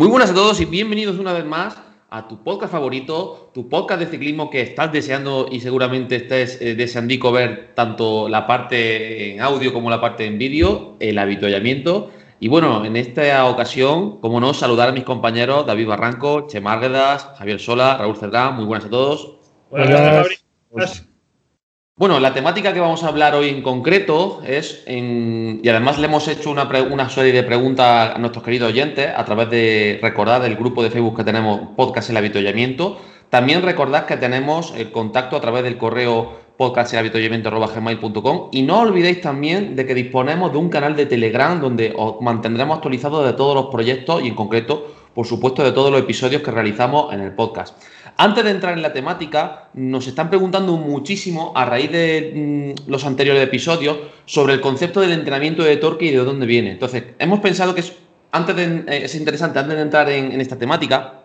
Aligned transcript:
Muy 0.00 0.08
buenas 0.08 0.30
a 0.30 0.34
todos 0.34 0.58
y 0.62 0.64
bienvenidos 0.64 1.18
una 1.18 1.34
vez 1.34 1.44
más 1.44 1.76
a 2.08 2.26
tu 2.26 2.42
podcast 2.42 2.72
favorito, 2.72 3.50
tu 3.52 3.68
podcast 3.68 4.00
de 4.00 4.06
ciclismo 4.06 4.48
que 4.48 4.62
estás 4.62 4.90
deseando 4.90 5.46
y 5.52 5.60
seguramente 5.60 6.16
estés 6.16 6.58
eh, 6.62 6.74
deseando 6.74 7.30
ver 7.30 7.72
tanto 7.74 8.26
la 8.26 8.46
parte 8.46 9.34
en 9.34 9.42
audio 9.42 9.74
como 9.74 9.90
la 9.90 10.00
parte 10.00 10.24
en 10.24 10.38
vídeo, 10.38 10.96
el 11.00 11.18
habituallamiento. 11.18 12.10
Y 12.40 12.48
bueno, 12.48 12.82
en 12.82 12.96
esta 12.96 13.44
ocasión, 13.44 14.22
como 14.22 14.40
no, 14.40 14.54
saludar 14.54 14.88
a 14.88 14.92
mis 14.92 15.04
compañeros 15.04 15.66
David 15.66 15.88
Barranco, 15.88 16.46
Che 16.46 16.62
Márguedas, 16.62 17.28
Javier 17.36 17.60
Sola, 17.60 17.98
Raúl 17.98 18.16
Cerdán. 18.16 18.56
Muy 18.56 18.64
buenas 18.64 18.86
a 18.86 18.88
todos. 18.88 19.36
Buenas. 19.70 21.09
Bueno, 22.00 22.18
la 22.18 22.32
temática 22.32 22.72
que 22.72 22.80
vamos 22.80 23.04
a 23.04 23.08
hablar 23.08 23.34
hoy 23.34 23.50
en 23.50 23.60
concreto 23.60 24.40
es, 24.46 24.84
y 24.86 25.68
además 25.68 25.98
le 25.98 26.06
hemos 26.06 26.28
hecho 26.28 26.50
una, 26.50 26.66
una, 26.90 27.10
serie 27.10 27.30
de 27.30 27.42
preguntas 27.42 28.16
a 28.16 28.18
nuestros 28.18 28.42
queridos 28.42 28.70
oyentes 28.70 29.10
a 29.14 29.22
través 29.26 29.50
de, 29.50 29.98
recordad, 30.00 30.42
el 30.46 30.56
grupo 30.56 30.82
de 30.82 30.88
Facebook 30.90 31.18
que 31.18 31.24
tenemos, 31.24 31.60
Podcast 31.76 32.08
El 32.08 32.16
Habituallamiento. 32.16 32.96
También 33.28 33.60
recordad 33.60 34.06
que 34.06 34.16
tenemos 34.16 34.72
el 34.78 34.90
contacto 34.92 35.36
a 35.36 35.42
través 35.42 35.62
del 35.62 35.76
correo 35.76 36.40
podcastelhabituallamiento.com 36.56 38.48
y 38.50 38.62
no 38.62 38.80
olvidéis 38.80 39.20
también 39.20 39.76
de 39.76 39.84
que 39.84 39.94
disponemos 39.94 40.52
de 40.52 40.56
un 40.58 40.70
canal 40.70 40.96
de 40.96 41.04
Telegram 41.04 41.60
donde 41.60 41.92
os 41.94 42.22
mantendremos 42.22 42.76
actualizados 42.76 43.26
de 43.26 43.34
todos 43.34 43.54
los 43.54 43.66
proyectos 43.66 44.22
y 44.22 44.28
en 44.28 44.34
concreto, 44.34 44.86
por 45.14 45.26
supuesto, 45.26 45.62
de 45.62 45.72
todos 45.72 45.90
los 45.90 46.00
episodios 46.00 46.40
que 46.40 46.50
realizamos 46.50 47.12
en 47.12 47.20
el 47.20 47.32
podcast. 47.32 47.76
Antes 48.22 48.44
de 48.44 48.50
entrar 48.50 48.74
en 48.74 48.82
la 48.82 48.92
temática, 48.92 49.70
nos 49.72 50.06
están 50.06 50.28
preguntando 50.28 50.76
muchísimo, 50.76 51.54
a 51.56 51.64
raíz 51.64 51.90
de 51.90 52.74
mm, 52.76 52.90
los 52.90 53.06
anteriores 53.06 53.42
episodios, 53.42 53.96
sobre 54.26 54.52
el 54.52 54.60
concepto 54.60 55.00
del 55.00 55.12
entrenamiento 55.12 55.62
de 55.62 55.78
torque 55.78 56.04
y 56.04 56.10
de 56.10 56.18
dónde 56.18 56.44
viene. 56.44 56.70
Entonces, 56.70 57.02
hemos 57.18 57.40
pensado 57.40 57.74
que 57.74 57.80
es, 57.80 57.94
antes 58.30 58.54
de, 58.56 58.84
eh, 58.88 59.04
es 59.04 59.14
interesante, 59.14 59.58
antes 59.58 59.74
de 59.74 59.80
entrar 59.80 60.10
en, 60.10 60.38
esta 60.38 60.58
temática, 60.58 61.22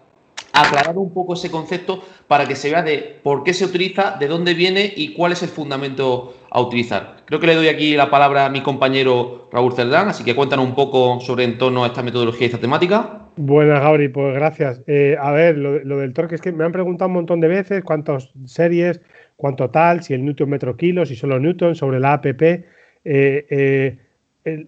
aclarar 0.54 0.98
un 0.98 1.14
poco 1.14 1.34
ese 1.34 1.52
concepto 1.52 2.02
para 2.30 2.48
que 2.48 2.56
se 2.56 2.70
vea 2.70 2.82
de 2.82 3.20
por 3.22 3.44
qué 3.44 3.54
se 3.54 3.66
utiliza, 3.66 4.16
de 4.18 4.30
dónde 4.30 4.54
viene 4.54 4.94
y 4.96 5.12
cuál 5.12 5.34
es 5.34 5.44
el 5.44 5.50
fundamento 5.50 6.34
a 6.50 6.62
utilizar. 6.62 7.26
Creo 7.26 7.42
que 7.42 7.48
le 7.48 7.56
doy 7.56 7.68
aquí 7.68 7.98
la 7.98 8.09
palabra 8.09 8.46
a 8.46 8.50
mi 8.50 8.62
compañero 8.62 9.50
Raúl 9.52 9.74
Cerdán, 9.74 10.08
así 10.08 10.24
que 10.24 10.34
cuéntanos 10.34 10.66
un 10.66 10.76
poco 10.76 11.20
sobre 11.20 11.44
en 11.44 11.58
torno 11.58 11.84
a 11.84 11.88
esta 11.88 12.04
metodología 12.04 12.44
y 12.44 12.46
esta 12.46 12.62
temática. 12.62 13.25
Buenas, 13.38 13.81
Gabri, 13.81 14.08
pues 14.08 14.33
gracias. 14.33 14.81
Eh, 14.88 15.17
a 15.19 15.31
ver, 15.31 15.58
lo, 15.58 15.97
del 15.97 16.14
torque 16.14 16.36
es 16.36 16.41
que 16.41 16.53
me 16.53 16.64
han 16.64 16.72
preguntado 16.72 17.09
un 17.09 17.16
montón 17.16 17.41
de 17.41 17.50
veces 17.50 17.83
cuántas 17.83 18.31
series, 18.45 19.02
cuánto 19.36 19.69
tal, 19.69 20.03
si 20.03 20.14
el 20.14 20.23
newton 20.23 20.50
metro 20.50 20.78
kilo, 20.78 21.05
si 21.05 21.16
solo 21.17 21.38
newton, 21.38 21.75
sobre 21.75 22.00
la 22.00 22.13
APP. 22.13 22.41
Eh, 22.41 22.66
eh, 23.03 23.97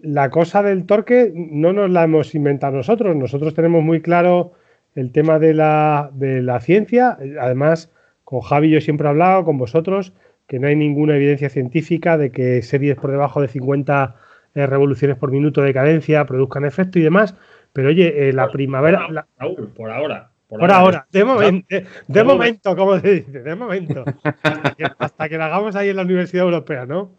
la 0.02 0.28
cosa 0.28 0.62
del 0.62 0.84
torque 0.84 1.32
no 1.34 1.72
nos 1.72 1.90
la 1.90 2.04
hemos 2.04 2.34
inventado 2.34 2.76
nosotros. 2.76 3.16
Nosotros 3.16 3.54
tenemos 3.54 3.82
muy 3.82 4.02
claro 4.02 4.52
el 4.94 5.12
tema 5.12 5.38
de 5.38 5.54
la, 5.54 6.10
de 6.12 6.42
la 6.42 6.60
ciencia. 6.60 7.16
Además, 7.40 7.90
con 8.24 8.40
Javi 8.40 8.68
yo 8.70 8.82
siempre 8.82 9.06
he 9.06 9.10
hablado, 9.10 9.44
con 9.44 9.56
vosotros, 9.56 10.12
que 10.46 10.58
no 10.58 10.66
hay 10.66 10.76
ninguna 10.76 11.16
evidencia 11.16 11.48
científica 11.48 12.18
de 12.18 12.32
que 12.32 12.60
series 12.60 12.96
por 12.96 13.12
debajo 13.12 13.40
de 13.40 13.48
50 13.48 14.14
revoluciones 14.54 15.16
por 15.16 15.30
minuto 15.30 15.62
de 15.62 15.72
cadencia 15.72 16.26
produzcan 16.26 16.64
efecto 16.66 16.98
y 16.98 17.02
demás. 17.02 17.34
Pero 17.72 17.88
oye, 17.88 18.28
eh, 18.28 18.32
la 18.32 18.50
primavera. 18.50 19.26
por 19.76 19.90
ahora. 19.90 20.30
Por, 20.48 20.70
ahora, 20.72 21.06
de, 21.12 21.24
momento, 21.24 21.66
de, 22.06 22.24
momento, 22.24 22.74
como 22.74 22.98
se 23.00 23.16
dice, 23.16 23.42
de 23.42 23.54
momento. 23.54 24.02
hasta, 24.98 25.28
que, 25.28 25.36
la 25.36 25.46
hagamos 25.46 25.76
ahí 25.76 25.90
en 25.90 25.96
la 25.96 26.02
Universidad 26.02 26.44
Europea, 26.44 26.86
¿no? 26.86 27.18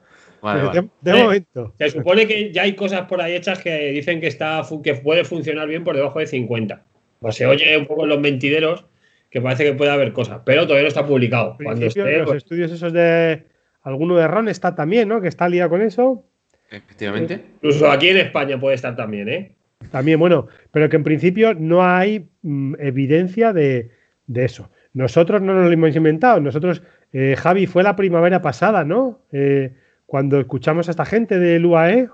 De, 1.01 1.13
momento. 1.13 1.75
Se 1.77 1.91
supone 1.91 2.25
que 2.25 2.51
ya 2.51 2.63
hay 2.63 2.73
cosas 2.73 3.01
por 3.03 3.21
ahí 3.21 3.35
hechas 3.35 3.59
que 3.59 3.91
dicen 3.91 4.19
que, 4.19 4.25
está, 4.25 4.63
que 4.83 4.95
puede 4.95 5.25
funcionar 5.25 5.67
bien 5.67 5.83
por 5.83 5.95
debajo 5.95 6.17
de 6.17 6.25
50. 6.25 6.83
Pues 7.19 7.35
se 7.35 7.45
oye 7.45 7.77
un 7.77 7.85
poco 7.85 8.03
en 8.03 8.09
los 8.09 8.19
mentideros 8.19 8.85
que 9.29 9.41
parece 9.41 9.63
que 9.63 9.73
puede 9.73 9.91
haber 9.91 10.11
cosas, 10.11 10.41
pero 10.43 10.63
todavía 10.63 10.83
no 10.83 10.88
está 10.88 11.05
publicado. 11.05 11.55
Cuando 11.61 11.85
esté, 11.85 12.17
los 12.17 12.29
pues 12.29 12.43
estudios 12.43 12.71
esos 12.71 12.91
de 12.93 13.45
alguno 13.83 14.15
de 14.17 14.27
Ron 14.27 14.49
está 14.49 14.73
también, 14.73 15.07
¿no? 15.07 15.21
Que 15.21 15.27
está 15.27 15.47
liado 15.47 15.69
con 15.69 15.81
eso. 15.81 16.25
Efectivamente. 16.71 17.41
Incluso 17.55 17.91
aquí 17.91 18.09
en 18.09 18.17
España 18.17 18.59
puede 18.59 18.75
estar 18.75 18.95
también, 18.95 19.29
¿eh? 19.29 19.55
También, 19.91 20.19
bueno, 20.19 20.47
pero 20.72 20.90
que 20.90 20.97
en 20.97 21.03
principio 21.03 21.53
no 21.53 21.84
hay 21.84 22.29
mm, 22.41 22.75
evidencia 22.79 23.53
de, 23.53 23.91
eso. 24.34 24.69
Nosotros 24.94 25.41
no 25.41 25.53
nos 25.53 25.66
lo 25.66 25.72
hemos 25.72 25.95
inventado. 25.95 26.40
Nosotros, 26.40 26.84
eh, 27.13 27.35
Javi, 27.38 27.66
fue 27.66 27.84
la 27.84 27.95
primavera 27.95 28.41
pasada, 28.41 28.84
¿no? 28.84 29.22
Eh, 29.31 29.73
cuando 30.06 30.39
escuchamos 30.39 30.88
a 30.88 30.91
esta 30.91 31.06
gente 31.06 31.39
del 31.39 31.66
UAE. 31.66 32.09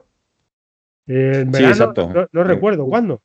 Eh, 1.08 1.46
sí, 1.52 1.64
exacto. 1.64 2.28
No, 2.32 2.44
recuerdo 2.44 2.86
cuándo. 2.86 3.22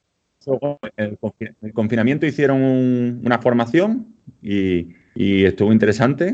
En 0.96 1.18
el, 1.60 1.72
confinamiento 1.74 2.26
hicieron 2.26 2.62
una 2.62 3.38
formación 3.40 4.14
y, 4.40 4.88
y, 5.14 5.44
estuvo 5.44 5.70
interesante 5.70 6.28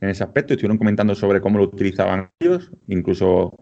en 0.00 0.08
ese 0.08 0.24
aspecto. 0.24 0.54
Estuvieron 0.54 0.78
comentando 0.78 1.14
sobre 1.14 1.40
cómo 1.40 1.58
lo 1.58 1.64
utilizaban 1.64 2.30
ellos, 2.40 2.72
incluso 2.88 3.56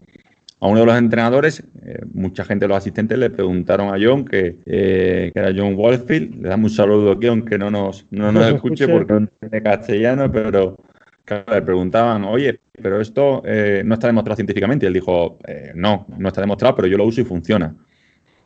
a 0.63 0.69
uno 0.69 0.79
de 0.79 0.87
los 0.87 0.97
entrenadores, 0.97 1.65
eh, 1.85 1.99
mucha 2.15 2.45
gente 2.45 2.69
los 2.69 2.77
asistentes 2.77 3.19
le 3.19 3.31
preguntaron 3.31 3.93
a 3.93 3.99
John, 4.01 4.25
que, 4.25 4.61
eh, 4.65 5.33
era 5.35 5.53
John 5.55 5.75
Walfield, 5.77 6.41
le 6.41 6.49
damos 6.49 6.71
un 6.71 6.77
saludo 6.77 7.11
aquí, 7.11 7.27
aunque 7.27 7.59
no 7.59 7.69
nos, 7.69 8.07
no 8.13 8.31
nos 8.31 8.47
escuche 8.47 8.87
porque 8.87 9.13
no 9.13 9.19
entiende 9.19 9.61
castellano, 9.61 10.31
pero 10.31 10.77
le 11.51 11.63
preguntaban, 11.63 12.23
oye, 12.23 12.61
pero 12.81 13.01
esto 13.01 13.43
eh, 13.45 13.83
no 13.85 13.95
está 13.95 14.07
demostrado 14.07 14.37
científicamente. 14.37 14.87
Y 14.87 14.89
él 14.89 14.93
dijo, 14.93 15.37
no, 15.75 16.07
no 16.17 16.29
está 16.29 16.41
demostrado, 16.43 16.77
pero 16.77 16.87
yo 16.87 16.97
lo 16.97 17.07
uso 17.07 17.21
y 17.21 17.25
funciona. 17.25 17.75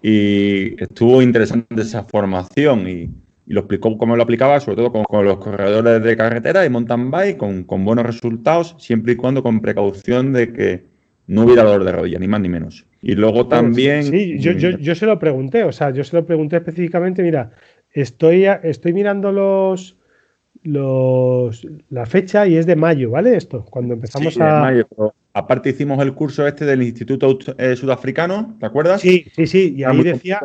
Y 0.01 0.83
estuvo 0.83 1.21
interesante 1.21 1.83
esa 1.83 2.03
formación 2.03 2.89
y, 2.89 3.11
lo 3.49 3.61
explicó 3.61 3.97
cómo 3.97 4.17
lo 4.17 4.23
aplicaba, 4.23 4.59
sobre 4.59 4.77
todo 4.77 5.05
con, 5.05 5.25
los 5.25 5.37
corredores 5.37 6.03
de 6.03 6.17
carretera 6.17 6.65
y 6.65 6.71
mountain 6.71 7.11
bike, 7.11 7.37
con, 7.37 7.63
con 7.63 7.85
buenos 7.85 8.07
resultados, 8.07 8.75
siempre 8.79 9.13
y 9.13 9.17
cuando 9.17 9.43
con 9.43 9.61
precaución 9.61 10.33
de 10.33 10.53
que 10.53 10.96
no 11.27 11.43
hubiera 11.43 11.65
dolor 11.65 11.85
de 11.85 11.93
rodilla, 11.93 12.19
ni 12.19 12.29
más 12.29 12.41
ni 12.41 12.49
menos. 12.49 12.87
Y 13.03 13.15
luego 13.15 13.47
también... 13.49 14.05
Sí, 14.05 14.39
yo, 14.39 14.53
yo, 14.53 14.71
yo, 14.71 14.95
se 14.95 15.07
lo 15.07 15.19
pregunté, 15.19 15.65
o 15.65 15.73
sea, 15.73 15.91
yo 15.91 16.05
se 16.05 16.17
lo 16.17 16.25
pregunté 16.25 16.57
específicamente, 16.57 17.23
mira, 17.23 17.51
estoy, 17.93 18.47
estoy 18.63 18.93
mirando 18.93 19.33
los, 19.33 19.97
los, 20.63 21.67
la 21.91 22.07
fecha 22.07 22.47
y 22.47 22.57
es 22.57 22.67
de 22.67 22.77
mayo, 22.77 23.11
¿vale? 23.11 23.37
Esto, 23.37 23.65
cuando 23.65 23.95
empezamos 23.95 24.35
sí, 24.35 24.41
a... 24.41 24.61
Mayo, 24.61 24.87
aparte 25.33 25.71
hicimos 25.71 26.01
el 26.01 26.15
curso 26.15 26.47
este 26.47 26.65
del 26.65 26.83
Instituto 26.83 27.39
eh, 27.59 27.75
Sudafricano, 27.75 28.57
¿te 28.61 28.67
acuerdas? 28.67 29.01
Sí, 29.01 29.27
sí, 29.35 29.47
sí, 29.47 29.75
y 29.77 29.85
ahí 29.85 30.03
decía... 30.03 30.41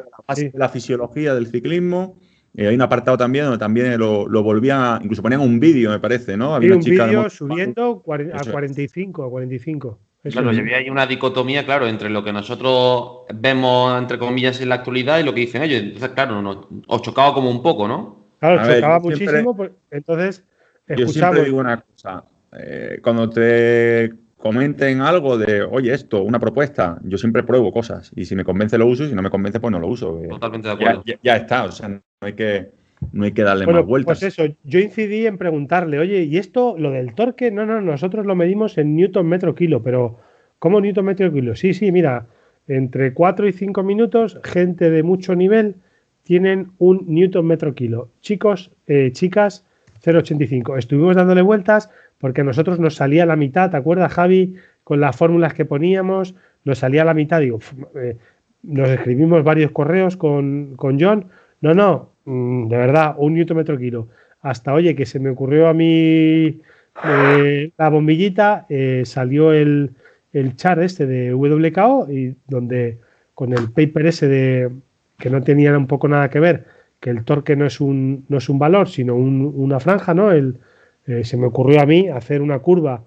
La, 0.53 0.69
fisiología 0.69 1.35
del 1.35 1.47
ciclismo. 1.47 2.17
Eh, 2.55 2.67
hay 2.67 2.75
un 2.75 2.81
apartado 2.81 3.17
también 3.17 3.45
donde 3.45 3.59
también 3.59 3.97
lo, 3.99 4.27
lo 4.27 4.43
volvían, 4.43 5.01
incluso 5.03 5.21
ponían 5.21 5.41
un 5.41 5.59
vídeo, 5.59 5.89
me 5.89 5.99
parece, 5.99 6.37
¿no? 6.37 6.55
Había 6.55 6.75
un 6.75 6.81
vídeo 6.81 7.29
subiendo 7.29 8.01
a 8.33 8.43
45, 8.43 9.23
a 9.23 9.29
45. 9.29 9.99
Claro, 10.23 10.50
había 10.50 10.78
ahí 10.78 10.90
una 10.90 11.08
dicotomía, 11.08 11.66
claro, 11.66 11.88
entre 11.88 12.09
lo 12.09 12.23
que 12.23 12.32
nosotros 12.32 13.26
vemos, 13.34 13.97
entre 13.97 14.20
comillas, 14.20 14.62
en 14.62 14.70
la 14.70 14.76
actualidad 14.76 15.20
y 15.20 15.23
lo 15.23 15.34
que 15.34 15.41
dicen 15.41 15.64
ellos. 15.64 15.82
Entonces, 15.82 16.09
claro, 16.09 16.41
nos, 16.44 16.68
os 16.88 17.02
chocaba 17.02 17.34
como 17.34 17.50
un 17.50 17.64
poco, 17.64 17.88
¿no? 17.88 18.28
Claro, 18.40 18.72
chocaba 18.72 19.00
muchísimo. 19.00 19.56
Pues, 19.56 19.72
entonces, 19.90 20.46
Yo 20.88 21.08
siempre 21.08 21.46
digo 21.46 21.58
una 21.58 21.82
cosa. 21.82 22.23
Eh, 22.56 23.00
cuando 23.02 23.29
te 23.29 24.12
comenten 24.38 25.02
algo 25.02 25.38
de, 25.40 25.64
oye, 25.64 25.91
esto, 25.91 26.22
una 26.22 26.40
propuesta, 26.40 27.00
yo 27.03 27.18
siempre 27.18 27.41
pruebo 27.41 27.72
cosas. 27.72 28.12
Y 28.16 28.26
si 28.26 28.35
me 28.35 28.44
convence, 28.44 28.78
lo 28.78 28.85
uso. 28.85 29.06
Y 29.06 29.09
si 29.09 29.16
no 29.16 29.23
me 29.23 29.29
convence, 29.32 29.59
pues 29.59 29.72
no 29.72 29.79
lo 29.79 29.88
uso. 29.88 30.20
Eh, 30.23 30.28
Totalmente 30.29 30.68
de 30.68 30.73
acuerdo. 30.76 31.03
Ya, 31.23 31.35
está, 31.35 31.64
o 31.64 31.72
sea, 31.72 31.90
no 31.90 32.02
hay 32.22 32.34
que 32.34 32.80
no 33.11 33.25
hay 33.25 33.31
que 33.31 33.43
darle 33.43 33.67
más 33.67 33.85
vueltas. 33.85 34.19
Pues 34.19 34.33
eso, 34.33 34.53
yo 34.63 34.79
incidí 34.79 35.25
en 35.25 35.37
preguntarle, 35.37 35.99
oye, 35.99 36.23
¿y 36.23 36.37
esto, 36.37 36.75
lo 36.77 36.91
del 36.91 37.13
torque? 37.13 37.51
No, 37.51 37.65
no, 37.65 37.81
nosotros 37.81 38.25
lo 38.25 38.35
medimos 38.35 38.77
en 38.77 38.95
newton 38.95 39.27
metro 39.27 39.55
kilo, 39.55 39.81
pero 39.81 40.19
¿cómo 40.59 40.79
newton 40.79 41.05
metro 41.05 41.31
kilo? 41.31 41.55
Sí, 41.55 41.73
sí, 41.73 41.91
mira, 41.91 42.27
entre 42.67 43.13
4 43.13 43.47
y 43.47 43.53
5 43.53 43.83
minutos, 43.83 44.39
gente 44.43 44.89
de 44.89 45.03
mucho 45.03 45.35
nivel 45.35 45.75
tienen 46.23 46.71
un 46.77 47.05
newton 47.07 47.45
metro 47.45 47.73
kilo. 47.73 48.09
Chicos, 48.21 48.71
eh, 48.87 49.11
chicas, 49.11 49.65
0,85. 50.03 50.77
Estuvimos 50.77 51.15
dándole 51.15 51.41
vueltas 51.41 51.89
porque 52.17 52.41
a 52.41 52.43
nosotros 52.43 52.79
nos 52.79 52.95
salía 52.95 53.25
la 53.25 53.35
mitad, 53.35 53.71
¿te 53.71 53.77
acuerdas, 53.77 54.13
Javi? 54.13 54.55
Con 54.83 55.01
las 55.01 55.15
fórmulas 55.15 55.53
que 55.53 55.65
poníamos, 55.65 56.35
nos 56.63 56.77
salía 56.77 57.03
la 57.03 57.13
mitad. 57.13 57.41
Digo, 57.41 57.59
eh, 57.95 58.17
nos 58.63 58.89
escribimos 58.89 59.43
varios 59.43 59.71
correos 59.71 60.17
con, 60.17 60.75
con 60.75 60.99
John 60.99 61.25
No, 61.61 61.73
no, 61.73 62.09
mm, 62.25 62.67
de 62.67 62.78
verdad, 62.78 63.16
un 63.17 63.34
newton 63.34 63.58
metro 63.58 63.78
kilo. 63.78 64.08
Hasta, 64.41 64.73
oye, 64.73 64.96
que 64.96 65.05
se 65.05 65.19
me 65.19 65.29
ocurrió 65.29 65.67
a 65.67 65.73
mí 65.73 66.59
eh, 67.05 67.72
la 67.78 67.90
bombillita, 67.90 68.66
eh, 68.69 69.03
salió 69.05 69.53
el, 69.53 69.91
el 70.34 70.55
char 70.55 70.81
este 70.81 71.05
de 71.05 71.34
WKO 71.34 72.11
y 72.11 72.35
donde 72.47 72.99
con 73.34 73.53
el 73.53 73.72
paper 73.72 74.08
ese 74.08 74.28
de 74.28 74.72
que 75.17 75.29
no 75.29 75.41
tenía 75.43 75.78
un 75.78 75.87
poco 75.87 76.08
nada 76.08 76.29
que 76.29 76.40
ver, 76.40 76.66
que 76.99 77.11
el 77.11 77.23
torque 77.23 77.55
no 77.55 77.66
es 77.66 77.79
un, 77.79 78.25
no 78.28 78.37
es 78.37 78.49
un 78.49 78.59
valor, 78.59 78.90
sino 78.90 79.16
una 79.16 79.79
franja, 79.79 80.13
¿no? 80.13 80.31
El, 80.31 80.58
eh, 81.05 81.23
se 81.23 81.37
me 81.37 81.47
ocurrió 81.47 81.81
a 81.81 81.85
mí 81.85 82.09
hacer 82.09 82.41
una 82.41 82.59
curva 82.59 83.03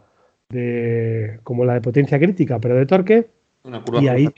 de 0.49 1.41
como 1.43 1.65
la 1.65 1.75
de 1.75 1.81
potencia 1.81 2.19
crítica, 2.19 2.61
pero 2.61 2.77
de 2.77 2.87
torque. 2.87 3.27
y, 4.01 4.09
ahí, 4.09 4.29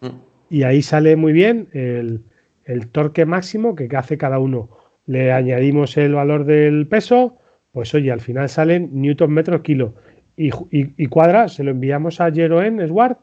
mm. 0.00 0.06
y 0.48 0.62
ahí 0.62 0.82
sale 0.82 1.16
muy 1.16 1.32
bien 1.32 1.68
el, 1.72 2.22
el 2.66 2.88
torque 2.88 3.24
máximo 3.24 3.74
que 3.74 3.88
hace 3.96 4.18
cada 4.18 4.38
uno. 4.38 4.68
Le 5.06 5.32
añadimos 5.32 5.96
el 5.96 6.14
valor 6.14 6.44
del 6.44 6.86
peso, 6.86 7.38
pues 7.72 7.94
oye, 7.94 8.10
al 8.12 8.20
final 8.20 8.48
salen 8.48 8.90
newton 8.92 9.32
metro 9.32 9.62
kilo. 9.62 9.94
Y, 10.36 10.50
y, 10.70 11.06
cuadra, 11.06 11.48
se 11.48 11.64
lo 11.64 11.70
enviamos 11.70 12.20
a 12.20 12.30
Jeroen 12.30 12.86
Swart, 12.86 13.18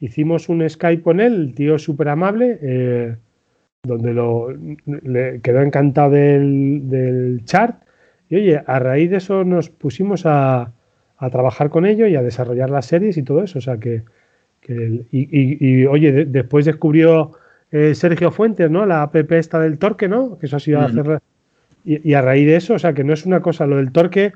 hicimos 0.00 0.48
un 0.48 0.68
Skype 0.68 1.02
con 1.02 1.20
él, 1.20 1.34
el 1.34 1.54
tío 1.54 1.78
súper 1.78 2.08
amable, 2.08 2.58
eh, 2.60 3.16
donde 3.84 4.12
lo, 4.12 4.48
le 4.84 5.40
quedó 5.42 5.62
encantado 5.62 6.10
del, 6.10 6.88
del, 6.88 7.44
chart. 7.44 7.82
Y 8.28 8.36
oye, 8.36 8.62
a 8.66 8.78
raíz 8.80 9.10
de 9.10 9.18
eso 9.18 9.44
nos 9.44 9.70
pusimos 9.70 10.26
a, 10.26 10.72
a, 11.18 11.30
trabajar 11.30 11.70
con 11.70 11.86
ello 11.86 12.08
y 12.08 12.16
a 12.16 12.22
desarrollar 12.22 12.70
las 12.70 12.86
series 12.86 13.16
y 13.16 13.22
todo 13.22 13.44
eso. 13.44 13.60
O 13.60 13.62
sea 13.62 13.78
que, 13.78 14.02
y, 15.12 15.86
oye, 15.86 16.24
después 16.24 16.64
descubrió 16.64 17.32
eh, 17.72 17.94
Sergio 17.94 18.30
Fuentes, 18.30 18.70
¿no? 18.70 18.86
La 18.86 19.02
app 19.02 19.16
esta 19.32 19.58
del 19.58 19.78
torque, 19.78 20.08
¿no? 20.08 20.38
Que 20.38 20.46
eso 20.46 20.56
ha 20.56 20.60
sido 20.60 20.80
hacer. 20.80 21.20
Y, 21.84 22.14
a 22.14 22.22
raíz 22.22 22.46
de 22.46 22.56
eso, 22.56 22.74
o 22.74 22.78
sea, 22.80 22.94
que 22.94 23.04
no 23.04 23.12
es 23.12 23.26
una 23.26 23.40
cosa, 23.40 23.66
lo 23.66 23.76
del 23.76 23.92
torque. 23.92 24.32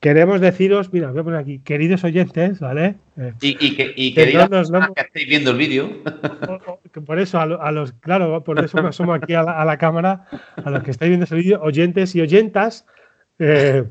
Queremos 0.00 0.40
deciros, 0.40 0.92
mira, 0.92 1.10
voy 1.10 1.20
a 1.20 1.24
poner 1.24 1.40
aquí, 1.40 1.58
queridos 1.60 2.04
oyentes, 2.04 2.60
¿vale? 2.60 2.96
Eh, 3.18 3.32
y, 3.40 3.48
y, 3.66 3.76
que, 3.76 3.92
y 3.96 4.14
que, 4.14 4.26
que 4.26 5.00
estéis 5.00 5.28
viendo 5.28 5.50
el 5.50 5.56
vídeo. 5.56 5.90
Por 7.06 7.18
eso, 7.18 7.38
a, 7.38 7.72
los, 7.72 7.92
claro, 7.92 8.42
por 8.44 8.62
eso 8.62 8.82
me 8.82 8.88
asomo 8.88 9.14
aquí 9.14 9.34
a 9.34 9.42
la, 9.42 9.78
cámara, 9.78 10.26
a 10.56 10.70
los 10.70 10.82
que 10.82 10.90
estáis 10.90 11.10
viendo 11.10 11.24
ese 11.24 11.36
vídeo, 11.36 11.60
oyentes 11.62 12.14
y 12.16 12.20
oyentas, 12.20 12.86
eh, 13.38 13.84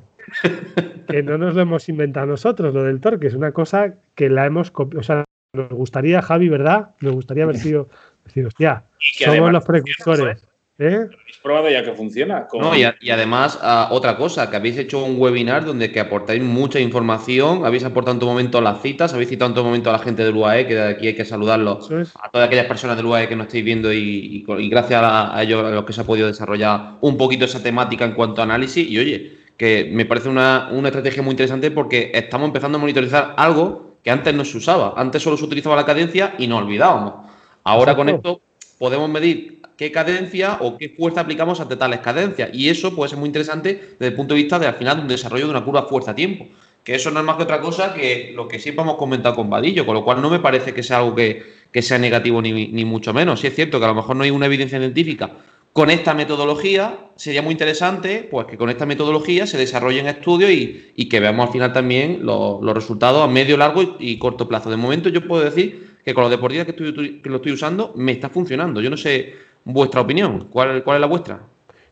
que 1.08 1.24
no 1.24 1.38
nos 1.38 1.56
lo 1.56 1.62
hemos 1.62 1.90
inventado 1.90 2.26
nosotros, 2.26 2.74
lo 2.74 2.84
del 2.84 3.00
torque, 3.00 3.28
es 3.28 3.36
una 3.36 3.52
cosa 3.52 3.96
que 4.16 4.30
la 4.30 4.46
hemos 4.46 4.72
copiado, 4.72 5.02
o 5.02 5.04
sea, 5.04 5.26
nos 5.54 5.70
gustaría, 5.70 6.22
Javi, 6.22 6.50
¿verdad? 6.50 6.92
Nos 7.02 7.14
gustaría 7.14 7.44
haber 7.44 7.58
sido 7.58 7.90
decir, 8.30 8.46
hostia, 8.46 8.84
somos 9.00 9.52
los 9.52 9.64
precursores. 9.64 10.50
¿Eh? 10.82 10.96
¿Habéis 10.96 11.38
probado 11.44 11.70
ya 11.70 11.84
que 11.84 11.92
funciona? 11.92 12.48
No, 12.54 12.74
y, 12.74 12.86
además, 13.10 13.60
ah, 13.62 13.90
otra 13.92 14.16
cosa, 14.16 14.50
que 14.50 14.56
habéis 14.56 14.78
hecho 14.78 15.04
un 15.04 15.20
webinar 15.20 15.66
donde 15.66 15.92
que 15.92 16.00
aportáis 16.00 16.42
mucha 16.42 16.80
información, 16.80 17.66
habéis 17.66 17.84
aportado 17.84 18.14
en 18.14 18.20
todo 18.20 18.30
momento 18.30 18.62
las 18.62 18.82
citas, 18.82 19.14
habéis 19.14 19.28
citado 19.28 19.50
en 19.50 19.56
todo 19.56 19.66
momento 19.66 19.90
a 19.90 19.94
la 19.94 20.00
gente 20.00 20.24
del 20.24 20.36
UAE, 20.36 20.68
que 20.68 20.76
de 20.76 20.88
aquí 20.88 21.08
hay 21.08 21.16
que 21.16 21.26
saludarlo, 21.26 21.80
a 22.22 22.30
todas 22.30 22.48
aquellas 22.48 22.66
personas 22.66 22.96
del 22.96 23.08
UAE 23.08 23.28
que 23.28 23.36
nos 23.36 23.48
estáis 23.48 23.66
viendo 23.66 23.92
y, 23.92 24.46
gracias 24.48 25.02
a, 25.04 25.44
ellos 25.44 25.66
a 25.66 25.72
los 25.72 25.84
que 25.84 25.92
se 25.92 26.00
ha 26.00 26.06
podido 26.06 26.28
desarrollar 26.28 26.94
un 27.02 27.18
poquito 27.18 27.44
esa 27.44 27.62
temática 27.62 28.06
en 28.06 28.14
cuanto 28.14 28.40
a 28.40 28.46
análisis. 28.46 28.90
Y 28.90 29.00
oye, 29.00 29.34
que 29.58 29.90
me 29.92 30.06
parece 30.06 30.30
una, 30.30 30.70
una 30.72 30.88
estrategia 30.88 31.22
muy 31.22 31.32
interesante 31.32 31.72
porque 31.72 32.12
estamos 32.14 32.48
empezando 32.48 32.78
a 32.78 32.82
monitorizar 32.82 33.34
algo 33.36 33.98
que 34.02 34.12
antes 34.12 34.34
no 34.34 34.46
se 34.46 34.58
usaba. 34.58 34.94
Antes 34.96 35.22
solo 35.22 35.36
se 35.36 35.44
utilizaba 35.44 35.76
la 35.76 35.86
cadencia 35.86 36.36
y 36.38 36.48
nos 36.48 36.62
olvidábamos. 36.62 37.28
Ahora 37.70 37.96
con 37.96 38.10
esto 38.10 38.42
podemos 38.80 39.08
medir 39.10 39.62
qué 39.78 39.92
cadencia 39.92 40.58
o 40.62 40.76
qué 40.76 40.90
fuerza 40.90 41.22
aplicamos 41.22 41.60
ante 41.60 41.76
tales 41.76 42.00
cadencias. 42.00 42.50
Y 42.52 42.70
eso 42.70 42.96
puede 42.96 43.10
ser 43.10 43.20
muy 43.20 43.28
interesante 43.28 43.96
desde 44.00 44.08
el 44.08 44.16
punto 44.16 44.34
de 44.34 44.42
vista 44.42 44.58
de 44.58 44.66
al 44.66 44.74
final 44.74 45.02
un 45.02 45.08
desarrollo 45.08 45.46
de 45.46 45.52
una 45.52 45.64
curva 45.64 45.84
fuerza-tiempo. 45.84 46.48
Que 46.84 46.96
eso 46.96 47.12
no 47.12 47.20
es 47.20 47.26
más 47.26 47.36
que 47.36 47.44
otra 47.44 47.62
cosa 47.62 47.94
que 47.94 48.32
lo 48.36 48.48
que 48.48 48.58
siempre 48.58 48.84
hemos 48.84 48.96
comentado 48.96 49.36
con 49.36 49.52
Vadillo, 49.52 49.86
con 49.86 49.94
lo 49.94 50.04
cual 50.04 50.20
no 50.20 50.32
me 50.32 50.40
parece 50.40 50.74
que 50.74 50.82
sea 50.82 50.98
algo 50.98 51.14
que, 51.14 51.44
sea 51.82 52.00
negativo 52.00 52.42
ni, 52.42 52.70
ni, 52.70 52.86
mucho 52.86 53.14
menos. 53.14 53.42
Sí 53.42 53.48
es 53.48 53.54
cierto 53.54 53.78
que 53.78 53.86
a 53.86 53.90
lo 53.90 53.96
mejor 53.96 54.16
no 54.16 54.24
hay 54.24 54.32
una 54.32 54.48
evidencia 54.48 54.80
científica 54.80 55.32
con 55.74 55.90
esta 55.90 56.14
metodología, 56.14 56.98
sería 57.16 57.42
muy 57.42 57.52
interesante 57.52 58.28
pues 58.30 58.48
que 58.48 58.58
con 58.58 58.70
esta 58.70 58.86
metodología 58.86 59.46
se 59.46 59.58
desarrollen 59.58 60.08
estudios 60.08 60.52
y, 60.52 61.10
que 61.10 61.20
veamos 61.20 61.48
al 61.48 61.54
final 61.54 61.74
también 61.74 62.26
los, 62.26 62.62
resultados 62.74 63.24
a 63.24 63.28
medio, 63.28 63.56
largo 63.56 63.96
y, 64.00 64.18
corto 64.18 64.48
plazo. 64.48 64.70
De 64.70 64.78
momento 64.78 65.10
yo 65.10 65.26
puedo 65.28 65.44
decir 65.44 65.89
que 66.04 66.14
con 66.14 66.24
los 66.24 66.32
deportistas 66.32 66.66
que, 66.66 66.88
estoy, 66.88 67.22
que 67.22 67.30
lo 67.30 67.38
estoy 67.38 67.52
usando 67.54 67.94
me 67.96 68.14
está 68.14 68.30
funcionando. 68.30 68.82
Yo 68.82 68.90
no 68.90 68.98
sé 68.98 69.34
vuestra 69.66 70.02
opinión. 70.02 70.48
¿Cuál, 70.50 70.84
cuál 70.84 70.98
es 70.98 71.02
la 71.02 71.08
vuestra? 71.08 71.42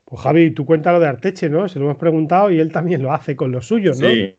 Pues 0.05 0.21
Javi, 0.21 0.51
tú 0.51 0.65
cuenta 0.65 0.93
lo 0.93 0.99
de 0.99 1.07
Arteche, 1.07 1.49
¿no? 1.49 1.67
Se 1.67 1.79
lo 1.79 1.85
hemos 1.85 1.97
preguntado 1.97 2.49
y 2.49 2.59
él 2.59 2.71
también 2.71 3.03
lo 3.03 3.11
hace 3.11 3.35
con 3.35 3.51
los 3.51 3.67
suyos, 3.67 3.99
¿no? 3.99 4.09
Sí. 4.09 4.35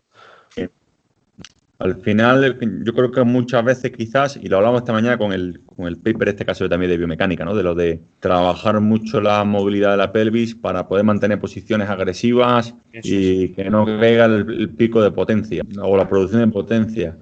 Al 1.79 1.95
final, 2.01 2.59
yo 2.85 2.93
creo 2.93 3.13
que 3.13 3.23
muchas 3.23 3.65
veces 3.65 3.93
quizás, 3.93 4.37
y 4.37 4.49
lo 4.49 4.57
hablamos 4.57 4.81
esta 4.81 4.93
mañana 4.93 5.17
con 5.17 5.33
el, 5.33 5.61
con 5.65 5.87
el 5.87 5.97
paper, 5.97 6.31
este 6.31 6.45
caso 6.45 6.69
también 6.69 6.91
de 6.91 6.97
biomecánica, 6.97 7.45
¿no? 7.45 7.55
De 7.55 7.63
lo 7.63 7.77
de 7.77 8.03
trabajar 8.19 8.81
mucho 8.81 9.21
la 9.21 9.45
movilidad 9.45 9.93
de 9.93 9.99
la 9.99 10.11
pelvis 10.11 10.57
para 10.57 10.89
poder 10.89 11.05
mantener 11.05 11.39
posiciones 11.39 11.89
agresivas 11.89 12.75
y 12.93 13.51
que 13.51 13.71
no 13.71 13.85
caiga 13.85 14.25
el, 14.25 14.71
pico 14.71 15.01
de 15.01 15.13
potencia 15.13 15.63
o 15.81 15.97
la 15.97 16.09
producción 16.09 16.41
de 16.41 16.49
potencia. 16.49 17.17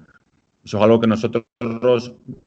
Eso 0.66 0.78
es 0.78 0.82
algo 0.82 0.98
que 0.98 1.06
nosotros 1.06 1.44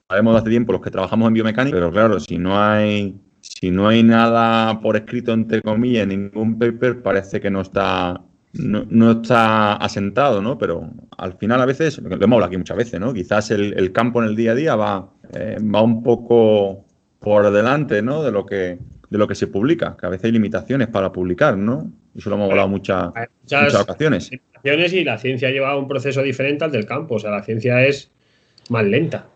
sabemos 0.10 0.36
hace 0.36 0.50
tiempo, 0.50 0.74
los 0.74 0.82
que 0.82 0.92
trabajamos 0.92 1.30
en 1.30 1.36
biomecánica, 1.36 1.78
pero 1.78 1.90
claro, 1.90 2.20
si 2.20 2.38
no 2.38 2.62
hay 2.62 3.16
si 3.40 3.72
no 3.72 3.88
hay 3.88 4.04
nada 4.04 4.82
por 4.82 4.98
escrito, 4.98 5.32
entre 5.32 5.62
comillas, 5.62 6.06
ningún 6.06 6.60
paper, 6.60 7.02
parece 7.02 7.40
que 7.40 7.50
no 7.50 7.62
está 7.62 8.22
no, 8.52 9.12
está 9.12 9.76
asentado, 9.76 10.42
¿no? 10.42 10.58
Pero 10.58 10.92
al 11.18 11.38
final 11.38 11.62
a 11.62 11.66
veces, 11.66 12.00
lo 12.00 12.14
hemos 12.14 12.24
hablado 12.24 12.48
aquí 12.48 12.58
muchas 12.58 12.76
veces, 12.76 13.00
¿no? 13.00 13.14
Quizás 13.14 13.52
el, 13.52 13.92
campo 13.94 14.22
en 14.22 14.28
el 14.28 14.36
día 14.36 14.52
a 14.52 14.56
día 14.56 14.76
va, 14.76 15.14
eh, 15.34 15.58
va 15.64 15.82
un 15.82 16.04
poco 16.04 16.86
por 17.20 17.50
delante, 17.52 18.02
¿no? 18.02 18.22
De 18.22 18.34
lo 18.34 18.46
que 18.46 18.80
de 19.10 19.18
lo 19.18 19.30
que 19.30 19.36
se 19.36 19.48
publica, 19.48 19.96
que 19.98 20.06
a 20.06 20.10
veces 20.10 20.26
hay 20.26 20.34
limitaciones 20.34 20.90
para 20.90 21.14
publicar, 21.14 21.58
¿no? 21.58 21.90
Eso 22.16 22.30
lo 22.30 22.36
hemos 22.36 22.50
hablado 22.50 22.68
muchas, 22.68 23.12
muchas 23.42 23.76
ocasiones. 23.76 24.32
Y 24.64 25.04
la 25.04 25.18
ciencia 25.18 25.50
lleva 25.50 25.78
un 25.78 25.88
proceso 25.88 26.22
diferente 26.22 26.66
al 26.66 26.72
del 26.72 26.86
campo, 26.86 27.16
o 27.16 27.20
sea, 27.20 27.32
la 27.32 27.44
ciencia 27.44 27.86
es 27.86 28.12
más 28.70 28.86
lenta, 28.86 29.28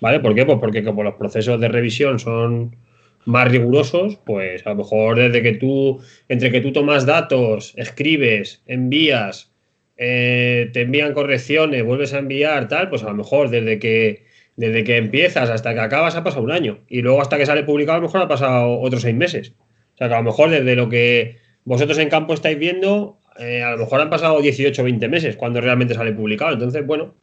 ¿vale? 0.00 0.20
¿Por 0.20 0.34
qué? 0.34 0.44
Pues 0.44 0.58
porque 0.58 0.82
como 0.82 1.02
los 1.02 1.14
procesos 1.14 1.60
de 1.60 1.68
revisión 1.68 2.18
son 2.18 2.76
más 3.24 3.50
rigurosos, 3.50 4.18
pues 4.24 4.66
a 4.66 4.70
lo 4.70 4.76
mejor 4.76 5.16
desde 5.16 5.42
que 5.42 5.52
tú, 5.52 6.00
entre 6.28 6.50
que 6.50 6.60
tú 6.60 6.72
tomas 6.72 7.06
datos, 7.06 7.74
escribes, 7.76 8.62
envías, 8.66 9.52
eh, 9.96 10.70
te 10.72 10.82
envían 10.82 11.12
correcciones, 11.14 11.84
vuelves 11.84 12.12
a 12.14 12.18
enviar, 12.18 12.68
tal, 12.68 12.88
pues 12.88 13.04
a 13.04 13.08
lo 13.08 13.14
mejor 13.14 13.50
desde 13.50 13.78
que, 13.78 14.24
desde 14.56 14.84
que 14.84 14.96
empiezas 14.96 15.50
hasta 15.50 15.74
que 15.74 15.80
acabas 15.80 16.16
ha 16.16 16.24
pasado 16.24 16.42
un 16.42 16.50
año. 16.50 16.80
Y 16.88 17.02
luego 17.02 17.20
hasta 17.20 17.38
que 17.38 17.46
sale 17.46 17.62
publicado 17.62 17.98
a 17.98 18.00
lo 18.00 18.06
mejor 18.08 18.22
ha 18.22 18.28
pasado 18.28 18.80
otros 18.80 19.02
seis 19.02 19.14
meses. 19.14 19.54
O 19.94 19.96
sea 19.98 20.08
que 20.08 20.14
a 20.14 20.18
lo 20.18 20.24
mejor 20.24 20.50
desde 20.50 20.74
lo 20.74 20.88
que 20.88 21.38
vosotros 21.64 21.98
en 21.98 22.08
campo 22.08 22.34
estáis 22.34 22.58
viendo, 22.58 23.18
eh, 23.38 23.62
a 23.62 23.72
lo 23.72 23.78
mejor 23.78 24.00
han 24.00 24.10
pasado 24.10 24.40
18 24.40 24.80
o 24.80 24.84
20 24.84 25.08
meses 25.08 25.36
cuando 25.36 25.60
realmente 25.60 25.94
sale 25.94 26.12
publicado. 26.12 26.52
Entonces, 26.52 26.86
bueno, 26.86 27.14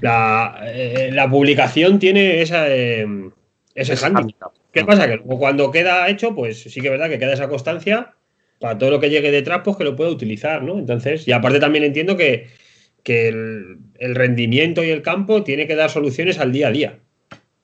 la, 0.00 0.60
eh, 0.66 1.10
la 1.12 1.28
publicación 1.28 1.98
tiene 1.98 2.42
esa, 2.42 2.66
ese 2.68 4.06
handicap. 4.06 4.52
¿Qué 4.72 4.84
pasa? 4.84 5.08
Que 5.08 5.18
cuando 5.18 5.70
queda 5.70 6.08
hecho, 6.08 6.34
pues 6.34 6.62
sí 6.62 6.80
que 6.80 6.88
es 6.88 6.92
verdad 6.92 7.08
que 7.08 7.18
queda 7.18 7.32
esa 7.32 7.48
constancia 7.48 8.14
para 8.60 8.78
todo 8.78 8.90
lo 8.90 9.00
que 9.00 9.10
llegue 9.10 9.30
detrás, 9.30 9.62
pues 9.64 9.76
que 9.76 9.84
lo 9.84 9.96
pueda 9.96 10.10
utilizar, 10.10 10.62
¿no? 10.62 10.78
Entonces, 10.78 11.26
y 11.26 11.32
aparte 11.32 11.58
también 11.58 11.82
entiendo 11.82 12.16
que, 12.16 12.48
el, 13.04 13.78
rendimiento 13.98 14.84
y 14.84 14.90
el 14.90 15.02
campo 15.02 15.42
tiene 15.42 15.66
que 15.66 15.74
dar 15.74 15.90
soluciones 15.90 16.38
al 16.38 16.52
día 16.52 16.68
a 16.68 16.70
día. 16.70 16.98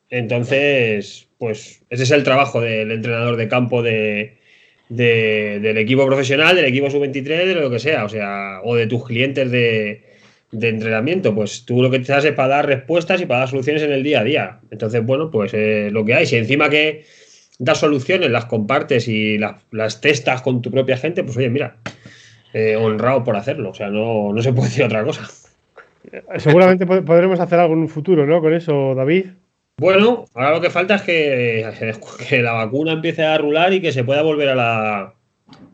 Entonces, 0.09 1.29
pues 1.39 1.85
ese 1.91 2.03
es 2.03 2.11
el 2.11 2.25
trabajo 2.25 2.61
del 2.61 2.91
entrenador 2.91 3.37
de 3.37 3.47
campo 3.47 3.83
de, 3.83 4.39
del 4.89 5.79
equipo 5.79 6.07
profesional, 6.07 6.57
del 6.57 6.67
equipo 6.67 6.91
sub-23, 6.91 7.47
de 7.47 7.55
lo 7.55 7.71
que 7.71 7.79
sea, 7.79 8.05
o 8.05 8.09
sea, 8.09 8.61
o 8.63 8.77
de 8.77 8.87
tus 8.87 9.05
clientes 9.05 9.51
de, 9.51 10.05
de 10.53 10.69
entrenamiento, 10.69 11.35
pues 11.35 11.65
tú 11.65 11.83
lo 11.83 11.91
que 11.91 11.99
te 11.99 12.13
das 12.13 12.25
es 12.25 12.33
para 12.33 12.49
dar 12.49 12.67
respuestas 12.67 13.21
y 13.21 13.27
para 13.27 13.41
dar 13.41 13.49
soluciones 13.49 13.83
en 13.83 13.93
el 13.93 14.03
día 14.03 14.21
a 14.21 14.25
día. 14.25 14.61
Entonces, 14.71 15.05
bueno, 15.05 15.31
pues 15.31 15.53
eh, 15.55 15.91
lo 15.91 16.05
que 16.05 16.15
hay. 16.15 16.27
Si 16.27 16.37
encima 16.37 16.69
que 16.69 17.05
das 17.59 17.79
soluciones, 17.79 18.31
las 18.31 18.47
compartes 18.47 19.09
y 19.09 19.39
las, 19.39 19.57
las 19.71 20.01
testas 20.01 20.43
con 20.43 20.63
tu 20.63 20.71
propia 20.71 20.97
gente, 20.97 21.25
pues 21.25 21.37
oye, 21.37 21.51
mira, 21.51 21.77
eh, 22.53 22.77
honrado 22.77 23.25
por 23.25 23.37
hacerlo. 23.37 23.71
O 23.71 23.75
sea, 23.75 23.89
no, 23.89 24.33
no 24.33 24.43
se 24.43 24.53
puede 24.53 24.69
decir 24.69 24.85
otra 24.85 25.05
cosa. 25.05 25.29
Seguramente 26.39 26.87
podremos 26.87 27.41
hacer 27.41 27.59
algo 27.59 27.75
en 27.75 27.81
un 27.81 27.89
futuro, 27.89 28.27
¿no? 28.27 28.41
Con 28.41 28.55
eso, 28.55 28.95
David. 28.95 29.27
Bueno, 29.79 30.25
ahora 30.35 30.53
lo 30.53 30.61
que 30.63 30.71
falta 30.71 30.95
es 30.95 31.03
que, 31.03 31.71
que 32.29 32.41
la 32.41 32.53
vacuna 32.53 32.93
empiece 32.93 33.25
a 33.25 33.37
rular 33.37 33.75
y 33.75 33.83
que 33.83 33.93
se 33.93 34.05
pueda 34.05 34.23
volver 34.23 34.49
a 34.49 34.55
la 34.55 35.15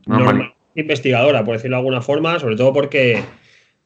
normal 0.06 0.54
investigadora, 0.75 1.44
por 1.44 1.54
decirlo 1.54 1.76
de 1.76 1.80
alguna 1.80 2.02
forma, 2.02 2.40
sobre 2.40 2.56
todo 2.56 2.73
porque 2.73 3.23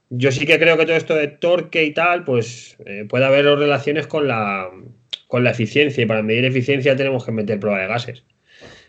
yo 0.08 0.32
sí 0.32 0.46
que 0.46 0.58
creo 0.58 0.78
que 0.78 0.86
todo 0.86 0.96
esto 0.96 1.14
de 1.14 1.28
torque 1.28 1.84
y 1.84 1.92
tal, 1.92 2.24
pues 2.24 2.78
eh, 2.86 3.04
puede 3.06 3.26
haber 3.26 3.44
relaciones 3.44 4.06
con 4.06 4.26
la, 4.26 4.70
con 5.28 5.44
la 5.44 5.50
eficiencia. 5.50 6.02
Y 6.02 6.06
para 6.06 6.22
medir 6.22 6.46
eficiencia 6.46 6.96
tenemos 6.96 7.24
que 7.24 7.32
meter 7.32 7.60
prueba 7.60 7.80
de 7.80 7.88
gases. 7.88 8.24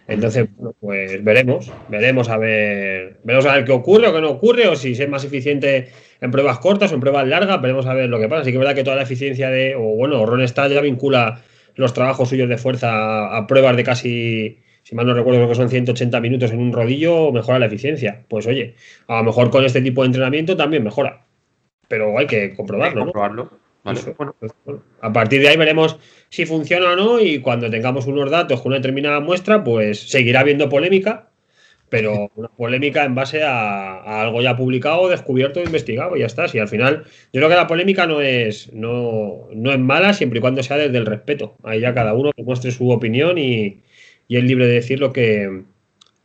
Entonces, 0.08 0.48
bueno, 0.56 0.76
pues 0.80 1.22
veremos, 1.26 1.70
veremos 1.90 2.30
a 2.30 2.38
ver, 2.38 3.20
veremos 3.26 3.46
a 3.48 3.56
ver 3.56 3.66
qué 3.66 3.74
ocurre 3.74 4.08
o 4.08 4.14
qué 4.14 4.22
no 4.22 4.30
ocurre, 4.30 4.68
o 4.70 4.78
si 4.78 4.94
es 4.94 5.10
más 5.10 5.26
eficiente 5.26 5.90
en 6.22 6.32
pruebas 6.32 6.60
cortas 6.60 6.92
o 6.92 6.96
en 6.96 7.02
pruebas 7.02 7.28
largas, 7.28 7.62
veremos 7.62 7.86
a 7.86 7.94
ver 7.94 8.10
lo 8.10 8.20
que 8.20 8.28
pasa. 8.28 8.42
Así 8.42 8.52
que 8.52 8.58
es 8.58 8.60
verdad 8.60 8.76
que 8.76 8.84
toda 8.84 8.96
la 8.96 9.04
eficiencia 9.04 9.50
de, 9.50 9.76
o 9.76 9.96
bueno, 9.96 10.26
Ron 10.26 10.42
está 10.42 10.68
ya 10.68 10.82
vincula 10.82 11.42
los 11.76 11.94
trabajos 11.94 12.30
suyos 12.30 12.50
de 12.50 12.58
fuerza 12.58 12.92
a, 12.92 13.38
a 13.38 13.48
pruebas 13.48 13.76
de 13.78 13.84
casi, 13.84 14.60
si 14.84 14.96
mal 14.96 15.06
no 15.06 15.14
recuerdo, 15.14 15.40
creo 15.40 15.50
que 15.50 15.56
son 15.56 15.70
180 15.70 16.20
minutos 16.20 16.52
en 16.52 16.60
un 16.60 16.74
rodillo, 16.74 17.32
mejora 17.32 17.60
la 17.60 17.68
eficiencia. 17.68 18.24
Pues 18.28 18.48
oye, 18.48 18.76
a 19.08 19.18
lo 19.18 19.24
mejor 19.26 19.50
con 19.50 19.64
este 19.64 19.82
tipo 19.82 20.02
de 20.02 20.08
entrenamiento 20.08 20.58
también 20.58 20.84
mejora. 20.84 21.26
Pero 21.88 22.18
hay 22.18 22.28
que 22.28 22.54
comprobarlo, 22.56 23.06
comprobarlo. 23.06 23.52
Vale. 23.84 24.00
Eso. 24.00 24.14
Bueno, 24.18 24.36
bueno, 24.66 24.84
a 25.02 25.14
partir 25.14 25.42
de 25.42 25.50
ahí 25.50 25.58
veremos 25.58 25.98
si 26.30 26.46
funciona 26.46 26.92
o 26.92 26.96
no 26.96 27.20
y 27.20 27.40
cuando 27.40 27.70
tengamos 27.70 28.06
unos 28.08 28.30
datos 28.30 28.62
con 28.62 28.72
una 28.72 28.78
determinada 28.78 29.20
muestra, 29.20 29.64
pues 29.64 30.10
seguirá 30.10 30.42
habiendo 30.42 30.68
polémica, 30.68 31.30
pero 31.90 32.30
una 32.36 32.50
polémica 32.50 33.06
en 33.06 33.16
base 33.16 33.44
a, 33.44 33.96
a 34.02 34.22
algo 34.22 34.42
ya 34.42 34.58
publicado, 34.58 35.08
descubierto, 35.08 35.62
investigado 35.64 36.16
y 36.18 36.20
ya 36.20 36.26
está. 36.26 36.48
Si 36.48 36.60
al 36.60 36.68
final, 36.68 37.04
yo 37.32 37.40
creo 37.40 37.50
que 37.50 37.56
la 37.56 37.68
polémica 37.68 38.06
no 38.08 38.20
es, 38.22 38.74
no, 38.74 39.48
no 39.54 39.72
es 39.72 39.80
mala 39.80 40.14
siempre 40.14 40.40
y 40.40 40.42
cuando 40.42 40.62
sea 40.64 40.78
desde 40.78 40.98
el 40.98 41.06
respeto. 41.06 41.56
Ahí 41.64 41.80
ya 41.80 41.94
cada 41.94 42.14
uno 42.14 42.32
que 42.34 42.44
muestre 42.44 42.72
su 42.72 42.90
opinión 42.90 43.38
y, 43.38 43.82
y 44.28 44.38
es 44.38 44.44
libre 44.44 44.68
de 44.68 44.74
decir 44.74 45.00
lo 45.00 45.14
que, 45.14 45.64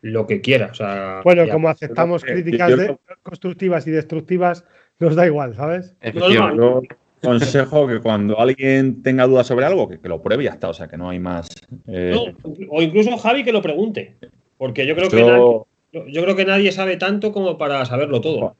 lo 0.00 0.26
que 0.26 0.40
quiera. 0.40 0.68
O 0.72 0.74
sea, 0.74 1.20
Bueno, 1.22 1.44
ya. 1.44 1.52
como 1.52 1.68
aceptamos 1.68 2.24
que- 2.24 2.32
críticas 2.32 2.70
yo 2.70 2.76
de- 2.76 2.84
creo- 2.86 3.00
constructivas 3.22 3.86
y 3.86 3.92
destructivas, 3.92 4.64
nos 4.98 5.14
da 5.14 5.26
igual, 5.26 5.54
¿sabes? 5.54 5.94
Yo 6.32 6.82
consejo 7.22 7.86
que 7.86 8.00
cuando 8.00 8.40
alguien 8.40 9.00
tenga 9.02 9.28
dudas 9.28 9.46
sobre 9.46 9.64
algo, 9.64 9.88
que, 9.88 10.00
que 10.00 10.08
lo 10.08 10.20
pruebe 10.20 10.42
y 10.42 10.46
ya 10.46 10.52
está. 10.54 10.68
O 10.70 10.74
sea, 10.74 10.88
que 10.88 10.96
no 10.96 11.08
hay 11.08 11.20
más. 11.20 11.48
eh, 11.86 12.10
No, 12.12 12.24
o 12.68 12.82
incluso 12.82 13.16
Javi 13.16 13.44
que 13.44 13.52
lo 13.52 13.62
pregunte. 13.62 14.16
Porque 14.62 14.86
yo 14.86 14.94
creo 14.94 15.10
que 15.10 15.24
nadie, 15.24 16.12
yo 16.12 16.22
creo 16.22 16.36
que 16.36 16.44
nadie 16.44 16.70
sabe 16.70 16.96
tanto 16.96 17.32
como 17.32 17.58
para 17.58 17.84
saberlo 17.84 18.20
todo. 18.20 18.54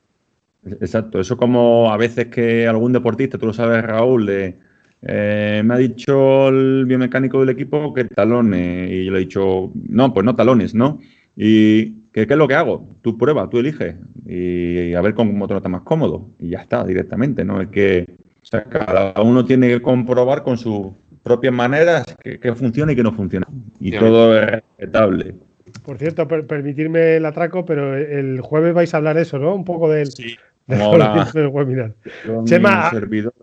Exacto, 0.81 1.21
eso 1.21 1.37
como 1.37 1.93
a 1.93 1.97
veces 1.97 2.27
que 2.27 2.67
algún 2.67 2.93
deportista, 2.93 3.39
tú 3.39 3.47
lo 3.47 3.53
sabes, 3.53 3.85
Raúl, 3.85 4.27
de, 4.27 4.57
eh, 5.03 5.63
me 5.65 5.75
ha 5.75 5.77
dicho 5.77 6.49
el 6.49 6.87
biomecánico 6.87 7.39
del 7.39 7.51
equipo 7.51 7.95
que 7.95 8.07
talones, 8.07 8.91
y 8.91 9.05
yo 9.05 9.13
le 9.13 9.19
he 9.19 9.21
dicho, 9.21 9.71
no, 9.75 10.13
pues 10.13 10.27
no 10.27 10.35
talones, 10.35 10.75
¿no? 10.75 10.99
Y 11.37 11.93
¿qué, 12.13 12.27
qué 12.27 12.33
es 12.35 12.37
lo 12.37 12.49
que 12.49 12.57
hago? 12.57 12.89
Tú 13.03 13.17
prueba, 13.17 13.49
tú 13.49 13.61
eliges, 13.61 13.95
y, 14.27 14.95
a 14.95 15.01
ver 15.03 15.15
cómo 15.15 15.47
te 15.47 15.55
notas 15.55 15.71
más 15.71 15.83
cómodo, 15.83 16.31
y 16.41 16.49
ya 16.49 16.63
está, 16.63 16.83
directamente, 16.85 17.45
¿no? 17.45 17.61
Es 17.61 17.69
que 17.69 18.07
o 18.43 18.45
sea, 18.45 18.65
cada 18.65 19.23
uno 19.23 19.45
tiene 19.45 19.69
que 19.69 19.81
comprobar 19.81 20.43
con 20.43 20.59
sus 20.59 20.89
propias 21.23 21.55
maneras 21.55 22.05
que, 22.21 22.41
que 22.41 22.57
funciona 22.57 22.91
y 22.91 22.97
que 22.97 23.05
no 23.05 23.13
funciona, 23.13 23.47
y 23.79 23.93
Sí, 23.93 23.99
todo 24.01 24.37
es 24.37 24.51
respetable. 24.51 25.37
Por 25.85 25.99
cierto, 25.99 26.29
per- 26.29 26.47
permitirme 26.47 27.17
el 27.17 27.27
atraco, 27.27 27.65
pero 27.65 27.97
el 27.97 28.41
jueves 28.41 28.73
vais 28.75 28.93
a 28.95 28.99
hablar 28.99 29.19
eso, 29.19 29.39
¿no? 29.39 29.55
Un 29.55 29.65
poco 29.65 29.91
del, 29.91 30.11
Sí, 30.13 30.37
del 30.67 31.49
webinar. 31.49 31.95
con 32.27 32.45
Chema, 32.45 32.85
mi 32.85 32.91
servidor. 32.99 33.35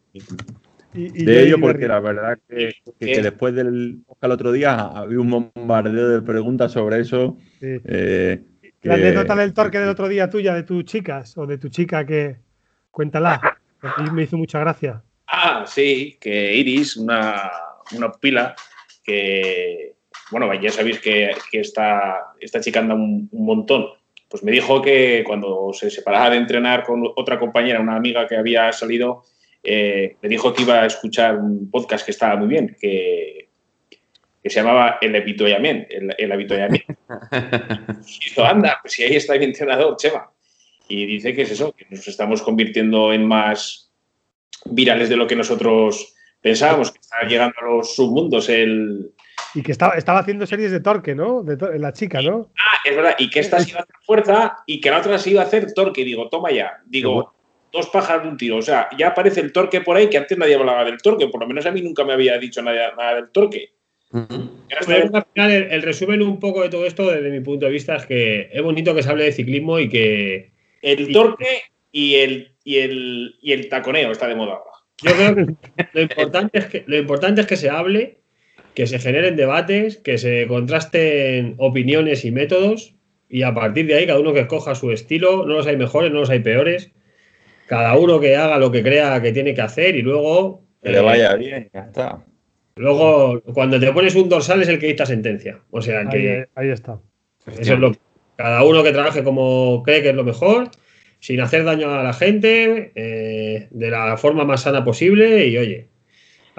Y, 0.93 1.22
y 1.22 1.25
de 1.25 1.43
ello, 1.43 1.60
porque 1.60 1.88
la 1.88 2.00
verdad 2.00 2.39
que, 2.48 2.74
que- 2.84 2.93
¿Qué? 3.08 3.12
que 3.13 3.22
después 3.22 3.53
del 3.53 4.00
el 4.22 4.31
otro 4.31 4.51
día 4.51 4.79
había 4.79 5.19
un 5.19 5.29
bombardeo 5.55 6.10
de 6.10 6.22
preguntas 6.22 6.72
sobre 6.72 7.00
eso. 7.01 7.38
Sí. 7.60 7.79
eh, 7.86 8.41
La 8.84 8.96
anécdota 8.96 9.36
del 9.36 9.53
torque 9.53 9.79
del 9.79 9.89
otro 9.89 10.08
día 10.08 10.29
tuya, 10.29 10.53
de 10.55 10.63
tus 10.63 10.86
chicas 10.86 11.38
o 11.38 11.46
de 11.46 11.58
tu 11.58 11.69
chica, 11.69 12.05
que 12.05 12.38
cuéntala. 12.89 13.58
A 13.81 14.01
mí 14.01 14.10
me 14.12 14.24
hizo 14.24 14.38
mucha 14.38 14.60
gracia. 14.60 15.03
Ah, 15.27 15.63
sí, 15.67 16.17
que 16.19 16.55
Iris, 16.55 16.98
una, 16.98 17.51
una 17.96 18.12
pila 18.12 18.55
que, 19.03 19.93
bueno, 20.31 20.53
ya 20.62 20.71
sabéis 20.71 21.00
que, 21.00 21.31
que 21.51 21.59
esta, 21.59 22.33
esta 22.39 22.59
chica 22.59 22.79
anda 22.79 22.95
un, 22.95 23.29
un 23.31 23.45
montón. 23.45 23.88
Pues 24.29 24.43
me 24.43 24.51
dijo 24.51 24.81
que 24.81 25.24
cuando 25.25 25.71
se 25.74 25.89
separaba 25.89 26.29
de 26.29 26.38
entrenar 26.38 26.83
con 26.83 27.03
otra 27.15 27.39
compañera, 27.39 27.79
una 27.79 27.95
amiga 27.95 28.27
que 28.27 28.38
había 28.38 28.71
salido, 28.71 29.24
eh, 29.63 30.15
me 30.21 30.29
dijo 30.29 30.53
que 30.53 30.62
iba 30.62 30.81
a 30.81 30.86
escuchar 30.86 31.38
un 31.38 31.69
podcast 31.69 32.05
que 32.05 32.12
estaba 32.12 32.36
muy 32.36 32.48
bien, 32.48 32.75
que, 32.79 33.50
que 34.41 34.50
se 34.50 34.59
llamaba 34.59 34.98
El 35.01 35.15
Avituallamiento. 35.15 35.88
El, 35.89 36.15
el. 36.17 36.31
Y 38.21 38.29
dijo, 38.29 38.43
anda, 38.43 38.77
pues 38.81 38.93
si 38.93 39.03
ahí 39.03 39.15
está 39.15 39.36
mi 39.38 39.45
entrenador, 39.45 39.95
Chema. 39.98 40.31
Y 40.88 41.05
dice 41.05 41.33
que 41.33 41.43
es 41.43 41.51
eso, 41.51 41.74
que 41.74 41.86
nos 41.89 42.07
estamos 42.07 42.41
convirtiendo 42.41 43.13
en 43.13 43.25
más 43.25 43.91
virales 44.65 45.09
de 45.09 45.17
lo 45.17 45.27
que 45.27 45.36
nosotros 45.36 46.15
pensábamos, 46.41 46.91
que 46.91 47.00
está 47.00 47.27
llegando 47.27 47.55
a 47.62 47.65
los 47.65 47.95
submundos 47.95 48.50
el... 48.50 49.12
Y 49.55 49.63
que 49.63 49.72
estaba, 49.72 49.96
estaba 49.96 50.19
haciendo 50.19 50.46
series 50.46 50.72
de 50.72 50.79
torque, 50.79 51.15
¿no? 51.15 51.41
De 51.43 51.58
to- 51.58 51.72
la 51.72 51.91
chica, 51.93 52.22
¿no? 52.22 52.50
Ah, 52.58 52.77
es 52.86 52.96
verdad, 52.96 53.15
y 53.17 53.29
que 53.29 53.39
esta 53.39 53.60
se 53.60 53.72
iba 53.72 53.79
a 53.79 53.84
hacer 53.84 53.96
fuerza 54.05 54.58
y 54.67 54.79
que 54.79 54.91
la 54.91 55.00
otra 55.00 55.17
se 55.17 55.31
iba 55.31 55.41
a 55.41 55.46
hacer 55.46 55.74
torque. 55.74 56.03
Digo, 56.03 56.29
toma 56.29 56.51
ya. 56.51 56.77
Digo, 56.86 57.34
dos 57.72 57.89
pájaros 57.89 58.24
de 58.24 58.29
un 58.29 58.38
tiro. 58.38 58.58
O 58.58 58.62
sea, 58.62 58.88
ya 58.98 59.08
aparece 59.10 59.41
el 59.41 59.51
torque 59.51 59.81
por 59.81 59.98
ahí, 59.98 60.10
que 60.10 60.17
antes 60.17 60.38
nadie 60.38 60.55
hablaba 60.55 60.86
del 60.86 61.01
torque. 61.01 61.27
Por 61.27 61.41
lo 61.41 61.48
menos 61.48 61.65
a 61.65 61.72
mí 61.72 61.81
nunca 61.81 62.03
me 62.05 62.13
había 62.13 62.38
dicho 62.38 62.62
nada, 62.62 62.93
nada 62.98 63.15
del 63.15 63.29
torque. 63.31 63.72
Está- 64.12 64.86
Pero 64.88 65.15
al 65.15 65.25
final, 65.34 65.51
el, 65.51 65.72
el 65.72 65.81
resumen 65.81 66.22
un 66.22 66.39
poco 66.39 66.62
de 66.62 66.69
todo 66.69 66.86
esto, 66.86 67.10
desde 67.12 67.29
mi 67.29 67.41
punto 67.41 67.65
de 67.65 67.72
vista, 67.72 67.96
es 67.96 68.05
que 68.05 68.50
es 68.51 68.62
bonito 68.62 68.93
que 68.96 69.03
se 69.03 69.10
hable 69.10 69.25
de 69.25 69.31
ciclismo 69.31 69.79
y 69.79 69.89
que 69.89 70.51
el 70.81 71.12
torque 71.12 71.62
y 71.91 72.15
el, 72.15 72.53
y, 72.63 72.77
el, 72.77 73.36
y 73.41 73.51
el 73.53 73.67
taconeo 73.69 74.12
está 74.12 74.27
de 74.27 74.36
moda 74.36 74.53
ahora. 74.53 74.72
yo 75.01 75.12
creo 75.12 75.36
que 75.36 75.88
lo 75.93 76.01
importante 76.01 76.58
es 76.60 76.65
que, 76.67 76.84
lo 76.88 76.98
importante 76.98 77.41
es 77.41 77.48
que 77.48 77.55
se 77.58 77.69
hable, 77.69 78.18
que 78.73 78.88
se 78.88 78.99
generen 78.99 79.35
debates, 79.35 79.97
que 79.97 80.17
se 80.17 80.47
contrasten 80.47 81.55
opiniones 81.57 82.25
y 82.25 82.31
métodos 82.31 82.95
y 83.27 83.43
a 83.43 83.53
partir 83.53 83.85
de 83.88 83.95
ahí 83.95 84.07
cada 84.07 84.19
uno 84.19 84.33
que 84.33 84.41
escoja 84.41 84.75
su 84.75 84.91
estilo, 84.91 85.45
no 85.45 85.55
los 85.55 85.67
hay 85.67 85.77
mejores, 85.77 86.11
no 86.11 86.19
los 86.19 86.29
hay 86.29 86.39
peores, 86.39 86.91
cada 87.67 87.95
uno 87.97 88.19
que 88.19 88.35
haga 88.35 88.57
lo 88.57 88.71
que 88.71 88.81
crea 88.81 89.21
que 89.21 89.31
tiene 89.31 89.53
que 89.53 89.61
hacer 89.61 89.95
y 89.95 90.01
luego... 90.01 90.63
Que 90.81 90.91
le 90.91 90.99
eh, 90.99 91.01
vaya 91.01 91.35
bien, 91.35 91.69
ya 91.73 91.81
está. 91.81 92.25
Luego, 92.75 93.41
cuando 93.53 93.79
te 93.79 93.91
pones 93.91 94.15
un 94.15 94.29
dorsal 94.29 94.61
es 94.61 94.69
el 94.69 94.79
que 94.79 94.88
dicta 94.88 95.05
sentencia. 95.05 95.59
O 95.69 95.81
sea 95.81 95.99
Ahí, 95.99 96.07
que 96.09 96.47
ahí 96.55 96.69
está. 96.69 96.99
eso 97.59 97.73
es 97.73 97.79
lo 97.79 97.91
cada 98.39 98.63
uno 98.63 98.83
que 98.83 98.93
trabaje 98.93 99.21
como 99.21 99.83
cree 99.83 100.01
que 100.01 100.11
es 100.11 100.15
lo 100.15 100.23
mejor, 100.23 100.69
sin 101.19 101.41
hacer 101.41 101.65
daño 101.65 101.93
a 101.93 102.01
la 102.03 102.13
gente, 102.13 102.93
eh, 102.95 103.67
de 103.69 103.89
la 103.91 104.15
forma 104.15 104.45
más 104.45 104.61
sana 104.61 104.85
posible. 104.85 105.45
Y 105.47 105.57
oye, 105.57 105.89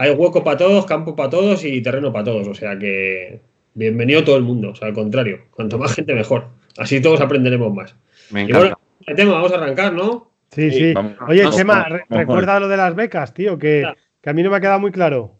hay 0.00 0.10
hueco 0.12 0.42
para 0.42 0.56
todos, 0.56 0.86
campo 0.86 1.14
para 1.14 1.28
todos 1.28 1.62
y 1.62 1.82
terreno 1.82 2.10
para 2.10 2.24
todos. 2.24 2.48
O 2.48 2.54
sea 2.54 2.78
que 2.78 3.40
bienvenido 3.74 4.24
todo 4.24 4.36
el 4.38 4.42
mundo. 4.42 4.70
O 4.70 4.74
sea, 4.74 4.88
al 4.88 4.94
contrario, 4.94 5.40
cuanto 5.50 5.76
más 5.76 5.94
gente 5.94 6.14
mejor. 6.14 6.46
Así 6.78 7.02
todos 7.02 7.20
aprenderemos 7.20 7.74
más. 7.74 7.94
Me 8.30 8.40
Y 8.40 8.44
encanta. 8.44 8.58
bueno, 8.60 8.80
el 9.06 9.16
tema, 9.16 9.32
vamos 9.34 9.52
a 9.52 9.56
arrancar, 9.56 9.92
¿no? 9.92 10.30
Sí, 10.52 10.70
Sí, 10.70 10.78
sí. 10.78 10.92
vamos- 10.94 11.16
Oye, 11.28 11.42
vamos 11.42 11.56
Chema, 11.56 11.82
vamos 11.88 12.00
recuerda 12.08 12.58
lo 12.60 12.68
de 12.68 12.76
las 12.78 12.94
becas, 12.94 13.34
tío, 13.34 13.58
que, 13.58 13.84
a 13.84 14.32
mí 14.32 14.42
no 14.42 14.50
me 14.50 14.56
ha 14.56 14.60
quedado 14.60 14.80
muy 14.80 14.90
claro. 14.90 15.34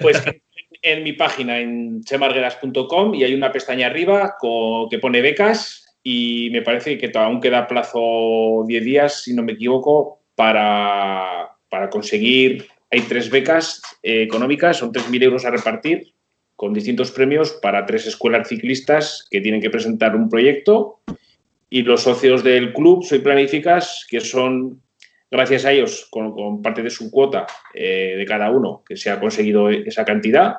Pues 0.00 0.22
en 0.82 1.02
mi 1.04 1.14
página, 1.14 1.58
en 1.58 2.02
chemargueras.com, 2.04 3.14
y 3.14 3.24
hay 3.24 3.34
una 3.34 3.50
pestaña 3.50 3.86
arriba 3.86 4.34
que 4.90 4.98
pone 4.98 5.22
becas 5.22 5.96
y 6.02 6.50
me 6.52 6.60
parece 6.60 6.98
que 6.98 7.10
aún 7.14 7.40
queda 7.40 7.66
plazo 7.66 8.64
10 8.66 8.84
días, 8.84 9.22
si 9.22 9.34
no 9.34 9.42
me 9.42 9.52
equivoco, 9.52 10.20
para, 10.34 11.48
para 11.70 11.88
conseguir. 11.88 12.66
Hay 12.92 13.00
tres 13.00 13.30
becas 13.30 13.80
eh, 14.02 14.22
económicas, 14.22 14.76
son 14.76 14.92
3.000 14.92 15.22
euros 15.22 15.46
a 15.46 15.50
repartir 15.50 16.12
con 16.54 16.74
distintos 16.74 17.10
premios 17.10 17.52
para 17.62 17.86
tres 17.86 18.06
escuelas 18.06 18.48
ciclistas 18.48 19.26
que 19.30 19.40
tienen 19.40 19.62
que 19.62 19.70
presentar 19.70 20.14
un 20.14 20.28
proyecto 20.28 21.00
y 21.70 21.82
los 21.82 22.02
socios 22.02 22.44
del 22.44 22.74
club 22.74 23.02
Soy 23.02 23.20
Planificas, 23.20 24.06
que 24.10 24.20
son, 24.20 24.82
gracias 25.30 25.64
a 25.64 25.72
ellos, 25.72 26.06
con, 26.10 26.60
parte 26.60 26.82
de 26.82 26.90
su 26.90 27.10
cuota 27.10 27.46
eh, 27.72 28.14
de 28.18 28.26
cada 28.26 28.50
uno, 28.50 28.84
que 28.86 28.98
se 28.98 29.08
ha 29.08 29.18
conseguido 29.18 29.70
esa 29.70 30.04
cantidad 30.04 30.56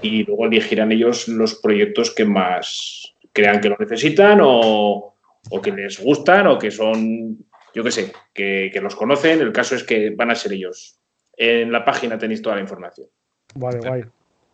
y 0.00 0.24
luego 0.24 0.46
elegirán 0.46 0.90
ellos 0.90 1.28
los 1.28 1.56
proyectos 1.56 2.12
que 2.12 2.24
más 2.24 3.14
crean 3.34 3.60
que 3.60 3.68
lo 3.68 3.76
necesitan 3.78 4.40
o, 4.42 5.14
o 5.50 5.60
que 5.60 5.72
les 5.72 6.02
gustan 6.02 6.46
o 6.46 6.58
que 6.58 6.70
son, 6.70 7.36
yo 7.74 7.84
qué 7.84 7.90
sé, 7.90 8.12
que 8.32 8.80
los 8.82 8.96
conocen. 8.96 9.42
El 9.42 9.52
caso 9.52 9.74
es 9.74 9.84
que 9.84 10.14
van 10.16 10.30
a 10.30 10.34
ser 10.34 10.54
ellos. 10.54 10.97
En 11.38 11.70
la 11.70 11.84
página 11.84 12.18
tenéis 12.18 12.42
toda 12.42 12.56
la 12.56 12.62
información. 12.62 13.06
Vale, 13.54 13.78
guay. 13.78 14.02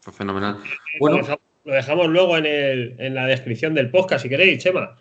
Pues 0.05 0.17
fenomenal. 0.17 0.57
Lo 0.59 0.99
Bueno, 1.01 1.17
dejamos, 1.17 1.41
lo 1.65 1.73
dejamos 1.75 2.09
luego 2.09 2.37
en, 2.37 2.47
el- 2.47 2.95
en 2.99 3.15
la 3.15 3.27
descripción 3.27 3.75
del 3.75 3.91
podcast, 3.91 4.23
si 4.23 4.29
queréis, 4.29 4.63
Chema. 4.63 4.95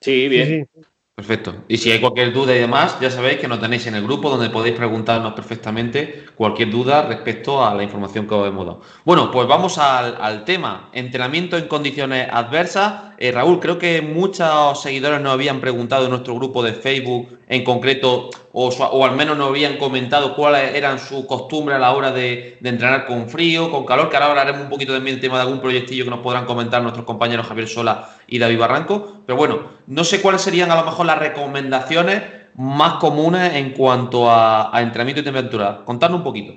Sí, 0.00 0.22
Sí, 0.22 0.28
bien. 0.28 0.68
sí. 0.74 0.80
Perfecto. 1.14 1.64
Y 1.66 1.78
si 1.78 1.90
hay 1.90 2.00
cualquier 2.00 2.32
duda 2.32 2.54
y 2.54 2.60
demás, 2.60 2.96
ya 3.00 3.10
sabéis 3.10 3.38
que 3.38 3.48
nos 3.48 3.60
tenéis 3.60 3.84
en 3.88 3.96
el 3.96 4.04
grupo 4.04 4.30
donde 4.30 4.50
podéis 4.50 4.76
preguntarnos 4.76 5.32
perfectamente 5.32 6.26
cualquier 6.36 6.70
duda 6.70 7.02
respecto 7.08 7.64
a 7.66 7.74
la 7.74 7.82
información 7.82 8.28
que 8.28 8.34
os 8.36 8.46
hemos 8.46 8.64
dado. 8.64 8.82
Bueno, 9.04 9.28
pues 9.32 9.48
vamos 9.48 9.78
al, 9.78 10.16
al 10.20 10.44
tema. 10.44 10.90
Entrenamiento 10.92 11.56
en 11.58 11.66
condiciones 11.66 12.28
adversas. 12.30 13.14
Eh, 13.18 13.32
Raúl, 13.32 13.58
creo 13.58 13.78
que 13.78 14.00
muchos 14.00 14.80
seguidores 14.80 15.20
nos 15.20 15.32
habían 15.32 15.60
preguntado 15.60 16.04
en 16.04 16.10
nuestro 16.10 16.36
grupo 16.36 16.62
de 16.62 16.72
Facebook, 16.74 17.36
en 17.48 17.64
concreto, 17.64 18.30
o, 18.52 18.68
o 18.68 19.04
al 19.04 19.14
menos 19.16 19.36
nos 19.36 19.50
habían 19.50 19.76
comentado 19.76 20.34
cuáles 20.34 20.74
eran 20.74 20.98
sus 20.98 21.26
costumbres 21.26 21.76
a 21.76 21.80
la 21.80 21.92
hora 21.92 22.12
de, 22.12 22.58
entrenar 22.62 23.06
con 23.06 23.28
frío, 23.28 23.70
con 23.70 23.84
calor, 23.84 24.08
que 24.08 24.16
ahora 24.16 24.30
hablaremos 24.30 24.62
un 24.62 24.68
poquito 24.70 24.94
también 24.94 25.16
del 25.16 25.22
tema 25.22 25.36
de 25.36 25.42
algún 25.42 25.60
proyectillo 25.60 26.04
que 26.04 26.10
nos 26.10 26.20
podrán 26.20 26.46
comentar 26.46 26.82
nuestros 26.82 27.04
compañeros 27.04 27.46
Javier 27.46 27.68
Sola 27.68 28.08
y 28.26 28.38
David 28.38 28.58
Barranco. 28.58 29.22
Pero 29.26 29.36
bueno, 29.36 29.70
no 29.86 30.04
sé 30.04 30.22
cuáles 30.22 30.40
serían 30.40 30.70
a 30.70 30.76
lo 30.76 30.84
mejor 30.84 31.06
las 31.06 31.18
recomendaciones 31.18 32.22
más 32.54 32.94
comunes 32.94 33.54
en 33.54 33.72
cuanto 33.72 34.30
a, 34.30 34.70
entrenamiento 34.76 35.20
y 35.20 35.24
temperatura. 35.24 35.82
Contadnos 35.84 36.18
un 36.18 36.24
poquito. 36.24 36.54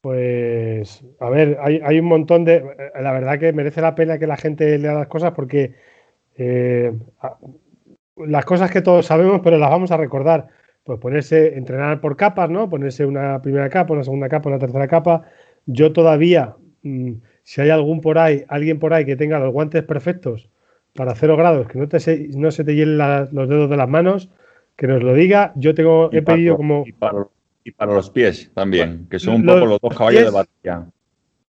Pues, 0.00 1.04
a 1.18 1.28
ver, 1.28 1.58
hay, 1.60 1.98
un 1.98 2.06
montón 2.06 2.44
de. 2.44 2.56
eh, 2.56 3.02
La 3.02 3.12
verdad 3.12 3.38
que 3.40 3.52
merece 3.52 3.80
la 3.80 3.94
pena 3.94 4.18
que 4.18 4.26
la 4.26 4.36
gente 4.36 4.78
lea 4.78 4.94
las 4.94 5.08
cosas 5.08 5.32
porque 5.32 5.74
eh, 6.38 6.92
las 8.16 8.44
cosas 8.44 8.70
que 8.70 8.80
todos 8.82 9.06
sabemos, 9.06 9.40
pero 9.42 9.58
las 9.58 9.70
vamos 9.70 9.90
a 9.90 9.96
recordar. 9.96 10.48
Pues 10.84 10.98
ponerse, 11.00 11.56
entrenar 11.56 12.00
por 12.00 12.16
capas, 12.16 12.48
¿no? 12.48 12.70
Ponerse 12.70 13.04
una 13.04 13.42
primera 13.42 13.68
capa, 13.68 13.92
una 13.92 14.04
segunda 14.04 14.28
capa, 14.28 14.48
una 14.48 14.58
tercera 14.58 14.86
capa. 14.86 15.22
Yo 15.66 15.92
todavía, 15.92 16.54
mm, 16.82 17.12
si 17.42 17.60
hay 17.60 17.70
algún 17.70 18.00
por 18.00 18.18
ahí, 18.18 18.44
alguien 18.48 18.78
por 18.78 18.94
ahí 18.94 19.04
que 19.04 19.16
tenga 19.16 19.38
los 19.40 19.52
guantes 19.52 19.82
perfectos 19.82 20.48
para 20.94 21.14
cero 21.14 21.36
grados, 21.36 21.66
que 21.68 21.78
no, 21.78 21.88
te 21.88 21.98
se, 22.00 22.28
no 22.36 22.50
se 22.52 22.64
te 22.64 22.74
hielen 22.74 22.98
la- 22.98 23.28
los 23.32 23.48
dedos 23.48 23.68
de 23.68 23.76
las 23.76 23.88
manos, 23.88 24.30
que 24.76 24.86
nos 24.86 25.02
lo 25.02 25.12
diga. 25.12 25.52
Yo 25.56 25.74
tengo, 25.74 26.08
Y 26.12 26.18
he 26.18 26.22
para- 26.22 26.36
pedido 26.36 26.56
como. 26.56 26.84
Y 26.86 26.92
para, 26.92 27.26
y 27.64 27.72
para 27.72 27.92
los 27.92 28.08
pies 28.10 28.50
también, 28.54 29.08
que 29.10 29.18
son 29.18 29.36
un 29.36 29.46
Los 29.46 29.56
poco 29.56 29.66
los 29.66 29.80
dos 29.80 29.96
caballos 29.98 30.24
de 30.24 30.30
batalla. 30.30 30.86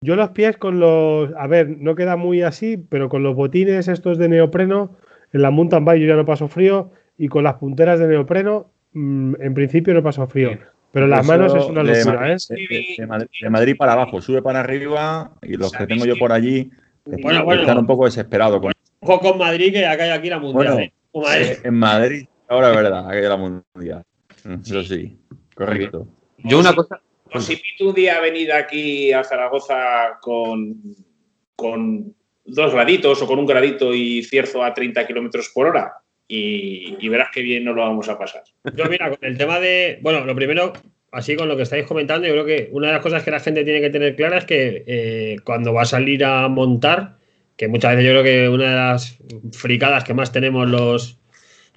Yo 0.01 0.15
los 0.15 0.29
pies 0.31 0.57
con 0.57 0.79
los, 0.79 1.31
a 1.37 1.47
ver, 1.47 1.69
no 1.69 1.95
queda 1.95 2.17
muy 2.17 2.41
así, 2.41 2.75
pero 2.77 3.07
con 3.07 3.23
los 3.23 3.35
botines 3.35 3.87
estos 3.87 4.17
de 4.17 4.27
neopreno, 4.27 4.97
en 5.33 5.41
la 5.41 5.51
mountain 5.51 5.83
bike 5.85 6.01
yo 6.01 6.07
ya 6.07 6.15
no 6.15 6.25
paso 6.25 6.47
frío 6.47 6.91
y 7.17 7.27
con 7.27 7.43
las 7.43 7.55
punteras 7.55 7.99
de 7.99 8.07
neopreno, 8.07 8.71
mm, 8.93 9.35
en 9.41 9.53
principio 9.53 9.93
no 9.93 10.03
paso 10.03 10.25
frío. 10.27 10.57
Pero 10.91 11.07
las 11.07 11.21
Eso 11.21 11.27
manos 11.31 11.55
es 11.55 11.65
una 11.65 11.83
de 11.83 11.97
locura, 12.03 12.19
Madrid- 12.19 12.37
¿eh? 12.49 12.55
De, 12.55 12.75
de- 12.77 12.95
de 12.97 13.07
Madrid, 13.07 13.27
de 13.41 13.49
Madrid 13.49 13.75
para 13.77 13.93
abajo, 13.93 14.21
sube 14.21 14.41
para 14.41 14.59
arriba 14.59 15.31
y 15.41 15.53
los 15.55 15.71
que 15.71 15.77
¿Sabéis 15.79 16.01
tengo 16.01 16.05
yo 16.13 16.19
por 16.19 16.31
allí 16.33 16.69
Bueno, 17.05 17.45
bueno. 17.45 17.61
están 17.61 17.77
un 17.77 17.87
poco 17.87 18.05
desesperados 18.05 18.59
con 18.59 18.73
Ojo 19.03 19.19
con 19.19 19.37
Madrid, 19.39 19.71
que 19.71 19.85
acá 19.85 20.03
hay 20.03 20.09
aquí 20.11 20.29
la 20.29 20.37
mundial. 20.39 20.73
Bueno, 20.73 20.79
¿eh? 20.79 20.93
Madrid. 21.13 21.57
En 21.63 21.73
Madrid, 21.75 22.25
ahora 22.47 22.69
es 22.71 22.75
verdad, 22.75 23.09
que 23.09 23.17
hay 23.17 23.23
la 23.23 23.37
mundial. 23.37 24.03
Eso 24.63 24.83
sí, 24.83 25.17
correcto. 25.55 26.07
Yo 26.39 26.59
una 26.59 26.73
cosa. 26.75 26.99
Os 27.33 27.49
invito 27.49 27.87
un 27.89 27.95
día 27.95 28.17
a 28.17 28.21
venir 28.21 28.51
aquí 28.51 29.11
a 29.13 29.23
Zaragoza 29.23 30.19
con, 30.21 30.75
con 31.55 32.13
dos 32.53 32.73
graditos 32.73 33.21
o 33.21 33.27
con 33.27 33.39
un 33.39 33.45
gradito 33.45 33.93
y 33.93 34.23
cierzo 34.23 34.63
a 34.63 34.73
30 34.73 35.07
kilómetros 35.07 35.49
por 35.49 35.67
hora 35.67 35.93
y, 36.33 37.09
verás 37.09 37.29
qué 37.33 37.41
bien 37.41 37.65
nos 37.65 37.75
lo 37.75 37.81
vamos 37.81 38.07
a 38.07 38.17
pasar. 38.17 38.43
Yo, 38.75 38.85
mira, 38.85 39.09
con 39.09 39.19
el 39.21 39.37
tema 39.37 39.59
de. 39.59 39.99
Bueno, 40.01 40.25
lo 40.25 40.33
primero, 40.33 40.71
así 41.11 41.35
con 41.35 41.49
lo 41.49 41.57
que 41.57 41.63
estáis 41.63 41.85
comentando, 41.85 42.25
yo 42.25 42.33
creo 42.33 42.45
que 42.45 42.69
una 42.71 42.87
de 42.87 42.93
las 42.93 43.01
cosas 43.01 43.23
que 43.23 43.31
la 43.31 43.41
gente 43.41 43.65
tiene 43.65 43.81
que 43.81 43.89
tener 43.89 44.15
clara 44.15 44.37
es 44.37 44.45
que 44.45 44.83
eh, 44.87 45.35
cuando 45.43 45.73
va 45.73 45.81
a 45.81 45.85
salir 45.85 46.23
a 46.23 46.47
montar, 46.47 47.17
que 47.57 47.67
muchas 47.67 47.95
veces 47.95 48.05
yo 48.05 48.21
creo 48.21 48.23
que 48.23 48.49
una 48.49 48.69
de 48.69 48.75
las 48.75 49.17
fricadas 49.51 50.05
que 50.05 50.13
más 50.13 50.31
tenemos 50.31 50.69
los, 50.69 51.19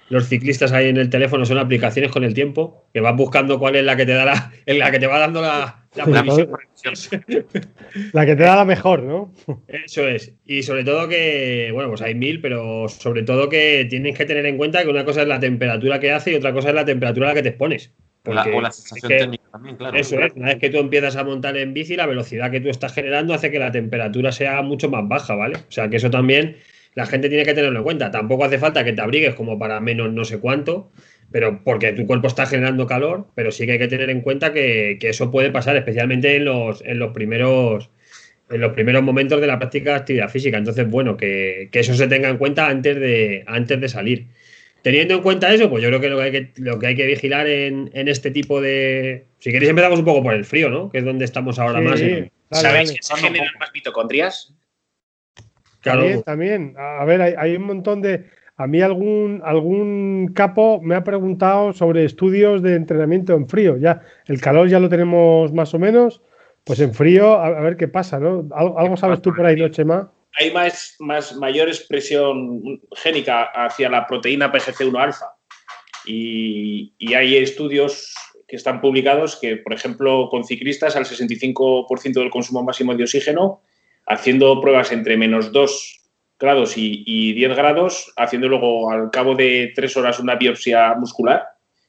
los 0.07 0.27
ciclistas 0.27 0.71
ahí 0.71 0.87
en 0.87 0.97
el 0.97 1.09
teléfono 1.09 1.45
son 1.45 1.57
aplicaciones 1.57 2.11
con 2.11 2.23
el 2.23 2.33
tiempo, 2.33 2.87
que 2.93 3.01
vas 3.01 3.15
buscando 3.15 3.59
cuál 3.59 3.75
es 3.75 3.83
la 3.83 3.97
que 3.97 4.05
te 4.05 4.13
da 4.13 4.23
la, 4.23 4.53
en 4.65 4.79
la 4.79 4.89
que 4.89 4.99
te 4.99 5.07
va 5.07 5.19
dando 5.19 5.41
la, 5.41 5.84
la 5.95 6.05
La 6.05 6.21
previsión. 6.21 6.49
La 8.13 8.25
que 8.25 8.35
te 8.35 8.43
da 8.43 8.55
la 8.57 8.65
mejor, 8.65 9.03
¿no? 9.03 9.33
Eso 9.67 10.07
es. 10.07 10.33
Y 10.45 10.63
sobre 10.63 10.83
todo 10.83 11.07
que, 11.07 11.69
bueno, 11.73 11.89
pues 11.89 12.01
hay 12.01 12.15
mil, 12.15 12.41
pero 12.41 12.87
sobre 12.89 13.23
todo 13.23 13.47
que 13.49 13.87
tienes 13.89 14.17
que 14.17 14.25
tener 14.25 14.45
en 14.45 14.57
cuenta 14.57 14.83
que 14.83 14.89
una 14.89 15.05
cosa 15.05 15.21
es 15.21 15.27
la 15.27 15.39
temperatura 15.39 15.99
que 15.99 16.11
hace 16.11 16.31
y 16.31 16.35
otra 16.35 16.53
cosa 16.53 16.69
es 16.69 16.75
la 16.75 16.85
temperatura 16.85 17.27
a 17.27 17.29
la 17.31 17.35
que 17.35 17.43
te 17.43 17.49
expones. 17.49 17.93
La- 18.25 18.43
o 18.53 18.59
la 18.61 18.71
sensación 18.71 19.11
es 19.11 19.17
que- 19.17 19.23
técnica 19.23 19.43
también, 19.51 19.75
claro. 19.77 19.97
Eso 19.97 20.19
es, 20.19 20.33
una 20.33 20.47
vez 20.47 20.57
que 20.57 20.69
tú 20.69 20.77
empiezas 20.79 21.15
a 21.15 21.23
montar 21.23 21.55
en 21.57 21.73
bici, 21.73 21.95
la 21.95 22.07
velocidad 22.07 22.49
que 22.51 22.59
tú 22.59 22.69
estás 22.69 22.91
generando 22.93 23.33
hace 23.33 23.51
que 23.51 23.59
la 23.59 23.71
temperatura 23.71 24.31
sea 24.31 24.61
mucho 24.63 24.89
más 24.89 25.07
baja, 25.07 25.35
¿vale? 25.35 25.57
O 25.57 25.71
sea 25.71 25.89
que 25.89 25.97
eso 25.97 26.09
también 26.09 26.57
la 26.95 27.05
gente 27.05 27.29
tiene 27.29 27.43
que 27.45 27.53
tenerlo 27.53 27.77
en 27.79 27.83
cuenta. 27.83 28.09
Tampoco 28.09 28.45
hace 28.45 28.57
falta 28.57 28.83
que 28.83 28.93
te 28.93 29.01
abrigues 29.01 29.35
como 29.35 29.59
para 29.59 29.79
menos 29.79 30.11
no 30.11 30.25
sé 30.25 30.39
cuánto, 30.39 30.91
pero 31.35 31.59
porque 31.65 31.91
tu 31.91 32.05
cuerpo 32.07 32.27
está 32.27 32.45
generando 32.45 32.87
calor, 32.87 33.27
pero 33.35 33.51
sí 33.51 33.65
que 33.65 33.73
hay 33.73 33.77
que 33.77 33.89
tener 33.89 34.09
en 34.09 34.21
cuenta 34.21 34.53
que, 34.53 34.95
que 35.01 35.09
eso 35.09 35.29
puede 35.31 35.51
pasar, 35.51 35.75
especialmente 35.75 36.33
en 36.37 36.45
los, 36.45 36.81
en 36.85 36.97
los 36.97 37.11
primeros 37.11 37.89
en 38.49 38.61
los 38.61 38.71
primeros 38.71 39.03
momentos 39.03 39.41
de 39.41 39.47
la 39.47 39.59
práctica 39.59 39.89
de 39.89 39.95
actividad 39.97 40.29
física. 40.29 40.57
Entonces, 40.57 40.89
bueno, 40.89 41.17
que, 41.17 41.67
que 41.73 41.79
eso 41.81 41.93
se 41.93 42.07
tenga 42.07 42.29
en 42.29 42.37
cuenta 42.37 42.67
antes 42.69 42.97
de, 42.97 43.43
antes 43.47 43.81
de 43.81 43.89
salir. 43.89 44.27
Teniendo 44.81 45.15
en 45.15 45.21
cuenta 45.23 45.53
eso, 45.53 45.69
pues 45.69 45.83
yo 45.83 45.89
creo 45.89 45.99
que 45.99 46.07
lo 46.09 46.17
que 46.19 46.23
hay 46.23 46.31
que, 46.31 46.51
lo 46.55 46.79
que, 46.79 46.87
hay 46.87 46.95
que 46.95 47.05
vigilar 47.05 47.47
en, 47.49 47.89
en 47.93 48.07
este 48.07 48.31
tipo 48.31 48.61
de... 48.61 49.25
Si 49.39 49.51
queréis 49.51 49.71
empezamos 49.71 49.99
un 49.99 50.05
poco 50.05 50.23
por 50.23 50.33
el 50.35 50.45
frío, 50.45 50.69
¿no? 50.69 50.89
Que 50.89 50.99
es 50.99 51.03
donde 51.03 51.25
estamos 51.25 51.59
ahora 51.59 51.79
Sí, 51.79 51.85
más. 51.85 51.99
sí, 51.99 52.05
en- 52.05 52.31
dale, 52.49 52.61
¿Sabéis 52.69 52.89
dale. 52.91 52.99
que 52.99 53.03
se 53.03 53.15
generan 53.17 53.49
más 53.59 53.71
mitocondrias? 53.73 54.53
Claro, 55.81 55.99
También, 55.99 56.23
también. 56.23 56.73
A 56.77 57.03
ver, 57.03 57.21
hay, 57.21 57.33
hay 57.37 57.55
un 57.57 57.63
montón 57.63 58.01
de. 58.01 58.23
A 58.57 58.67
mí 58.67 58.81
algún, 58.81 59.41
algún 59.43 60.31
capo 60.33 60.79
me 60.81 60.95
ha 60.95 61.03
preguntado 61.03 61.73
sobre 61.73 62.05
estudios 62.05 62.61
de 62.61 62.75
entrenamiento 62.75 63.33
en 63.33 63.49
frío. 63.49 63.75
Ya, 63.77 64.01
el 64.27 64.39
calor 64.39 64.69
ya 64.69 64.79
lo 64.79 64.87
tenemos 64.87 65.51
más 65.51 65.73
o 65.73 65.79
menos. 65.79 66.21
Pues 66.63 66.79
en 66.79 66.93
frío, 66.93 67.33
a, 67.33 67.47
a 67.47 67.61
ver 67.61 67.75
qué 67.75 67.87
pasa, 67.87 68.17
¿no? 68.17 68.47
¿Algo, 68.55 68.79
algo 68.79 68.97
sabes 68.97 69.21
tú 69.21 69.33
por 69.35 69.45
ahí, 69.45 69.57
no, 69.57 69.67
Chema? 69.67 70.09
Hay 70.39 70.51
más, 70.51 70.95
más 70.99 71.35
mayor 71.35 71.67
expresión 71.67 72.61
génica 72.95 73.43
hacia 73.43 73.89
la 73.89 74.07
proteína 74.07 74.51
PGC1 74.51 74.99
alfa. 74.99 75.25
Y, 76.05 76.93
y 76.97 77.13
hay 77.13 77.35
estudios 77.37 78.13
que 78.47 78.55
están 78.55 78.79
publicados 78.79 79.35
que, 79.35 79.57
por 79.57 79.73
ejemplo, 79.73 80.29
con 80.29 80.45
ciclistas 80.45 80.95
al 80.95 81.05
65% 81.05 82.13
del 82.13 82.29
consumo 82.29 82.63
máximo 82.63 82.95
de 82.95 83.03
oxígeno, 83.03 83.61
haciendo 84.07 84.61
pruebas 84.61 84.91
entre 84.91 85.17
menos 85.17 85.51
2 85.51 86.04
grados 86.39 86.77
y, 86.77 87.03
y 87.05 87.33
10 87.33 87.55
grados, 87.55 88.13
haciendo 88.15 88.47
luego 88.47 88.91
al 88.91 89.09
cabo 89.11 89.35
de 89.35 89.71
3 89.75 89.97
horas 89.97 90.19
una 90.19 90.35
biopsia 90.35 90.93
muscular 90.95 91.43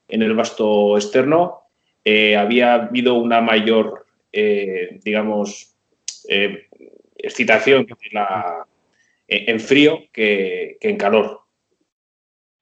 en 0.09 0.23
el 0.23 0.35
vasto 0.35 0.97
externo, 0.97 1.63
eh, 2.05 2.37
había 2.37 2.75
habido 2.75 3.15
una 3.15 3.41
mayor, 3.41 4.07
eh, 4.33 5.01
digamos, 5.03 5.75
eh, 6.29 6.67
excitación 7.17 7.87
en 9.27 9.61
frío 9.61 9.99
que, 10.13 10.77
que 10.81 10.89
en 10.89 10.97
calor. 10.97 11.41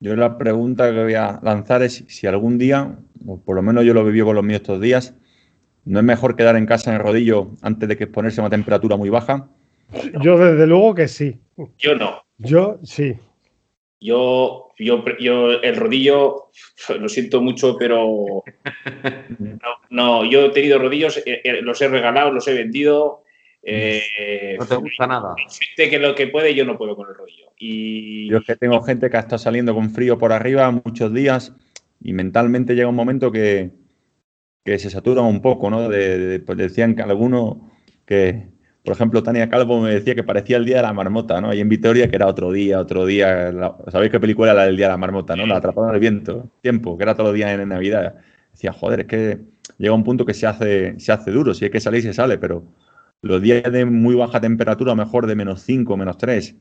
Yo 0.00 0.16
la 0.16 0.38
pregunta 0.38 0.90
que 0.90 1.02
voy 1.02 1.14
a 1.14 1.40
lanzar 1.42 1.82
es 1.82 2.04
si 2.08 2.26
algún 2.26 2.56
día, 2.56 2.96
o 3.26 3.42
por 3.42 3.56
lo 3.56 3.62
menos 3.62 3.84
yo 3.84 3.92
lo 3.92 4.04
viví 4.04 4.22
con 4.22 4.34
los 4.34 4.44
míos 4.44 4.62
estos 4.62 4.80
días, 4.80 5.14
¿no 5.84 5.98
es 5.98 6.04
mejor 6.04 6.36
quedar 6.36 6.56
en 6.56 6.66
casa 6.66 6.90
en 6.90 6.96
el 6.96 7.02
rodillo 7.02 7.50
antes 7.60 7.86
de 7.88 7.98
que 7.98 8.04
exponerse 8.04 8.40
a 8.40 8.44
una 8.44 8.50
temperatura 8.50 8.96
muy 8.96 9.10
baja? 9.10 9.50
Yo, 10.20 10.38
desde 10.38 10.66
luego 10.66 10.94
que 10.94 11.08
sí. 11.08 11.38
Yo 11.78 11.94
no. 11.96 12.22
Yo 12.38 12.78
sí. 12.82 13.14
Yo, 14.00 14.68
yo, 14.78 15.02
yo 15.18 15.52
el 15.62 15.76
rodillo, 15.76 16.50
lo 17.00 17.08
siento 17.08 17.40
mucho, 17.40 17.76
pero 17.78 18.42
no, 19.38 19.58
no, 19.90 20.24
yo 20.30 20.46
he 20.46 20.50
tenido 20.50 20.78
rodillos, 20.78 21.16
eh, 21.18 21.40
eh, 21.42 21.62
los 21.62 21.80
he 21.80 21.88
regalado, 21.88 22.30
los 22.32 22.46
he 22.48 22.54
vendido. 22.54 23.22
eh, 23.62 24.56
No 24.58 24.66
te 24.66 24.76
gusta 24.76 25.06
nada. 25.06 25.34
gente 25.48 25.90
que 25.90 25.98
lo 25.98 26.14
que 26.14 26.26
puede, 26.26 26.54
yo 26.54 26.64
no 26.66 26.76
puedo 26.76 26.96
con 26.96 27.08
el 27.08 27.14
rodillo. 27.14 27.50
Y 27.58 28.28
Yo 28.28 28.38
es 28.38 28.44
que 28.44 28.56
tengo 28.56 28.82
gente 28.82 29.08
que 29.08 29.16
ha 29.16 29.20
estado 29.20 29.38
saliendo 29.38 29.74
con 29.74 29.90
frío 29.90 30.18
por 30.18 30.32
arriba 30.32 30.70
muchos 30.70 31.12
días 31.14 31.54
y 32.02 32.12
mentalmente 32.12 32.74
llega 32.74 32.88
un 32.88 32.96
momento 32.96 33.32
que, 33.32 33.70
que 34.64 34.78
se 34.78 34.90
saturan 34.90 35.24
un 35.24 35.40
poco, 35.40 35.70
¿no? 35.70 35.88
De, 35.88 36.18
de- 36.18 36.40
pues 36.40 36.58
decían 36.58 36.94
que 36.94 37.02
algunos 37.02 37.56
que, 38.04 38.48
por 38.84 38.94
ejemplo, 38.94 39.22
Tania 39.22 39.48
Calvo 39.48 39.80
me 39.80 39.90
decía 39.94 40.14
que 40.14 40.22
parecía 40.22 40.58
el 40.58 40.64
día 40.66 40.76
de 40.76 40.82
la 40.82 40.92
marmota, 40.92 41.40
¿no? 41.40 41.48
Ahí 41.50 41.60
en 41.60 41.68
Vitoria, 41.70 42.08
que 42.08 42.16
era 42.16 42.26
otro 42.26 42.52
día, 42.52 42.78
otro 42.80 43.06
día. 43.06 43.50
la- 43.50 43.74
¿Sabéis 43.90 44.10
qué 44.12 44.20
película 44.20 44.50
era 44.52 44.60
la 44.60 44.66
del 44.66 44.76
día 44.76 44.86
de 44.86 44.92
la 44.92 44.98
marmota, 44.98 45.34
¿no? 45.36 45.46
La 45.46 45.56
atraparon 45.56 45.88
en 45.90 45.94
el 45.94 46.00
viento, 46.00 46.50
tiempo, 46.60 46.96
que 46.96 47.02
era 47.02 47.14
todos 47.14 47.28
los 47.30 47.34
días 47.34 47.50
en 47.58 47.68
Navidad. 47.68 48.14
Decía, 48.52 48.72
joder, 48.72 49.00
es 49.00 49.06
que 49.06 49.38
llega 49.78 49.94
un 49.94 50.04
punto 50.04 50.24
que 50.26 50.34
se 50.34 50.46
hace, 50.46 50.94
se 51.00 51.12
hace 51.12 51.30
duro, 51.30 51.54
si 51.54 51.64
hay 51.64 51.70
que 51.70 51.80
salir, 51.80 52.02
se 52.02 52.12
sale, 52.12 52.36
pero 52.38 52.62
los 53.22 53.40
días 53.40 53.62
de 53.72 53.86
muy 53.86 54.14
baja 54.14 54.40
temperatura, 54.40 54.92
a 54.92 54.94
lo 54.96 55.02
mejor 55.04 55.26
de 55.26 55.34
menos 55.34 55.62
5, 55.62 55.96
menos 55.96 56.18
3, 56.18 56.54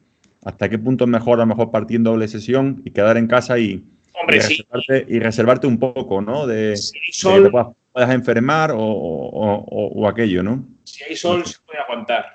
¿hasta 0.45 0.69
qué 0.69 0.79
punto 0.79 1.03
es 1.03 1.09
mejor 1.09 1.39
a 1.39 1.43
lo 1.43 1.47
mejor 1.47 1.71
partir 1.71 1.97
en 1.97 2.03
doble 2.05 2.27
sesión 2.29 2.81
y 2.85 2.91
quedar 2.91 3.17
en 3.17 3.27
casa 3.27 3.59
y, 3.59 3.83
hombre, 4.13 4.37
y 4.37 4.41
sí, 4.41 4.55
reservarte, 4.71 5.05
y 5.13 5.19
reservarte 5.19 5.67
un 5.67 5.77
poco, 5.77 6.21
¿no? 6.21 6.47
De, 6.47 6.77
si 6.77 6.93
hay 6.95 7.01
de 7.01 7.01
que 7.01 7.11
te 7.11 7.13
sol, 7.43 7.51
puedas, 7.51 7.67
puedas 7.91 8.11
enfermar 8.11 8.71
o, 8.71 8.77
o- 8.79 9.57
o- 9.65 9.87
o 10.01 10.07
aquello, 10.07 10.41
¿no? 10.41 10.65
Si 10.93 11.03
hay 11.03 11.15
sol 11.15 11.43
se 11.45 11.57
puede 11.65 11.79
aguantar. 11.79 12.25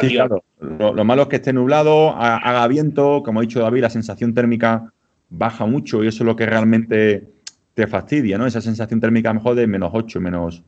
Sí, 0.00 0.14
claro. 0.14 0.44
Lo, 0.60 0.94
lo 0.94 1.04
malo 1.04 1.22
es 1.22 1.28
que 1.28 1.36
esté 1.36 1.52
nublado, 1.52 2.10
ha- 2.10 2.36
haga 2.36 2.68
viento, 2.68 3.22
como 3.24 3.40
ha 3.40 3.42
dicho 3.42 3.58
David, 3.60 3.80
la 3.82 3.90
sensación 3.90 4.32
térmica 4.32 4.92
baja 5.28 5.66
mucho 5.66 6.04
y 6.04 6.06
eso 6.06 6.22
es 6.22 6.26
lo 6.26 6.36
que 6.36 6.46
realmente 6.46 7.24
te 7.74 7.86
fastidia, 7.88 8.38
¿no? 8.38 8.46
Esa 8.46 8.60
sensación 8.60 9.00
térmica 9.00 9.30
a 9.30 9.32
lo 9.34 9.40
mejor 9.40 9.56
de 9.56 9.66
menos 9.66 9.90
8, 9.92 10.20
menos, 10.20 10.62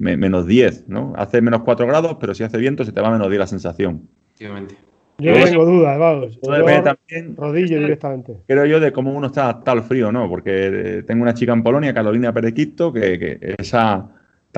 me- 0.00 0.16
menos 0.16 0.46
10, 0.46 0.84
¿no? 0.88 1.14
Hace 1.16 1.40
menos 1.42 1.62
4 1.62 1.84
grados, 1.88 2.16
pero 2.20 2.32
si 2.32 2.44
hace 2.44 2.58
viento 2.58 2.84
se 2.84 2.92
te 2.92 3.00
va 3.00 3.08
a 3.08 3.10
menos 3.10 3.28
10 3.28 3.40
la 3.40 3.46
sensación. 3.48 4.08
Efectivamente. 4.28 4.76
Yo 5.18 5.36
no 5.36 5.44
tengo 5.44 5.64
dudas, 5.66 5.98
vamos. 5.98 6.38
Todo 6.40 6.52
Yo 6.52 6.58
depende 6.58 6.82
también, 6.82 7.36
rodillo 7.36 7.80
directamente. 7.80 8.36
creo 8.46 8.66
yo, 8.66 8.78
de 8.78 8.92
cómo 8.92 9.12
uno 9.12 9.26
está 9.26 9.42
adaptado 9.44 9.78
al 9.78 9.82
frío, 9.84 10.12
¿no? 10.12 10.28
Porque 10.28 10.98
eh, 10.98 11.02
tengo 11.02 11.22
una 11.22 11.34
chica 11.34 11.52
en 11.52 11.64
Polonia, 11.64 11.92
Carolina 11.92 12.32
Perequito, 12.32 12.92
que, 12.92 13.18
que 13.18 13.54
esa 13.58 14.08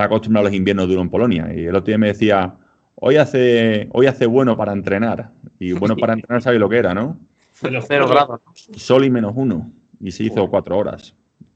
está 0.01 0.05
acostumbrada 0.15 0.47
a 0.47 0.49
los 0.49 0.57
inviernos 0.57 0.87
duros 0.87 1.03
en 1.03 1.09
Polonia. 1.09 1.49
Y 1.55 1.65
el 1.65 1.75
otro 1.75 1.85
día 1.87 1.97
me 1.97 2.07
decía, 2.07 2.53
hoy 2.95 3.17
hace, 3.17 3.87
hoy 3.91 4.07
hace 4.07 4.25
bueno 4.25 4.57
para 4.57 4.73
entrenar. 4.73 5.31
Y 5.59 5.73
bueno 5.73 5.95
para 5.95 6.13
entrenar, 6.13 6.41
¿sabes 6.41 6.59
lo 6.59 6.69
que 6.69 6.77
era, 6.77 6.93
no? 6.93 7.19
Cero 7.53 8.07
grados. 8.07 8.41
Sol 8.75 9.05
y 9.05 9.11
menos 9.11 9.33
uno. 9.35 9.69
Y 9.99 10.11
se 10.11 10.23
hizo 10.23 10.49
cuatro 10.49 10.77
horas. 10.77 11.13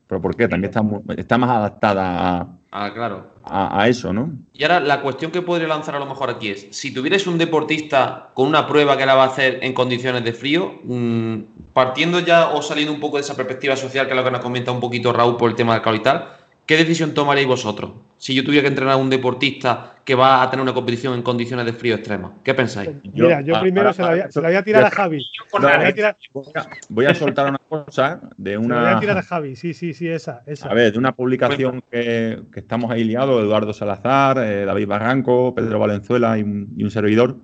¿Pero 0.08 0.22
por 0.22 0.36
qué? 0.36 0.48
También 0.48 0.70
está, 0.70 0.84
está 1.18 1.38
más 1.40 1.50
adaptada 1.50 2.40
a, 2.42 2.48
Ah, 2.72 2.92
claro. 2.94 3.34
a- 3.44 3.82
a 3.82 3.88
eso, 3.88 4.14
¿no? 4.14 4.34
Y 4.54 4.62
ahora 4.64 4.80
la 4.80 5.02
cuestión 5.02 5.32
que 5.32 5.42
podría 5.42 5.68
lanzar 5.68 5.96
a 5.96 6.00
lo 6.00 6.06
mejor 6.06 6.30
aquí 6.30 6.50
es, 6.50 6.68
si 6.70 6.94
tuvierais 6.94 7.26
un 7.26 7.40
deportista 7.40 8.30
con 8.36 8.48
una 8.48 8.68
prueba 8.68 8.98
que 8.98 9.06
la 9.08 9.16
va 9.16 9.24
a 9.24 9.28
hacer 9.28 9.60
en 9.64 9.74
condiciones 9.74 10.24
de 10.24 10.34
frío, 10.34 10.74
mm, 10.84 11.36
partiendo 11.74 12.20
ya 12.20 12.50
o 12.50 12.62
saliendo 12.62 12.94
un 12.94 13.00
poco 13.00 13.18
de 13.18 13.22
esa 13.22 13.36
perspectiva 13.36 13.76
social 13.76 14.06
que 14.06 14.12
es 14.12 14.18
lo 14.18 14.24
que 14.24 14.30
nos 14.32 14.42
comenta 14.42 14.72
un 14.72 14.80
poquito 14.80 15.12
Raúl 15.12 15.38
por 15.38 15.50
el 15.50 15.56
tema 15.56 15.74
del 15.74 15.82
calor 15.82 16.00
y 16.00 16.04
tal, 16.04 16.28
¿qué 16.66 16.78
decisión 16.78 17.14
tomaréis 17.14 17.48
vosotros? 17.48 17.92
Si 18.18 18.34
yo 18.34 18.44
tuviera 18.44 18.62
que 18.64 18.70
entrenar 18.70 18.94
a 18.94 18.98
un 18.98 19.10
deportista 19.10 19.96
que 20.06 20.16
va 20.16 20.42
a 20.42 20.50
tener 20.50 20.64
una 20.64 20.74
competición 20.74 21.14
en 21.14 21.22
condiciones 21.22 21.66
de 21.66 21.74
frío 21.74 21.96
extrema, 21.96 22.38
¿qué 22.44 22.54
pensáis? 22.54 22.92
Mira, 23.14 23.42
yo 23.42 23.54
para- 23.54 23.62
primero 23.62 23.84
para- 23.92 23.94
se 23.94 24.02
la 24.02 24.08
voy 24.10 24.20
a, 24.20 24.22
para- 24.24 24.32
se 24.32 24.42
la 24.42 24.48
voy 24.48 24.58
a 24.58 24.64
tirar 24.64 24.84
a 24.86 24.92
Javi. 24.92 25.26
Voy 25.52 25.66
a 25.66 25.94
tirar, 25.94 26.18
Voy 26.34 26.46
a, 26.56 26.68
voy 26.90 27.06
a 27.06 27.14
soltar 27.16 27.50
una 27.50 27.58
cosa 27.58 28.22
de 28.38 28.52
se 28.52 28.56
la 28.56 28.60
voy 28.60 28.74
a 28.74 28.92
una. 28.92 29.00
tirar 29.00 29.18
a 29.18 29.22
Javi. 29.24 29.56
Sí, 29.56 29.74
sí, 29.74 29.94
sí, 29.94 30.08
esa. 30.08 30.44
esa. 30.46 30.70
A 30.70 30.74
ver, 30.74 30.92
de 30.94 30.98
una 31.00 31.14
publicación 31.16 31.84
que, 31.92 32.42
que 32.54 32.60
estamos 32.62 32.90
ahí 32.92 33.04
liados, 33.04 33.44
Eduardo 33.44 33.74
Salazar, 33.74 34.38
eh, 34.40 34.66
David 34.66 34.88
Barranco, 34.88 35.54
Pedro 35.54 35.80
Valenzuela 35.80 36.38
y 36.38 36.44
un, 36.44 36.74
y 36.78 36.84
un 36.84 36.92
servidor, 36.92 37.38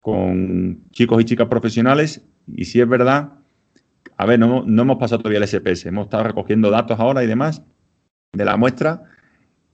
con 0.00 0.82
chicos 0.90 1.20
y 1.22 1.24
chicas 1.24 1.48
profesionales. 1.48 2.24
Y 2.54 2.64
si 2.66 2.80
es 2.80 2.88
verdad, 2.88 3.30
a 4.16 4.26
ver, 4.26 4.38
no, 4.38 4.62
no 4.66 4.82
hemos 4.82 4.98
pasado 4.98 5.20
todavía 5.22 5.38
el 5.38 5.44
SPS, 5.48 5.86
hemos 5.88 6.04
estado 6.06 6.24
recogiendo 6.24 6.70
datos 6.70 6.98
ahora 7.00 7.22
y 7.22 7.26
demás 7.26 7.62
de 8.32 8.44
la 8.44 8.56
muestra. 8.56 9.02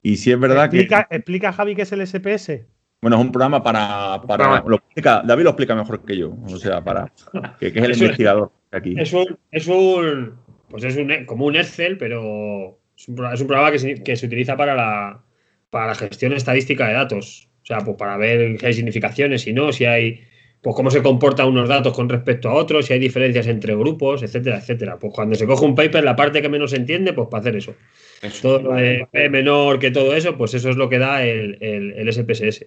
Y 0.01 0.17
si 0.17 0.31
es 0.31 0.39
verdad 0.39 0.65
explica, 0.65 1.05
que, 1.09 1.15
explica, 1.17 1.51
Javi, 1.53 1.75
qué 1.75 1.81
es 1.83 1.91
el 1.91 2.05
SPS. 2.05 2.65
bueno, 3.01 3.17
es 3.17 3.21
un 3.21 3.31
programa 3.31 3.61
para. 3.63 4.21
para 4.27 4.43
programa. 4.45 4.63
lo 4.69 4.75
explica- 4.77 5.21
David 5.25 5.43
lo 5.43 5.49
explica 5.51 5.75
mejor 5.75 6.05
que 6.05 6.17
yo, 6.17 6.35
o 6.45 6.57
sea, 6.57 6.83
para. 6.83 7.11
que, 7.59 7.71
que 7.73 7.79
es 7.79 7.85
el 7.85 7.91
Eso- 7.91 8.03
investigador 8.05 8.51
aquí. 8.71 8.95
Es 8.97 9.11
un, 9.13 9.37
es 9.51 9.67
un, 9.67 10.33
pues 10.69 10.83
es 10.83 10.95
un, 10.97 11.25
como 11.25 11.45
un 11.45 11.55
Excel, 11.55 11.97
pero 11.97 12.79
es 12.97 13.07
un, 13.07 13.15
pro- 13.15 13.33
es 13.33 13.41
un 13.41 13.47
programa 13.47 13.71
que 13.71 13.79
se, 13.79 13.95
que 14.03 14.15
se 14.15 14.25
utiliza 14.25 14.55
para 14.55 14.75
la, 14.75 15.21
para 15.69 15.87
la 15.87 15.95
gestión 15.95 16.33
estadística 16.33 16.87
de 16.87 16.93
datos. 16.93 17.49
O 17.61 17.65
sea, 17.65 17.79
pues 17.79 17.97
para 17.97 18.17
ver 18.17 18.57
si 18.59 18.65
hay 18.65 18.73
significaciones, 18.73 19.41
si 19.41 19.53
no, 19.53 19.71
si 19.73 19.85
hay, 19.85 20.21
pues 20.61 20.75
cómo 20.75 20.91
se 20.91 21.01
comportan 21.01 21.47
unos 21.47 21.69
datos 21.69 21.93
con 21.93 22.09
respecto 22.09 22.49
a 22.49 22.53
otros, 22.53 22.85
si 22.85 22.93
hay 22.93 22.99
diferencias 22.99 23.47
entre 23.47 23.75
grupos, 23.75 24.23
etcétera, 24.23 24.57
etcétera. 24.57 24.97
Pues 24.99 25.13
cuando 25.13 25.35
se 25.35 25.45
coge 25.47 25.65
un 25.65 25.73
paper, 25.75 26.03
la 26.03 26.15
parte 26.15 26.41
que 26.41 26.49
menos 26.49 26.71
se 26.71 26.77
entiende, 26.77 27.13
pues 27.13 27.27
para 27.29 27.41
hacer 27.41 27.55
eso. 27.55 27.75
Eso. 28.21 28.41
Todo 28.41 28.61
lo 28.61 28.73
de 28.75 29.07
P 29.11 29.29
menor 29.29 29.79
que 29.79 29.91
todo 29.91 30.13
eso, 30.13 30.37
pues 30.37 30.53
eso 30.53 30.69
es 30.69 30.75
lo 30.75 30.89
que 30.89 30.99
da 30.99 31.23
el, 31.23 31.57
el, 31.61 31.91
el 31.93 32.13
SPSS. 32.13 32.65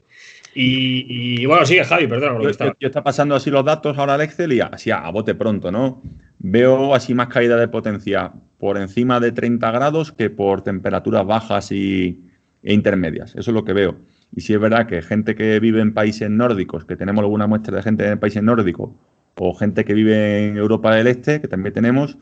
Y, 0.54 1.40
y, 1.42 1.46
bueno, 1.46 1.64
sigue 1.64 1.84
Javi, 1.84 2.06
perdón. 2.06 2.42
Yo, 2.42 2.50
yo- 2.50 2.72
yo 2.80 2.88
está 2.88 3.02
pasando 3.02 3.34
así 3.34 3.50
los 3.50 3.64
datos 3.64 3.96
ahora 3.98 4.14
al 4.14 4.20
Excel 4.22 4.52
y 4.52 4.60
así 4.60 4.90
a, 4.90 4.98
a 4.98 5.10
bote 5.10 5.34
pronto, 5.34 5.70
¿no? 5.72 6.02
Veo 6.38 6.94
así 6.94 7.14
más 7.14 7.28
caída 7.28 7.56
de 7.56 7.68
potencia 7.68 8.32
por 8.58 8.76
encima 8.78 9.18
de 9.20 9.32
30 9.32 9.70
grados 9.70 10.12
que 10.12 10.28
por 10.30 10.62
temperaturas 10.62 11.26
bajas 11.26 11.72
y, 11.72 12.20
e 12.62 12.72
intermedias. 12.74 13.30
Eso 13.32 13.50
es 13.50 13.54
lo 13.54 13.64
que 13.64 13.72
veo. 13.72 13.96
Y 14.34 14.40
si 14.40 14.54
es 14.54 14.60
verdad 14.60 14.86
que 14.86 15.02
gente 15.02 15.34
que 15.34 15.60
vive 15.60 15.80
en 15.80 15.92
países 15.94 16.30
nórdicos, 16.30 16.84
que 16.84 16.96
tenemos 16.96 17.22
alguna 17.22 17.46
muestra 17.46 17.76
de 17.76 17.82
gente 17.82 18.06
en 18.08 18.18
países 18.18 18.42
nórdicos, 18.42 18.90
o 19.36 19.54
gente 19.54 19.84
que 19.84 19.94
vive 19.94 20.48
en 20.48 20.56
Europa 20.56 20.94
del 20.94 21.06
Este, 21.06 21.40
que 21.40 21.48
también 21.48 21.72
tenemos, 21.74 22.18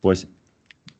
pues 0.00 0.28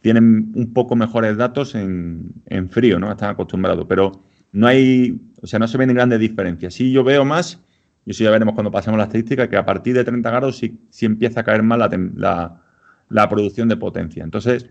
tienen 0.01 0.53
un 0.55 0.73
poco 0.73 0.97
mejores 0.97 1.37
datos 1.37 1.75
en, 1.75 2.33
en 2.47 2.69
frío, 2.69 2.99
¿no? 2.99 3.11
Están 3.11 3.31
acostumbrados. 3.31 3.87
Pero 3.89 4.13
no 4.53 4.67
hay, 4.67 5.21
o 5.43 5.47
sea, 5.47 5.59
no 5.59 5.69
se 5.69 5.79
ven 5.79 5.95
grandes 5.95 6.21
diferencias. 6.21 6.75
Sí, 6.75 6.93
yo 6.93 7.05
veo 7.05 7.25
más, 7.25 7.63
y 8.05 8.11
eso 8.11 8.25
ya 8.25 8.31
veremos 8.31 8.55
cuando 8.55 8.71
pasemos 8.71 8.99
la 8.99 9.05
estadística, 9.05 9.49
que 9.49 9.57
a 9.57 9.65
partir 9.65 9.95
de 9.95 10.05
30 10.05 10.31
grados 10.31 10.59
sí, 10.59 10.79
sí 10.91 11.07
empieza 11.07 11.41
a 11.41 11.45
caer 11.45 11.63
más 11.63 11.79
la, 11.79 12.63
la- 13.09 13.29
producción 13.29 13.69
de 13.69 13.77
potencia. 13.77 14.23
Entonces, 14.25 14.69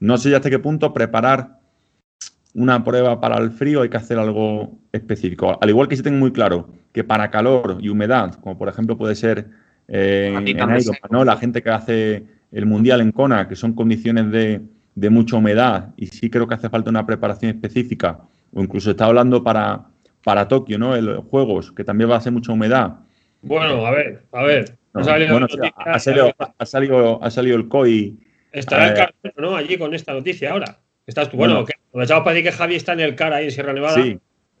no 0.00 0.18
sé 0.18 0.34
hasta 0.34 0.50
qué 0.50 0.58
punto 0.58 0.92
preparar 0.92 1.60
una 2.54 2.82
prueba 2.84 3.20
para 3.20 3.38
el 3.38 3.50
frío 3.50 3.82
hay 3.82 3.88
que 3.88 3.96
hacer 3.96 4.18
algo 4.18 4.78
específico. 4.92 5.58
Al 5.60 5.68
igual 5.68 5.88
que 5.88 5.96
si 5.96 6.02
tengo 6.02 6.18
muy 6.18 6.32
claro 6.32 6.68
que 6.92 7.04
para 7.04 7.30
calor 7.30 7.78
y 7.80 7.88
humedad, 7.88 8.34
como 8.34 8.56
por 8.56 8.68
ejemplo 8.68 8.96
puede 8.96 9.14
ser 9.16 9.48
eh, 9.88 10.32
en. 10.34 10.56
¿no? 11.10 11.24
la 11.24 11.36
gente 11.36 11.62
que 11.62 11.70
hace 11.70 12.24
el 12.52 12.66
mundial 12.66 13.00
en 13.00 13.10
Kona, 13.10 13.48
que 13.48 13.56
son 13.56 13.74
condiciones 13.74 14.30
de, 14.30 14.60
de 14.94 15.10
mucha 15.10 15.36
humedad, 15.36 15.90
y 15.96 16.06
sí 16.06 16.30
creo 16.30 16.46
que 16.46 16.54
hace 16.54 16.70
falta 16.70 16.90
una 16.90 17.04
preparación 17.04 17.50
específica, 17.50 18.20
o 18.52 18.62
incluso 18.62 18.92
está 18.92 19.06
hablando 19.06 19.42
para, 19.42 19.86
para 20.22 20.46
Tokio, 20.46 20.78
¿no? 20.78 20.94
El 20.94 21.16
Juegos, 21.16 21.72
que 21.72 21.82
también 21.82 22.08
va 22.08 22.16
a 22.16 22.20
ser 22.20 22.32
mucha 22.32 22.52
humedad. 22.52 22.94
Bueno, 23.42 23.84
a 23.84 23.90
ver, 23.90 24.22
a 24.32 24.42
ver. 24.44 24.78
No, 24.94 25.00
ha 25.00 25.04
salido 25.04 25.32
bueno, 25.32 25.48
noticia, 25.50 25.74
ha, 25.76 25.98
salido, 25.98 26.32
ha, 26.56 26.66
salido, 26.66 27.22
ha 27.22 27.30
salido 27.30 27.56
el 27.56 27.66
COI. 27.66 28.16
Estará 28.52 28.86
el 28.86 28.92
Eh, 28.92 28.94
Carmelo, 28.94 29.50
¿no? 29.50 29.56
Allí 29.56 29.76
con 29.76 29.92
esta 29.92 30.14
noticia 30.14 30.52
ahora. 30.52 30.78
Estás 31.04 31.28
tú. 31.28 31.36
Bueno, 31.36 31.54
Bueno. 31.54 31.66
que 31.66 31.74
aprovechamos 31.94 32.24
para 32.24 32.34
decir 32.34 32.50
que 32.50 32.56
Javi 32.56 32.74
está 32.74 32.92
en 32.94 33.00
el 33.00 33.14
CAR 33.14 33.32
ahí 33.32 33.44
en 33.44 33.50
Sierra 33.52 33.72
Nevada. 33.72 34.02
Sí. 34.02 34.18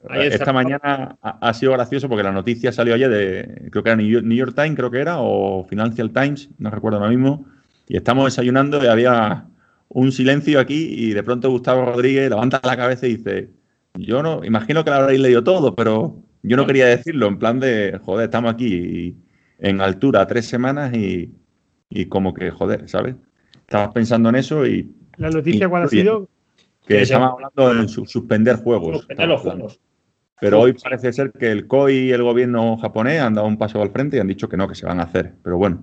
Ahí 0.08 0.28
Esta 0.28 0.52
mañana 0.52 1.16
ha, 1.20 1.48
ha 1.48 1.54
sido 1.54 1.72
gracioso 1.72 2.08
porque 2.08 2.22
la 2.22 2.30
noticia 2.30 2.70
salió 2.70 2.94
ayer 2.94 3.10
de, 3.10 3.70
creo 3.70 3.82
que 3.82 3.88
era 3.90 3.96
New 3.96 4.06
York, 4.06 4.24
New 4.24 4.36
York 4.36 4.54
Times, 4.54 4.76
creo 4.76 4.90
que 4.90 5.00
era, 5.00 5.16
o 5.18 5.64
Financial 5.64 6.10
Times, 6.12 6.50
no 6.58 6.70
recuerdo 6.70 6.98
ahora 6.98 7.10
mismo. 7.10 7.44
Y 7.88 7.96
estamos 7.96 8.26
desayunando 8.26 8.84
y 8.84 8.86
había 8.86 9.46
un 9.88 10.12
silencio 10.12 10.60
aquí 10.60 10.94
y 10.96 11.10
de 11.12 11.22
pronto 11.22 11.50
Gustavo 11.50 11.86
Rodríguez 11.86 12.28
levanta 12.30 12.60
la 12.62 12.76
cabeza 12.76 13.06
y 13.06 13.16
dice, 13.16 13.48
yo 13.94 14.22
no, 14.22 14.44
imagino 14.44 14.84
que 14.84 14.90
lo 14.90 14.96
habréis 14.96 15.20
leído 15.20 15.42
todo, 15.42 15.74
pero 15.74 16.16
yo 16.42 16.56
no 16.56 16.66
quería 16.66 16.86
decirlo, 16.86 17.26
en 17.26 17.38
plan 17.38 17.58
de, 17.58 17.98
joder, 18.04 18.26
estamos 18.26 18.52
aquí 18.52 19.16
en 19.58 19.80
altura 19.80 20.26
tres 20.26 20.46
semanas 20.46 20.94
y, 20.94 21.32
y 21.88 22.06
como 22.06 22.34
que, 22.34 22.50
joder, 22.50 22.88
¿sabes? 22.88 23.16
Estabas 23.62 23.88
pensando 23.94 24.28
en 24.28 24.34
eso 24.36 24.66
y 24.66 24.86
La 25.16 25.30
noticia, 25.30 25.66
Y- 25.66 25.68
¿cuál 25.68 25.84
ha 25.84 25.86
bien. 25.86 26.04
sido? 26.04 26.28
Que 26.86 27.02
estamos 27.02 27.32
hablando 27.32 27.82
de 27.82 27.88
su- 27.88 28.06
suspender 28.06 28.56
juegos. 28.56 28.98
Suspender 28.98 29.28
los 29.28 29.40
juegos. 29.40 29.80
Pero 30.40 30.60
hoy 30.60 30.72
parece 30.74 31.12
ser 31.12 31.32
que 31.32 31.50
el 31.50 31.66
COI 31.66 31.94
y 31.94 32.10
el 32.12 32.22
gobierno 32.22 32.76
japonés 32.76 33.20
han 33.22 33.34
dado 33.34 33.46
un 33.46 33.56
paso 33.56 33.80
al 33.80 33.90
frente 33.90 34.16
y 34.16 34.20
han 34.20 34.26
dicho 34.26 34.48
que 34.48 34.56
no, 34.56 34.68
que 34.68 34.74
se 34.74 34.84
van 34.84 35.00
a 35.00 35.04
hacer. 35.04 35.34
Pero 35.42 35.56
bueno, 35.56 35.80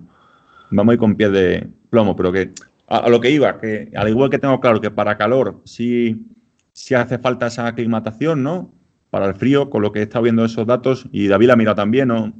vamos 0.70 0.92
a 0.92 0.94
ir 0.94 0.98
con 1.00 1.16
pies 1.16 1.32
de 1.32 1.68
plomo. 1.90 2.14
Pero 2.14 2.30
que 2.32 2.50
a, 2.86 2.98
a 2.98 3.08
lo 3.08 3.20
que 3.20 3.30
iba, 3.30 3.58
que 3.58 3.90
al 3.96 4.08
igual 4.08 4.30
que 4.30 4.38
tengo 4.38 4.60
claro 4.60 4.80
que 4.80 4.90
para 4.90 5.16
calor 5.16 5.60
sí, 5.64 6.26
sí 6.72 6.94
hace 6.94 7.18
falta 7.18 7.46
esa 7.48 7.66
aclimatación, 7.66 8.42
¿no? 8.42 8.72
Para 9.10 9.26
el 9.26 9.34
frío, 9.34 9.68
con 9.70 9.82
lo 9.82 9.90
que 9.90 10.00
he 10.00 10.02
estado 10.02 10.22
viendo 10.24 10.44
esos 10.44 10.66
datos, 10.66 11.06
y 11.10 11.26
David 11.28 11.48
la 11.48 11.52
ha 11.54 11.56
mirado 11.56 11.74
también, 11.76 12.08
¿no? 12.08 12.32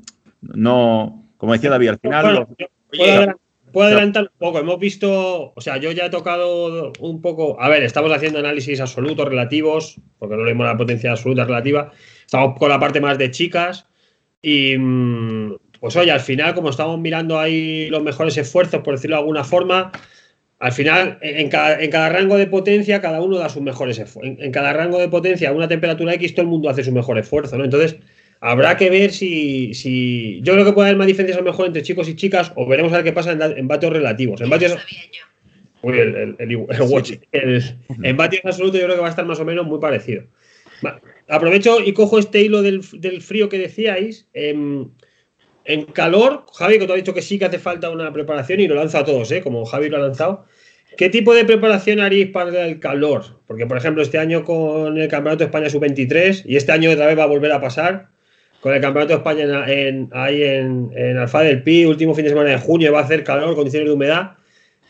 No, 0.42 1.24
como 1.38 1.52
decía 1.54 1.70
David, 1.70 1.88
al 1.88 1.98
final. 1.98 2.24
Bueno, 2.24 2.40
los- 2.40 2.48
yo 2.58 2.66
Oye, 2.92 3.34
puedo, 3.72 3.88
adelan- 3.88 3.92
puedo 3.92 3.96
adelantar 3.96 4.22
un 4.24 4.38
poco. 4.38 4.58
Hemos 4.60 4.78
visto, 4.78 5.52
o 5.54 5.60
sea, 5.60 5.78
yo 5.78 5.90
ya 5.92 6.06
he 6.06 6.10
tocado 6.10 6.92
un 7.00 7.20
poco. 7.20 7.60
A 7.60 7.68
ver, 7.68 7.82
estamos 7.82 8.12
haciendo 8.12 8.38
análisis 8.38 8.80
absolutos, 8.80 9.26
relativos, 9.28 9.96
porque 10.18 10.36
no 10.36 10.44
leímos 10.44 10.66
la 10.66 10.76
potencia 10.76 11.10
absoluta 11.10 11.44
relativa. 11.44 11.90
Estamos 12.24 12.58
con 12.58 12.68
la 12.68 12.78
parte 12.78 13.00
más 13.00 13.18
de 13.18 13.30
chicas. 13.30 13.86
Y 14.42 14.76
mm, 14.78 15.56
pues 15.80 15.96
oye, 15.96 16.10
al 16.12 16.20
final, 16.20 16.54
como 16.54 16.70
estamos 16.70 16.98
mirando 17.00 17.38
ahí 17.38 17.88
los 17.90 18.02
mejores 18.02 18.36
esfuerzos, 18.36 18.82
por 18.82 18.94
decirlo 18.94 19.16
de 19.16 19.20
alguna 19.20 19.44
forma, 19.44 19.90
al 20.58 20.72
final, 20.72 21.18
en 21.22 21.48
cada, 21.48 21.80
en 21.82 21.90
cada 21.90 22.08
rango 22.08 22.36
de 22.36 22.46
potencia, 22.46 23.00
cada 23.00 23.20
uno 23.20 23.38
da 23.38 23.48
sus 23.48 23.62
mejores 23.62 23.98
esfuerzos. 23.98 24.36
En, 24.38 24.44
en 24.44 24.52
cada 24.52 24.72
rango 24.72 24.98
de 24.98 25.08
potencia, 25.08 25.48
a 25.48 25.52
una 25.52 25.66
temperatura 25.66 26.14
X, 26.14 26.34
todo 26.34 26.42
el 26.42 26.48
mundo 26.50 26.68
hace 26.70 26.84
su 26.84 26.92
mejor 26.92 27.18
esfuerzo, 27.18 27.58
¿no? 27.58 27.64
Entonces, 27.64 27.96
habrá 28.42 28.76
que 28.76 28.90
ver 28.90 29.12
si, 29.12 29.72
si. 29.72 30.40
Yo 30.42 30.52
creo 30.52 30.64
que 30.66 30.72
puede 30.72 30.88
haber 30.88 30.98
más 30.98 31.06
diferencias 31.06 31.38
a 31.38 31.40
lo 31.42 31.50
mejor 31.50 31.66
entre 31.66 31.82
chicos 31.82 32.08
y 32.08 32.16
chicas, 32.16 32.52
o 32.56 32.66
veremos 32.66 32.92
a 32.92 32.96
ver 32.96 33.04
qué 33.04 33.12
pasa 33.12 33.32
en, 33.32 33.40
en 33.40 33.68
vatios 33.68 33.92
relativos. 33.92 34.40
En 34.40 34.50
vatios. 34.50 34.76
Uy, 35.82 35.98
el, 35.98 36.14
el, 36.14 36.36
el, 36.38 36.50
el 36.50 36.82
watch. 36.82 37.12
El- 37.32 37.62
en 38.02 38.16
vatios 38.16 38.42
absolutos, 38.44 38.78
yo 38.80 38.84
creo 38.86 38.96
que 38.96 39.02
va 39.02 39.06
a 39.08 39.10
estar 39.10 39.24
más 39.24 39.40
o 39.40 39.44
menos 39.44 39.64
muy 39.66 39.78
parecido. 39.80 40.24
Va, 40.84 41.00
Aprovecho 41.28 41.80
y 41.80 41.92
cojo 41.92 42.18
este 42.18 42.42
hilo 42.42 42.62
del, 42.62 42.82
del 42.94 43.22
frío 43.22 43.48
que 43.48 43.58
decíais. 43.58 44.28
Em, 44.34 44.88
en 45.64 45.84
calor, 45.86 46.44
Javi, 46.52 46.78
que 46.80 46.86
tú 46.86 46.92
has 46.92 46.98
dicho 46.98 47.14
que 47.14 47.22
sí 47.22 47.38
que 47.38 47.44
hace 47.44 47.58
falta 47.60 47.88
una 47.90 48.12
preparación 48.12 48.58
y 48.60 48.66
lo 48.68 48.74
lanzo 48.74 48.98
a 48.98 49.04
todos, 49.04 49.30
¿eh? 49.30 49.40
como 49.40 49.64
Javi 49.64 49.88
lo 49.88 49.96
ha 49.98 50.00
lanzado. 50.00 50.44
¿Qué 50.96 51.08
tipo 51.08 51.32
de 51.34 51.44
preparación 51.44 52.00
haríais 52.00 52.30
para 52.30 52.66
el 52.66 52.78
calor? 52.80 53.40
Porque, 53.46 53.66
por 53.66 53.76
ejemplo, 53.78 54.02
este 54.02 54.18
año 54.18 54.44
con 54.44 54.98
el 54.98 55.08
Campeonato 55.08 55.38
de 55.38 55.44
España 55.46 55.70
Sub-23 55.70 56.42
y 56.44 56.56
este 56.56 56.72
año 56.72 56.90
otra 56.90 57.06
vez 57.06 57.16
va 57.18 57.22
a 57.22 57.26
volver 57.26 57.52
a 57.52 57.60
pasar 57.60 58.08
con 58.62 58.72
el 58.72 58.80
Campeonato 58.80 59.12
de 59.12 59.18
España 59.18 59.66
en, 59.66 60.08
ahí 60.12 60.44
en, 60.44 60.92
en 60.94 61.18
Alfa 61.18 61.42
del 61.42 61.64
Pi, 61.64 61.84
último 61.84 62.14
fin 62.14 62.22
de 62.22 62.30
semana 62.30 62.50
de 62.50 62.58
junio, 62.58 62.92
va 62.92 63.00
a 63.00 63.02
hacer 63.02 63.24
calor, 63.24 63.56
condiciones 63.56 63.88
de 63.88 63.94
humedad. 63.94 64.36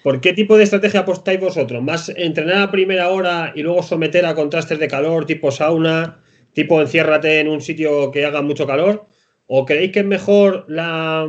¿Por 0.02 0.20
qué 0.20 0.34
tipo 0.34 0.58
de 0.58 0.64
estrategia 0.64 1.00
apostáis 1.00 1.40
vosotros? 1.40 1.82
¿Más 1.82 2.10
entrenar 2.10 2.58
a 2.58 2.70
primera 2.70 3.08
hora 3.08 3.52
y 3.54 3.62
luego 3.62 3.82
someter 3.82 4.26
a 4.26 4.34
contrastes 4.34 4.78
de 4.78 4.88
calor, 4.88 5.24
tipo 5.24 5.50
sauna, 5.50 6.20
tipo 6.52 6.82
enciérrate 6.82 7.40
en 7.40 7.48
un 7.48 7.62
sitio 7.62 8.10
que 8.10 8.26
haga 8.26 8.42
mucho 8.42 8.66
calor? 8.66 9.06
¿O 9.46 9.64
creéis 9.64 9.92
que 9.92 10.00
es 10.00 10.06
mejor 10.06 10.66
la, 10.68 11.26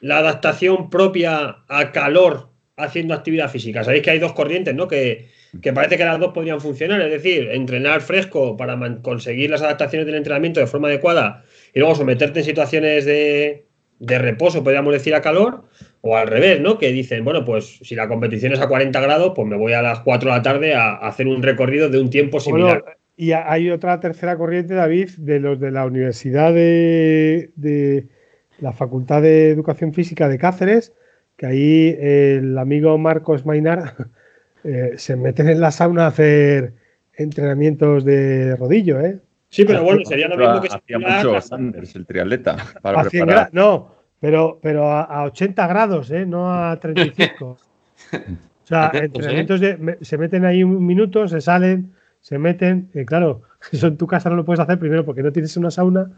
la 0.00 0.18
adaptación 0.18 0.88
propia 0.88 1.58
a 1.68 1.92
calor 1.92 2.48
haciendo 2.78 3.12
actividad 3.12 3.50
física. 3.50 3.84
Sabéis 3.84 4.02
que 4.02 4.10
hay 4.10 4.18
dos 4.18 4.32
corrientes, 4.32 4.74
¿no? 4.74 4.88
Que, 4.88 5.28
que 5.62 5.72
parece 5.72 5.96
que 5.96 6.04
las 6.04 6.18
dos 6.18 6.32
podrían 6.32 6.60
funcionar, 6.60 7.00
es 7.00 7.10
decir, 7.10 7.48
entrenar 7.50 8.00
fresco 8.00 8.56
para 8.56 8.78
conseguir 9.02 9.50
las 9.50 9.62
adaptaciones 9.62 10.06
del 10.06 10.16
entrenamiento 10.16 10.60
de 10.60 10.66
forma 10.66 10.88
adecuada 10.88 11.44
y 11.72 11.80
luego 11.80 11.94
someterte 11.94 12.40
en 12.40 12.44
situaciones 12.44 13.04
de, 13.04 13.66
de 13.98 14.18
reposo, 14.18 14.62
podríamos 14.62 14.92
decir, 14.92 15.14
a 15.14 15.22
calor, 15.22 15.64
o 16.00 16.16
al 16.16 16.28
revés, 16.28 16.60
¿no? 16.60 16.78
Que 16.78 16.92
dicen, 16.92 17.24
bueno, 17.24 17.44
pues 17.44 17.78
si 17.82 17.94
la 17.94 18.08
competición 18.08 18.52
es 18.52 18.60
a 18.60 18.68
40 18.68 19.00
grados, 19.00 19.32
pues 19.34 19.48
me 19.48 19.56
voy 19.56 19.72
a 19.72 19.82
las 19.82 20.00
4 20.00 20.30
de 20.30 20.36
la 20.36 20.42
tarde 20.42 20.74
a, 20.74 20.94
hacer 20.94 21.26
un 21.26 21.42
recorrido 21.42 21.88
de 21.88 22.00
un 22.00 22.10
tiempo 22.10 22.40
similar. 22.40 22.84
y 23.16 23.32
hay 23.32 23.70
otra 23.70 23.98
tercera 24.00 24.36
corriente, 24.36 24.74
David, 24.74 25.10
de 25.18 25.40
los 25.40 25.58
de 25.58 25.70
la 25.70 25.86
Universidad 25.86 26.52
de, 26.52 27.50
de 27.56 28.06
la 28.60 28.72
Facultad 28.72 29.22
de 29.22 29.50
Educación 29.50 29.92
Física 29.92 30.28
de 30.28 30.38
Cáceres, 30.38 30.92
que 31.36 31.46
ahí 31.46 31.96
el 32.00 32.56
amigo 32.58 32.96
Marcos 32.98 33.46
Mainar 33.46 33.94
eh, 34.64 34.94
se 34.96 35.16
meten 35.16 35.48
en 35.48 35.60
la 35.60 35.70
sauna 35.70 36.04
a 36.04 36.08
hacer 36.08 36.74
entrenamientos 37.14 38.04
de 38.04 38.56
rodillo, 38.56 39.00
¿eh? 39.00 39.20
Sí, 39.48 39.64
pero 39.64 39.82
bueno, 39.82 40.02
sería 40.04 40.28
lo 40.28 40.36
mismo 40.36 40.60
que 40.60 40.68
hacía 40.68 40.98
mucho 40.98 41.40
Sanders, 41.40 41.96
el 41.96 42.06
triatleta. 42.06 42.56
Para 42.82 43.00
a 43.00 43.48
no, 43.52 43.94
pero, 44.20 44.58
pero 44.62 44.92
a, 44.92 45.24
80 45.24 45.66
grados, 45.66 46.10
¿eh? 46.10 46.26
no 46.26 46.52
a 46.52 46.78
35. 46.78 47.46
o 47.46 47.58
sea, 48.64 48.90
entrenamientos 48.92 49.60
de, 49.60 49.98
se 50.02 50.18
meten 50.18 50.44
ahí 50.44 50.62
un 50.62 50.84
minuto, 50.84 51.26
se 51.28 51.40
salen, 51.40 51.94
se 52.20 52.38
meten. 52.38 52.90
Claro, 53.06 53.42
eso 53.72 53.86
en 53.86 53.96
tu 53.96 54.06
casa 54.06 54.28
no 54.28 54.36
lo 54.36 54.44
puedes 54.44 54.60
hacer 54.60 54.78
primero 54.78 55.04
porque 55.04 55.22
no 55.22 55.32
tienes 55.32 55.56
una 55.56 55.70
sauna 55.70 56.10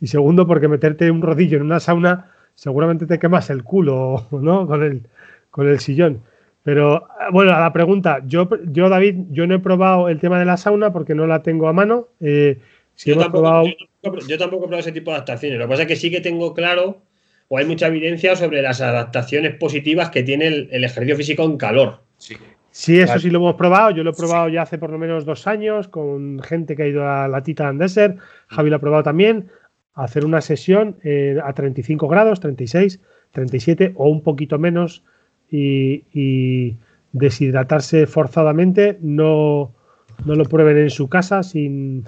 y 0.00 0.06
segundo 0.06 0.46
porque 0.46 0.68
meterte 0.68 1.10
un 1.10 1.22
rodillo 1.22 1.56
en 1.56 1.64
una 1.64 1.80
sauna 1.80 2.30
seguramente 2.54 3.06
te 3.06 3.18
quemas 3.18 3.50
el 3.50 3.64
culo, 3.64 4.26
¿no? 4.30 4.66
Con 4.66 4.82
el, 4.82 5.02
con 5.50 5.68
el 5.68 5.80
sillón. 5.80 6.22
Pero 6.66 7.06
bueno, 7.30 7.52
a 7.52 7.60
la 7.60 7.72
pregunta, 7.72 8.22
yo, 8.26 8.48
yo 8.64 8.88
David, 8.88 9.26
yo 9.30 9.46
no 9.46 9.54
he 9.54 9.60
probado 9.60 10.08
el 10.08 10.18
tema 10.18 10.40
de 10.40 10.44
la 10.44 10.56
sauna 10.56 10.92
porque 10.92 11.14
no 11.14 11.24
la 11.28 11.40
tengo 11.40 11.68
a 11.68 11.72
mano. 11.72 12.08
Eh, 12.18 12.58
yo, 13.04 13.16
tampoco, 13.16 13.62
yo, 14.26 14.36
tampoco, 14.36 14.64
he 14.64 14.66
probado 14.66 14.80
ese 14.80 14.90
tipo 14.90 15.12
de 15.12 15.18
adaptaciones. 15.18 15.60
Lo 15.60 15.66
que 15.66 15.68
pasa 15.68 15.82
es 15.82 15.88
que 15.88 15.94
sí 15.94 16.10
que 16.10 16.20
tengo 16.20 16.54
claro, 16.54 17.02
o 17.46 17.56
hay 17.56 17.66
mucha 17.66 17.86
evidencia 17.86 18.34
sobre 18.34 18.62
las 18.62 18.80
adaptaciones 18.80 19.54
positivas 19.54 20.10
que 20.10 20.24
tiene 20.24 20.48
el, 20.48 20.82
ejercicio 20.82 21.14
físico 21.14 21.44
en 21.44 21.56
calor. 21.56 22.00
Sí. 22.16 22.34
Sí, 22.72 22.98
eso 22.98 23.16
sí 23.20 23.30
lo 23.30 23.38
hemos 23.38 23.54
probado. 23.54 23.92
Yo 23.92 24.02
lo 24.02 24.10
he 24.10 24.14
probado 24.14 24.48
ya 24.48 24.62
hace 24.62 24.76
por 24.76 24.90
lo 24.90 24.98
menos 24.98 25.24
dos 25.24 25.46
años 25.46 25.86
con 25.86 26.40
gente 26.42 26.74
que 26.74 26.82
ha 26.82 26.88
ido 26.88 27.08
a 27.08 27.28
la 27.28 27.44
Titan 27.44 27.78
Desert. 27.78 28.18
Javi 28.48 28.70
lo 28.70 28.76
ha 28.76 28.80
probado 28.80 29.04
también. 29.04 29.50
hacer 29.94 30.24
una 30.24 30.40
sesión 30.40 30.96
eh, 31.04 31.38
a 31.44 31.52
35 31.52 32.08
grados, 32.08 32.40
36, 32.40 33.00
37 33.30 33.92
o 33.94 34.08
un 34.08 34.24
poquito 34.24 34.58
menos 34.58 35.04
y, 35.50 36.76
deshidratarse 37.12 38.06
forzadamente. 38.06 38.98
No, 39.00 39.72
no 40.24 40.34
lo 40.34 40.44
prueben 40.44 40.76
en 40.76 40.90
su 40.90 41.08
casa 41.08 41.42
sin, 41.42 42.04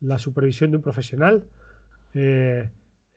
la 0.00 0.18
supervisión 0.18 0.70
de 0.70 0.76
un 0.76 0.82
profesional, 0.82 1.44
eh, 2.14 2.70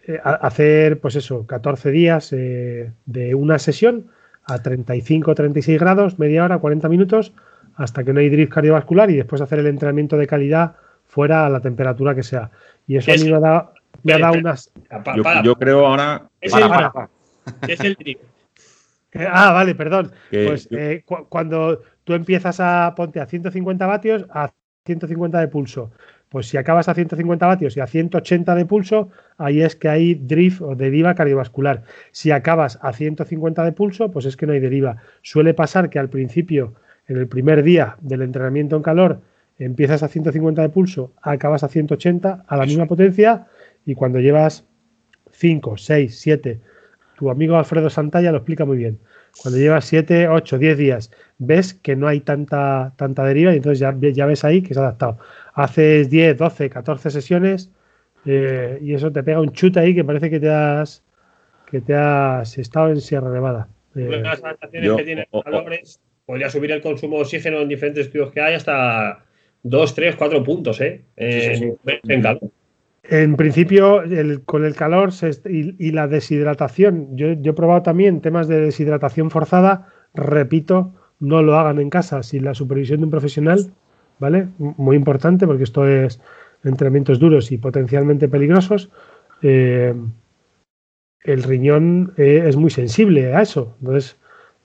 eh, 0.08 0.19
hacer, 0.24 1.00
pues 1.00 1.15
eso, 1.15 1.45
14 1.45 1.91
días 1.91 2.34
eh, 2.34 2.91
de 3.06 3.36
una 3.36 3.60
sesión 3.60 4.08
a 4.45 4.62
35 4.62 5.36
36 5.36 5.80
grados, 5.80 6.19
media 6.19 6.43
hora, 6.43 6.58
40 6.58 6.89
minutos, 6.89 7.34
hasta 7.76 8.04
que 8.04 8.13
no 8.13 8.19
hay 8.19 8.30
drift 8.30 8.52
cardiovascular 8.52 9.10
y 9.12 9.15
después 9.15 9.41
hacer 9.41 9.60
el 9.60 9.67
entrenamiento 9.67 10.17
de 10.17 10.28
calidad 10.28 10.76
fuera 11.06 11.45
a 11.45 11.50
la 11.50 11.60
temperatura 11.60 12.15
que 12.15 12.24
sea. 12.24 12.50
Y 12.88 12.97
eso 12.97 13.12
a 13.12 13.15
mí 13.15 13.30
me 14.04 14.13
ha 14.13 14.19
dado, 14.19 14.39
unas... 14.39 14.71
Yo, 15.43 15.56
creo 15.56 15.86
ahora... 15.86 16.24
Es 16.41 16.54
el, 16.54 16.63
es 17.67 17.80
el 17.82 17.95
drift. 17.95 18.21
Ah, 19.13 19.52
vale, 19.52 19.76
perdón. 19.76 20.12
pues 20.30 20.69
cuando 21.30 21.82
tú 22.04 22.13
empiezas 22.13 22.60
a 22.60 22.93
ponte 22.95 23.19
a 23.19 23.26
150 23.26 23.86
vatios 23.86 24.26
a 24.30 24.52
150 24.86 25.39
de 25.39 25.47
pulso 25.47 25.91
pues 26.32 26.47
si 26.47 26.56
acabas 26.56 26.88
a 26.88 26.93
150 26.93 27.45
vatios 27.45 27.76
y 27.76 27.82
a 27.82 27.88
180 27.88 28.56
de 28.56 28.65
pulso, 28.65 29.10
ahí 29.38 29.62
es 29.62 29.76
que 29.76 29.89
hay 29.89 30.15
drift 30.15 30.62
o 30.62 30.76
deriva 30.76 31.13
cardiovascular. 31.13 31.84
Si 32.12 32.32
acabas 32.32 32.80
a 32.82 32.93
150 32.93 33.65
de 33.65 33.74
pulso, 33.74 34.12
pues 34.12 34.26
es 34.26 34.38
que 34.38 34.47
no 34.47 34.54
hay 34.54 34.62
deriva. 34.62 34.95
Suele 35.24 35.54
pasar 35.54 35.89
que 35.89 36.00
al 36.00 36.10
principio, 36.10 36.74
en 37.10 37.17
el 37.17 37.28
primer 37.28 37.63
día 37.63 37.97
del 38.00 38.21
entrenamiento 38.21 38.78
en 38.78 38.82
calor, 38.82 39.19
empiezas 39.60 40.04
a 40.04 40.08
150 40.08 40.62
de 40.62 40.69
pulso, 40.69 41.12
acabas 41.21 41.65
a 41.65 41.67
180 41.67 42.45
a 42.47 42.58
la 42.58 42.65
misma 42.65 42.86
potencia 42.86 43.47
y 43.86 43.93
cuando 43.93 44.21
llevas 44.21 44.63
5, 45.32 45.76
6, 45.76 46.17
7, 46.17 46.62
tu 47.21 47.29
amigo 47.29 47.55
Alfredo 47.55 47.88
Santalla 47.91 48.31
lo 48.31 48.39
explica 48.39 48.65
muy 48.65 48.77
bien. 48.77 48.97
Cuando 49.43 49.60
llevas 49.60 49.86
7, 49.86 50.27
8, 50.27 50.57
10 50.57 50.77
días, 50.77 51.12
ves 51.38 51.75
que 51.75 51.95
no 51.95 52.07
hay 52.07 52.21
tanta, 52.21 52.93
tanta 52.97 53.23
deriva 53.23 53.53
y 53.53 53.57
entonces 53.57 53.77
ya, 53.77 53.95
ya 53.95 54.25
ves 54.25 54.43
ahí 54.43 54.63
que 54.63 54.73
se 54.73 54.79
ha 54.79 54.84
adaptado 54.84 55.19
haces 55.53 56.10
10, 56.10 56.36
12, 56.36 56.69
14 56.71 57.12
sesiones 57.12 57.69
eh, 58.25 58.79
y 58.81 58.95
eso 58.95 59.12
te 59.12 59.21
pega 59.21 59.39
un 59.39 59.51
chute 59.51 59.79
ahí 59.79 59.93
que 59.93 60.03
parece 60.03 60.31
que 60.31 60.39
te 60.39 60.49
has 60.49 61.03
que 61.69 61.79
te 61.79 61.93
has 61.93 62.57
estado 62.57 62.89
en 62.89 62.99
Sierra 62.99 63.29
Nevada. 63.29 63.67
Eh, 63.95 64.19
las 64.23 64.43
adaptaciones 64.43 64.93
que 64.97 65.03
tienen 65.03 65.25
valores, 65.31 66.01
podría 66.25 66.49
subir 66.49 66.71
el 66.71 66.81
consumo 66.81 67.17
de 67.17 67.21
oxígeno 67.21 67.60
en 67.62 67.69
diferentes 67.69 68.07
estudios 68.07 68.31
que 68.31 68.41
hay 68.41 68.55
hasta 68.55 69.23
2, 69.62 69.95
3, 69.95 70.15
4 70.15 70.43
puntos 70.43 70.81
¿eh? 70.81 71.03
en 71.15 72.21
calor. 72.23 72.49
En 73.03 73.35
principio, 73.35 74.03
con 74.45 74.63
el 74.63 74.75
calor 74.75 75.09
y, 75.45 75.91
la 75.91 76.07
deshidratación, 76.07 77.17
yo, 77.17 77.33
yo, 77.33 77.51
he 77.51 77.55
probado 77.55 77.81
también 77.81 78.21
temas 78.21 78.47
de 78.47 78.61
deshidratación 78.61 79.31
forzada, 79.31 79.87
repito, 80.13 80.93
no 81.19 81.41
lo 81.41 81.57
hagan 81.57 81.79
en 81.79 81.89
casa 81.89 82.21
sin 82.21 82.45
la 82.45 82.53
supervisión 82.53 82.99
de 82.99 83.05
un 83.05 83.11
profesional, 83.11 83.71
¿vale? 84.19 84.49
Muy 84.57 84.95
importante 84.95 85.47
porque 85.47 85.63
esto 85.63 85.87
es 85.87 86.19
entrenamientos 86.63 87.19
duros 87.19 87.51
y 87.51 87.57
potencialmente 87.57 88.27
peligrosos. 88.27 88.91
Eh, 89.41 89.95
el 91.23 91.43
riñón 91.43 92.13
eh, 92.17 92.43
es 92.45 92.55
muy 92.55 92.69
sensible 92.69 93.33
a 93.33 93.41
eso. 93.41 93.75
Entonces, 93.79 94.17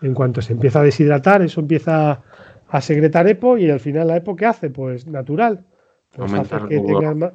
en 0.02 0.14
cuanto 0.14 0.42
se 0.42 0.52
empieza 0.52 0.80
a 0.80 0.84
deshidratar, 0.84 1.42
eso 1.42 1.60
empieza 1.60 2.22
a 2.68 2.80
secretar 2.80 3.26
EPO 3.28 3.58
y 3.58 3.70
al 3.70 3.80
final 3.80 4.08
la 4.08 4.16
EPO 4.16 4.36
¿qué 4.36 4.46
hace? 4.46 4.70
Pues 4.70 5.06
natural. 5.06 5.64
Pues 6.14 6.32
hace 6.32 6.68
que 6.68 6.80
tengas 6.80 7.16
más, 7.16 7.32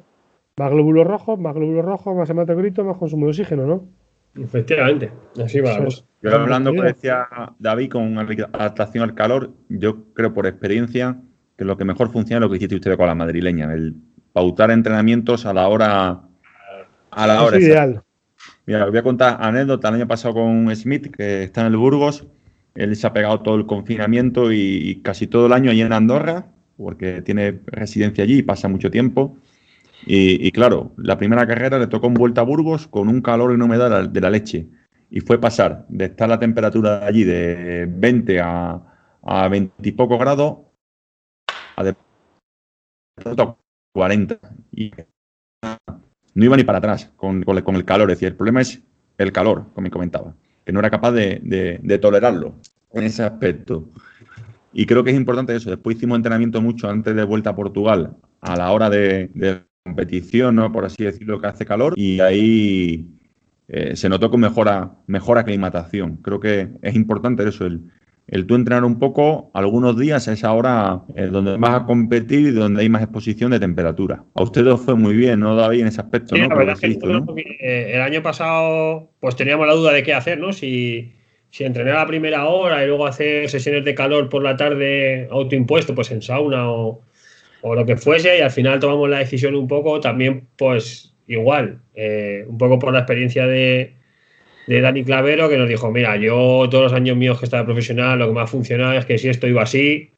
glóbulos 0.56 1.06
rojos, 1.06 1.38
más 1.38 1.54
glóbulos 1.54 1.84
rojos, 1.84 2.16
más 2.16 2.28
hematocrito, 2.30 2.84
más 2.84 2.96
consumo 2.96 3.26
de 3.26 3.30
oxígeno, 3.30 3.66
¿no? 3.66 3.88
Efectivamente, 4.34 5.12
así 5.42 5.60
va 5.60 5.78
Yo 6.22 6.34
hablando, 6.34 6.70
como 6.70 6.84
decía 6.84 7.26
David, 7.58 7.90
con 7.90 8.16
adaptación 8.18 9.04
al 9.04 9.14
calor, 9.14 9.52
yo 9.68 10.04
creo 10.14 10.32
por 10.32 10.46
experiencia 10.46 11.18
que 11.56 11.64
lo 11.64 11.76
que 11.76 11.84
mejor 11.84 12.10
funciona 12.10 12.38
es 12.38 12.40
lo 12.42 12.50
que 12.50 12.56
hiciste 12.56 12.76
usted 12.76 12.96
con 12.96 13.06
la 13.06 13.14
madrileña, 13.14 13.72
el 13.72 13.94
pautar 14.32 14.70
entrenamientos 14.70 15.46
a 15.46 15.52
la 15.52 15.68
hora. 15.68 16.22
A 17.10 17.26
la 17.26 17.42
hora. 17.44 17.58
ideal. 17.58 18.02
Mira, 18.66 18.86
voy 18.86 18.98
a 18.98 19.02
contar 19.02 19.36
anécdota. 19.40 19.88
El 19.88 19.96
año 19.96 20.08
pasado 20.08 20.34
con 20.34 20.74
Smith, 20.74 21.14
que 21.14 21.44
está 21.44 21.60
en 21.60 21.68
el 21.68 21.76
Burgos, 21.76 22.26
él 22.74 22.96
se 22.96 23.06
ha 23.06 23.12
pegado 23.12 23.40
todo 23.40 23.56
el 23.56 23.66
confinamiento 23.66 24.50
y, 24.52 25.00
casi 25.02 25.26
todo 25.26 25.46
el 25.46 25.52
año 25.52 25.70
allí 25.70 25.82
en 25.82 25.92
Andorra, 25.92 26.46
porque 26.76 27.20
tiene 27.22 27.60
residencia 27.66 28.24
allí 28.24 28.38
y 28.38 28.42
pasa 28.42 28.68
mucho 28.68 28.90
tiempo. 28.90 29.36
Y, 30.04 30.50
claro, 30.50 30.92
la 30.96 31.16
primera 31.16 31.46
carrera 31.46 31.78
le 31.78 31.86
tocó 31.86 32.08
en 32.08 32.14
Vuelta 32.14 32.40
a 32.40 32.44
Burgos 32.44 32.88
con 32.88 33.08
un 33.08 33.20
calor 33.20 33.52
y 33.52 33.54
una 33.54 33.66
humedad 33.66 34.08
de 34.08 34.20
la 34.20 34.30
leche. 34.30 34.68
Y 35.10 35.20
fue 35.20 35.40
pasar 35.40 35.86
de 35.88 36.06
estar 36.06 36.28
la 36.28 36.38
temperatura 36.38 37.06
allí 37.06 37.22
de 37.22 37.86
20 37.88 38.40
a, 38.40 38.82
a 39.22 39.48
20 39.48 39.88
y 39.88 39.92
pocos 39.92 40.18
grados 40.18 40.58
a 41.76 43.56
40 43.94 44.38
y 44.72 44.90
no 46.34 46.44
iba 46.44 46.56
ni 46.56 46.64
para 46.64 46.78
atrás 46.78 47.10
con, 47.16 47.44
el 47.46 47.84
calor. 47.84 48.10
Es 48.10 48.16
decir, 48.16 48.28
el 48.28 48.36
problema 48.36 48.60
es 48.60 48.82
el 49.18 49.32
calor, 49.32 49.66
como 49.74 49.84
me 49.84 49.90
comentaba, 49.90 50.34
que 50.64 50.72
no 50.72 50.80
era 50.80 50.90
capaz 50.90 51.12
de, 51.12 51.98
tolerarlo 52.00 52.54
en 52.92 53.04
ese 53.04 53.22
aspecto. 53.22 53.88
Y 54.72 54.86
creo 54.86 55.04
que 55.04 55.10
es 55.10 55.16
importante 55.16 55.54
eso. 55.54 55.70
Después 55.70 55.96
hicimos 55.96 56.16
entrenamiento 56.16 56.62
mucho 56.62 56.88
antes 56.88 57.14
de 57.14 57.24
vuelta 57.24 57.50
a 57.50 57.56
Portugal, 57.56 58.16
a 58.40 58.56
la 58.56 58.72
hora 58.72 58.88
de, 58.88 59.30
competición, 59.84 60.56
¿no? 60.56 60.72
por 60.72 60.84
así 60.84 61.04
decirlo, 61.04 61.40
que 61.40 61.46
hace 61.46 61.66
calor. 61.66 61.94
Y 61.96 62.20
ahí 62.20 63.06
eh, 63.68 63.96
se 63.96 64.08
notó 64.08 64.30
con 64.30 64.40
mejora, 64.40 64.92
mejor 65.06 65.38
aclimatación. 65.38 66.16
Creo 66.18 66.40
que 66.40 66.68
es 66.82 66.94
importante 66.94 67.46
eso, 67.46 67.66
el, 67.66 67.80
el 68.28 68.46
tú 68.46 68.54
entrenar 68.54 68.84
un 68.84 68.98
poco 68.98 69.50
algunos 69.54 69.98
días 69.98 70.28
a 70.28 70.32
esa 70.32 70.52
hora 70.52 71.02
eh, 71.16 71.26
donde 71.26 71.56
vas 71.56 71.74
a 71.74 71.84
competir 71.84 72.48
y 72.48 72.50
donde 72.52 72.82
hay 72.82 72.88
más 72.88 73.02
exposición 73.02 73.50
de 73.50 73.60
temperatura. 73.60 74.24
A 74.34 74.42
ustedes 74.42 74.80
fue 74.80 74.94
muy 74.94 75.14
bien, 75.14 75.40
¿no, 75.40 75.56
David, 75.56 75.80
en 75.80 75.86
ese 75.88 76.00
aspecto? 76.00 76.36
¿no? 76.36 76.48
La 76.48 76.54
verdad 76.54 76.74
es 76.80 76.98
que 76.98 77.44
eh, 77.60 77.92
el 77.94 78.02
año 78.02 78.22
pasado 78.22 79.10
pues 79.20 79.36
teníamos 79.36 79.66
la 79.66 79.74
duda 79.74 79.92
de 79.92 80.02
qué 80.02 80.14
hacer, 80.14 80.38
¿no? 80.38 80.52
Si, 80.52 81.12
si 81.50 81.64
entrenar 81.64 81.96
a 81.96 82.00
la 82.00 82.06
primera 82.06 82.46
hora 82.46 82.82
y 82.84 82.86
luego 82.86 83.06
hacer 83.06 83.50
sesiones 83.50 83.84
de 83.84 83.94
calor 83.94 84.28
por 84.28 84.42
la 84.42 84.56
tarde 84.56 85.28
autoimpuesto, 85.30 85.94
pues 85.94 86.10
en 86.12 86.22
sauna 86.22 86.70
o, 86.70 87.02
o 87.62 87.74
lo 87.74 87.86
que 87.86 87.96
fuese, 87.96 88.38
y 88.38 88.40
al 88.40 88.50
final 88.50 88.80
tomamos 88.80 89.08
la 89.08 89.18
decisión 89.18 89.54
un 89.54 89.68
poco 89.68 90.00
también, 90.00 90.48
pues 90.56 91.14
igual, 91.26 91.80
eh, 91.94 92.44
un 92.46 92.58
poco 92.58 92.78
por 92.78 92.92
la 92.92 93.00
experiencia 93.00 93.46
de 93.46 93.94
de 94.66 94.80
Dani 94.80 95.04
Clavero 95.04 95.48
que 95.48 95.56
nos 95.56 95.68
dijo, 95.68 95.90
mira, 95.90 96.16
yo 96.16 96.68
todos 96.70 96.84
los 96.84 96.92
años 96.92 97.16
míos 97.16 97.38
que 97.38 97.46
estaba 97.46 97.64
profesional, 97.64 98.18
lo 98.18 98.28
que 98.28 98.34
me 98.34 98.40
ha 98.40 98.46
funcionado 98.46 98.92
es 98.92 99.04
que 99.04 99.18
si 99.18 99.28
esto 99.28 99.46
iba 99.46 99.62
así, 99.62 100.10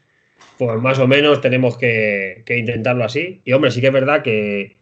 pues 0.59 0.81
más 0.81 0.99
o 0.99 1.07
menos 1.07 1.41
tenemos 1.41 1.79
que, 1.79 2.43
que 2.47 2.59
intentarlo 2.59 3.05
así. 3.05 3.41
Y 3.45 3.53
hombre, 3.53 3.71
sí 3.71 3.81
que 3.81 3.89
es 3.89 3.93
verdad 3.93 4.23
que, 4.23 4.77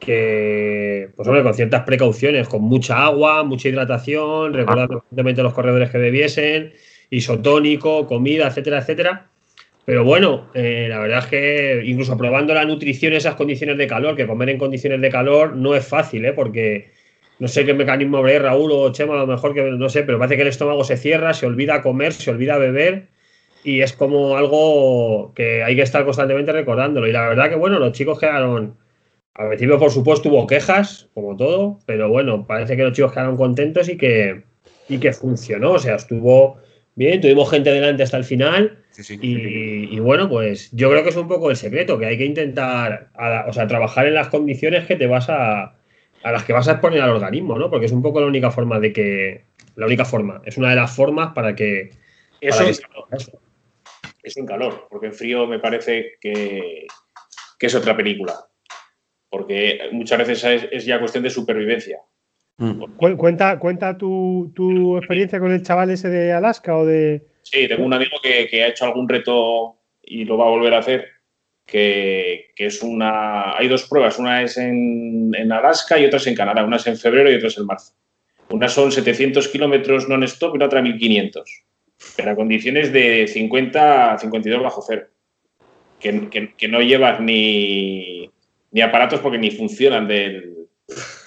que 0.00 1.10
pues 1.16 1.28
hombre, 1.28 1.42
con 1.42 1.54
ciertas 1.54 1.82
precauciones, 1.84 2.48
con 2.48 2.62
mucha 2.62 3.04
agua, 3.04 3.44
mucha 3.44 3.68
hidratación, 3.68 4.52
recordar 4.54 4.88
constantemente 4.88 5.42
los 5.42 5.54
corredores 5.54 5.90
que 5.90 5.98
bebiesen, 5.98 6.72
isotónico, 7.10 8.06
comida, 8.06 8.48
etcétera, 8.48 8.78
etcétera. 8.78 9.30
Pero 9.86 10.02
bueno, 10.04 10.50
eh, 10.52 10.88
la 10.90 10.98
verdad 10.98 11.20
es 11.20 11.26
que 11.26 11.82
incluso 11.84 12.18
probando 12.18 12.52
la 12.52 12.64
nutrición 12.64 13.12
en 13.12 13.18
esas 13.18 13.36
condiciones 13.36 13.78
de 13.78 13.86
calor, 13.86 14.16
que 14.16 14.26
comer 14.26 14.50
en 14.50 14.58
condiciones 14.58 15.00
de 15.00 15.10
calor 15.10 15.54
no 15.54 15.76
es 15.76 15.86
fácil, 15.86 16.24
¿eh? 16.24 16.32
porque 16.32 16.90
no 17.38 17.46
sé 17.46 17.64
qué 17.64 17.72
mecanismo 17.72 18.18
habrá 18.18 18.36
Raúl 18.40 18.72
o 18.72 18.90
Chema, 18.90 19.14
a 19.14 19.18
lo 19.18 19.28
mejor 19.28 19.54
que 19.54 19.62
no 19.62 19.88
sé, 19.88 20.02
pero 20.02 20.18
parece 20.18 20.34
que 20.34 20.42
el 20.42 20.48
estómago 20.48 20.82
se 20.82 20.96
cierra, 20.96 21.34
se 21.34 21.46
olvida 21.46 21.82
comer, 21.82 22.12
se 22.12 22.32
olvida 22.32 22.58
beber 22.58 23.10
y 23.62 23.80
es 23.80 23.92
como 23.92 24.36
algo 24.36 25.32
que 25.36 25.62
hay 25.62 25.76
que 25.76 25.82
estar 25.82 26.04
constantemente 26.04 26.50
recordándolo. 26.50 27.06
Y 27.06 27.12
la 27.12 27.28
verdad 27.28 27.48
que 27.48 27.54
bueno, 27.54 27.78
los 27.78 27.92
chicos 27.92 28.18
quedaron, 28.18 28.76
al 29.34 29.48
principio 29.50 29.78
por 29.78 29.92
supuesto 29.92 30.30
hubo 30.30 30.48
quejas, 30.48 31.10
como 31.14 31.36
todo, 31.36 31.78
pero 31.86 32.08
bueno, 32.08 32.44
parece 32.44 32.76
que 32.76 32.82
los 32.82 32.92
chicos 32.92 33.12
quedaron 33.12 33.36
contentos 33.36 33.88
y 33.88 33.96
que, 33.96 34.42
y 34.88 34.98
que 34.98 35.12
funcionó, 35.12 35.74
o 35.74 35.78
sea, 35.78 35.94
estuvo 35.94 36.58
bien, 36.96 37.20
tuvimos 37.20 37.48
gente 37.50 37.70
delante 37.70 38.02
hasta 38.02 38.16
el 38.16 38.24
final. 38.24 38.82
Sí, 38.90 39.04
sí. 39.04 39.18
Y, 39.22 39.94
y 39.96 40.00
bueno, 40.00 40.28
pues 40.28 40.70
yo 40.72 40.90
creo 40.90 41.02
que 41.04 41.10
es 41.10 41.16
un 41.16 41.28
poco 41.28 41.50
el 41.50 41.56
secreto, 41.56 41.98
que 41.98 42.06
hay 42.06 42.18
que 42.18 42.24
intentar, 42.24 43.10
a- 43.14 43.44
o 43.48 43.52
sea, 43.52 43.66
trabajar 43.68 44.06
en 44.06 44.14
las 44.14 44.28
condiciones 44.28 44.86
que 44.86 44.96
te 44.96 45.06
vas 45.06 45.28
a, 45.30 45.76
a 46.22 46.32
las 46.32 46.42
que 46.44 46.52
vas 46.52 46.66
a 46.66 46.72
exponer 46.72 47.00
al 47.02 47.10
organismo, 47.10 47.58
¿no? 47.58 47.70
Porque 47.70 47.86
es 47.86 47.92
un 47.92 48.02
poco 48.02 48.20
la 48.20 48.26
única 48.26 48.50
forma 48.50 48.80
de 48.80 48.92
que, 48.92 49.44
la 49.76 49.86
única 49.86 50.04
forma, 50.04 50.42
es 50.44 50.56
una 50.56 50.70
de 50.70 50.76
las 50.76 50.94
formas 50.96 51.32
para 51.34 51.54
que, 51.54 51.90
Eso 52.40 52.58
para 52.58 52.70
es, 52.70 52.80
que- 52.80 52.86
calor, 52.88 53.08
eso 54.22 54.40
en 54.40 54.46
calor, 54.46 54.86
porque 54.90 55.06
en 55.06 55.12
frío 55.14 55.46
me 55.46 55.58
parece 55.60 56.14
que, 56.20 56.86
que 57.58 57.66
es 57.66 57.74
otra 57.74 57.96
película. 57.96 58.34
Porque 59.28 59.78
muchas 59.92 60.18
veces 60.18 60.42
es, 60.44 60.68
es 60.72 60.84
ya 60.86 60.98
cuestión 60.98 61.22
de 61.22 61.30
supervivencia. 61.30 61.98
Mm. 62.58 62.96
Cu- 62.96 63.16
Cuenta, 63.16 63.58
cuenta 63.58 63.98
tu, 63.98 64.50
tu 64.54 64.96
experiencia 64.96 65.38
con 65.38 65.52
el 65.52 65.62
chaval 65.62 65.90
ese 65.90 66.08
de 66.08 66.32
Alaska 66.32 66.76
o 66.76 66.86
de. 66.86 67.22
Sí, 67.42 67.68
tengo 67.68 67.84
un 67.84 67.92
amigo 67.92 68.16
que, 68.22 68.48
que 68.48 68.62
ha 68.64 68.68
hecho 68.68 68.84
algún 68.86 69.08
reto 69.08 69.76
y 70.02 70.24
lo 70.24 70.36
va 70.38 70.46
a 70.46 70.50
volver 70.50 70.74
a 70.74 70.78
hacer, 70.78 71.06
que, 71.66 72.46
que 72.56 72.66
es 72.66 72.82
una... 72.82 73.56
Hay 73.56 73.68
dos 73.68 73.84
pruebas, 73.88 74.18
una 74.18 74.42
es 74.42 74.56
en, 74.56 75.32
en 75.36 75.52
Alaska 75.52 75.98
y 75.98 76.06
otra 76.06 76.18
es 76.18 76.26
en 76.26 76.34
Canadá, 76.34 76.64
una 76.64 76.76
es 76.76 76.86
en 76.86 76.96
febrero 76.96 77.30
y 77.30 77.34
otra 77.34 77.48
es 77.48 77.58
en 77.58 77.66
marzo. 77.66 77.92
Una 78.50 78.68
son 78.68 78.90
700 78.90 79.48
kilómetros 79.48 80.08
non-stop 80.08 80.54
y 80.56 80.58
la 80.58 80.66
otra 80.66 80.80
1500, 80.82 81.64
pero 82.16 82.30
a 82.30 82.36
condiciones 82.36 82.92
de 82.92 83.26
50 83.28 84.14
a 84.14 84.18
52 84.18 84.62
bajo 84.62 84.82
cero, 84.86 85.06
que, 86.00 86.28
que- 86.30 86.54
que 86.54 86.68
no 86.68 86.80
llevas 86.80 87.20
ni, 87.20 88.30
ni 88.70 88.80
aparatos 88.80 89.20
porque 89.20 89.38
ni 89.38 89.50
funcionan 89.50 90.06
del, 90.08 90.54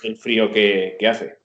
del 0.03 0.17
frío 0.17 0.51
que, 0.51 0.95
que 0.99 1.07
hace. 1.07 1.37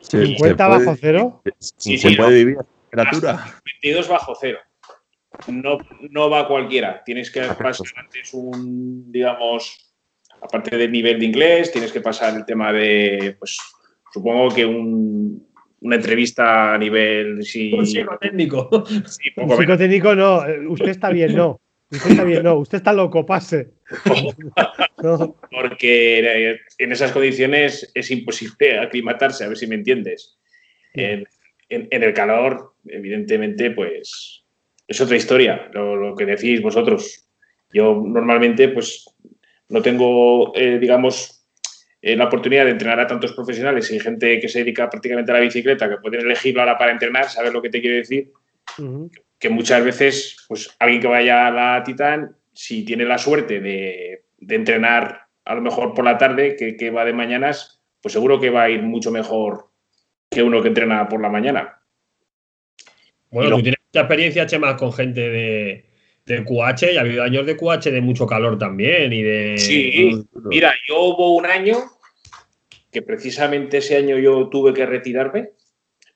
Se- 0.00 0.18
se 0.20 0.26
50 0.26 0.66
puede- 0.68 0.84
bajo 0.84 0.96
cero. 1.00 1.42
Sí, 1.58 1.98
se 1.98 2.10
sí, 2.10 2.16
puede 2.16 2.30
no. 2.30 2.36
vivir 2.36 2.56
a 2.58 2.64
temperatura. 2.90 3.60
22 3.82 4.08
bajo 4.08 4.34
cero. 4.40 4.58
No, 5.48 5.78
no 6.10 6.30
va 6.30 6.48
cualquiera. 6.48 7.02
Tienes 7.04 7.30
que 7.30 7.40
pasar 7.42 7.86
antes 7.96 8.32
un, 8.34 9.10
digamos, 9.12 9.94
aparte 10.40 10.76
del 10.76 10.90
nivel 10.90 11.18
de 11.18 11.26
inglés, 11.26 11.70
tienes 11.72 11.92
que 11.92 12.00
pasar 12.00 12.34
el 12.36 12.44
tema 12.44 12.72
de, 12.72 13.36
pues, 13.38 13.58
supongo 14.12 14.54
que 14.54 14.64
un- 14.64 15.46
una 15.80 15.96
entrevista 15.96 16.74
a 16.74 16.78
nivel, 16.78 17.44
sí, 17.44 17.72
Un 17.72 17.86
psicotécnico. 17.86 18.84
sí, 19.06 19.28
Un 19.36 19.46
poco 19.48 19.60
psicotécnico 19.60 20.14
no. 20.16 20.44
eh, 20.46 20.66
Usted 20.66 20.88
está 20.88 21.10
bien, 21.10 21.36
no. 21.36 21.60
Usted 21.90 22.10
está 22.10 22.24
bien, 22.24 22.42
no. 22.42 22.56
Usted 22.56 22.78
está 22.78 22.92
loco, 22.92 23.24
pase. 23.24 23.70
No. 25.02 25.36
porque 25.50 26.58
en 26.78 26.92
esas 26.92 27.12
condiciones 27.12 27.90
es 27.94 28.10
imposible 28.10 28.78
aclimatarse, 28.78 29.44
a 29.44 29.48
ver 29.48 29.56
si 29.56 29.66
me 29.66 29.76
entiendes. 29.76 30.38
En, 30.92 31.26
en- 31.68 31.88
en 31.90 32.02
el 32.02 32.12
calor, 32.12 32.74
evidentemente, 32.86 33.70
pues 33.70 34.44
es 34.86 35.00
otra 35.00 35.16
historia, 35.16 35.70
lo, 35.72 35.96
lo 35.96 36.14
que 36.16 36.26
decís 36.26 36.60
vosotros. 36.62 37.28
Yo 37.72 38.02
normalmente, 38.04 38.68
pues, 38.68 39.04
no 39.68 39.82
tengo, 39.82 40.52
eh, 40.56 40.78
digamos, 40.78 41.44
eh, 42.00 42.16
la 42.16 42.24
oportunidad 42.26 42.64
de 42.64 42.70
entrenar 42.72 43.00
a 43.00 43.06
tantos 43.06 43.32
profesionales 43.34 43.90
y 43.90 44.00
gente 44.00 44.40
que 44.40 44.48
se 44.48 44.60
dedica 44.60 44.88
prácticamente 44.88 45.30
a 45.30 45.34
la 45.34 45.40
bicicleta, 45.40 45.88
que 45.88 45.98
pueden 45.98 46.20
elegirlo 46.22 46.60
ahora 46.62 46.78
para 46.78 46.92
entrenar, 46.92 47.28
saber 47.28 47.52
lo 47.52 47.60
que 47.62 47.70
te 47.70 47.80
quiero 47.80 47.96
decir. 47.96 48.32
Que 49.38 49.48
muchas 49.50 49.84
veces, 49.84 50.44
pues 50.48 50.74
alguien 50.78 51.00
que 51.00 51.08
vaya 51.08 51.46
a 51.46 51.50
la 51.50 51.82
Titan, 51.84 52.36
si 52.52 52.84
tiene 52.84 53.04
la 53.04 53.18
suerte 53.18 53.60
de, 53.60 54.24
de 54.38 54.54
entrenar 54.54 55.22
a 55.44 55.54
lo 55.54 55.62
mejor 55.62 55.94
por 55.94 56.04
la 56.04 56.18
tarde, 56.18 56.56
que, 56.56 56.76
que 56.76 56.90
va 56.90 57.04
de 57.04 57.12
mañanas, 57.12 57.80
pues 58.02 58.12
seguro 58.12 58.38
que 58.40 58.50
va 58.50 58.64
a 58.64 58.70
ir 58.70 58.82
mucho 58.82 59.10
mejor 59.10 59.70
que 60.30 60.42
uno 60.42 60.60
que 60.60 60.68
entrena 60.68 61.08
por 61.08 61.20
la 61.22 61.28
mañana. 61.30 61.80
Bueno, 63.30 63.50
lo- 63.50 63.56
tú 63.56 63.62
tienes 63.62 63.80
mucha 63.92 64.00
experiencia, 64.00 64.46
Chema, 64.46 64.76
con 64.76 64.92
gente 64.92 65.20
de, 65.20 65.86
de 66.26 66.44
QH 66.44 66.92
y 66.92 66.96
ha 66.96 67.00
habido 67.00 67.22
años 67.22 67.46
de 67.46 67.56
QH 67.56 67.90
de 67.90 68.00
mucho 68.00 68.26
calor 68.26 68.58
también 68.58 69.12
y 69.12 69.22
de... 69.22 69.54
Sí, 69.58 70.22
mira, 70.46 70.74
yo 70.88 71.00
hubo 71.00 71.34
un 71.36 71.46
año 71.46 71.78
que 72.90 73.02
precisamente 73.02 73.78
ese 73.78 73.96
año 73.96 74.18
yo 74.18 74.48
tuve 74.48 74.72
que 74.74 74.84
retirarme 74.86 75.50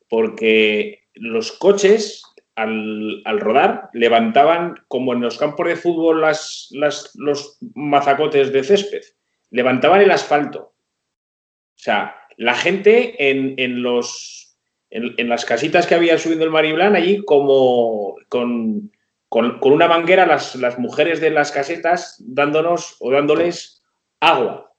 porque 0.08 1.04
los 1.14 1.52
coches 1.52 2.22
al, 2.54 3.40
rodar 3.40 3.88
levantaban, 3.92 4.74
como 4.88 5.12
en 5.12 5.20
los 5.20 5.38
campos 5.38 5.66
de 5.66 5.76
fútbol, 5.76 6.20
las, 6.20 6.68
los 7.14 7.58
mazacotes 7.74 8.52
de 8.52 8.64
césped, 8.64 9.02
levantaban 9.50 10.00
el 10.00 10.10
asfalto. 10.10 10.60
O 10.60 11.78
sea, 11.84 12.16
la 12.36 12.54
gente 12.54 13.30
en, 13.30 13.54
en 13.58 13.82
los, 13.82 14.56
en, 14.90 15.28
las 15.28 15.44
casitas 15.44 15.86
que 15.86 15.94
había 15.94 16.18
subiendo 16.18 16.44
el 16.44 16.50
Mariblan, 16.50 16.96
allí 16.96 17.24
como 17.24 18.16
con, 18.28 18.92
con, 19.28 19.58
una 19.62 19.88
manguera, 19.88 20.26
las, 20.26 20.54
las 20.56 20.78
mujeres 20.78 21.20
de 21.20 21.30
las 21.30 21.52
casetas 21.52 22.16
dándonos 22.20 22.96
o 23.00 23.10
dándoles 23.10 23.82
agua. 24.20 24.72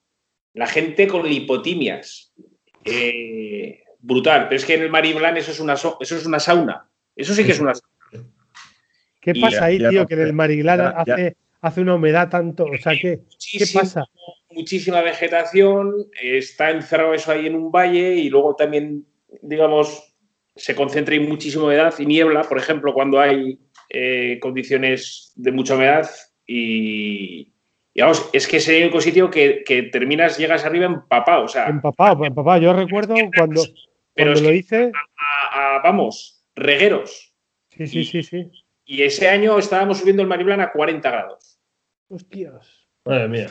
La 0.54 0.68
gente 0.68 1.08
con 1.08 1.28
lipotimias. 1.28 2.34
Eh, 2.86 3.84
brutal. 4.00 4.44
Pero 4.44 4.56
es 4.56 4.66
que 4.66 4.76
en 4.76 4.84
el 4.84 4.92
Mariblan 4.92 5.38
eso 5.38 5.52
es 5.52 5.60
eso 5.60 5.98
es 6.00 6.26
una 6.26 6.40
sauna. 6.40 6.88
Eso 7.16 7.34
sí 7.34 7.44
que 7.44 7.52
es 7.52 7.60
una. 7.60 7.74
¿Qué 9.22 9.36
pasa 9.36 9.58
ya- 9.60 9.64
ahí, 9.66 9.80
ya 9.80 9.90
tío? 9.90 10.06
Que 10.08 10.14
en 10.16 10.22
el 10.22 10.70
hace, 10.70 11.36
hace 11.62 11.82
una 11.82 11.96
humedad 11.96 12.30
tanto. 12.30 12.66
O 12.66 12.78
sea, 12.78 12.94
¿qué, 13.00 13.22
¿qué 13.58 13.66
pasa? 13.74 14.06
muchísima 14.52 15.02
vegetación, 15.02 15.92
está 16.22 16.70
encerrado 16.70 17.16
eso 17.16 17.32
ahí 17.32 17.48
en 17.48 17.56
un 17.56 17.72
valle 17.72 18.14
y 18.16 18.30
luego 18.30 18.56
también, 18.56 19.04
digamos, 19.42 20.16
se 20.56 20.76
concentra 20.76 21.16
en 21.16 21.28
muchísima 21.28 21.64
humedad 21.64 21.92
y 21.98 22.06
niebla, 22.06 22.44
por 22.44 22.60
ejemplo, 22.60 22.94
cuando 22.94 23.20
hay 23.20 23.58
eh, 23.90 24.38
condiciones 24.40 25.32
de 25.36 25.52
mucha 25.52 25.74
humedad 25.74 26.08
y, 26.46 27.52
vamos, 27.98 28.30
es 28.32 28.48
que 28.48 28.58
es 28.58 28.68
el 28.68 28.84
único 28.84 29.02
sitio 29.02 29.32
que, 29.32 29.64
que 29.66 29.82
terminas, 29.84 30.38
llegas 30.38 30.66
arriba 30.66 30.86
empapado, 30.86 31.46
o 31.46 31.48
sea, 31.48 31.68
Empapado, 31.68 32.26
empapado. 32.26 32.62
Yo 32.62 32.74
recuerdo 32.74 33.16
cuando, 33.36 33.64
pero 34.14 34.34
cuando 34.34 34.50
lo 34.50 34.54
hice. 34.56 34.92
a- 35.18 35.78
a- 35.78 35.82
vamos, 35.82 36.33
regueros. 36.56 37.34
Sí, 37.72 37.88
sí, 37.88 38.04
sí, 38.04 38.24
sí. 38.24 38.52
Y 38.86 39.02
ese 39.04 39.30
año 39.30 39.58
estábamos 39.58 40.00
subiendo 40.00 40.22
el 40.22 40.28
Mariblan 40.28 40.62
a 40.62 40.72
40 40.72 41.10
grados. 41.10 41.60
Hostias. 42.10 42.88
Madre 43.06 43.28
mía. 43.28 43.48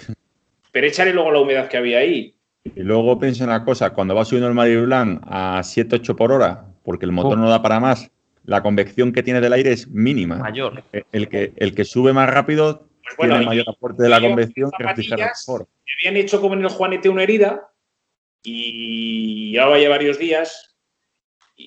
Pero 0.70 0.86
échale 0.86 1.12
luego 1.12 1.30
la 1.32 1.40
humedad 1.40 1.68
que 1.68 1.76
había 1.76 1.98
ahí. 1.98 2.36
Y 2.64 2.80
luego 2.80 3.18
piensa 3.18 3.44
una 3.44 3.64
cosa, 3.64 3.90
cuando 3.90 4.14
va 4.14 4.24
subiendo 4.24 4.48
el 4.48 4.54
Mariblan 4.54 5.20
a 5.24 5.60
7-8 5.62 6.14
por 6.14 6.32
hora, 6.32 6.66
porque 6.84 7.04
el 7.06 7.12
motor 7.12 7.38
Oh. 7.38 7.40
no 7.40 7.50
da 7.50 7.60
para 7.60 7.80
más, 7.80 8.10
la 8.44 8.62
convección 8.62 9.12
que 9.12 9.22
tiene 9.22 9.40
del 9.40 9.52
aire 9.52 9.72
es 9.72 9.88
mínima. 9.88 10.36
Mayor. 10.36 10.82
El 11.12 11.28
que, 11.28 11.52
el 11.56 11.74
que 11.74 11.84
sube 11.84 12.12
más 12.12 12.28
rápido 12.30 12.88
Pues 13.02 13.16
bueno, 13.16 13.34
tiene 13.34 13.46
mayor 13.46 13.64
aporte 13.68 14.02
de 14.04 14.08
la 14.08 14.20
convección 14.20 14.70
que 14.78 14.84
mejor. 14.84 15.68
me 15.86 15.92
habían 16.08 16.16
hecho 16.22 16.40
como 16.40 16.54
en 16.54 16.60
el 16.62 16.68
Juanete 16.68 17.08
una 17.08 17.22
herida 17.24 17.68
y 18.42 19.52
llevaba 19.52 19.78
ya 19.78 19.88
varios 19.88 20.18
días 20.18 20.71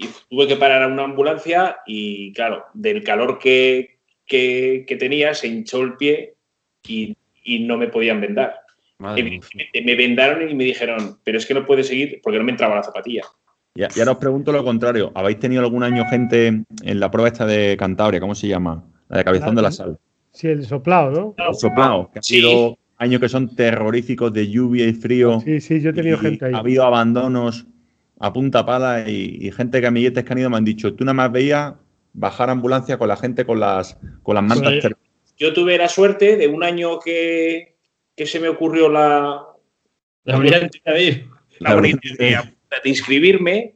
y 0.02 0.10
tuve 0.30 0.48
que 0.48 0.56
parar 0.56 0.84
a 0.84 0.88
una 0.88 1.04
ambulancia 1.04 1.78
y 1.86 2.34
claro, 2.34 2.66
del 2.74 3.04
calor 3.04 3.40
que, 3.40 3.98
que- 4.26 4.86
que 4.88 4.96
tenía 4.96 5.34
se 5.34 5.48
hinchó 5.48 5.82
el 5.82 5.96
pie 5.98 6.36
y, 6.88 7.16
y 7.44 7.60
no 7.60 7.78
me 7.78 7.88
podían 7.88 8.22
vendar. 8.22 8.56
Evidentemente, 9.16 9.82
me 9.84 9.96
vendaron 9.96 10.50
y 10.50 10.54
me 10.56 10.64
dijeron, 10.64 11.20
pero 11.24 11.38
es 11.38 11.46
que 11.46 11.54
no 11.54 11.66
puedes 11.66 11.88
seguir 11.88 12.20
porque 12.24 12.40
no 12.40 12.46
me 12.46 12.52
entraba 12.52 12.76
la 12.76 12.84
zapatilla. 12.84 13.24
Y, 13.76 13.82
y 13.82 14.00
ahora 14.00 14.14
os 14.14 14.18
pregunto 14.18 14.52
lo 14.54 14.64
contrario. 14.64 15.12
¿Habéis 15.16 15.40
tenido 15.40 15.62
algún 15.62 15.84
año 15.84 16.06
gente 16.10 16.48
en 16.48 17.00
la 17.00 17.12
prueba 17.12 17.28
esta 17.28 17.46
de 17.46 17.76
Cantabria? 17.78 18.20
¿Cómo 18.22 18.34
se 18.36 18.48
llama? 18.48 18.84
La 19.10 19.18
de 19.18 19.24
Cabezón 19.26 19.56
de 19.56 19.62
la 19.62 19.72
Sal. 19.72 20.00
Sí, 20.32 20.48
el 20.48 20.66
soplado, 20.66 21.12
¿no? 21.38 21.46
Los 21.46 21.60
soplaos, 21.60 22.10
que 22.10 22.22
Sí. 22.22 22.36
sido 22.38 22.78
años 22.98 23.20
que 23.20 23.28
son 23.30 23.54
terroríficos 23.56 24.32
de 24.32 24.50
lluvia 24.50 24.88
y 24.88 24.94
frío. 24.94 25.40
Sí, 25.42 25.60
sí, 25.60 25.82
yo 25.82 25.90
he 25.90 25.94
tenido 25.94 26.16
y 26.18 26.20
gente 26.22 26.46
ahí. 26.46 26.54
Ha 26.54 26.60
habido 26.60 26.86
abandonos 26.86 27.66
a 28.20 28.34
punta 28.34 28.66
pala 28.66 29.10
y, 29.10 29.52
gente 29.52 29.82
que 29.82 29.88
amiguetes 29.88 30.24
que 30.24 30.34
han 30.34 30.40
ido 30.40 30.50
me 30.50 30.58
han 30.58 30.66
dicho, 30.66 30.94
tú 30.94 31.04
nada 31.04 31.14
más 31.14 31.32
veías 31.32 31.74
bajar 32.14 32.50
ambulancia 32.50 32.98
con 32.98 33.10
la 33.10 33.18
gente 33.18 33.46
con 33.46 33.60
las, 33.60 33.98
con 34.24 34.36
las 34.36 34.44
mantas 34.44 34.74
Yo 35.38 35.54
tuve 35.54 35.78
la 35.78 35.90
suerte 35.90 36.38
de 36.38 36.48
un 36.48 36.64
año 36.64 37.00
que, 37.00 37.76
se 38.16 38.40
me 38.40 38.48
ocurrió 38.48 38.90
la, 38.90 39.46
la, 40.24 40.40
de 42.84 42.90
inscribirme 42.90 43.76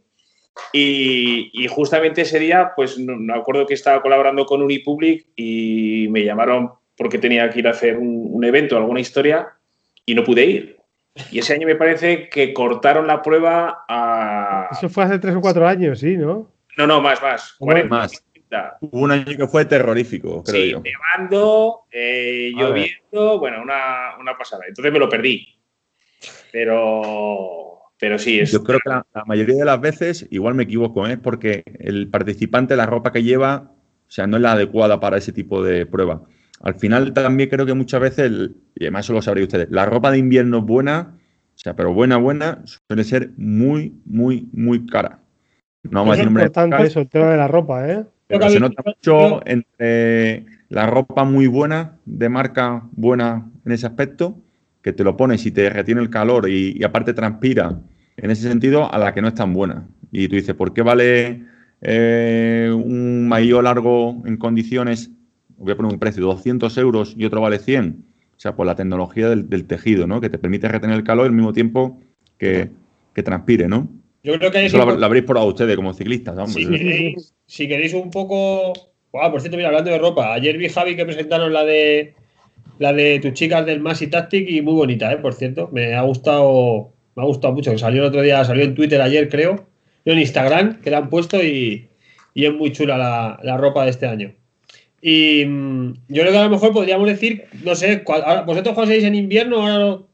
y, 0.73 1.67
justamente 1.69 2.21
ese 2.21 2.39
día, 2.39 2.71
pues 2.75 2.97
me 2.97 3.33
acuerdo 3.33 3.65
que 3.65 3.73
estaba 3.73 4.01
colaborando 4.01 4.45
con 4.45 4.61
Unipublic 4.61 5.27
y 5.35 6.07
me 6.09 6.23
llamaron 6.23 6.71
porque 6.95 7.17
tenía 7.17 7.49
que 7.49 7.59
ir 7.59 7.67
a 7.67 7.71
hacer 7.71 7.97
un, 7.97 8.43
evento, 8.43 8.77
alguna 8.77 8.99
historia, 8.99 9.47
y 10.05 10.15
no 10.15 10.23
pude 10.23 10.45
ir. 10.45 10.78
Y 11.31 11.39
ese 11.39 11.53
año 11.53 11.67
me 11.67 11.75
parece 11.75 12.29
que 12.29 12.53
cortaron 12.53 13.07
la 13.07 13.21
prueba 13.21 13.85
a. 13.87 14.69
Eso 14.71 14.89
fue 14.89 15.03
hace 15.03 15.19
tres 15.19 15.35
o 15.35 15.41
cuatro 15.41 15.67
años, 15.67 15.99
sí, 15.99 16.17
¿no? 16.17 16.51
No, 16.77 16.87
no, 16.87 17.01
más, 17.01 17.21
más. 17.21 17.53
40, 17.59 17.89
más. 17.89 18.23
Hubo 18.81 19.01
un 19.01 19.11
año 19.11 19.37
que 19.37 19.47
fue 19.47 19.65
terrorífico, 19.65 20.43
creo 20.43 20.63
sí, 20.63 20.71
yo. 20.71 20.81
nevando, 20.81 21.81
eh, 21.91 22.51
lloviendo, 22.55 23.37
bueno, 23.37 23.61
una, 23.61 24.17
una 24.19 24.35
pasada. 24.37 24.63
Entonces 24.67 24.91
me 24.91 24.99
lo 24.99 25.07
perdí. 25.07 25.47
Pero 26.51 27.69
pero 27.99 28.17
sí, 28.17 28.39
es. 28.39 28.51
Yo 28.51 28.63
creo 28.63 28.79
que 28.79 28.89
la, 28.89 29.05
mayoría 29.25 29.55
de 29.55 29.65
las 29.65 29.79
veces, 29.81 30.25
igual 30.31 30.55
me 30.55 30.63
equivoco, 30.63 31.05
es 31.05 31.13
¿eh? 31.13 31.17
porque 31.17 31.63
el 31.79 32.07
participante, 32.07 32.77
la 32.77 32.85
ropa 32.85 33.11
que 33.11 33.23
lleva, 33.23 33.73
o 34.07 34.11
sea, 34.11 34.25
no 34.25 34.37
es 34.37 34.43
la 34.43 34.53
adecuada 34.53 34.99
para 34.99 35.17
ese 35.17 35.33
tipo 35.33 35.61
de 35.61 35.85
prueba. 35.85 36.21
Al 36.61 36.75
final 36.75 37.13
también 37.13 37.49
creo 37.49 37.65
que 37.65 37.73
muchas 37.73 38.01
veces, 38.01 38.31
y 38.75 38.83
además 38.83 39.05
eso 39.05 39.13
lo 39.13 39.21
sabréis 39.21 39.47
ustedes, 39.47 39.69
la 39.71 39.85
ropa 39.85 40.11
de 40.11 40.17
invierno 40.17 40.61
buena, 40.61 41.15
o 41.55 41.57
sea, 41.57 41.75
pero 41.75 41.93
buena, 41.93 42.17
buena, 42.17 42.61
suele 42.87 43.03
ser 43.03 43.31
muy, 43.37 43.93
muy, 44.05 44.47
muy 44.53 44.85
cara. 44.85 45.19
No 45.83 45.99
vamos 45.99 46.13
a 46.13 46.17
decir 46.17 46.29
importante 46.29 46.83
eso, 46.83 46.99
el 46.99 47.07
tema 47.07 47.31
de 47.31 47.37
la 47.37 47.47
ropa, 47.47 47.89
¿eh? 47.89 48.05
Pero 48.27 48.49
se 48.49 48.59
nota 48.59 48.83
mucho 48.85 49.45
entre 49.47 50.45
la 50.69 50.85
ropa 50.85 51.23
muy 51.23 51.47
buena, 51.47 51.97
de 52.05 52.29
marca 52.29 52.83
buena 52.91 53.49
en 53.65 53.71
ese 53.71 53.87
aspecto, 53.87 54.37
que 54.81 54.93
te 54.93 55.03
lo 55.03 55.17
pones 55.17 55.45
y 55.45 55.51
te 55.51 55.69
retiene 55.69 56.01
el 56.01 56.09
calor 56.09 56.49
y, 56.49 56.83
aparte 56.83 57.13
transpira 57.13 57.79
en 58.17 58.31
ese 58.31 58.47
sentido 58.47 58.93
a 58.93 58.97
la 58.97 59.13
que 59.13 59.21
no 59.21 59.29
es 59.29 59.33
tan 59.33 59.53
buena. 59.53 59.87
Y 60.11 60.27
tú 60.27 60.35
dices, 60.35 60.53
¿por 60.55 60.73
qué 60.73 60.81
vale 60.81 61.43
eh, 61.81 62.69
un 62.71 63.27
maillot 63.27 63.63
largo 63.63 64.21
en 64.25 64.37
condiciones, 64.37 65.11
voy 65.59 65.73
a 65.73 65.75
poner 65.75 65.91
un 65.93 65.99
precio, 65.99 66.21
de 66.23 66.27
200 66.27 66.77
euros 66.77 67.13
y 67.17 67.25
otro 67.25 67.41
vale 67.41 67.59
100? 67.59 68.05
O 68.35 68.39
sea, 68.39 68.55
por 68.55 68.65
la 68.65 68.75
tecnología 68.75 69.29
del, 69.29 69.65
tejido, 69.65 70.07
¿no? 70.07 70.21
Que 70.21 70.29
te 70.29 70.37
permite 70.37 70.67
retener 70.67 70.95
el 70.95 71.03
calor 71.03 71.25
al 71.25 71.33
mismo 71.33 71.53
tiempo 71.53 71.99
que, 72.37 72.69
transpire, 73.13 73.67
¿no? 73.67 73.89
Yo 74.23 74.37
creo 74.37 74.49
que 74.49 74.65
Eso 74.65 74.77
lo, 74.77 75.05
habréis 75.05 75.25
probado 75.25 75.47
ustedes 75.47 75.75
como 75.75 75.93
ciclistas, 75.93 76.53
Si 76.53 76.65
queréis, 76.65 77.33
si 77.45 77.67
queréis 77.67 77.93
un 77.93 78.09
poco... 78.09 78.71
por 79.11 79.41
cierto, 79.41 79.57
mira, 79.57 79.67
hablando 79.67 79.91
de 79.91 79.97
ropa, 79.97 80.33
ayer 80.33 80.57
vi 80.57 80.69
Javi 80.69 80.95
que 80.95 81.05
presentaron 81.05 81.51
la 81.51 81.65
de 81.65 82.13
la 82.79 82.93
de 82.93 83.19
tus 83.19 83.33
chicas 83.33 83.65
del 83.65 83.81
Masi 83.81 84.07
Tactic 84.07 84.49
y 84.49 84.61
muy 84.61 84.73
bonita, 84.73 85.11
¿eh? 85.11 85.17
por 85.17 85.33
cierto. 85.33 85.69
Me 85.71 85.93
ha 85.93 86.01
gustado, 86.01 86.93
me 87.15 87.23
ha 87.23 87.25
gustado 87.25 87.53
mucho. 87.53 87.71
Que 87.71 87.77
salió 87.77 88.01
el 88.01 88.07
otro 88.07 88.21
día, 88.21 88.43
salió 88.45 88.63
en 88.63 88.73
Twitter 88.73 89.01
ayer, 89.01 89.29
creo. 89.29 89.67
en 90.05 90.17
Instagram, 90.17 90.81
que 90.81 90.89
la 90.89 90.99
han 90.99 91.09
puesto 91.09 91.43
y, 91.43 91.89
es 92.33 92.53
muy 92.53 92.71
chula 92.71 93.37
la, 93.43 93.57
ropa 93.57 93.83
de 93.83 93.89
este 93.91 94.07
año. 94.07 94.33
Y 95.01 95.45
mm, 95.45 95.93
yo 96.09 96.21
creo 96.21 96.31
que 96.31 96.37
a 96.37 96.43
lo 96.43 96.49
mejor 96.49 96.73
podríamos 96.73 97.07
decir, 97.07 97.45
no 97.63 97.75
sé, 97.75 98.03
vosotros 98.45 98.75
cuando 98.75 98.93
en 98.93 99.15
invierno, 99.15 100.07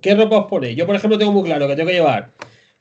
¿qué 0.00 0.14
ropa 0.14 0.38
os 0.38 0.46
ponéis? 0.46 0.76
Yo, 0.76 0.86
por 0.86 0.96
ejemplo, 0.96 1.18
tengo 1.18 1.32
muy 1.32 1.44
claro 1.44 1.68
que 1.68 1.76
tengo 1.76 1.88
que 1.88 1.94
llevar 1.94 2.32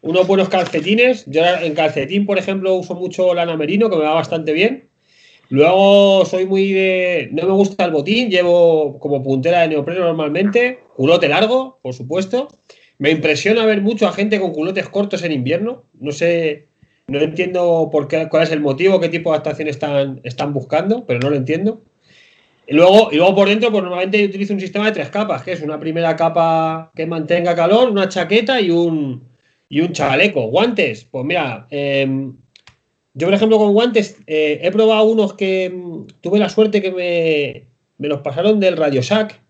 unos 0.04 0.28
buenos 0.28 0.50
calcetines. 0.50 1.26
Yo 1.26 1.44
en 1.44 1.74
calcetín, 1.74 2.26
por 2.26 2.38
ejemplo, 2.38 2.76
uso 2.76 2.94
mucho 2.94 3.34
lana 3.34 3.58
merino, 3.58 3.90
que 3.90 3.98
me 3.98 4.04
va 4.04 4.14
bastante 4.14 4.54
bien. 4.54 4.90
Luego 5.50 6.26
soy 6.26 6.46
muy 6.46 6.72
de. 6.72 7.30
No 7.32 7.44
me 7.44 7.54
gusta 7.54 7.86
el 7.86 7.92
botín, 7.92 8.30
llevo 8.30 9.00
como 9.00 9.24
puntera 9.24 9.62
de 9.62 9.70
neopreno 9.70 10.06
normalmente, 10.06 10.80
culote 10.96 11.28
largo, 11.28 11.80
por 11.82 11.94
supuesto. 11.94 12.48
Me 12.98 13.12
impresiona 13.12 13.66
ver 13.66 13.82
mucho 13.82 14.08
a 14.08 14.14
gente 14.14 14.40
con 14.40 14.52
culotes 14.52 14.88
cortos 14.90 15.24
en 15.24 15.32
invierno. 15.32 15.84
No 16.00 16.12
sé, 16.12 16.68
no 17.08 17.20
entiendo 17.20 17.90
por 17.92 18.08
qué, 18.08 18.28
cuál 18.30 18.44
es 18.44 18.52
el 18.52 18.62
motivo, 18.62 19.00
qué 19.00 19.10
tipo 19.10 19.30
de 19.30 19.36
adaptación 19.36 19.68
están, 19.68 20.22
están 20.24 20.54
buscando, 20.54 21.06
pero 21.06 21.20
no 21.20 21.30
lo 21.30 21.36
entiendo. 21.36 21.82
Y 22.66 22.76
luego, 22.76 23.10
y 23.12 23.18
luego 23.18 23.36
por 23.36 23.50
dentro, 23.50 23.72
pues 23.72 23.84
normalmente 23.84 24.22
yo 24.22 24.28
utilizo 24.28 24.54
un 24.54 24.60
sistema 24.60 24.86
de 24.86 24.94
tres 24.94 25.10
capas, 25.10 25.44
que 25.44 25.52
es 25.52 25.62
una 25.62 25.80
primera 25.80 26.16
capa 26.16 26.92
que 26.96 27.06
mantenga 27.06 27.56
calor, 27.56 27.90
una 27.90 28.08
chaqueta 28.08 28.62
y 28.62 28.70
un, 28.70 29.24
y 29.68 29.82
un 29.82 29.92
chaleco. 29.92 30.48
Guantes, 30.48 31.06
pues 31.06 31.26
mira, 31.26 31.68
eh, 31.72 32.08
yo, 33.14 33.28
por 33.28 33.34
ejemplo, 33.34 33.58
con 33.58 33.74
guantes 33.74 34.18
eh, 34.28 34.60
he 34.64 34.72
probado 34.72 35.04
unos 35.04 35.34
que 35.34 35.70
mm, 35.70 36.08
tuve 36.22 36.40
la 36.40 36.50
suerte 36.50 36.82
que 36.82 36.92
me, 36.92 37.68
me 37.98 38.08
los 38.08 38.22
pasaron 38.22 38.60
del 38.60 38.78
Radio 38.78 39.02
Shack, 39.02 39.43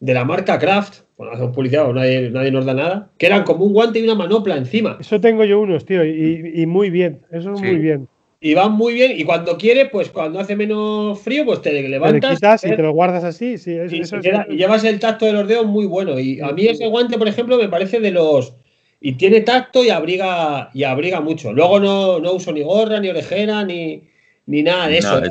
de 0.00 0.14
la 0.14 0.24
marca 0.24 0.58
Kraft. 0.58 1.02
Bueno, 1.16 1.32
hacemos 1.32 1.54
publicidad, 1.54 1.86
nadie, 1.92 2.30
nadie 2.30 2.50
nos 2.50 2.64
da 2.64 2.74
nada. 2.74 3.10
Que 3.18 3.26
eran 3.26 3.44
como 3.44 3.64
un 3.64 3.72
guante 3.72 4.00
y 4.00 4.02
una 4.02 4.14
manopla 4.14 4.56
encima. 4.56 4.96
Eso 5.00 5.20
tengo 5.20 5.44
yo 5.44 5.60
unos, 5.60 5.84
tío, 5.84 6.04
y, 6.04 6.66
muy 6.66 6.90
bien. 6.90 7.20
Eso 7.30 7.54
es 7.54 7.60
muy 7.60 7.76
bien. 7.76 8.08
Y 8.40 8.54
van 8.54 8.72
muy 8.72 8.94
bien. 8.94 9.12
Y 9.18 9.24
cuando 9.24 9.58
quieres, 9.58 9.90
pues 9.92 10.08
cuando 10.08 10.40
hace 10.40 10.56
menos 10.56 11.20
frío, 11.20 11.44
pues 11.44 11.60
te 11.60 11.72
levantas. 11.88 12.30
Te 12.30 12.34
quitas 12.36 12.64
y 12.64 12.70
te 12.70 12.82
lo 12.82 12.92
guardas 12.92 13.22
así. 13.22 13.58
Sí, 13.58 13.72
y, 13.72 14.00
y 14.54 14.56
llevas 14.56 14.82
el 14.84 14.98
tacto 14.98 15.26
de 15.26 15.32
los 15.32 15.46
dedos 15.46 15.66
muy 15.66 15.84
bueno. 15.84 16.18
Y 16.18 16.40
a 16.40 16.52
mí 16.52 16.66
ese 16.66 16.86
guante, 16.86 17.18
por 17.18 17.28
ejemplo, 17.28 17.58
me 17.58 17.68
parece 17.68 18.00
de 18.00 18.10
los 18.10 18.54
y 19.00 19.12
tiene 19.12 19.40
tacto 19.40 19.82
y 19.82 19.88
abriga, 19.88 20.70
y 20.74 20.84
abriga 20.84 21.20
mucho. 21.20 21.52
Luego 21.52 21.80
no, 21.80 22.20
no 22.20 22.34
uso 22.34 22.52
ni 22.52 22.62
gorra, 22.62 23.00
ni 23.00 23.08
orejera, 23.08 23.64
ni, 23.64 24.02
ni 24.46 24.62
nada 24.62 24.88
de 24.88 24.98
eso. 24.98 25.22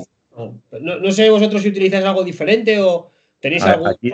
No, 0.81 1.11
sé 1.11 1.29
vosotros 1.29 1.61
si 1.61 1.69
utilizáis 1.69 2.03
algo 2.03 2.23
diferente 2.23 2.79
o 2.81 3.11
tenéis. 3.39 3.63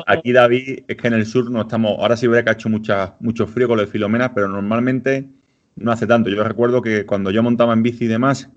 Aquí, 0.06 0.32
David, 0.32 0.84
es 0.88 0.98
que 0.98 1.08
en 1.08 1.14
el 1.14 1.26
sur 1.26 1.50
no 1.50 1.62
estamos. 1.62 1.98
Ahora 2.00 2.18
sí 2.18 2.28
voy 2.28 2.44
que 2.44 2.50
ha 2.50 2.54
hecho 2.54 2.70
mucha, 2.70 3.16
mucho 3.20 3.48
frío 3.48 3.68
con 3.68 3.78
lo 3.78 3.86
de 3.86 3.92
Filomena, 3.92 4.34
pero 4.34 4.48
normalmente 4.48 5.28
no 5.76 5.92
hace 5.92 6.08
tanto. 6.08 6.30
Yo 6.30 6.44
recuerdo 6.44 6.82
que 6.82 7.06
cuando 7.06 7.32
yo 7.32 7.44
montaba 7.44 7.74
en 7.74 7.84
bici 7.84 8.06
y 8.06 8.08
demás, 8.08 8.50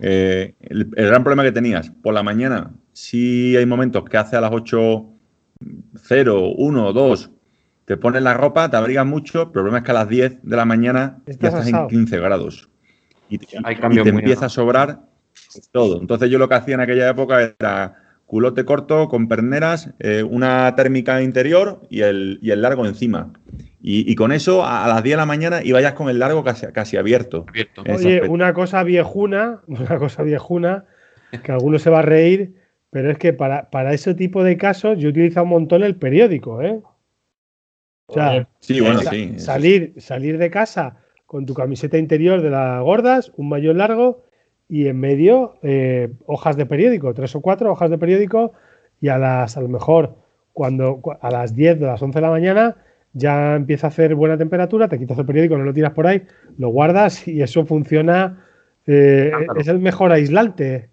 eh, 0.00 0.54
el, 0.60 0.90
el, 0.94 1.06
gran 1.06 1.22
problema 1.22 1.42
que 1.42 1.52
tenías, 1.52 1.90
por 2.02 2.14
la 2.14 2.22
mañana, 2.22 2.70
sí 2.92 3.56
hay 3.56 3.66
momentos 3.66 4.04
que 4.04 4.16
hace 4.16 4.36
a 4.36 4.40
las 4.40 4.52
8, 4.52 5.06
0, 5.94 6.48
1, 6.56 6.92
2, 6.92 7.30
te 7.86 7.96
pones 7.96 8.22
la 8.22 8.34
ropa, 8.34 8.68
te 8.68 8.76
abrigas 8.76 9.06
mucho, 9.06 9.42
el 9.42 9.50
problema 9.50 9.78
es 9.78 9.84
que 9.84 9.90
a 9.92 9.94
las 9.94 10.08
10 10.08 10.38
de 10.42 10.56
la 10.56 10.64
mañana 10.64 11.18
ya 11.26 11.48
estás 11.48 11.68
en 11.68 11.86
15 11.86 12.18
grados. 12.18 12.68
Y, 13.28 13.38
te 13.38 13.56
empieza 14.08 14.46
a 14.46 14.48
sobrar 14.48 15.00
todo. 15.72 16.00
Entonces 16.00 16.30
yo 16.30 16.38
lo 16.38 16.48
que 16.48 16.54
hacía 16.56 16.74
en 16.74 16.80
aquella 16.80 17.08
época 17.08 17.42
era 17.42 17.96
culote 18.26 18.64
corto 18.64 19.08
con 19.08 19.28
perneras, 19.28 19.90
eh, 20.00 20.22
una 20.22 20.74
térmica 20.74 21.22
interior 21.22 21.80
y 21.88 22.02
el, 22.02 22.40
largo 22.42 22.84
encima. 22.86 23.32
Y, 23.88 24.16
con 24.16 24.32
eso 24.32 24.66
a, 24.66 24.88
las 24.88 25.04
10 25.04 25.12
de 25.12 25.16
la 25.16 25.26
mañana 25.26 25.60
y 25.62 25.70
vayas 25.70 25.92
con 25.92 26.08
el 26.08 26.18
largo 26.18 26.42
casi, 26.42 26.66
casi 26.66 26.96
abierto. 26.96 27.46
Oye, 27.88 28.22
una 28.28 28.52
cosa 28.52 28.82
viejuna, 28.82 29.60
una 29.68 29.98
cosa 29.98 30.24
viejuna, 30.24 30.86
que 31.44 31.52
alguno 31.52 31.78
se 31.78 31.90
va 31.90 32.00
a 32.00 32.02
reír, 32.02 32.56
pero 32.90 33.12
es 33.12 33.18
que 33.18 33.32
para, 33.32 33.70
para 33.70 33.94
ese 33.94 34.14
tipo 34.14 34.42
de 34.42 34.56
casos 34.56 34.98
yo 34.98 35.10
utilizo 35.10 35.40
un 35.44 35.50
montón 35.50 35.84
el 35.84 35.94
periódico, 35.94 36.62
¿eh? 36.62 36.80
O 38.08 38.14
sea, 38.14 38.48
salir, 39.36 39.94
salir 39.98 40.38
de 40.38 40.50
casa 40.50 40.96
con 41.26 41.44
tu 41.44 41.54
camiseta 41.54 41.98
interior 41.98 42.40
de 42.40 42.50
las 42.50 42.82
gordas, 42.82 43.32
un 43.36 43.48
mayor 43.48 43.76
largo 43.76 44.25
y 44.68 44.88
en 44.88 44.98
medio 44.98 45.54
eh, 45.62 46.10
hojas 46.26 46.56
de 46.56 46.66
periódico, 46.66 47.14
tres 47.14 47.34
o 47.36 47.40
cuatro 47.40 47.70
hojas 47.70 47.90
de 47.90 47.98
periódico 47.98 48.52
y 49.00 49.08
a 49.08 49.18
las, 49.18 49.56
a 49.56 49.60
lo 49.60 49.68
mejor, 49.68 50.16
cuando 50.52 51.00
a 51.20 51.30
las 51.30 51.54
10 51.54 51.80
de 51.80 51.86
las 51.86 52.02
11 52.02 52.18
de 52.18 52.22
la 52.22 52.30
mañana 52.30 52.76
ya 53.12 53.54
empieza 53.54 53.86
a 53.86 53.90
hacer 53.90 54.14
buena 54.14 54.36
temperatura, 54.36 54.88
te 54.88 54.98
quitas 54.98 55.18
el 55.18 55.26
periódico, 55.26 55.56
no 55.56 55.64
lo 55.64 55.72
tiras 55.72 55.92
por 55.92 56.06
ahí, 56.06 56.22
lo 56.58 56.68
guardas 56.68 57.26
y 57.28 57.42
eso 57.42 57.64
funciona, 57.64 58.44
eh, 58.86 59.32
es 59.58 59.68
el 59.68 59.78
mejor 59.78 60.12
aislante. 60.12 60.90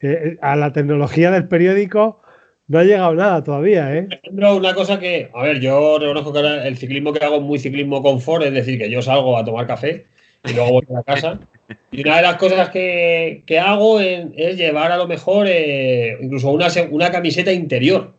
Eh, 0.00 0.36
a 0.42 0.56
la 0.56 0.72
tecnología 0.72 1.30
del 1.30 1.46
periódico 1.46 2.20
no 2.66 2.80
ha 2.80 2.84
llegado 2.84 3.14
nada 3.14 3.44
todavía, 3.44 3.94
¿eh? 3.96 4.08
Una 4.32 4.74
cosa 4.74 4.98
que, 4.98 5.30
a 5.32 5.42
ver, 5.42 5.60
yo 5.60 5.98
reconozco 5.98 6.32
que 6.32 6.40
el 6.40 6.76
ciclismo 6.76 7.12
que 7.12 7.24
hago 7.24 7.36
es 7.36 7.42
muy 7.42 7.58
ciclismo 7.60 8.02
confort, 8.02 8.44
es 8.44 8.52
decir, 8.52 8.78
que 8.78 8.90
yo 8.90 9.00
salgo 9.00 9.38
a 9.38 9.44
tomar 9.44 9.66
café 9.66 10.06
y 10.44 10.54
luego 10.54 10.72
voy 10.72 10.86
a 10.98 11.02
casa. 11.04 11.38
Y 11.90 12.02
una 12.02 12.16
de 12.16 12.22
las 12.22 12.36
cosas 12.36 12.70
que, 12.70 13.44
hago 13.62 14.00
es, 14.00 14.56
llevar 14.56 14.92
a 14.92 14.96
lo 14.96 15.06
mejor 15.06 15.46
eh, 15.48 16.16
incluso 16.20 16.50
una, 16.50 16.68
una 16.90 17.10
camiseta 17.10 17.52
interior 17.52 18.14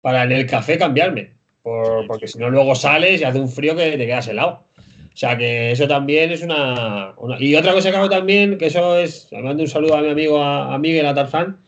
para 0.00 0.24
en 0.24 0.32
el 0.32 0.46
café 0.46 0.78
cambiarme. 0.78 1.34
porque 1.62 2.28
si 2.28 2.38
no, 2.38 2.50
luego 2.50 2.74
sales 2.74 3.20
y 3.20 3.24
hace 3.24 3.38
un 3.38 3.48
frío 3.48 3.76
que 3.76 3.96
te 3.96 4.06
quedas 4.06 4.28
helado. 4.28 4.64
O 4.76 5.16
sea 5.20 5.36
que 5.36 5.72
eso 5.72 5.86
también 5.88 6.30
es 6.30 6.42
una, 6.42 7.14
Y 7.40 7.54
otra 7.54 7.72
cosa 7.72 7.90
que 7.90 7.96
hago 7.96 8.08
también, 8.08 8.56
que 8.56 8.66
eso 8.66 8.96
es, 8.96 9.28
mando 9.32 9.62
un 9.62 9.68
saludo 9.68 9.96
a 9.96 10.02
mi 10.02 10.08
amigo 10.08 10.42
a, 10.42 10.74
a 10.74 10.78
Miguel, 10.78 11.06
a 11.06 11.14
Tarzán, 11.14 11.58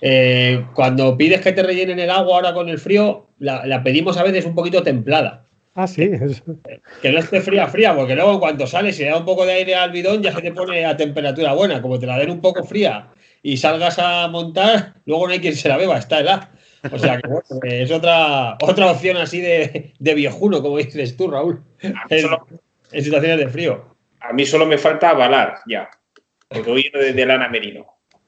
eh, 0.00 0.64
cuando 0.74 1.16
pides 1.16 1.40
que 1.40 1.52
te 1.52 1.62
rellenen 1.62 1.98
el 1.98 2.10
agua 2.10 2.36
ahora 2.36 2.54
con 2.54 2.68
el 2.68 2.78
frío, 2.78 3.26
la, 3.38 3.82
pedimos 3.82 4.16
a 4.16 4.22
veces 4.22 4.44
un 4.44 4.54
poquito 4.54 4.82
templada. 4.82 5.45
Ah, 5.78 5.86
sí. 5.86 6.10
Que 7.02 7.12
no 7.12 7.18
esté 7.18 7.40
fría, 7.42 7.66
fría, 7.68 7.94
porque 7.94 8.14
luego 8.14 8.32
en 8.32 8.38
cuanto 8.40 8.66
sales 8.66 8.98
y 8.98 9.04
le 9.04 9.10
da 9.10 9.18
un 9.18 9.26
poco 9.26 9.44
de 9.44 9.52
aire 9.52 9.74
al 9.74 9.92
bidón, 9.92 10.22
ya 10.22 10.32
se 10.32 10.40
te 10.40 10.50
pone 10.52 10.84
a 10.86 10.96
temperatura 10.96 11.52
buena. 11.52 11.82
Como 11.82 11.98
te 11.98 12.06
la 12.06 12.18
den 12.18 12.30
un 12.30 12.40
poco 12.40 12.64
fría 12.64 13.08
y 13.42 13.58
salgas 13.58 13.98
a 13.98 14.26
montar, 14.28 14.94
luego 15.04 15.26
no 15.26 15.32
hay 15.34 15.40
quien 15.40 15.54
se 15.54 15.68
la 15.68 15.76
beba, 15.76 15.98
está 15.98 16.20
helada. 16.20 16.50
O 16.90 16.98
sea 16.98 17.20
que 17.20 17.28
bueno, 17.28 17.42
es 17.62 17.90
otra, 17.90 18.56
otra 18.60 18.90
opción 18.90 19.16
así 19.18 19.40
de, 19.40 19.92
de 19.98 20.14
viejuno, 20.14 20.62
como 20.62 20.78
dices 20.78 21.16
tú, 21.16 21.30
Raúl. 21.30 21.60
En, 21.80 21.94
Solo- 22.22 22.46
en 22.92 23.04
situaciones 23.04 23.38
de 23.38 23.48
frío. 23.48 23.96
a 24.20 24.32
mí 24.32 24.46
solo 24.46 24.64
me 24.66 24.78
falta 24.78 25.12
balar 25.12 25.56
ya. 25.68 25.90
Porque 26.48 26.70
voy 26.70 26.90
de, 26.94 27.12
de 27.12 27.26
lana 27.26 27.48
merino. 27.48 27.84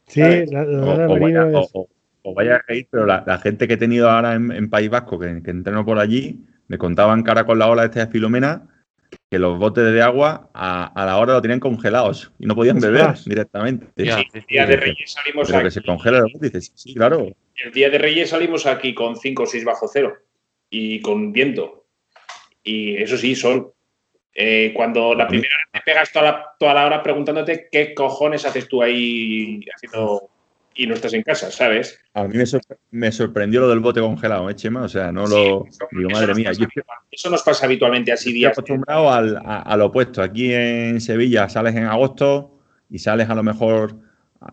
Sí, 0.07 0.21
la, 0.21 0.65
la 0.65 0.83
O, 0.83 0.87
lana 0.97 1.07
o 1.09 1.15
merino 1.17 1.47
vaya, 1.47 1.61
es- 1.61 1.71
o- 1.73 1.81
o- 1.81 1.89
o 2.25 2.35
vaya 2.35 2.57
a 2.57 2.63
reír, 2.69 2.87
pero 2.91 3.07
la, 3.07 3.23
la 3.27 3.39
gente 3.39 3.67
que 3.69 3.75
he 3.75 3.79
tenido 3.79 4.11
ahora 4.11 4.35
en, 4.35 4.51
en 4.53 4.69
País 4.69 4.91
Vasco, 4.91 5.19
que, 5.19 5.41
que 5.43 5.51
entreno 5.51 5.85
por 5.87 5.99
allí, 5.99 6.41
me 6.69 6.79
contaban 6.79 7.23
cara 7.23 7.45
con 7.45 7.59
la 7.59 7.69
ola 7.69 7.85
esta 7.85 8.07
de 8.07 8.13
Filomena, 8.13 8.69
que 9.31 9.39
los 9.39 9.59
botes 9.59 9.91
de 9.93 10.03
agua 10.03 10.51
a, 10.55 10.87
a 10.87 11.07
la 11.07 11.17
hora 11.19 11.35
lo 11.35 11.43
tenían 11.43 11.61
congelados 11.61 12.33
y 12.39 12.47
no 12.47 12.55
podían 12.55 12.79
beber 12.79 13.15
directamente. 13.25 13.87
Ya, 13.97 14.23
el 14.33 14.45
día 14.47 14.67
de. 14.67 14.77
Reyes 14.77 15.13
salimos 15.13 15.49
Pero 15.49 15.61
que 15.61 15.67
aquí. 15.67 15.75
se 15.75 15.83
congela 15.83 16.19
el 16.19 16.33
bote, 16.33 16.47
dices, 16.47 16.73
sí, 16.75 16.95
claro. 16.95 17.29
El 17.57 17.73
día 17.73 17.91
de 17.91 17.99
Reyes 17.99 18.31
salimos 18.31 18.67
aquí 18.67 18.95
con 18.95 19.17
5 19.17 19.43
o 19.43 19.47
6 19.47 19.65
bajo 19.65 19.89
cero 19.89 20.15
y 20.71 21.01
con 21.01 21.33
viento. 21.33 21.87
Y 22.63 22.97
eso 22.97 23.17
sí, 23.17 23.35
sol. 23.35 23.73
Eh, 24.35 24.73
cuando 24.75 25.15
la 25.15 25.27
primera 25.27 25.55
vez 25.73 25.83
te 25.83 25.91
pegas 25.91 26.13
toda 26.13 26.25
la, 26.25 26.47
toda 26.59 26.75
la 26.75 26.87
hora 26.87 27.03
preguntándote 27.03 27.69
qué 27.73 27.93
cojones 27.95 28.45
haces 28.45 28.69
tú 28.69 28.83
ahí 28.83 29.61
haciendo 29.75 30.31
y 30.79 30.87
no 30.87 30.95
estás 30.95 31.13
en 31.13 31.23
casa, 31.25 31.51
¿sabes? 31.51 32.01
A 32.15 32.25
mí 32.29 32.37
me, 32.39 32.45
sorpre- 32.45 32.79
me 32.93 33.11
sorprendió 33.11 33.61
lo 33.61 33.69
del 33.69 33.81
bote 33.81 34.01
congelado, 34.01 34.49
¿eh, 34.49 34.55
Chema? 34.55 34.83
O 34.83 34.89
sea, 34.89 35.11
no 35.11 35.27
lo. 35.27 35.67
Eso- 35.67 35.89
digo, 35.91 36.09
eso 36.09 36.11
madre 36.11 36.27
nos 36.29 36.37
mía, 36.37 36.49
pasa 36.51 36.61
yo 36.61 36.67
estoy, 36.69 36.83
Eso 37.11 37.31
nos 37.31 37.43
pasa 37.43 37.67
habitualmente 37.67 38.13
así 38.13 38.29
estoy 38.29 38.33
días. 38.35 38.53
acostumbrado 38.53 39.11
al, 39.13 39.37
a, 39.39 39.61
a 39.63 39.77
lo 39.77 39.87
opuesto. 39.87 40.23
Aquí 40.23 40.53
en 40.55 41.01
Sevilla 41.01 41.49
sales 41.49 41.75
en 41.75 41.85
agosto 41.85 42.59
y 42.89 43.01
sales 43.01 43.29
a 43.29 43.35
lo 43.35 43.43
mejor, 43.43 43.97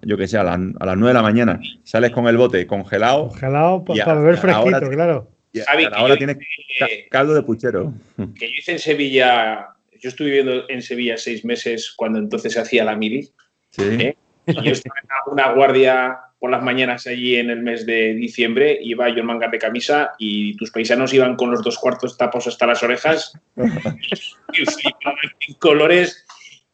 yo 0.02 0.18
que 0.18 0.28
sé, 0.28 0.38
a, 0.40 0.44
las- 0.44 0.60
a 0.80 0.86
las 0.86 0.98
9 0.98 1.08
de 1.10 1.14
la 1.14 1.22
mañana. 1.22 1.60
Sales 1.84 2.10
con 2.12 2.28
el 2.28 2.38
bote 2.38 2.66
congelado 2.66 3.28
congelado 3.30 3.86
pa- 3.86 3.96
Y 3.96 4.00
para 4.00 4.20
beber 4.20 4.40
ahora 4.50 4.72
fresquito, 4.80 4.90
claro. 4.92 5.30
y 5.54 5.60
Javi, 5.60 5.86
ahora 5.94 6.18
tienes 6.18 6.38
Eh, 6.38 7.08
caldo 7.12 7.36
de 7.36 7.44
puchero. 7.44 7.94
que 8.36 8.48
yo 8.48 8.54
hice 8.58 8.72
en 8.72 8.80
Sevilla, 8.80 9.68
yo 10.02 10.10
estuve 10.10 10.28
viviendo 10.30 10.68
en 10.70 10.82
Sevilla 10.82 11.18
seis 11.18 11.46
meses 11.46 11.94
cuando 11.96 12.18
entonces 12.18 12.52
se 12.54 12.60
hacía 12.60 12.84
la 12.84 12.96
mili. 12.96 13.30
Sí. 13.70 13.84
¿Eh? 13.84 14.18
Y 14.48 14.54
yo 14.54 14.72
estaba 14.72 14.96
en 15.00 15.34
una 15.34 15.52
guardia 15.54 16.20
por 16.40 16.52
las 16.52 16.62
mañanas 16.62 17.08
allí 17.08 17.38
en 17.38 17.50
el 17.50 17.62
mes 17.62 17.86
de 17.86 18.14
diciembre, 18.14 18.78
iba 18.82 19.10
yo 19.10 19.20
en 19.20 19.26
mangas 19.26 19.52
de 19.52 19.58
camisa 19.58 20.14
y 20.20 20.56
tus 20.58 20.70
paisanos 20.72 21.14
iban 21.14 21.36
con 21.36 21.50
los 21.50 21.64
dos 21.64 21.78
cuartos 21.80 22.18
tapos 22.18 22.46
hasta 22.46 22.68
las 22.68 22.84
orejas 22.84 23.34
y 23.56 24.66
flipaban 24.66 25.18
en 25.48 25.54
colores 25.56 26.26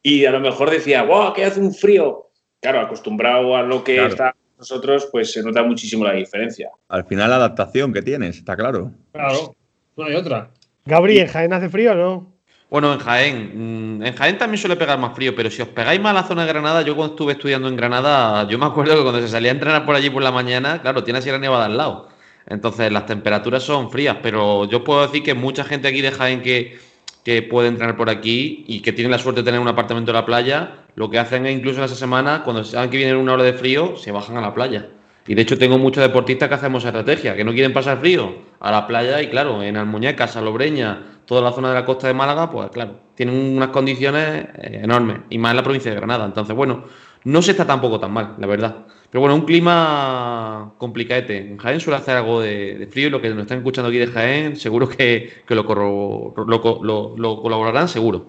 y 0.04 0.26
a 0.26 0.32
lo 0.32 0.40
mejor 0.40 0.72
decía, 0.72 1.04
wow, 1.04 1.34
que 1.34 1.46
hace 1.46 1.60
un 1.60 1.74
frío. 1.74 2.32
Claro, 2.60 2.82
acostumbrado 2.82 3.56
a 3.56 3.64
lo 3.64 3.84
que 3.84 3.96
Claro. 3.96 4.10
está 4.10 4.36
nosotros, 4.58 5.08
pues 5.12 5.32
se 5.32 5.42
nota 5.42 5.64
muchísimo 5.64 6.04
la 6.04 6.14
diferencia. 6.14 6.70
Al 6.90 7.06
final 7.06 7.30
la 7.30 7.38
adaptación 7.38 7.94
que 7.94 8.02
tienes, 8.02 8.38
está 8.38 8.56
claro. 8.56 8.92
Claro, 9.12 9.56
no 9.96 10.04
hay 10.06 10.16
otra. 10.16 10.50
Gabri, 10.86 11.20
¿en 11.20 11.28
Jaén 11.28 11.54
hace 11.54 11.70
frío 11.70 11.94
o 11.94 11.96
no? 11.96 12.34
Bueno, 12.72 12.94
en 12.94 13.00
Jaén. 13.00 13.98
mm, 14.00 14.04
En 14.06 14.16
Jaén 14.16 14.38
también 14.38 14.58
suele 14.58 14.78
pegar 14.78 14.98
más 14.98 15.14
frío, 15.14 15.36
pero 15.36 15.52
si 15.52 15.62
os 15.62 15.68
pegáis 15.68 16.00
más 16.00 16.12
a 16.12 16.22
la 16.22 16.24
zona 16.24 16.44
de 16.44 16.48
Granada, 16.48 16.82
yo 16.84 16.96
cuando 16.96 17.16
estuve 17.16 17.34
estudiando 17.34 17.68
en 17.68 17.76
Granada, 17.76 18.48
yo 18.48 18.58
me 18.58 18.66
acuerdo 18.66 18.96
que 18.96 19.02
cuando 19.02 19.20
se 19.20 19.28
salía 19.28 19.52
a 19.52 19.56
entrenar 19.56 19.86
por 19.86 19.94
allí 19.94 20.10
por 20.10 20.24
la 20.24 20.32
mañana, 20.32 20.82
claro, 20.82 21.04
tiene 21.04 21.22
Sierra 21.22 21.38
Nevada 21.38 21.66
al 21.66 21.76
lado. 21.76 22.08
Entonces 22.48 22.90
las 22.92 23.06
temperaturas 23.06 23.62
son 23.64 23.92
frías, 23.92 24.18
pero 24.24 24.70
yo 24.70 24.84
puedo 24.86 25.02
decir 25.06 25.22
que 25.22 25.34
mucha 25.34 25.66
gente 25.66 25.90
aquí 25.90 26.00
de 26.02 26.12
Jaén 26.12 26.42
que, 26.42 26.80
que 27.26 27.42
puede 27.44 27.68
entrenar 27.68 27.98
por 27.98 28.10
aquí 28.10 28.64
y 28.68 28.80
que 28.82 28.94
tiene 28.94 29.12
la 29.12 29.20
suerte 29.20 29.42
de 29.42 29.46
tener 29.46 29.60
un 29.60 29.68
apartamento 29.68 30.12
en 30.12 30.16
la 30.16 30.26
playa, 30.26 30.86
lo 30.96 31.10
que 31.10 31.20
hacen 31.20 31.46
es 31.48 31.58
incluso 31.58 31.80
en 31.80 31.86
esa 31.86 31.96
semana, 31.96 32.42
cuando 32.44 32.64
saben 32.64 32.90
que 32.90 32.98
viene 32.98 33.16
una 33.16 33.34
hora 33.34 33.44
de 33.44 33.54
frío, 33.54 33.98
se 33.98 34.12
bajan 34.14 34.38
a 34.38 34.42
la 34.42 34.54
playa. 34.54 34.88
Y 35.28 35.36
de 35.36 35.42
hecho 35.42 35.58
tengo 35.58 35.78
muchos 35.78 36.02
deportistas 36.02 36.48
que 36.48 36.56
hacemos 36.56 36.86
estrategia, 36.86 37.36
que 37.36 37.44
no 37.44 37.52
quieren 37.52 37.74
pasar 37.74 38.00
frío 38.00 38.50
a 38.62 38.72
la 38.72 38.88
playa 38.88 39.22
y 39.22 39.30
claro, 39.30 39.64
en 39.64 39.78
Almuñeca, 39.78 40.28
Salobreña, 40.28 41.22
toda 41.26 41.42
la 41.42 41.52
zona 41.52 41.70
de 41.70 41.76
la 41.76 41.86
costa 41.86 42.08
de 42.08 42.14
Málaga, 42.14 42.50
pues 42.52 42.70
claro, 42.72 42.96
tienen 43.16 43.36
unas 43.58 43.70
condiciones 43.70 44.46
eh, 44.62 44.82
enormes 44.84 45.22
y 45.30 45.38
más 45.38 45.52
en 45.52 45.58
la 45.58 45.64
provincia 45.64 45.92
de 45.92 45.98
Granada. 45.98 46.26
Entonces, 46.26 46.56
bueno, 46.56 46.84
no 47.24 47.42
se 47.42 47.52
está 47.52 47.66
tampoco 47.66 48.00
tan 48.00 48.12
mal, 48.12 48.36
la 48.40 48.48
verdad. 48.48 48.86
Pero 49.10 49.22
bueno, 49.22 49.36
un 49.36 49.42
clima 49.46 50.74
complicadete. 50.78 51.38
En 51.38 51.58
Jaén 51.58 51.80
suele 51.80 51.98
hacer 51.98 52.16
algo 52.18 52.42
de, 52.42 52.88
frío 52.92 53.08
y 53.08 53.10
lo 53.10 53.22
que 53.22 53.30
nos 53.30 53.42
están 53.42 53.58
escuchando 53.60 53.90
aquí 53.90 53.98
de 53.98 54.08
Jaén, 54.08 54.56
seguro 54.56 54.88
que, 54.88 55.30
que 55.46 55.56
lo, 55.56 55.66
corro- 55.66 56.34
lo 56.38 56.84
lo- 56.84 57.18
lo 57.18 57.42
colaborarán, 57.42 57.88
seguro. 57.88 58.26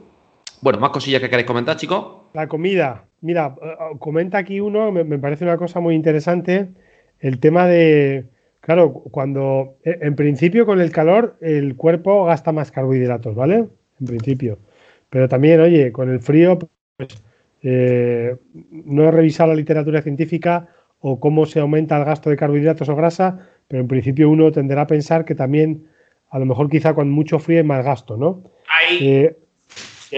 Bueno, 0.60 0.78
más 0.80 0.90
cosillas 0.90 1.20
que 1.20 1.30
queréis 1.30 1.46
comentar, 1.46 1.76
chicos. 1.76 2.22
La 2.32 2.48
comida. 2.48 3.08
Mira, 3.20 3.54
eh, 3.62 3.76
comenta 3.98 4.38
aquí 4.38 4.60
uno, 4.60 4.90
me 4.92 5.18
parece 5.18 5.44
una 5.44 5.56
cosa 5.56 5.80
muy 5.80 5.94
interesante, 5.94 6.70
el 7.18 7.38
tema 7.40 7.66
de, 7.66 8.28
claro, 8.62 8.92
cuando, 8.92 9.76
eh, 9.84 9.98
en 10.00 10.16
principio 10.16 10.64
con 10.64 10.80
el 10.80 10.90
calor 10.90 11.36
el 11.42 11.76
cuerpo 11.76 12.24
gasta 12.24 12.52
más 12.52 12.70
carbohidratos, 12.70 13.34
¿vale? 13.34 13.66
En 14.00 14.06
principio. 14.06 14.58
Pero 15.10 15.28
también, 15.28 15.60
oye, 15.60 15.92
con 15.92 16.08
el 16.08 16.20
frío, 16.20 16.58
pues, 16.96 17.22
eh, 17.62 18.36
no 18.70 19.04
he 19.04 19.10
revisado 19.10 19.50
la 19.50 19.56
literatura 19.56 20.00
científica 20.00 20.68
o 21.00 21.20
cómo 21.20 21.44
se 21.44 21.60
aumenta 21.60 21.98
el 21.98 22.04
gasto 22.04 22.30
de 22.30 22.36
carbohidratos 22.36 22.88
o 22.88 22.96
grasa, 22.96 23.50
pero 23.68 23.82
en 23.82 23.88
principio 23.88 24.30
uno 24.30 24.50
tenderá 24.52 24.82
a 24.82 24.86
pensar 24.86 25.24
que 25.24 25.34
también, 25.34 25.88
a 26.30 26.38
lo 26.38 26.46
mejor 26.46 26.70
quizá 26.70 26.94
con 26.94 27.10
mucho 27.10 27.38
frío 27.38 27.58
hay 27.58 27.64
más 27.64 27.84
gasto, 27.84 28.16
¿no? 28.16 28.42
Hay, 28.68 28.98
Eh, 29.00 29.36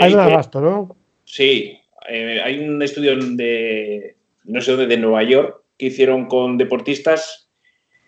hay 0.00 0.14
más 0.14 0.28
gasto, 0.28 0.60
¿no? 0.60 0.96
Sí, 1.24 1.80
eh, 2.08 2.40
hay 2.44 2.60
un 2.60 2.82
estudio 2.82 3.16
de, 3.16 4.16
no 4.44 4.60
sé 4.60 4.72
dónde, 4.72 4.86
de 4.86 5.00
Nueva 5.00 5.22
York, 5.22 5.62
que 5.78 5.86
hicieron 5.86 6.26
con 6.26 6.58
deportistas, 6.58 7.43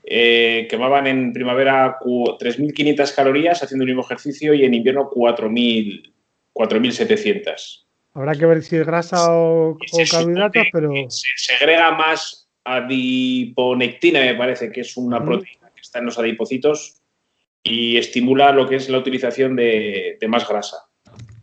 eh, 0.09 0.67
quemaban 0.71 1.07
en 1.09 1.33
primavera 1.33 1.97
cu- 2.01 2.37
3.500 2.39 3.13
calorías 3.15 3.63
haciendo 3.63 3.83
el 3.83 3.89
mismo 3.89 4.03
ejercicio 4.05 4.55
y 4.55 4.65
en 4.65 4.73
invierno 4.75 5.11
4.000, 5.11 6.13
4.700. 6.55 7.87
Habrá 8.15 8.35
que 8.35 8.47
ver 8.47 8.63
si 8.63 8.77
es 8.77 8.87
grasa 8.87 9.33
o, 9.33 9.71
o 9.73 9.79
carbohidratos, 10.11 10.67
pero 10.73 10.91
Se 11.09 11.29
segrega 11.37 11.91
más 11.93 12.49
adiponectina, 12.65 14.21
me 14.21 14.35
parece, 14.35 14.71
que 14.71 14.81
es 14.83 14.97
una 14.97 15.25
proteína 15.25 15.71
que 15.75 15.81
está 15.83 15.99
en 15.99 16.07
los 16.07 16.19
adipocitos 16.19 17.03
y 17.63 17.97
estimula 17.97 18.53
lo 18.53 18.69
que 18.69 18.77
es 18.77 18.89
la 18.89 18.99
utilización 18.99 19.57
de, 19.57 20.17
de 20.21 20.29
más 20.29 20.49
grasa. 20.49 20.77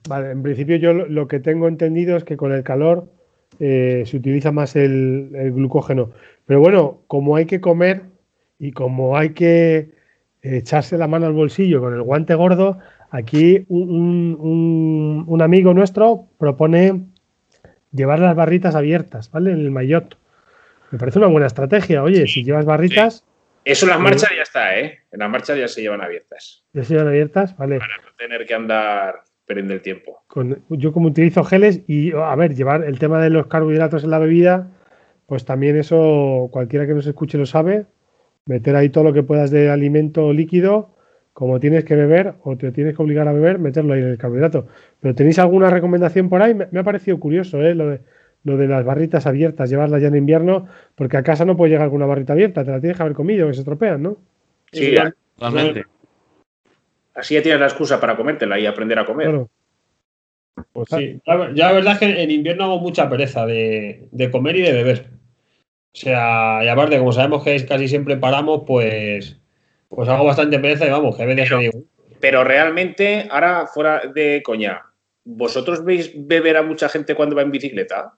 vale, 0.07 0.31
en 0.31 0.41
principio 0.41 0.77
yo 0.77 0.93
lo, 0.93 1.07
lo 1.07 1.27
que 1.27 1.39
tengo 1.39 1.67
entendido 1.67 2.17
es 2.17 2.23
que 2.23 2.37
con 2.37 2.51
el 2.53 2.63
calor 2.63 3.09
eh, 3.59 4.03
se 4.05 4.17
utiliza 4.17 4.51
más 4.51 4.75
el, 4.75 5.29
el 5.35 5.51
glucógeno. 5.53 6.11
Pero 6.45 6.59
bueno, 6.59 7.03
como 7.07 7.35
hay 7.35 7.45
que 7.45 7.61
comer 7.61 8.01
y 8.63 8.71
como 8.71 9.17
hay 9.17 9.31
que 9.31 9.91
echarse 10.41 10.97
la 10.97 11.07
mano 11.07 11.25
al 11.25 11.33
bolsillo 11.33 11.81
con 11.81 11.93
el 11.93 12.01
guante 12.01 12.33
gordo, 12.33 12.79
aquí 13.11 13.65
un, 13.67 13.89
un- 13.89 14.37
un- 14.39 15.23
un 15.27 15.41
amigo 15.41 15.73
nuestro 15.73 16.27
propone 16.37 17.01
llevar 17.91 18.19
las 18.19 18.35
barritas 18.35 18.73
abiertas, 18.75 19.29
¿vale? 19.31 19.51
En 19.51 19.59
el 19.59 19.69
maillot. 19.71 20.17
Me 20.91 20.97
parece 20.99 21.19
una 21.19 21.27
buena 21.27 21.47
estrategia. 21.47 22.03
Oye, 22.03 22.25
si 22.27 22.43
llevas 22.43 22.65
barritas, 22.65 23.25
Eso 23.65 23.85
en 23.85 23.89
las 23.91 23.97
Sí. 23.97 24.03
marchas 24.03 24.29
ya 24.35 24.41
está, 24.43 24.77
¿eh? 24.79 24.99
En 25.11 25.19
las 25.19 25.29
marchas 25.29 25.57
ya 25.57 25.67
se 25.69 25.81
llevan 25.81 26.01
abiertas. 26.01 26.63
ya 26.73 26.83
se 26.83 26.93
llevan 26.93 27.07
abiertas, 27.09 27.55
¿vale? 27.57 27.79
para 27.79 27.95
no 27.97 28.09
tener 28.17 28.45
que 28.45 28.53
andar 28.53 29.15
perdiendo 29.45 29.73
el 29.73 29.81
tiempo. 29.81 30.21
con- 30.27 30.63
yo 30.69 30.91
como 30.93 31.07
utilizo 31.09 31.43
geles 31.43 31.81
y 31.87 32.11
a 32.13 32.35
ver, 32.35 32.55
llevar 32.55 32.83
el 32.83 32.97
tema 32.99 33.21
de 33.21 33.29
los 33.29 33.47
carbohidratos 33.47 34.03
en 34.05 34.09
la 34.09 34.19
bebida, 34.19 34.67
pues 35.27 35.43
también 35.45 35.77
eso 35.77 36.49
cualquiera 36.51 36.85
que 36.87 36.93
nos 36.93 37.05
escuche 37.07 37.37
lo 37.37 37.45
sabe, 37.45 37.85
meter 38.45 38.75
ahí 38.75 38.89
todo 38.89 39.03
lo 39.03 39.13
que 39.13 39.23
puedas 39.23 39.51
de 39.51 39.69
alimento 39.69 40.33
líquido, 40.33 40.95
como 41.33 41.59
tienes 41.59 41.83
que 41.85 41.95
beber 41.95 42.35
o 42.43 42.57
te 42.57 42.71
tienes 42.71 42.95
que 42.95 43.01
obligar 43.01 43.27
a 43.27 43.33
beber, 43.33 43.59
meterlo 43.59 43.93
ahí 43.93 44.01
en 44.01 44.09
el 44.09 44.17
carbohidrato. 44.17 44.67
Pero 44.99 45.15
¿tenéis 45.15 45.39
alguna 45.39 45.69
recomendación 45.69 46.29
por 46.29 46.41
ahí? 46.41 46.53
Me, 46.53 46.67
me 46.71 46.79
ha 46.79 46.83
parecido 46.83 47.19
curioso 47.19 47.61
¿eh? 47.61 47.73
lo, 47.73 47.89
de, 47.89 48.01
lo 48.43 48.57
de 48.57 48.67
las 48.67 48.85
barritas 48.85 49.25
abiertas, 49.25 49.69
llevarlas 49.69 50.01
ya 50.01 50.09
en 50.09 50.15
invierno, 50.15 50.67
porque 50.95 51.17
a 51.17 51.23
casa 51.23 51.45
no 51.45 51.57
puede 51.57 51.71
llegar 51.71 51.87
con 51.87 51.97
una 51.97 52.05
barrita 52.05 52.33
abierta, 52.33 52.63
te 52.63 52.71
la 52.71 52.79
tienes 52.79 52.97
que 52.97 53.03
haber 53.03 53.15
comido, 53.15 53.47
que 53.47 53.53
se 53.53 53.61
estropean, 53.61 54.03
¿no? 54.03 54.17
Sí, 54.71 54.95
Totalmente. 55.35 55.85
así 57.15 57.35
ya 57.35 57.41
tienes 57.41 57.59
la 57.59 57.67
excusa 57.67 57.99
para 57.99 58.15
comértela 58.15 58.59
y 58.59 58.65
aprender 58.65 58.99
a 58.99 59.05
comer. 59.05 59.27
Claro. 59.27 59.49
Pues 60.71 60.87
sí, 60.89 61.19
la, 61.25 61.51
ya 61.53 61.67
la 61.67 61.73
verdad 61.73 61.93
es 61.93 61.99
que 61.99 62.23
en 62.23 62.31
invierno 62.31 62.65
hago 62.65 62.79
mucha 62.79 63.09
pereza 63.09 63.45
de, 63.45 64.07
de 64.11 64.31
comer 64.31 64.55
y 64.57 64.61
de 64.61 64.73
beber. 64.73 65.09
O 65.93 65.97
sea, 65.97 66.61
y 66.63 66.67
aparte, 66.67 66.97
como 66.97 67.11
sabemos 67.11 67.43
que 67.43 67.55
es 67.55 67.65
casi 67.65 67.87
siempre 67.87 68.17
paramos, 68.17 68.63
pues, 68.65 69.39
pues 69.89 70.09
hago 70.09 70.25
bastante 70.25 70.57
pereza 70.59 70.87
y 70.87 70.89
vamos, 70.89 71.15
que 71.15 71.23
a 71.23 71.25
veces 71.27 71.49
que 71.49 71.57
digo, 71.57 71.83
Pero 72.19 72.43
realmente, 72.43 73.27
ahora 73.29 73.67
fuera 73.67 74.01
de 74.13 74.41
coña, 74.43 74.81
¿vosotros 75.23 75.85
veis 75.85 76.11
beber 76.15 76.57
a 76.57 76.63
mucha 76.63 76.89
gente 76.89 77.13
cuando 77.13 77.35
va 77.35 77.43
en 77.43 77.51
bicicleta? 77.51 78.13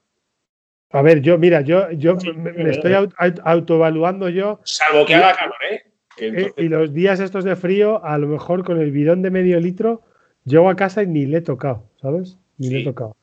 A 0.90 1.02
ver, 1.02 1.20
yo, 1.20 1.36
mira, 1.36 1.60
yo, 1.60 1.90
yo 1.90 2.18
Sí, 2.18 2.32
me, 2.32 2.70
estoy 2.70 2.92
au- 2.92 3.12
au- 3.18 3.42
autoevaluando 3.44 4.28
yo 4.30 4.60
Salvo 4.64 5.04
que 5.04 5.14
haga 5.16 5.34
calor, 5.34 5.56
¿eh? 5.70 5.74
Eh, 6.18 6.26
entonces- 6.28 6.54
y 6.56 6.68
los 6.68 6.94
días 6.94 7.20
estos 7.20 7.44
de 7.44 7.56
frío, 7.56 8.02
a 8.02 8.16
lo 8.16 8.26
mejor 8.26 8.64
con 8.64 8.80
el 8.80 8.90
bidón 8.90 9.20
de 9.20 9.30
medio 9.30 9.60
litro, 9.60 10.02
llego 10.44 10.70
a 10.70 10.76
casa 10.76 11.02
y 11.02 11.08
ni 11.08 11.26
le 11.26 11.38
he 11.38 11.42
tocado, 11.42 11.90
¿sabes? 12.00 12.38
Ni 12.56 12.70
le 12.70 12.80
he 12.80 12.84
tocado. 12.84 13.16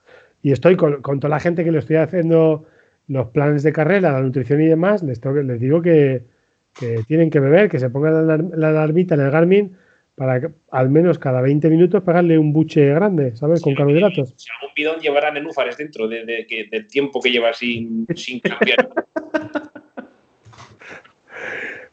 Y 0.44 0.52
estoy 0.52 0.76
con, 0.76 1.02
con 1.02 1.20
toda 1.20 1.30
la 1.30 1.40
gente 1.40 1.64
que 1.64 1.72
le 1.72 1.80
estoy 1.80 1.96
haciendo 1.96 2.66
los 3.08 3.28
planes 3.30 3.64
de 3.64 3.74
carrera, 3.74 4.12
la 4.12 4.22
nutrición 4.22 4.62
y 4.62 4.68
demás, 4.68 5.04
les, 5.04 5.20
tengo 5.20 5.36
les 5.42 5.60
digo 5.60 5.82
que, 5.82 6.24
que 6.74 7.04
tienen 7.08 7.30
que 7.30 7.40
beber, 7.40 7.70
que 7.70 7.80
se 7.80 7.90
pongan 7.90 8.28
la, 8.28 8.38
la 8.38 8.70
alarmita 8.70 9.16
en 9.16 9.22
el 9.22 9.32
Garmin 9.32 9.76
para 10.16 10.40
que 10.40 10.50
al 10.72 10.90
menos 10.90 11.18
cada 11.20 11.42
20 11.42 11.70
minutos 11.70 12.04
pegarle 12.04 12.38
un 12.38 12.54
buche 12.54 12.86
grande, 12.94 13.36
¿sabes? 13.36 13.62
Con 13.62 13.74
carbohidratos. 13.76 14.34
Si 14.38 14.48
algún 14.62 14.74
bidón 14.76 15.00
llevará 15.02 15.32
nenúfares 15.32 15.76
dentro 15.78 16.08
de, 16.08 16.24
de- 16.26 16.46
que- 16.48 16.68
del 16.72 16.88
tiempo 16.88 17.20
que 17.20 17.32
lleva 17.32 17.52
sin, 17.54 18.06
sin 18.16 18.40
cambiar. 18.40 18.90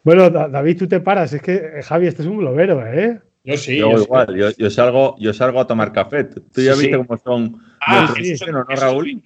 Bueno, 0.03 0.31
Da- 0.31 0.49
David, 0.49 0.79
tú 0.79 0.89
te 0.89 1.01
paras. 1.01 1.33
Es 1.33 1.43
que, 1.43 1.55
eh, 1.55 1.83
Javi, 1.83 2.07
este 2.07 2.23
es 2.23 2.29
un 2.29 2.39
globero, 2.39 2.87
¿eh? 2.87 3.21
Yo 3.45 3.57
sí. 3.57 3.77
yo 3.77 3.91
yo 3.93 3.99
sí. 3.99 4.05
igual, 4.05 4.37
yo, 4.37 4.51
yo 4.57 4.71
salgo, 4.71 5.17
yo 5.19 5.33
salgo 5.33 5.61
a 5.61 5.67
tomar 5.67 5.93
café. 5.93 6.25
Tú 6.25 6.41
ya 6.57 6.75
Sí, 6.75 6.87
viste 6.87 6.97
sí. 6.97 7.05
cómo 7.07 7.19
son 7.19 7.61
Ah, 7.81 8.07
nuestros 8.07 8.27
entrenos, 8.29 8.65
¿no, 8.69 8.75
Eso 8.75 8.87
es 8.87 8.91
Raúl? 8.93 9.23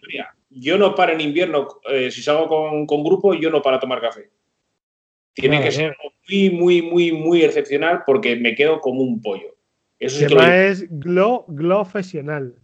Yo 0.57 0.79
no 0.79 0.95
paro 0.95 1.13
en 1.13 1.21
invierno, 1.21 1.67
eh, 1.91 2.11
si 2.11 2.23
salgo 2.23 2.47
con, 2.49 2.87
con 2.87 3.03
grupo, 3.03 3.35
yo 3.35 3.51
no 3.51 3.61
paro 3.61 3.77
a 3.77 3.81
tomar 3.81 4.01
café. 4.01 4.31
Tiene 5.35 5.61
que 5.61 5.73
ser 5.73 5.97
muy, 6.29 6.51
muy, 6.51 6.83
muy, 6.83 7.13
muy 7.13 7.43
excepcional 7.43 8.03
porque 8.07 8.37
me 8.37 8.55
quedo 8.55 8.81
como 8.81 9.03
un 9.03 9.21
pollo. 9.21 9.57
Eso 9.99 10.17
sí 10.19 10.25
El 10.25 10.29
que 10.31 10.35
tema 10.37 10.49
digo. 10.55 10.57
es 10.71 10.87
glo, 10.91 11.45
glofesional. 11.49 12.55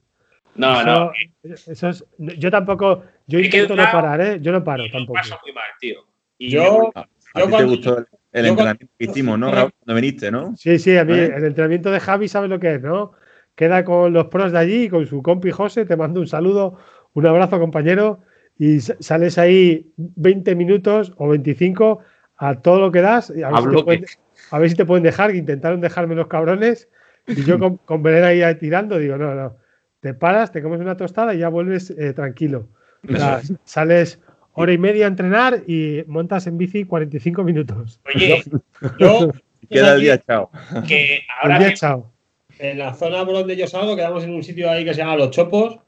No, 0.54 0.84
no. 0.84 1.12
Eso, 1.42 1.88
es, 1.88 2.04
yo 2.18 2.50
tampoco, 2.50 3.02
yo 3.26 3.38
Me 3.38 3.46
intento 3.46 3.74
no 3.74 3.82
parar, 3.90 4.20
¿eh? 4.20 4.38
Yo 4.40 4.52
no 4.52 4.62
paro 4.62 4.84
Y 4.84 4.90
tampoco. 4.90 5.14
paso 5.14 5.36
muy 5.44 5.52
mal, 5.52 5.64
tío. 5.80 6.04
Y 6.38 6.50
Yo, 6.50 6.90
A 6.94 7.40
Yo 7.40 7.46
ti 7.46 7.56
te 7.56 7.64
gustó 7.64 7.98
el, 8.32 8.46
entrenamiento 8.46 8.86
que 8.86 9.06
cuando- 9.06 9.12
hicimos, 9.12 9.38
¿no, 9.38 9.50
Raúl? 9.52 9.72
Cuando 9.78 10.00
viniste, 10.00 10.30
¿no? 10.30 10.54
Sí, 10.56 10.78
sí, 10.78 10.96
a 10.96 11.04
mí 11.04 11.14
¿Eh? 11.14 11.32
el 11.36 11.44
entrenamiento 11.44 11.90
de 11.90 12.00
Javi 12.00 12.28
sabe 12.28 12.46
lo 12.48 12.60
que 12.60 12.74
es, 12.74 12.80
¿no? 12.82 13.12
Queda 13.56 13.84
con 13.84 14.12
los 14.12 14.26
pros 14.28 14.52
de 14.52 14.58
allí, 14.58 14.88
con 14.88 15.06
su 15.06 15.22
compi 15.22 15.50
José, 15.50 15.84
te 15.84 15.96
mando 15.96 16.20
un 16.20 16.26
saludo, 16.26 16.78
un 17.14 17.26
abrazo, 17.26 17.58
compañero, 17.58 18.20
y 18.58 18.80
sales 18.80 19.38
ahí 19.38 19.86
20 19.96 20.54
minutos 20.54 21.12
o 21.16 21.28
25 21.28 22.00
a 22.36 22.60
todo 22.60 22.80
lo 22.80 22.92
que 22.92 23.00
das, 23.00 23.30
a, 23.30 23.34
ver 23.34 23.54
A 23.54 23.60
si 23.60 23.68
te 23.68 23.82
pueden, 23.82 24.04
a 24.50 24.58
ver 24.58 24.70
si 24.70 24.76
te 24.76 24.84
pueden 24.84 25.04
dejar, 25.04 25.32
que 25.32 25.38
intentaron 25.38 25.80
dejarme 25.80 26.14
los 26.14 26.26
cabrones, 26.26 26.88
y 27.26 27.44
yo 27.44 27.58
con, 27.58 27.76
con 27.78 28.02
venir 28.02 28.24
ahí 28.24 28.54
tirando, 28.56 28.98
digo, 28.98 29.16
no, 29.16 29.34
no, 29.34 29.56
te 30.00 30.14
paras, 30.14 30.52
te 30.52 30.62
comes 30.62 30.80
una 30.80 30.96
tostada 30.96 31.34
y 31.34 31.38
ya 31.38 31.48
vuelves 31.48 31.90
eh, 31.90 32.12
tranquilo. 32.12 32.68
O 33.08 33.16
sea, 33.16 33.40
sales 33.64 34.20
hora 34.52 34.72
y 34.72 34.78
media 34.78 35.06
a 35.06 35.08
entrenar 35.08 35.62
y 35.66 36.02
montas 36.06 36.46
en 36.46 36.58
bici 36.58 36.84
45 36.84 37.44
minutos. 37.44 38.00
Oye, 38.14 38.42
yo 38.98 39.30
Y 39.62 39.66
queda 39.66 39.94
el 39.94 40.00
día, 40.00 40.18
chao. 40.18 40.50
que 40.86 41.22
día, 41.44 41.58
que 41.58 41.74
chao. 41.74 42.10
en 42.58 42.78
la 42.78 42.94
zona 42.94 43.24
por 43.24 43.34
donde 43.34 43.56
yo 43.56 43.66
salgo, 43.66 43.94
quedamos 43.94 44.24
en 44.24 44.34
un 44.34 44.42
sitio 44.42 44.70
ahí 44.70 44.84
que 44.84 44.94
se 44.94 45.00
llama 45.00 45.16
Los 45.16 45.30
Chopos 45.30 45.78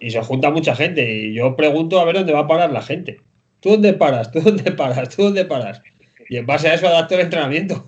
y 0.00 0.10
se 0.10 0.20
junta 0.22 0.50
mucha 0.50 0.74
gente. 0.74 1.10
Y 1.10 1.34
yo 1.34 1.56
pregunto 1.56 2.00
a 2.00 2.04
ver 2.04 2.16
dónde 2.16 2.32
va 2.32 2.40
a 2.40 2.46
parar 2.48 2.72
la 2.72 2.82
gente. 2.82 3.20
¿Tú 3.60 3.70
dónde 3.70 3.94
paras? 3.94 4.30
¿Tú 4.32 4.40
dónde 4.40 4.72
paras? 4.72 5.14
¿Tú 5.14 5.22
dónde 5.24 5.44
paras? 5.44 5.82
Y 6.28 6.36
en 6.38 6.46
base 6.46 6.68
a 6.68 6.74
eso 6.74 6.88
adapto 6.88 7.14
el 7.14 7.20
entrenamiento. 7.20 7.84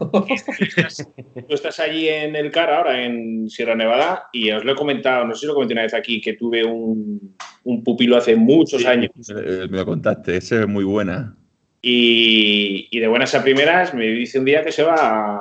tú 1.49 1.55
estás 1.55 1.81
allí 1.81 2.09
en 2.09 2.37
el 2.37 2.51
CAR 2.53 2.71
ahora, 2.71 3.05
en 3.05 3.51
Sierra 3.51 3.75
Nevada, 3.75 4.29
y 4.33 4.51
os 4.53 4.65
lo 4.65 4.73
he 4.73 4.77
comentado, 4.77 5.25
no 5.25 5.35
sé 5.35 5.41
si 5.41 5.47
lo 5.47 5.55
comenté 5.55 5.75
una 5.75 5.83
vez 5.83 5.95
aquí, 5.95 6.21
que 6.21 6.35
tuve 6.35 6.65
un, 6.65 7.37
un 7.65 7.83
pupilo 7.83 8.17
hace 8.17 8.37
muchos 8.37 8.87
años. 8.87 9.11
Eh, 9.29 9.67
Me 9.69 9.79
lo 9.79 9.87
contaste, 9.87 10.37
esa 10.37 10.61
es 10.61 10.69
muy 10.69 10.85
buena. 10.85 11.35
Y, 11.83 12.89
y 12.91 13.01
de 13.01 13.09
buenas 13.09 13.35
a 13.35 13.43
primeras 13.43 13.95
me 13.95 14.07
dice 14.07 14.39
un 14.39 14.45
día 14.45 14.65
que 14.65 14.73
se 14.73 14.83
va 14.85 14.95
a, 14.97 15.41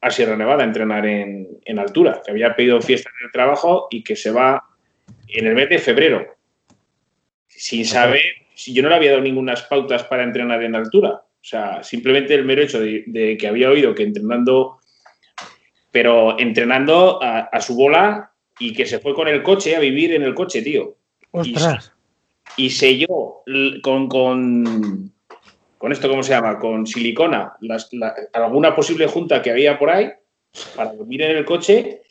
a 0.00 0.10
Sierra 0.10 0.36
Nevada 0.36 0.62
a 0.62 0.66
entrenar 0.66 1.06
en, 1.06 1.48
en 1.64 1.78
altura, 1.78 2.20
que 2.24 2.32
había 2.32 2.56
pedido 2.56 2.80
fiesta 2.80 3.10
en 3.20 3.26
el 3.26 3.32
trabajo 3.32 3.86
y 3.90 4.02
que 4.02 4.16
se 4.16 4.32
va 4.32 4.64
en 5.38 5.46
el 5.46 5.54
mes 5.54 5.68
de 5.68 5.78
febrero. 5.78 6.36
Sin 7.48 7.84
saber, 7.84 8.22
si 8.54 8.72
yo 8.72 8.82
no 8.82 8.88
le 8.88 8.94
había 8.96 9.10
dado 9.12 9.22
ninguna 9.22 9.54
pautas 9.68 10.04
para 10.04 10.22
entrenar 10.24 10.62
en 10.62 10.74
altura. 10.74 11.10
O 11.10 11.46
sea, 11.46 11.82
simplemente 11.82 12.34
el 12.34 12.44
mero 12.44 12.62
hecho 12.62 12.80
de, 12.80 13.04
de 13.06 13.36
que 13.36 13.46
había 13.48 13.70
oído 13.70 13.94
que 13.94 14.02
entrenando, 14.02 14.78
pero 15.90 16.38
entrenando 16.38 17.22
a, 17.22 17.40
a 17.40 17.60
su 17.60 17.74
bola 17.76 18.32
y 18.58 18.72
que 18.72 18.86
se 18.86 18.98
fue 18.98 19.14
con 19.14 19.28
el 19.28 19.42
coche 19.42 19.76
a 19.76 19.80
vivir 19.80 20.12
en 20.14 20.22
el 20.22 20.34
coche, 20.34 20.62
tío 20.62 20.96
Ostras. 21.32 21.92
y 22.56 22.70
selló 22.70 23.42
con, 23.82 24.08
con, 24.08 25.12
con 25.76 25.92
esto, 25.92 26.08
¿cómo 26.08 26.22
se 26.22 26.32
llama? 26.32 26.58
Con 26.58 26.86
silicona, 26.86 27.52
las- 27.60 27.92
la- 27.92 28.14
alguna 28.32 28.74
posible 28.74 29.06
junta 29.06 29.42
que 29.42 29.50
había 29.50 29.78
por 29.78 29.90
ahí 29.90 30.10
para 30.76 30.92
dormir 30.94 31.22
en 31.22 31.36
el 31.36 31.44
coche 31.44 32.02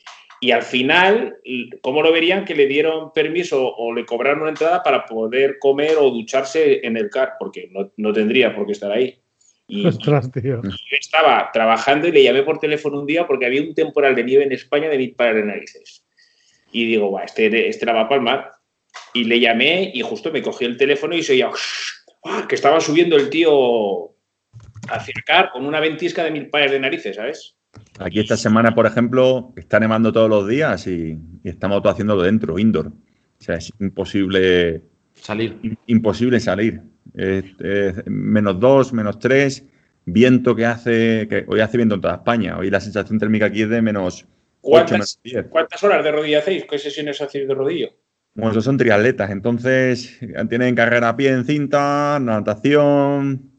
y 0.44 0.50
al 0.50 0.62
final, 0.62 1.38
¿cómo 1.80 2.02
lo 2.02 2.12
verían? 2.12 2.44
Que 2.44 2.54
le 2.54 2.66
dieron 2.66 3.14
permiso 3.14 3.66
o 3.66 3.94
le 3.94 4.04
cobraron 4.04 4.42
una 4.42 4.50
entrada 4.50 4.82
para 4.82 5.06
poder 5.06 5.58
comer 5.58 5.96
o 5.98 6.10
ducharse 6.10 6.86
en 6.86 6.98
el 6.98 7.08
car, 7.08 7.36
porque 7.38 7.70
no, 7.72 7.90
no 7.96 8.12
tendría 8.12 8.54
por 8.54 8.66
qué 8.66 8.72
estar 8.72 8.92
ahí. 8.92 9.18
Y, 9.66 9.86
Ostras, 9.86 10.30
tío. 10.30 10.60
yo 10.62 10.96
estaba 11.00 11.48
trabajando 11.50 12.08
y 12.08 12.12
le 12.12 12.22
llamé 12.22 12.42
por 12.42 12.58
teléfono 12.58 13.00
un 13.00 13.06
día 13.06 13.26
porque 13.26 13.46
había 13.46 13.62
un 13.62 13.74
temporal 13.74 14.14
de 14.14 14.22
nieve 14.22 14.44
en 14.44 14.52
España 14.52 14.90
de 14.90 14.98
mil 14.98 15.14
pares 15.14 15.36
de 15.36 15.44
narices. 15.44 16.04
Y 16.72 16.88
digo, 16.88 17.08
"Buah, 17.08 17.24
este, 17.24 17.66
este 17.66 17.86
la 17.86 17.94
va 17.94 18.00
a 18.02 18.08
palmar. 18.10 18.52
Y 19.14 19.24
le 19.24 19.40
llamé 19.40 19.92
y 19.94 20.02
justo 20.02 20.30
me 20.30 20.42
cogí 20.42 20.66
el 20.66 20.76
teléfono 20.76 21.14
y 21.14 21.22
se 21.22 21.32
oía 21.32 21.48
¡ah! 22.26 22.44
que 22.46 22.54
estaba 22.54 22.80
subiendo 22.82 23.16
el 23.16 23.30
tío 23.30 24.10
hacia 24.90 25.14
el 25.16 25.24
car 25.24 25.52
con 25.52 25.64
una 25.64 25.80
ventisca 25.80 26.22
de 26.22 26.32
mil 26.32 26.50
pares 26.50 26.70
de 26.70 26.80
narices, 26.80 27.16
¿sabes? 27.16 27.56
Aquí 27.98 28.20
esta 28.20 28.36
semana, 28.36 28.74
por 28.74 28.86
ejemplo, 28.86 29.52
está 29.56 29.78
nevando 29.80 30.12
todos 30.12 30.28
los 30.28 30.48
días 30.48 30.86
y, 30.86 31.18
y 31.42 31.48
estamos 31.48 31.80
todos 31.82 31.94
haciéndolo 31.94 32.22
dentro, 32.22 32.58
indoor. 32.58 32.88
O 32.88 32.92
sea, 33.38 33.56
es 33.56 33.72
imposible, 33.80 34.82
Salir. 35.14 35.58
im- 35.62 35.76
imposible 35.86 36.40
salir. 36.40 36.82
Menos 38.06 38.58
dos, 38.60 38.92
menos 38.92 39.18
tres, 39.18 39.64
viento 40.04 40.54
que 40.56 40.66
hace, 40.66 41.26
que 41.28 41.44
hoy 41.46 41.60
hace 41.60 41.76
viento 41.76 41.94
en 41.96 42.00
toda 42.00 42.14
España. 42.14 42.58
Hoy 42.58 42.70
la 42.70 42.80
sensación 42.80 43.18
térmica 43.18 43.46
aquí 43.46 43.62
es 43.62 43.68
de 43.68 43.82
menos 43.82 44.26
8, 44.62 44.92
menos 44.94 45.18
¿Cuántas, 45.20 45.20
10. 45.22 45.46
cuántas 45.50 45.82
horas 45.84 46.02
de 46.04 46.12
rodilla 46.12 46.38
hacéis? 46.38 46.64
¿Qué 46.64 46.78
sesiones 46.78 47.20
hacéis 47.20 47.46
de 47.48 47.54
rodillo? 47.54 47.88
Bueno, 48.34 48.50
esos 48.50 48.64
son 48.64 48.76
triatletas, 48.76 49.30
entonces 49.30 50.18
tienen 50.48 50.74
carrera 50.74 51.10
a 51.10 51.16
pie 51.16 51.30
en 51.30 51.44
cinta, 51.44 52.18
natación, 52.20 53.52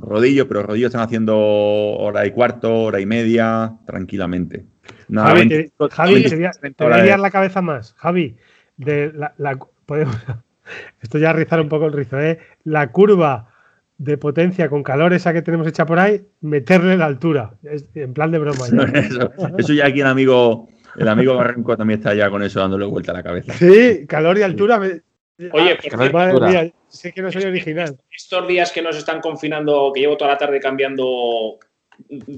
rodillo, 0.00 0.48
pero 0.48 0.62
rodillo 0.62 0.86
están 0.86 1.02
haciendo 1.02 1.36
hora 1.38 2.26
y 2.26 2.30
cuarto, 2.32 2.74
hora 2.84 3.00
y 3.00 3.06
media, 3.06 3.72
tranquilamente. 3.86 4.64
Nada, 5.08 5.28
Javi, 5.28 5.40
20, 5.48 5.64
te, 5.78 5.94
Javi, 5.94 6.12
20, 6.14 6.28
te 6.30 6.36
voy 6.36 6.44
a, 6.44 6.50
30 6.50 6.76
te 6.78 6.84
voy 6.84 6.84
a 6.84 6.86
horas 6.94 7.00
de- 7.02 7.06
liar 7.06 7.20
la 7.20 7.30
cabeza 7.30 7.62
más. 7.62 7.94
Javi, 7.98 8.36
de 8.76 9.12
la, 9.14 9.34
la- 9.38 9.58
podemos, 9.86 10.16
esto 11.00 11.18
ya 11.18 11.32
rizar 11.32 11.60
un 11.60 11.68
poco 11.68 11.86
el 11.86 11.92
rizo, 11.92 12.18
¿eh? 12.20 12.38
La 12.64 12.90
curva 12.92 13.48
de 13.98 14.16
potencia 14.16 14.68
con 14.70 14.82
calor 14.82 15.12
esa 15.12 15.32
que 15.32 15.42
tenemos 15.42 15.66
hecha 15.66 15.84
por 15.84 15.98
ahí, 15.98 16.22
meterle 16.40 16.96
la 16.96 17.06
altura. 17.06 17.52
Es- 17.62 17.86
en 17.94 18.14
plan 18.14 18.30
de 18.30 18.38
broma. 18.38 18.66
ya. 18.72 18.98
eso, 19.00 19.30
eso 19.58 19.72
ya 19.74 19.86
aquí 19.86 20.00
el 20.00 20.06
amigo, 20.06 20.68
el 20.96 21.08
amigo 21.08 21.34
Barranco 21.36 21.76
también 21.76 22.00
está 22.00 22.14
ya 22.14 22.30
con 22.30 22.42
eso 22.42 22.60
dándole 22.60 22.86
vuelta 22.86 23.12
a 23.12 23.16
la 23.16 23.22
cabeza. 23.22 23.52
Sí, 23.54 24.06
calor 24.06 24.38
y 24.38 24.42
altura. 24.42 24.78
me- 24.78 25.02
Oye, 25.52 25.78
Ah, 25.92 26.10
madre 26.12 26.40
mía, 26.48 26.72
sé 26.90 27.12
que 27.12 27.22
no 27.22 27.32
soy 27.32 27.44
original. 27.44 27.96
estos 28.14 28.46
días 28.48 28.70
que 28.72 28.82
nos 28.82 28.96
están 28.96 29.20
confinando, 29.20 29.92
que 29.94 30.00
llevo 30.00 30.16
toda 30.16 30.32
la 30.32 30.38
tarde 30.38 30.60
cambiando 30.60 31.58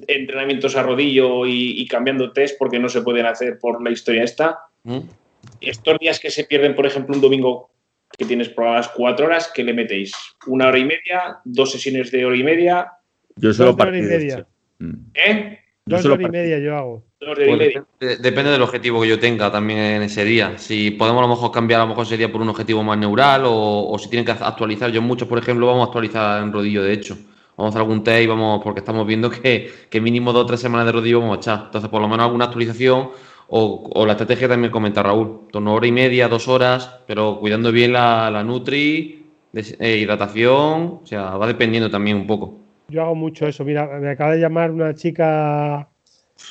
entrenamientos 0.07 0.76
a 0.76 0.82
rodillo 0.82 1.46
y, 1.46 1.80
y 1.80 1.86
cambiando 1.86 2.32
test 2.32 2.59
porque 2.59 2.78
no 2.78 2.88
se 2.88 3.03
pueden 3.03 3.26
hacer 3.26 3.59
por 3.59 3.82
la 3.82 3.90
historia 3.90 4.24
esta, 4.24 4.59
¿Mm? 4.84 5.00
estos 5.61 5.98
días 5.98 6.18
que 6.20 6.30
se 6.30 6.44
pierden, 6.44 6.74
por 6.74 6.86
ejemplo, 6.86 7.14
un 7.14 7.20
domingo 7.20 7.70
que 8.16 8.24
tienes 8.24 8.48
programadas 8.48 8.88
cuatro 8.88 9.26
horas, 9.26 9.50
¿qué 9.55 9.64
le 9.64 9.72
metéis? 9.72 10.12
¿Una 10.46 10.68
hora 10.68 10.78
y 10.78 10.84
media? 10.84 11.38
¿Dos 11.44 11.72
sesiones 11.72 12.11
de 12.11 12.24
hora 12.26 12.36
y 12.36 12.42
media? 12.42 12.92
Yo 13.36 13.53
solo 13.55 13.72
Dos 13.72 13.76
de 13.78 13.82
hora 13.82 13.98
y 13.98 14.03
partidos. 14.03 14.22
media. 14.22 14.46
Mm. 14.78 14.94
¿Eh? 15.14 15.59
Dos 15.85 16.05
horas 16.05 16.20
y 16.20 16.30
media 16.30 16.59
yo 16.59 16.76
hago. 16.76 17.03
Dos 17.20 17.37
de 17.39 17.45
hora 17.45 17.45
y 17.45 17.49
Pues 17.49 17.59
media. 17.59 18.18
depende, 18.20 18.51
del 18.53 18.62
objetivo 18.62 19.03
que 19.03 19.09
yo 19.09 19.18
tenga 19.18 19.51
también 19.51 19.78
en 19.78 20.03
ese 20.03 20.24
día. 20.24 20.57
Si 20.59 20.93
podemos 20.93 21.20
a 21.20 21.22
lo 21.22 21.28
mejor 21.28 21.51
cambiar 21.51 21.80
a 21.80 21.85
lo 21.85 21.91
mejor 21.91 22.07
sería 22.07 22.30
por 22.30 22.41
un 22.41 22.49
objetivo 22.49 22.83
más 22.83 22.99
neural 22.99 23.45
o, 23.47 23.89
o 23.91 23.99
si 23.99 24.09
tienen 24.09 24.24
que 24.24 24.33
actualizar. 24.33 24.91
Yo 24.91 25.03
muchos, 25.03 25.28
por 25.28 25.39
ejemplo, 25.39 25.66
vamos 25.66 25.83
a 25.83 25.85
actualizar 25.87 26.43
en 26.43 26.53
rodillo, 26.53 26.83
de 26.83 26.93
hecho. 26.93 27.16
Vamos 27.57 27.66
a 27.66 27.78
hacer 27.78 27.80
algún 27.83 28.03
test 28.03 28.22
y 28.22 28.26
vamos, 28.26 28.61
porque 28.64 28.80
estamos 28.80 29.07
viendo 29.07 29.28
que, 29.30 29.70
que 29.91 30.01
mínimo 30.01 30.33
dos 30.33 30.45
o 30.45 30.47
tres 30.47 30.61
semanas 30.61 30.87
de 30.87 30.93
rodillo 30.93 31.20
vamos 31.20 31.37
a 31.37 31.41
echar. 31.41 31.62
Entonces, 31.66 31.91
por 31.91 32.01
lo 32.01 32.09
menos 32.09 32.24
alguna 32.24 32.47
actualización 32.47 33.11
o, 33.49 33.91
o 33.95 34.07
la 34.07 34.12
estrategia 34.12 34.47
que 34.47 34.53
también 34.55 34.70
comenta 34.72 35.03
Raúl. 35.03 35.49
Torno 35.53 35.74
hora 35.74 35.87
y 35.87 35.93
media, 35.93 36.28
dos 36.28 36.49
horas, 36.49 37.01
pero 37.07 37.39
cuidando 37.41 37.70
bien 37.70 37.93
la, 37.93 38.30
la 38.30 38.43
nutri, 38.43 39.26
des- 39.53 39.76
eh, 39.78 39.99
hidratación, 39.99 41.01
o 41.03 41.07
sea, 41.07 41.37
va 41.37 41.47
dependiendo 41.47 41.91
también 41.91 42.16
un 42.16 42.26
poco. 42.26 42.61
Yo 42.93 43.03
hago 43.03 43.14
mucho 43.14 43.47
eso. 43.47 43.64
Mira, 43.64 43.86
me 43.99 44.11
acaba 44.11 44.32
de 44.32 44.40
llamar 44.40 44.70
una 44.70 44.95
chica, 44.95 45.88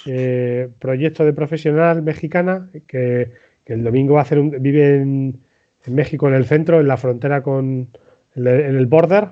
eh, 0.08 0.70
proyecto 0.80 1.24
de 1.24 1.34
profesional 1.34 2.02
mexicana, 2.02 2.70
que, 2.88 3.32
el 3.66 3.84
domingo 3.86 4.16
va 4.16 4.20
a 4.20 4.24
hacer 4.24 4.38
un, 4.38 4.50
vive 4.60 4.96
en, 4.98 5.39
en 5.86 5.96
México, 5.96 6.28
en 6.28 6.34
el 6.34 6.46
centro, 6.46 6.82
en 6.82 6.88
la 6.88 6.98
frontera 6.98 7.42
con, 7.42 7.88
en 8.36 8.48
el, 8.48 8.48
en 8.48 8.76
el 8.76 8.86
border 8.88 9.30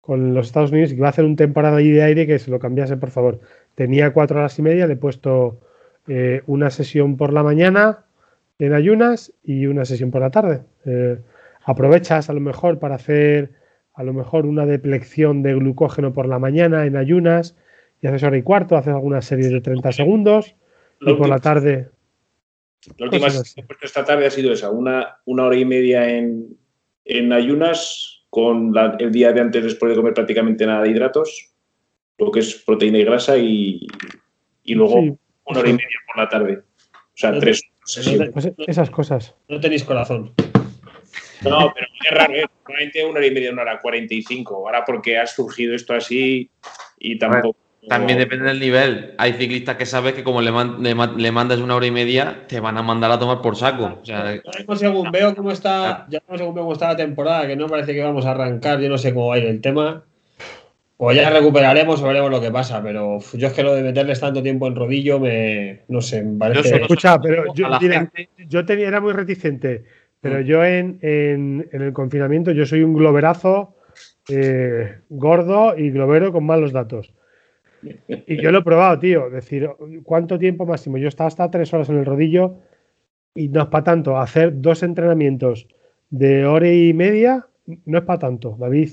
con 0.00 0.34
los 0.34 0.48
Estados 0.48 0.72
Unidos, 0.72 0.92
y 0.92 0.96
que 0.96 1.00
va 1.00 1.06
a 1.06 1.10
hacer 1.10 1.24
un 1.24 1.36
temporada 1.36 1.78
ahí 1.78 1.90
de 1.90 2.02
aire 2.02 2.26
que 2.26 2.38
se 2.38 2.50
lo 2.50 2.58
cambiase, 2.58 2.96
por 2.96 3.10
favor. 3.10 3.40
tenía 3.76 4.12
cuatro 4.12 4.40
horas 4.40 4.58
y 4.58 4.62
media, 4.62 4.86
le 4.86 4.94
he 4.94 4.96
puesto 4.96 5.60
eh, 6.08 6.42
una 6.46 6.70
sesión 6.70 7.16
por 7.16 7.32
la 7.32 7.42
mañana 7.42 8.04
en 8.58 8.74
ayunas 8.74 9.32
y 9.44 9.66
una 9.66 9.84
sesión 9.84 10.10
por 10.10 10.20
la 10.20 10.30
tarde. 10.30 10.62
Eh, 10.84 11.18
aprovechas 11.64 12.28
a 12.28 12.32
lo 12.32 12.40
mejor 12.40 12.80
para 12.80 12.96
hacer 12.96 13.52
a 13.94 14.02
lo 14.02 14.12
mejor 14.12 14.46
una 14.46 14.66
deplección 14.66 15.42
de 15.42 15.54
glucógeno 15.54 16.12
por 16.12 16.26
la 16.26 16.38
mañana 16.38 16.86
en 16.86 16.96
ayunas 16.96 17.56
y 18.00 18.06
haces 18.06 18.22
hora 18.22 18.36
y 18.36 18.42
cuarto, 18.42 18.76
haces 18.76 18.94
alguna 18.94 19.22
serie 19.22 19.48
de 19.48 19.60
30 19.60 19.92
segundos 19.92 20.54
y 21.00 21.12
por 21.14 21.28
la 21.28 21.38
tarde. 21.38 21.88
La 22.96 23.06
última 23.06 23.28
que 23.28 23.60
he 23.60 23.62
puesto 23.64 23.86
esta 23.86 24.04
tarde 24.04 24.26
ha 24.26 24.30
sido 24.30 24.52
esa, 24.52 24.70
una, 24.70 25.18
una 25.26 25.44
hora 25.44 25.56
y 25.56 25.64
media 25.64 26.08
en, 26.08 26.56
en 27.04 27.32
ayunas 27.32 28.24
con 28.30 28.72
el 28.98 29.12
día 29.12 29.32
de 29.32 29.40
antes 29.40 29.64
después 29.64 29.90
de 29.90 29.96
comer 29.96 30.14
prácticamente 30.14 30.64
nada 30.64 30.82
de 30.82 30.90
hidratos, 30.90 31.50
lo 32.16 32.30
que 32.30 32.40
es 32.40 32.54
proteína 32.54 32.98
y 32.98 33.04
grasa 33.04 33.36
y, 33.36 33.86
y 34.62 34.74
luego 34.74 34.96
una 34.96 35.18
hora 35.44 35.68
y 35.68 35.72
media 35.72 35.86
por 36.06 36.22
la 36.22 36.28
tarde. 36.28 36.62
O 36.92 37.16
sea, 37.20 37.38
tres 37.38 37.62
sesiones. 37.84 38.30
Pues 38.30 38.50
esas 38.66 38.90
cosas. 38.90 39.34
No 39.48 39.60
tenéis 39.60 39.84
corazón. 39.84 40.32
No, 41.42 41.72
pero 41.74 41.86
es 42.04 42.16
raro, 42.16 42.34
¿eh? 42.34 42.44
Normalmente 42.64 43.04
una 43.04 43.18
hora 43.18 43.26
y 43.26 43.30
media, 43.30 43.52
una 43.52 43.62
hora 43.62 43.80
45. 43.80 44.54
Ahora 44.54 44.84
porque 44.84 45.18
ha 45.18 45.26
surgido 45.26 45.74
esto 45.74 45.94
así 45.94 46.50
y 46.98 47.18
tampoco. 47.18 47.56
También 47.88 48.18
depende 48.18 48.44
del 48.44 48.60
nivel. 48.60 49.14
Hay 49.16 49.32
ciclistas 49.32 49.76
que 49.76 49.86
sabes 49.86 50.12
que 50.12 50.22
como 50.22 50.42
le, 50.42 50.52
le, 50.80 51.32
mandas 51.32 51.60
una 51.60 51.76
hora 51.76 51.86
y 51.86 51.90
media, 51.90 52.44
te 52.46 52.60
van 52.60 52.76
a 52.76 52.82
mandar 52.82 53.10
a 53.10 53.18
tomar 53.18 53.40
por 53.40 53.56
saco. 53.56 53.98
O 54.02 54.04
sea, 54.04 54.40
según 54.76 55.10
veo 55.10 55.34
cómo 55.34 55.50
está, 55.50 56.06
ya 56.10 56.20
según 56.36 56.54
veo 56.54 56.64
cómo 56.64 56.74
está 56.74 56.88
la 56.88 56.96
temporada, 56.96 57.46
que 57.46 57.56
no 57.56 57.68
parece 57.68 57.94
que 57.94 58.02
vamos 58.02 58.26
a 58.26 58.32
arrancar, 58.32 58.80
yo 58.80 58.90
no 58.90 58.98
sé 58.98 59.14
cómo 59.14 59.28
va 59.28 59.36
a 59.36 59.38
ir 59.38 59.46
el 59.46 59.62
tema. 59.62 60.04
O 60.98 61.10
ya 61.12 61.30
recuperaremos 61.30 62.02
o 62.02 62.06
veremos 62.06 62.30
lo 62.30 62.42
que 62.42 62.50
pasa, 62.50 62.82
pero 62.82 63.18
yo 63.32 63.46
es 63.46 63.54
que 63.54 63.62
lo 63.62 63.74
de 63.74 63.82
meterles 63.82 64.20
tanto 64.20 64.42
tiempo 64.42 64.66
en 64.66 64.76
rodillo 64.76 65.18
me. 65.18 65.80
No 65.88 66.02
sé, 66.02 66.22
me 66.22 66.38
parece. 66.38 66.82
Escucha, 66.82 67.18
pero 67.18 67.54
yo, 67.54 67.68
yo 68.46 68.66
tenía, 68.66 68.88
era 68.88 69.00
muy 69.00 69.14
reticente 69.14 69.84
pero 70.20 70.40
mm. 70.40 70.42
yo 70.42 70.64
en, 70.64 71.68
el 71.72 71.92
confinamiento, 71.92 72.52
yo 72.52 72.66
soy 72.66 72.82
un 72.82 72.94
globerazo 72.94 73.74
eh, 74.28 74.98
gordo 75.08 75.76
y 75.76 75.90
globero 75.90 76.32
con 76.32 76.44
malos 76.44 76.72
datos. 76.72 77.12
Y 78.08 78.36
yo 78.40 78.52
lo 78.52 78.58
he 78.58 78.62
probado, 78.62 78.98
tío. 78.98 79.28
Es 79.28 79.32
decir, 79.32 79.68
¿cuánto 80.04 80.38
tiempo 80.38 80.66
máximo? 80.66 80.98
Yo 80.98 81.08
estaba 81.08 81.28
hasta 81.28 81.50
tres 81.50 81.72
horas 81.72 81.88
en 81.88 81.98
el 81.98 82.04
rodillo 82.04 82.56
y 83.34 83.48
no 83.48 83.62
es 83.62 83.68
para 83.68 83.84
tanto. 83.84 84.18
Hacer 84.18 84.60
dos 84.60 84.82
entrenamientos 84.82 85.66
de 86.10 86.44
hora 86.44 86.70
y 86.70 86.92
media 86.92 87.46
no 87.86 87.98
es 87.98 88.04
para 88.04 88.18
tanto, 88.18 88.56
David. 88.58 88.90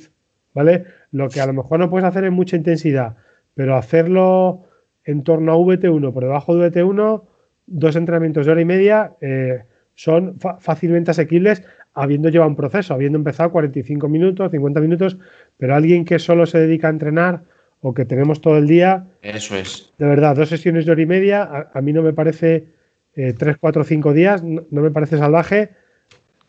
¿Vale? 0.53 0.85
Lo 1.11 1.29
que 1.29 1.41
a 1.41 1.45
lo 1.45 1.53
mejor 1.53 1.79
no 1.79 1.89
puedes 1.89 2.07
hacer 2.07 2.23
en 2.23 2.33
mucha 2.33 2.55
intensidad, 2.55 3.15
pero 3.53 3.75
hacerlo 3.75 4.63
en 5.03 5.23
torno 5.23 5.51
a 5.51 5.57
VT1, 5.57 6.13
por 6.13 6.23
debajo 6.23 6.55
de 6.55 6.71
VT1, 6.71 7.23
dos 7.67 7.95
entrenamientos 7.95 8.45
de 8.45 8.51
hora 8.51 8.61
y 8.61 8.65
media, 8.65 9.13
eh, 9.21 9.63
son 9.97 10.37
fácilmente 10.59 11.11
asequibles 11.11 11.63
habiendo 11.95 12.29
llevado 12.29 12.51
un 12.51 12.55
proceso, 12.55 12.93
habiendo 12.93 13.17
empezado 13.17 13.51
45 13.51 14.07
minutos, 14.07 14.51
50 14.51 14.79
minutos, 14.79 15.17
pero 15.57 15.73
alguien 15.73 16.05
que 16.05 16.19
solo 16.19 16.45
se 16.45 16.59
dedica 16.59 16.87
a 16.87 16.91
entrenar 16.91 17.41
o 17.81 17.95
que 17.95 18.05
tenemos 18.05 18.39
todo 18.39 18.57
el 18.59 18.67
día. 18.67 19.07
Eso 19.23 19.55
es. 19.55 19.91
De 19.97 20.05
verdad, 20.05 20.35
dos 20.35 20.49
sesiones 20.49 20.85
de 20.85 20.91
hora 20.91 21.01
y 21.01 21.07
media, 21.07 21.69
a, 21.73 21.81
mí 21.81 21.93
no 21.93 22.03
me 22.03 22.13
parece 22.13 22.67
eh, 23.15 23.33
tres, 23.35 23.57
cuatro, 23.59 23.83
cinco 23.83 24.13
días, 24.13 24.43
no, 24.43 24.63
me 24.69 24.91
parece 24.91 25.17
salvaje. 25.17 25.71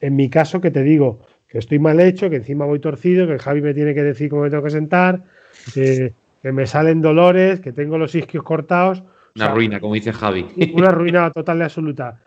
En 0.03 0.15
mi 0.15 0.29
caso, 0.29 0.61
que 0.61 0.71
te 0.71 0.83
digo 0.83 1.25
que 1.49 1.57
estoy 1.57 1.79
mal 1.79 1.99
hecho, 2.01 2.29
que 2.29 2.37
encima 2.37 2.67
voy 2.67 2.81
torcido, 2.81 3.27
que 3.27 3.33
el 3.33 3.39
Javi 3.39 3.63
me 3.63 3.73
tiene 3.73 3.95
que 3.95 4.03
decir 4.03 4.29
cómo 4.29 4.43
me 4.43 4.51
tengo 4.51 4.65
que 4.65 4.71
sentar, 4.71 5.25
que 5.73 6.13
me 6.43 6.67
salen 6.67 7.01
dolores, 7.01 7.61
que 7.61 7.73
tengo 7.73 7.97
los 7.97 8.15
isquios 8.15 8.45
cortados. 8.45 9.03
Una 9.45 9.55
ruina, 9.55 9.80
como 9.80 9.95
dice 9.95 10.12
Javi. 10.12 10.47
Una 10.74 10.91
ruina 10.93 11.30
total 11.30 11.59
y 11.59 11.62
absoluta. 11.62 12.20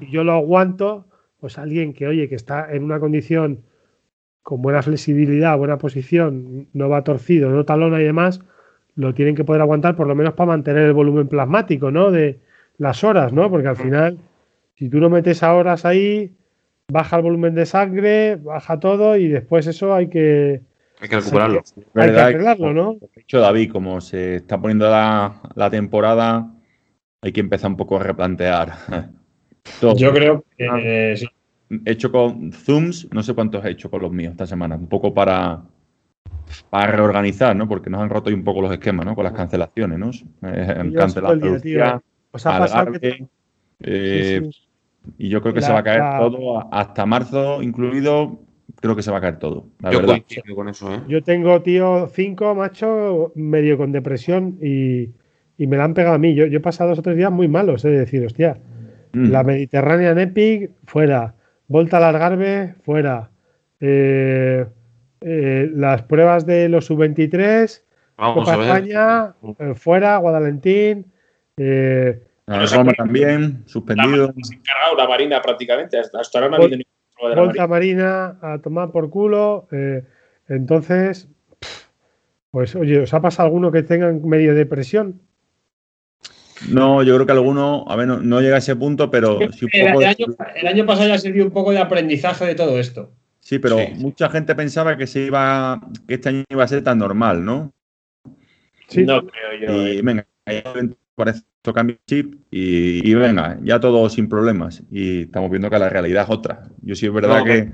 Y 0.00 0.10
yo 0.10 0.24
lo 0.24 0.32
aguanto, 0.32 1.06
pues 1.40 1.58
alguien 1.58 1.92
que, 1.94 2.06
oye, 2.06 2.28
que 2.28 2.34
está 2.34 2.72
en 2.72 2.84
una 2.84 3.00
condición 3.00 3.60
con 4.42 4.62
buena 4.62 4.82
flexibilidad, 4.82 5.58
buena 5.58 5.76
posición, 5.76 6.68
no 6.72 6.88
va 6.88 7.04
torcido, 7.04 7.50
no 7.50 7.64
talona 7.64 8.00
y 8.00 8.04
demás, 8.04 8.40
lo 8.94 9.12
tienen 9.12 9.34
que 9.34 9.44
poder 9.44 9.60
aguantar 9.60 9.94
por 9.94 10.06
lo 10.06 10.14
menos 10.14 10.34
para 10.34 10.48
mantener 10.48 10.84
el 10.84 10.94
volumen 10.94 11.28
plasmático, 11.28 11.90
¿no? 11.90 12.10
De 12.10 12.38
las 12.78 13.04
horas, 13.04 13.32
¿no? 13.32 13.50
Porque 13.50 13.68
al 13.68 13.76
final, 13.76 14.18
si 14.76 14.88
tú 14.88 15.00
no 15.00 15.10
metes 15.10 15.42
a 15.42 15.54
horas 15.54 15.84
ahí, 15.84 16.32
baja 16.90 17.16
el 17.16 17.22
volumen 17.22 17.54
de 17.54 17.66
sangre, 17.66 18.36
baja 18.36 18.80
todo 18.80 19.16
y 19.16 19.28
después 19.28 19.66
eso 19.66 19.94
hay 19.94 20.08
que... 20.08 20.62
Hay 21.00 21.08
que 21.08 21.16
recuperarlo. 21.16 21.62
Hay 21.94 22.10
que, 22.10 22.18
arreglarlo, 22.18 22.72
¿no? 22.72 22.94
De 22.94 23.20
hecho, 23.20 23.40
David, 23.40 23.70
como 23.70 24.00
se 24.00 24.36
está 24.36 24.58
poniendo 24.58 24.88
la, 24.90 25.42
la 25.54 25.70
temporada, 25.70 26.50
hay 27.20 27.32
que 27.32 27.40
empezar 27.40 27.70
un 27.70 27.76
poco 27.76 27.96
a 27.96 28.02
replantear. 28.02 28.72
Yo 29.96 30.12
creo 30.12 30.44
que 30.56 31.16
He 31.70 31.92
hecho 31.92 32.10
con 32.10 32.50
Zooms, 32.52 33.08
no 33.12 33.22
sé 33.22 33.34
cuántos 33.34 33.62
he 33.64 33.70
hecho 33.70 33.90
con 33.90 34.00
los 34.00 34.10
míos 34.10 34.30
esta 34.30 34.46
semana, 34.46 34.76
un 34.76 34.86
poco 34.86 35.12
para, 35.12 35.62
para 36.70 36.92
reorganizar, 36.92 37.54
¿no? 37.54 37.68
Porque 37.68 37.90
nos 37.90 38.00
han 38.00 38.08
roto 38.08 38.30
un 38.30 38.42
poco 38.42 38.62
los 38.62 38.72
esquemas, 38.72 39.04
¿no? 39.04 39.14
Con 39.14 39.24
las 39.24 39.34
cancelaciones, 39.34 39.98
¿no? 39.98 40.10
Eh, 40.48 40.76
han 40.78 40.92
cancelado 40.94 41.36
eh, 43.80 44.50
Y 45.18 45.28
yo 45.28 45.42
creo 45.42 45.52
que 45.52 45.60
se 45.60 45.72
va 45.72 45.80
a 45.80 45.84
caer 45.84 46.02
todo 46.18 46.72
hasta 46.72 47.04
marzo, 47.04 47.62
incluido. 47.62 48.40
Creo 48.80 48.96
que 48.96 49.02
se 49.02 49.10
va 49.10 49.18
a 49.18 49.20
caer 49.20 49.38
todo. 49.38 49.66
yo 49.90 50.04
coincido 50.04 50.54
con 50.54 50.68
eso, 50.68 50.94
¿eh? 50.94 51.02
Yo 51.06 51.22
tengo, 51.22 51.60
tío, 51.60 52.08
cinco, 52.14 52.54
macho, 52.54 53.32
medio 53.34 53.76
con 53.76 53.92
depresión 53.92 54.58
y 54.62 55.10
y 55.58 55.66
me 55.66 55.76
la 55.76 55.84
han 55.84 55.94
pegado 55.94 56.14
a 56.14 56.18
mí. 56.18 56.34
Yo, 56.34 56.44
he 56.44 56.60
pasado 56.60 56.90
dos 56.90 57.00
o 57.00 57.02
tres 57.02 57.16
días 57.16 57.32
muy 57.32 57.48
malos, 57.48 57.84
es 57.84 57.98
decir, 57.98 58.24
hostia, 58.24 58.56
mm. 59.12 59.30
la 59.30 59.42
Mediterránea 59.42 60.12
Epic, 60.12 60.70
fuera. 60.86 61.34
Volta 61.66 61.98
al 61.98 62.04
Algarve, 62.04 62.76
fuera. 62.84 63.30
Eh, 63.80 64.64
eh, 65.20 65.70
las 65.74 66.02
pruebas 66.02 66.46
de 66.46 66.68
los 66.68 66.86
sub-23, 66.86 67.82
Copa 68.16 68.62
España, 68.62 69.34
eh, 69.58 69.74
fuera, 69.74 70.16
Guadalentín. 70.18 71.12
Roma 71.56 72.92
también, 72.96 73.64
suspendido. 73.66 74.32
La, 74.96 75.02
la 75.02 75.08
Marina 75.08 75.42
prácticamente, 75.42 75.98
hasta, 75.98 76.20
ahora 76.34 76.48
no 76.48 76.54
ha 76.54 76.58
habido 76.58 76.78
ningún 76.78 77.30
de 77.30 77.40
Volta 77.40 77.66
Marina. 77.66 78.38
a 78.40 78.58
tomar 78.58 78.92
por 78.92 79.10
culo. 79.10 79.66
entonces, 80.48 81.28
pues 82.52 82.76
oye, 82.76 83.00
¿os 83.00 83.12
ha 83.12 83.20
pasado 83.20 83.48
alguno 83.48 83.72
que 83.72 83.82
tengan 83.82 84.24
medio 84.24 84.54
depresión? 84.54 85.20
No, 86.68 87.02
yo 87.02 87.14
creo 87.14 87.26
que 87.26 87.32
alguno, 87.32 87.84
a 87.88 87.96
ver, 87.96 88.08
no, 88.08 88.40
llega 88.40 88.56
a 88.56 88.58
ese 88.58 88.76
punto, 88.76 89.10
pero 89.10 89.38
sí 89.52 89.66
un 89.66 89.92
poco 89.92 90.00
el, 90.00 90.66
año, 90.66 90.86
pasado 90.86 91.08
ya 91.08 91.18
sirvió 91.18 91.44
un 91.44 91.52
poco 91.52 91.70
de 91.70 91.78
aprendizaje 91.78 92.44
de 92.46 92.54
todo 92.54 92.78
esto. 92.78 93.12
Sí, 93.40 93.58
pero 93.58 93.78
mucha 93.94 94.28
gente 94.28 94.54
pensaba 94.54 94.96
que 94.96 95.06
se 95.06 95.26
iba, 95.26 95.80
que 96.06 96.14
este 96.14 96.28
año 96.28 96.44
iba 96.48 96.64
a 96.64 96.68
ser 96.68 96.82
tan 96.82 96.98
normal, 96.98 97.44
¿no? 97.44 97.72
Sí. 98.88 99.04
No 99.04 99.24
creo 99.26 99.60
yo. 99.60 99.88
Y 99.88 99.98
eh. 99.98 100.02
venga, 100.02 100.26
parece 101.14 101.42
que 101.62 101.72
cambia 101.72 101.94
el 101.94 102.00
chip 102.06 102.34
y, 102.50 103.14
venga, 103.14 103.58
ya 103.62 103.80
todo 103.80 104.08
sin 104.08 104.28
problemas. 104.28 104.82
Y 104.90 105.22
estamos 105.22 105.50
viendo 105.50 105.70
que 105.70 105.78
la 105.78 105.88
realidad 105.88 106.24
es 106.24 106.30
otra. 106.30 106.68
Yo 106.82 106.94
sí 106.94 107.06
es 107.06 107.12
verdad 107.12 107.44
que 107.44 107.70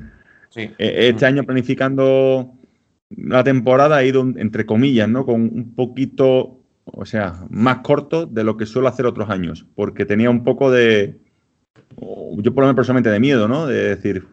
e, 0.56 1.08
este 1.08 1.26
año 1.26 1.44
planificando 1.44 2.52
la 3.10 3.44
temporada 3.44 3.96
ha 3.96 4.04
ido, 4.04 4.22
entre 4.36 4.66
comillas, 4.66 5.08
¿no? 5.08 5.24
Con 5.24 5.42
un 5.42 5.74
poquito 5.74 6.63
o 6.84 7.04
sea, 7.04 7.34
más 7.50 7.78
corto 7.78 8.26
de 8.26 8.44
lo 8.44 8.56
que 8.56 8.66
suelo 8.66 8.88
hacer 8.88 9.06
otros 9.06 9.30
años, 9.30 9.66
porque 9.74 10.04
tenía 10.04 10.30
un 10.30 10.44
poco 10.44 10.70
de, 10.70 11.16
yo 11.98 12.54
por 12.54 12.62
lo 12.62 12.66
menos 12.66 12.76
personalmente 12.76 13.10
de 13.10 13.20
miedo, 13.20 13.48
¿no? 13.48 13.66
De 13.66 13.96
decir, 13.96 14.26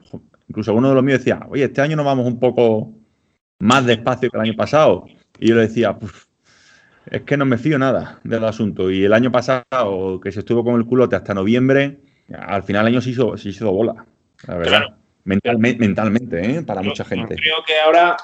incluso 0.48 0.74
uno 0.74 0.90
de 0.90 0.96
los 0.96 1.04
míos 1.04 1.20
decía, 1.20 1.46
oye, 1.50 1.66
este 1.66 1.82
año 1.82 1.96
nos 1.96 2.06
vamos 2.06 2.26
un 2.28 2.40
poco 2.40 2.94
más 3.60 3.86
despacio 3.86 4.30
que 4.30 4.38
el 4.38 4.44
año 4.44 4.56
pasado. 4.56 5.06
Y 5.40 5.50
yo 5.50 5.56
le 5.56 5.62
decía, 5.62 5.98
es 7.10 7.22
que 7.22 7.38
no 7.38 7.46
me 7.46 7.58
fío 7.58 7.80
nada 7.80 8.20
del 8.24 8.44
asunto. 8.44 8.92
Y 8.92 9.06
el 9.06 9.14
año 9.14 9.32
pasado, 9.32 10.20
que 10.22 10.32
se 10.32 10.40
estuvo 10.40 10.64
con 10.64 10.76
el 10.76 10.86
culote 10.86 11.16
hasta 11.16 11.34
noviembre, 11.34 12.00
al 12.34 12.64
final 12.64 12.88
el 12.88 12.94
año 12.94 13.02
se 13.02 13.12
hizo, 13.12 13.38
se 13.38 13.50
hizo 13.50 13.72
bola, 13.72 14.06
la 14.48 14.58
verdad. 14.58 14.82
mentalmente, 15.24 16.58
¿eh? 16.58 16.64
para 16.64 16.82
mucha 16.82 17.06
gente. 17.06 17.36
Creo 17.36 17.58
que 17.66 17.80
ahora 17.80 18.18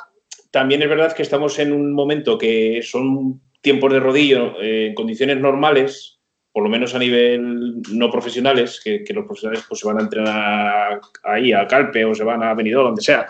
también 0.51 0.81
es 0.81 0.89
verdad 0.89 1.13
que 1.13 1.23
estamos 1.23 1.59
en 1.59 1.71
un 1.71 1.93
momento 1.93 2.37
que 2.37 2.81
son 2.83 3.41
tiempos 3.67 3.91
de 3.91 3.99
rodillo 3.99 4.61
eh, 4.61 4.87
en 4.87 4.93
condiciones 4.95 5.37
normales, 5.41 6.21
por 6.53 6.63
lo 6.63 6.69
menos 6.69 6.95
a 6.95 6.99
nivel 6.99 7.81
no 7.91 8.09
profesionales, 8.09 8.79
que, 8.81 9.03
los 9.13 9.25
profesionales 9.25 9.65
pues, 9.67 9.81
se 9.81 9.87
van 9.87 9.97
a 9.97 10.03
entrenar 10.03 11.01
ahí, 11.25 11.51
al 11.51 11.67
Calpe, 11.67 12.05
o 12.05 12.15
se 12.15 12.23
van 12.23 12.43
a 12.43 12.53
Benidorm, 12.53 12.87
donde 12.87 13.01
sea, 13.01 13.27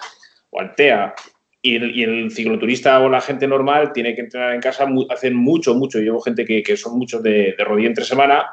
o 0.51 0.59
al 0.61 0.75
TEA, 0.75 1.15
y 1.63 2.03
el, 2.03 2.29
cicloturista 2.29 2.99
o 2.99 3.09
la 3.09 3.19
gente 3.19 3.47
normal 3.47 3.91
tiene 3.93 4.13
que 4.13 4.21
entrenar 4.21 4.53
en 4.53 4.61
casa, 4.61 4.87
hacen 5.09 5.35
mucho, 5.35 5.73
mucho. 5.73 5.97
Yo 5.97 6.03
llevo 6.03 6.21
gente 6.21 6.45
que, 6.45 6.77
son 6.77 6.99
muchos 6.99 7.23
de, 7.23 7.55
de 7.57 7.63
rodilla 7.63 7.87
entre 7.87 8.05
semana 8.05 8.45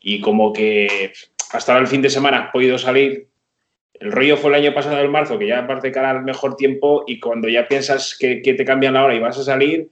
y 0.00 0.20
como 0.20 0.52
que 0.52 1.12
hasta 1.52 1.78
el 1.78 1.86
fin 1.86 2.02
de 2.02 2.10
semana 2.10 2.38
has 2.38 2.50
podido 2.50 2.76
salir. 2.76 3.28
El 3.94 4.10
rollo 4.10 4.36
fue 4.36 4.50
el 4.50 4.64
año 4.64 4.74
pasado, 4.74 4.98
el 4.98 5.10
marzo, 5.10 5.38
que 5.38 5.46
ya 5.46 5.60
aparte 5.60 5.92
cara 5.92 6.10
al 6.10 6.24
mejor 6.24 6.56
tiempo 6.56 7.04
y 7.06 7.20
cuando 7.20 7.48
ya 7.48 7.68
piensas 7.68 8.16
que, 8.18 8.42
que 8.42 8.54
te 8.54 8.64
cambian 8.64 8.94
la 8.94 9.04
hora 9.04 9.14
y 9.14 9.20
vas 9.20 9.38
a 9.38 9.44
salir, 9.44 9.88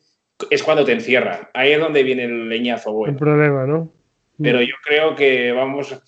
es 0.51 0.63
cuando 0.63 0.85
te 0.85 0.93
encierran. 0.93 1.49
Ahí 1.55 1.73
es 1.73 1.81
donde 1.81 2.03
viene 2.03 2.25
el 2.25 2.49
leñazo 2.49 2.91
El 2.91 2.97
bueno. 2.97 3.19
problema, 3.19 3.67
¿no? 3.67 3.93
Pero 4.41 4.63
yo 4.63 4.75
creo 4.85 5.17
que 5.17 5.51
vamos, 5.53 6.01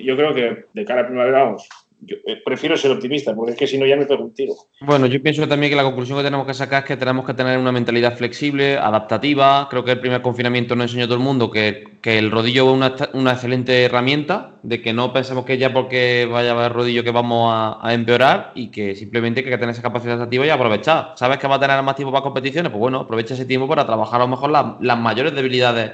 yo 0.00 0.16
creo 0.16 0.34
que 0.34 0.64
de 0.72 0.84
cara 0.84 1.02
a 1.02 1.06
primavera 1.06 1.44
vamos. 1.44 1.68
Yo 2.00 2.16
eh, 2.26 2.42
prefiero 2.44 2.76
ser 2.76 2.90
optimista, 2.90 3.34
porque 3.34 3.52
es 3.52 3.58
que 3.58 3.66
si 3.66 3.78
no 3.78 3.86
ya 3.86 3.96
me 3.96 4.04
pego 4.04 4.24
un 4.24 4.34
tiro. 4.34 4.52
Bueno, 4.80 5.06
yo 5.06 5.22
pienso 5.22 5.48
también 5.48 5.70
que 5.70 5.76
la 5.76 5.82
conclusión 5.82 6.18
que 6.18 6.24
tenemos 6.24 6.46
que 6.46 6.52
sacar 6.52 6.82
es 6.82 6.88
que 6.88 6.96
tenemos 6.96 7.24
que 7.24 7.32
tener 7.32 7.58
una 7.58 7.72
mentalidad 7.72 8.16
flexible, 8.16 8.76
adaptativa. 8.76 9.66
Creo 9.70 9.82
que 9.82 9.92
el 9.92 10.00
primer 10.00 10.20
confinamiento 10.20 10.76
nos 10.76 10.86
enseñó 10.86 11.04
a 11.04 11.06
todo 11.06 11.16
el 11.16 11.24
mundo 11.24 11.50
que, 11.50 11.84
que 12.02 12.18
el 12.18 12.30
rodillo 12.30 12.68
es 12.68 12.74
una, 12.74 12.94
una 13.14 13.32
excelente 13.32 13.84
herramienta, 13.84 14.56
de 14.62 14.82
que 14.82 14.92
no 14.92 15.12
pensemos 15.12 15.46
que 15.46 15.56
ya 15.56 15.72
porque 15.72 16.28
vaya 16.30 16.50
a 16.50 16.54
haber 16.58 16.72
rodillo 16.72 17.02
que 17.02 17.10
vamos 17.12 17.50
a, 17.52 17.78
a 17.80 17.94
empeorar 17.94 18.52
y 18.54 18.70
que 18.70 18.94
simplemente 18.94 19.40
hay 19.40 19.46
que 19.46 19.58
tener 19.58 19.70
esa 19.70 19.82
capacidad 19.82 20.14
adaptativa 20.14 20.46
y 20.46 20.50
aprovechar. 20.50 21.14
¿Sabes 21.16 21.38
que 21.38 21.48
va 21.48 21.54
a 21.54 21.60
tener 21.60 21.82
más 21.82 21.96
tiempo 21.96 22.12
para 22.12 22.22
competiciones? 22.22 22.70
Pues 22.70 22.80
bueno, 22.80 23.00
aprovecha 23.00 23.34
ese 23.34 23.46
tiempo 23.46 23.66
para 23.66 23.86
trabajar 23.86 24.20
a 24.20 24.24
lo 24.24 24.28
mejor 24.28 24.50
las, 24.50 24.66
las 24.80 24.98
mayores 24.98 25.34
debilidades 25.34 25.92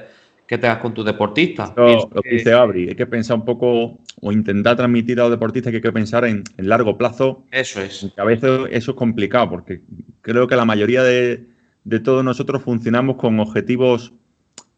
que 0.53 0.57
tengas 0.59 0.77
con 0.77 0.93
tus 0.93 1.05
deportistas. 1.05 1.73
Lo, 1.75 2.09
que 2.21 2.29
dice 2.29 2.53
Abri, 2.53 2.89
hay 2.89 2.95
que 2.95 3.05
pensar 3.07 3.37
un 3.37 3.45
poco 3.45 3.99
o 4.21 4.31
intentar 4.31 4.75
transmitir 4.75 5.19
a 5.19 5.23
los 5.23 5.31
deportistas 5.31 5.71
que 5.71 5.77
hay 5.77 5.81
que 5.81 5.91
pensar 5.91 6.25
en, 6.25 6.43
en 6.57 6.69
largo 6.69 6.97
plazo, 6.97 7.45
Eso 7.51 7.81
es. 7.81 8.11
que 8.15 8.21
a 8.21 8.23
veces 8.23 8.49
eso 8.71 8.91
es 8.91 8.97
complicado, 8.97 9.49
porque 9.49 9.81
creo 10.21 10.47
que 10.47 10.55
la 10.55 10.65
mayoría 10.65 11.03
de, 11.03 11.47
de 11.83 11.99
todos 11.99 12.23
nosotros 12.23 12.61
funcionamos 12.61 13.15
con 13.17 13.39
objetivos 13.39 14.13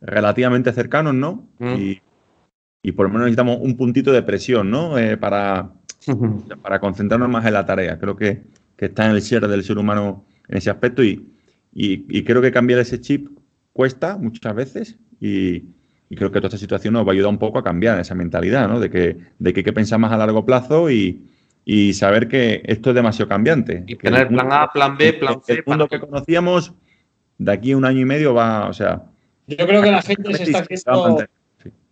relativamente 0.02 0.72
cercanos, 0.72 1.14
¿no? 1.14 1.48
Mm. 1.60 1.74
Y, 1.78 2.02
y 2.84 2.92
por 2.92 3.08
lo 3.08 3.10
menos 3.14 3.26
necesitamos 3.26 3.58
un 3.62 3.76
puntito 3.78 4.12
de 4.12 4.22
presión, 4.24 4.70
¿no? 4.70 4.98
Eh, 4.98 5.18
para, 5.18 5.72
para 6.62 6.80
concentrarnos 6.80 7.30
más 7.30 7.46
en 7.46 7.54
la 7.54 7.66
tarea. 7.66 7.98
Creo 8.00 8.16
que, 8.16 8.44
que 8.78 8.86
está 8.86 9.06
en 9.08 9.12
el 9.16 9.22
ser 9.22 9.48
del 9.48 9.64
ser 9.64 9.78
humano 9.78 10.26
en 10.48 10.58
ese 10.58 10.70
aspecto 10.70 11.04
y, 11.04 11.28
y- 11.74 12.06
y 12.08 12.24
creo 12.24 12.42
que 12.42 12.52
cambiar 12.52 12.80
ese 12.80 13.02
chip 13.02 13.28
cuesta 13.80 14.18
muchas 14.18 14.56
veces 14.56 14.98
y, 15.20 15.56
y 16.10 16.16
creo 16.16 16.32
que 16.32 16.40
toda 16.40 16.48
esta 16.48 16.58
situación 16.58 16.94
nos 16.94 17.06
va 17.06 17.10
a 17.10 17.14
ayudar 17.14 17.30
un 17.30 17.38
poco 17.38 17.60
a 17.60 17.64
cambiar 17.64 18.00
esa 18.00 18.16
mentalidad, 18.16 18.70
¿no? 18.70 18.80
De 18.80 18.90
que, 18.90 19.18
de 19.38 19.54
que 19.54 19.60
hay 19.60 19.64
que 19.66 19.74
pensar 19.74 20.00
más 20.00 20.14
a 20.14 20.18
largo 20.18 20.46
plazo 20.46 20.90
y, 20.90 21.26
y 21.66 21.94
saber 21.94 22.30
que 22.30 22.62
esto 22.66 22.92
es 22.92 22.96
demasiado 22.96 23.28
cambiante. 23.28 23.84
Y 23.86 23.96
tener 23.98 24.30
mundo- 24.32 24.44
plan 24.48 24.62
A, 24.64 24.72
plan 24.72 24.98
B, 24.98 25.14
plan 25.14 25.42
C. 25.44 25.54
El 25.56 25.64
mundo 25.66 25.88
que 25.90 26.00
conocíamos 26.00 26.74
de 27.38 27.52
aquí 27.52 27.74
a 27.74 27.78
un 27.78 27.84
año 27.84 28.00
y 28.00 28.06
medio 28.06 28.34
va, 28.34 28.70
o 28.70 28.74
sea... 28.74 29.04
Yo 29.48 29.68
creo 29.68 29.82
que 29.82 29.92
la 29.92 30.02
gente 30.02 30.34
se 30.36 30.44
está 30.44 30.60
haciendo. 30.60 31.26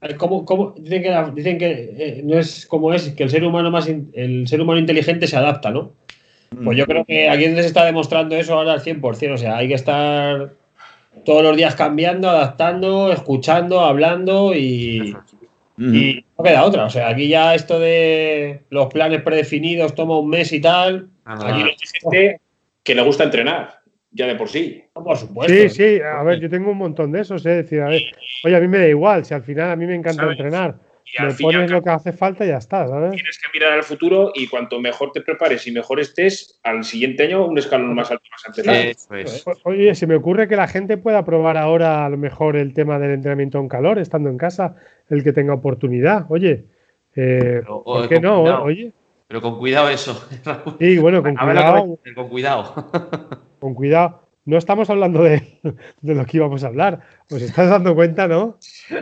Eh, 0.01 0.15
¿Cómo, 0.17 0.45
cómo- 0.45 0.73
dicen 0.77 1.01
que, 1.03 1.09
la- 1.09 1.31
dicen 1.31 1.57
que 1.57 1.71
eh, 1.97 2.21
no 2.23 2.39
es 2.39 2.65
como 2.65 2.93
es, 2.93 3.09
que 3.09 3.23
el 3.23 3.29
ser 3.29 3.43
humano 3.43 3.71
más 3.71 3.89
in- 3.89 4.09
el 4.13 4.47
ser 4.47 4.61
humano 4.61 4.79
inteligente 4.79 5.27
se 5.27 5.35
adapta, 5.35 5.69
¿no? 5.69 5.91
Pues 6.63 6.77
yo 6.77 6.85
creo 6.85 7.03
que 7.03 7.27
aquí 7.29 7.45
se 7.45 7.59
está 7.65 7.83
demostrando 7.83 8.35
eso 8.35 8.53
ahora 8.53 8.73
al 8.73 8.81
100%. 8.81 9.33
O 9.33 9.37
sea, 9.37 9.57
hay 9.57 9.67
que 9.67 9.73
estar 9.73 10.53
todos 11.25 11.43
los 11.43 11.55
días 11.55 11.75
cambiando, 11.75 12.29
adaptando, 12.29 13.11
escuchando, 13.11 13.81
hablando 13.81 14.53
y, 14.53 15.15
y 15.77 16.25
no 16.37 16.43
queda 16.43 16.63
otra. 16.63 16.85
O 16.85 16.89
sea, 16.89 17.09
aquí 17.09 17.27
ya 17.27 17.55
esto 17.55 17.79
de 17.79 18.63
los 18.69 18.87
planes 18.87 19.21
predefinidos 19.21 19.95
toma 19.95 20.19
un 20.19 20.29
mes 20.29 20.51
y 20.51 20.59
tal. 20.61 21.09
Aquí 21.25 21.63
Gente 22.01 22.39
que 22.83 22.95
le 22.95 23.01
gusta 23.01 23.23
entrenar, 23.23 23.79
ya 24.11 24.27
de 24.27 24.35
por 24.35 24.49
sí. 24.49 24.83
por 24.93 25.17
supuesto. 25.17 25.53
Sí, 25.53 25.69
sí, 25.69 25.99
a 26.01 26.21
ver, 26.23 26.39
yo 26.39 26.49
tengo 26.49 26.71
un 26.71 26.77
montón 26.77 27.11
de 27.11 27.21
esos, 27.21 27.45
es 27.45 27.55
decir, 27.63 27.81
a 27.81 27.87
ver, 27.87 28.01
oye, 28.43 28.55
a 28.55 28.59
mí 28.59 28.67
me 28.67 28.79
da 28.79 28.87
igual, 28.87 29.23
si 29.23 29.33
al 29.33 29.43
final 29.43 29.71
a 29.71 29.75
mí 29.75 29.85
me 29.85 29.95
encanta 29.95 30.23
¿Sabes? 30.23 30.37
entrenar, 30.37 30.75
Y 31.05 31.21
al 31.21 31.27
me 31.27 31.33
fin 31.33 31.45
y 31.45 31.49
al 31.49 31.55
pones 31.55 31.71
cabo, 31.71 31.79
lo 31.79 31.83
que 31.83 31.89
hace 31.89 32.13
falta 32.13 32.45
y 32.45 32.49
ya 32.49 32.57
está, 32.57 32.87
¿sabes? 32.87 33.11
tienes 33.11 33.39
que 33.39 33.47
mirar 33.53 33.73
al 33.73 33.83
futuro 33.83 34.31
y 34.33 34.47
cuanto 34.47 34.79
mejor 34.79 35.11
te 35.11 35.21
prepares 35.21 35.65
y 35.67 35.71
mejor 35.71 35.99
estés, 35.99 36.59
al 36.63 36.83
siguiente 36.83 37.23
año 37.23 37.45
un 37.45 37.57
escalón 37.57 37.93
más 37.93 38.09
alto 38.09 38.23
empezar. 38.47 38.75
Eso 38.75 39.15
es. 39.15 39.45
Oye, 39.63 39.95
se 39.95 40.07
me 40.07 40.15
ocurre 40.15 40.47
que 40.47 40.55
la 40.55 40.67
gente 40.67 40.97
pueda 40.97 41.23
probar 41.25 41.57
ahora 41.57 42.05
a 42.05 42.09
lo 42.09 42.17
mejor 42.17 42.55
el 42.55 42.73
tema 42.73 42.99
del 42.99 43.11
entrenamiento 43.11 43.59
en 43.59 43.67
calor, 43.67 43.99
estando 43.99 44.29
en 44.29 44.37
casa, 44.37 44.75
el 45.09 45.23
que 45.23 45.33
tenga 45.33 45.53
oportunidad. 45.53 46.25
Oye, 46.29 46.65
eh, 47.15 47.59
Pero, 47.61 47.83
¿por 47.83 48.07
qué 48.07 48.15
con 48.15 48.23
no? 48.23 48.41
cuidado. 48.41 48.63
Oye, 48.63 48.91
Pero 49.27 49.41
con 49.41 49.57
cuidado 49.57 49.89
eso. 49.89 50.27
Raúl. 50.45 50.75
sí, 50.79 50.97
bueno, 50.97 51.23
con 51.23 51.35
cuidado, 51.35 51.97
con 52.15 52.29
cuidado. 52.29 52.89
con 53.59 53.73
cuidado. 53.73 54.23
No 54.45 54.57
estamos 54.57 54.89
hablando 54.89 55.23
de, 55.23 55.59
de 56.01 56.15
lo 56.15 56.25
que 56.25 56.37
íbamos 56.37 56.63
a 56.63 56.67
hablar. 56.67 56.99
¿Os 57.31 57.41
estás 57.41 57.69
dando 57.69 57.95
cuenta, 57.95 58.27
no? 58.27 58.57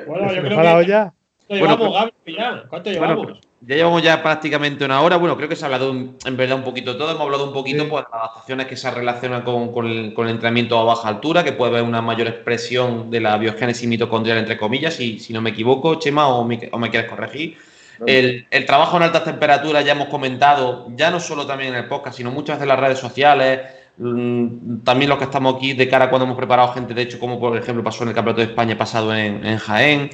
Bueno, 0.07 0.27
yo 0.27 0.35
¿Se 0.35 0.41
me 0.41 0.47
creo 0.49 0.61
que 0.61 0.67
olla? 0.67 1.13
¿Cuánto 1.59 1.77
Bueno, 1.77 1.89
llevamos, 1.91 2.13
Gaby, 2.25 2.37
ya? 2.37 2.63
¿Cuánto 2.69 2.89
Bueno, 2.91 3.05
llevamos? 3.15 3.39
ya 3.61 3.75
llevamos 3.75 4.01
ya 4.01 4.23
prácticamente 4.23 4.85
una 4.85 5.01
hora. 5.01 5.17
Bueno, 5.17 5.35
creo 5.37 5.49
que 5.49 5.55
se 5.55 5.63
ha 5.63 5.67
hablado 5.67 5.91
un- 5.91 6.17
en 6.25 6.37
verdad 6.37 6.57
un 6.57 6.63
poquito 6.63 6.93
de 6.93 6.97
todo. 6.99 7.09
Hemos 7.11 7.21
hablado 7.21 7.45
un 7.47 7.53
poquito 7.53 7.83
Sí. 7.83 7.89
pues, 7.89 8.03
de 8.05 8.09
las 8.11 8.21
adaptaciones 8.21 8.67
que 8.67 8.77
se 8.77 8.89
relacionan 8.91 9.41
con, 9.41 9.71
con 9.71 9.85
el, 9.87 10.13
con 10.13 10.25
el 10.27 10.31
entrenamiento 10.33 10.79
a 10.79 10.83
baja 10.83 11.09
altura, 11.09 11.43
que 11.43 11.51
puede 11.51 11.71
haber 11.71 11.83
una 11.83 12.01
mayor 12.01 12.27
expresión 12.27 13.11
de 13.11 13.19
la 13.19 13.37
biogénesis 13.37 13.87
mitocondrial, 13.87 14.37
entre 14.37 14.57
comillas, 14.57 14.93
si, 14.93 15.19
si 15.19 15.33
no 15.33 15.41
me 15.41 15.49
equivoco, 15.49 15.95
Chema, 15.95 16.27
o 16.27 16.43
me, 16.45 16.69
o 16.71 16.77
me 16.77 16.89
quieres 16.89 17.09
corregir. 17.09 17.57
El, 18.07 18.47
el 18.49 18.65
trabajo 18.65 18.97
en 18.97 19.03
altas 19.03 19.23
temperaturas 19.25 19.85
ya 19.85 19.91
hemos 19.91 20.07
comentado, 20.07 20.87
ya 20.95 21.11
no 21.11 21.19
solo 21.19 21.45
también 21.45 21.73
en 21.75 21.79
el 21.81 21.85
podcast, 21.87 22.17
sino 22.17 22.31
muchas 22.31 22.55
veces 22.55 22.63
en 22.63 22.69
las 22.69 22.79
redes 22.79 22.97
sociales, 22.97 23.59
mm, 23.97 24.79
también 24.83 25.07
los 25.09 25.19
que 25.19 25.25
estamos 25.25 25.55
aquí 25.55 25.73
de 25.73 25.87
cara 25.87 26.09
cuando 26.09 26.25
hemos 26.25 26.37
preparado 26.37 26.73
gente, 26.73 26.93
de 26.95 27.01
hecho, 27.03 27.19
como 27.19 27.39
por 27.39 27.55
ejemplo 27.55 27.83
pasó 27.83 28.01
en 28.03 28.09
el 28.09 28.15
Campeonato 28.15 28.41
de 28.41 28.47
España 28.47 28.75
pasado 28.75 29.13
en, 29.15 29.45
en 29.45 29.57
Jaén. 29.59 30.09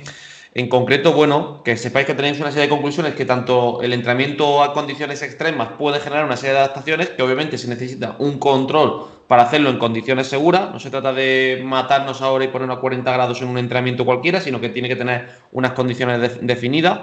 En 0.58 0.70
concreto, 0.70 1.14
bueno, 1.14 1.62
que 1.64 1.78
sepáis 1.78 2.08
que 2.08 2.16
tenéis 2.16 2.40
una 2.40 2.50
serie 2.50 2.64
de 2.64 2.70
conclusiones 2.70 3.14
que 3.14 3.26
tanto 3.26 3.80
el 3.84 3.94
entrenamiento 3.94 4.64
a 4.64 4.74
condiciones 4.74 5.22
extremas 5.22 5.70
puede 5.78 6.00
generar 6.00 6.26
una 6.26 6.36
serie 6.36 6.54
de 6.54 6.60
adaptaciones, 6.62 7.10
que 7.10 7.22
obviamente 7.22 7.60
se 7.60 7.68
necesita 7.68 8.16
un 8.18 8.40
control 8.40 9.06
para 9.28 9.44
hacerlo 9.44 9.70
en 9.70 9.78
condiciones 9.78 10.26
seguras. 10.26 10.72
No 10.72 10.80
se 10.80 10.90
trata 10.90 11.14
de 11.14 11.62
matarnos 11.64 12.24
ahora 12.24 12.46
y 12.46 12.48
ponernos 12.48 12.78
a 12.78 12.82
40 12.82 13.12
grados 13.12 13.40
en 13.44 13.50
un 13.50 13.60
entrenamiento 13.60 14.04
cualquiera, 14.04 14.42
sino 14.42 14.60
que 14.60 14.70
tiene 14.70 14.90
que 14.90 14.96
tener 14.96 15.30
unas 15.52 15.74
condiciones 15.74 16.20
de- 16.22 16.40
definidas. 16.42 17.02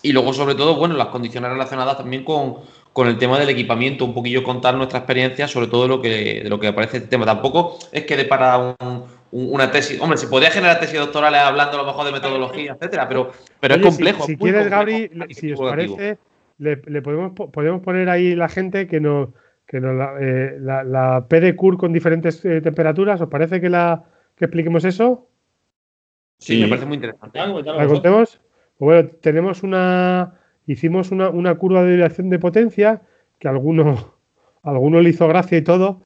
Y 0.00 0.12
luego, 0.12 0.32
sobre 0.32 0.54
todo, 0.54 0.76
bueno, 0.76 0.94
las 0.96 1.08
condiciones 1.08 1.50
relacionadas 1.50 1.98
también 1.98 2.24
con, 2.24 2.60
con 2.94 3.08
el 3.08 3.18
tema 3.18 3.38
del 3.38 3.50
equipamiento, 3.50 4.06
un 4.06 4.14
poquillo 4.14 4.42
contar 4.42 4.74
nuestra 4.74 5.00
experiencia 5.00 5.46
sobre 5.46 5.66
todo 5.66 5.82
de 5.82 5.88
lo 5.88 6.00
que, 6.00 6.40
de 6.44 6.48
lo 6.48 6.58
que 6.58 6.68
aparece 6.68 6.96
este 6.96 7.08
tema. 7.10 7.26
Tampoco 7.26 7.76
es 7.92 8.06
que 8.06 8.16
de 8.16 8.24
para 8.24 8.56
un- 8.56 9.19
una 9.32 9.70
tesis, 9.70 10.00
hombre, 10.00 10.18
se 10.18 10.26
podría 10.26 10.50
generar 10.50 10.80
tesis 10.80 10.98
doctorales 10.98 11.40
hablando 11.40 11.74
a 11.78 11.82
lo 11.82 11.86
mejor 11.86 12.04
de 12.06 12.12
metodología, 12.12 12.72
etcétera, 12.72 13.08
pero, 13.08 13.30
pero 13.60 13.74
Oye, 13.76 13.84
es 13.88 13.88
complejo. 13.94 14.20
Si, 14.22 14.26
si 14.26 14.32
es 14.34 14.40
muy 14.40 14.50
quieres, 14.50 14.68
complejo, 14.72 15.10
Gabri, 15.18 15.34
si 15.34 15.52
os 15.52 15.60
parece, 15.60 16.18
le, 16.58 16.82
le 16.86 17.02
podemos, 17.02 17.32
po- 17.32 17.50
podemos 17.50 17.80
poner 17.82 18.08
ahí 18.08 18.34
la 18.34 18.48
gente 18.48 18.86
que 18.88 19.00
nos, 19.00 19.28
que 19.66 19.80
nos 19.80 19.94
la, 19.96 20.14
eh, 20.20 20.56
la, 20.60 20.82
la 20.84 21.26
PD 21.28 21.54
Cur 21.54 21.78
con 21.78 21.92
diferentes 21.92 22.44
eh, 22.44 22.60
temperaturas. 22.60 23.20
¿Os 23.20 23.28
parece 23.28 23.60
que, 23.60 23.70
la, 23.70 24.02
que 24.36 24.46
expliquemos 24.46 24.84
eso? 24.84 25.28
Sí, 26.38 26.54
Sí. 26.56 26.62
me 26.62 26.68
parece 26.68 26.86
muy 26.86 26.96
interesante. 26.96 27.38
¿La 27.38 27.86
contemos? 27.86 28.40
Pues 28.78 29.02
bueno, 29.02 29.10
tenemos 29.20 29.62
una. 29.62 30.34
Hicimos 30.66 31.10
una, 31.10 31.30
una 31.30 31.54
curva 31.56 31.82
de 31.84 31.92
dirección 31.92 32.30
de 32.30 32.38
potencia 32.38 33.02
que 33.38 33.48
alguno, 33.48 34.14
a 34.62 34.70
alguno 34.70 35.00
le 35.00 35.10
hizo 35.10 35.28
gracia 35.28 35.58
y 35.58 35.62
todo. 35.62 36.02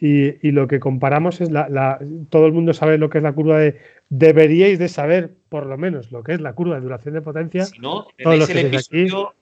Y, 0.00 0.46
y 0.46 0.52
lo 0.52 0.68
que 0.68 0.78
comparamos 0.78 1.40
es 1.40 1.50
la, 1.50 1.68
la- 1.68 1.98
Todo 2.30 2.46
el 2.46 2.52
mundo 2.52 2.72
sabe 2.72 2.98
lo 2.98 3.10
que 3.10 3.18
es 3.18 3.24
la 3.24 3.32
curva 3.32 3.58
de. 3.58 3.80
Deberíais 4.10 4.78
de 4.78 4.88
saber, 4.88 5.34
por 5.48 5.66
lo 5.66 5.76
menos, 5.76 6.12
lo 6.12 6.22
que 6.22 6.32
es 6.32 6.40
la 6.40 6.52
curva 6.54 6.76
de 6.76 6.80
duración 6.82 7.14
de 7.14 7.20
potencia. 7.22 7.64
Si 7.64 7.78
no, 7.80 8.04
Todos 8.04 8.14
tenéis 8.16 8.40
los 8.40 8.50
el 8.50 8.58
aquí. 8.58 8.66
episodio 8.76 9.34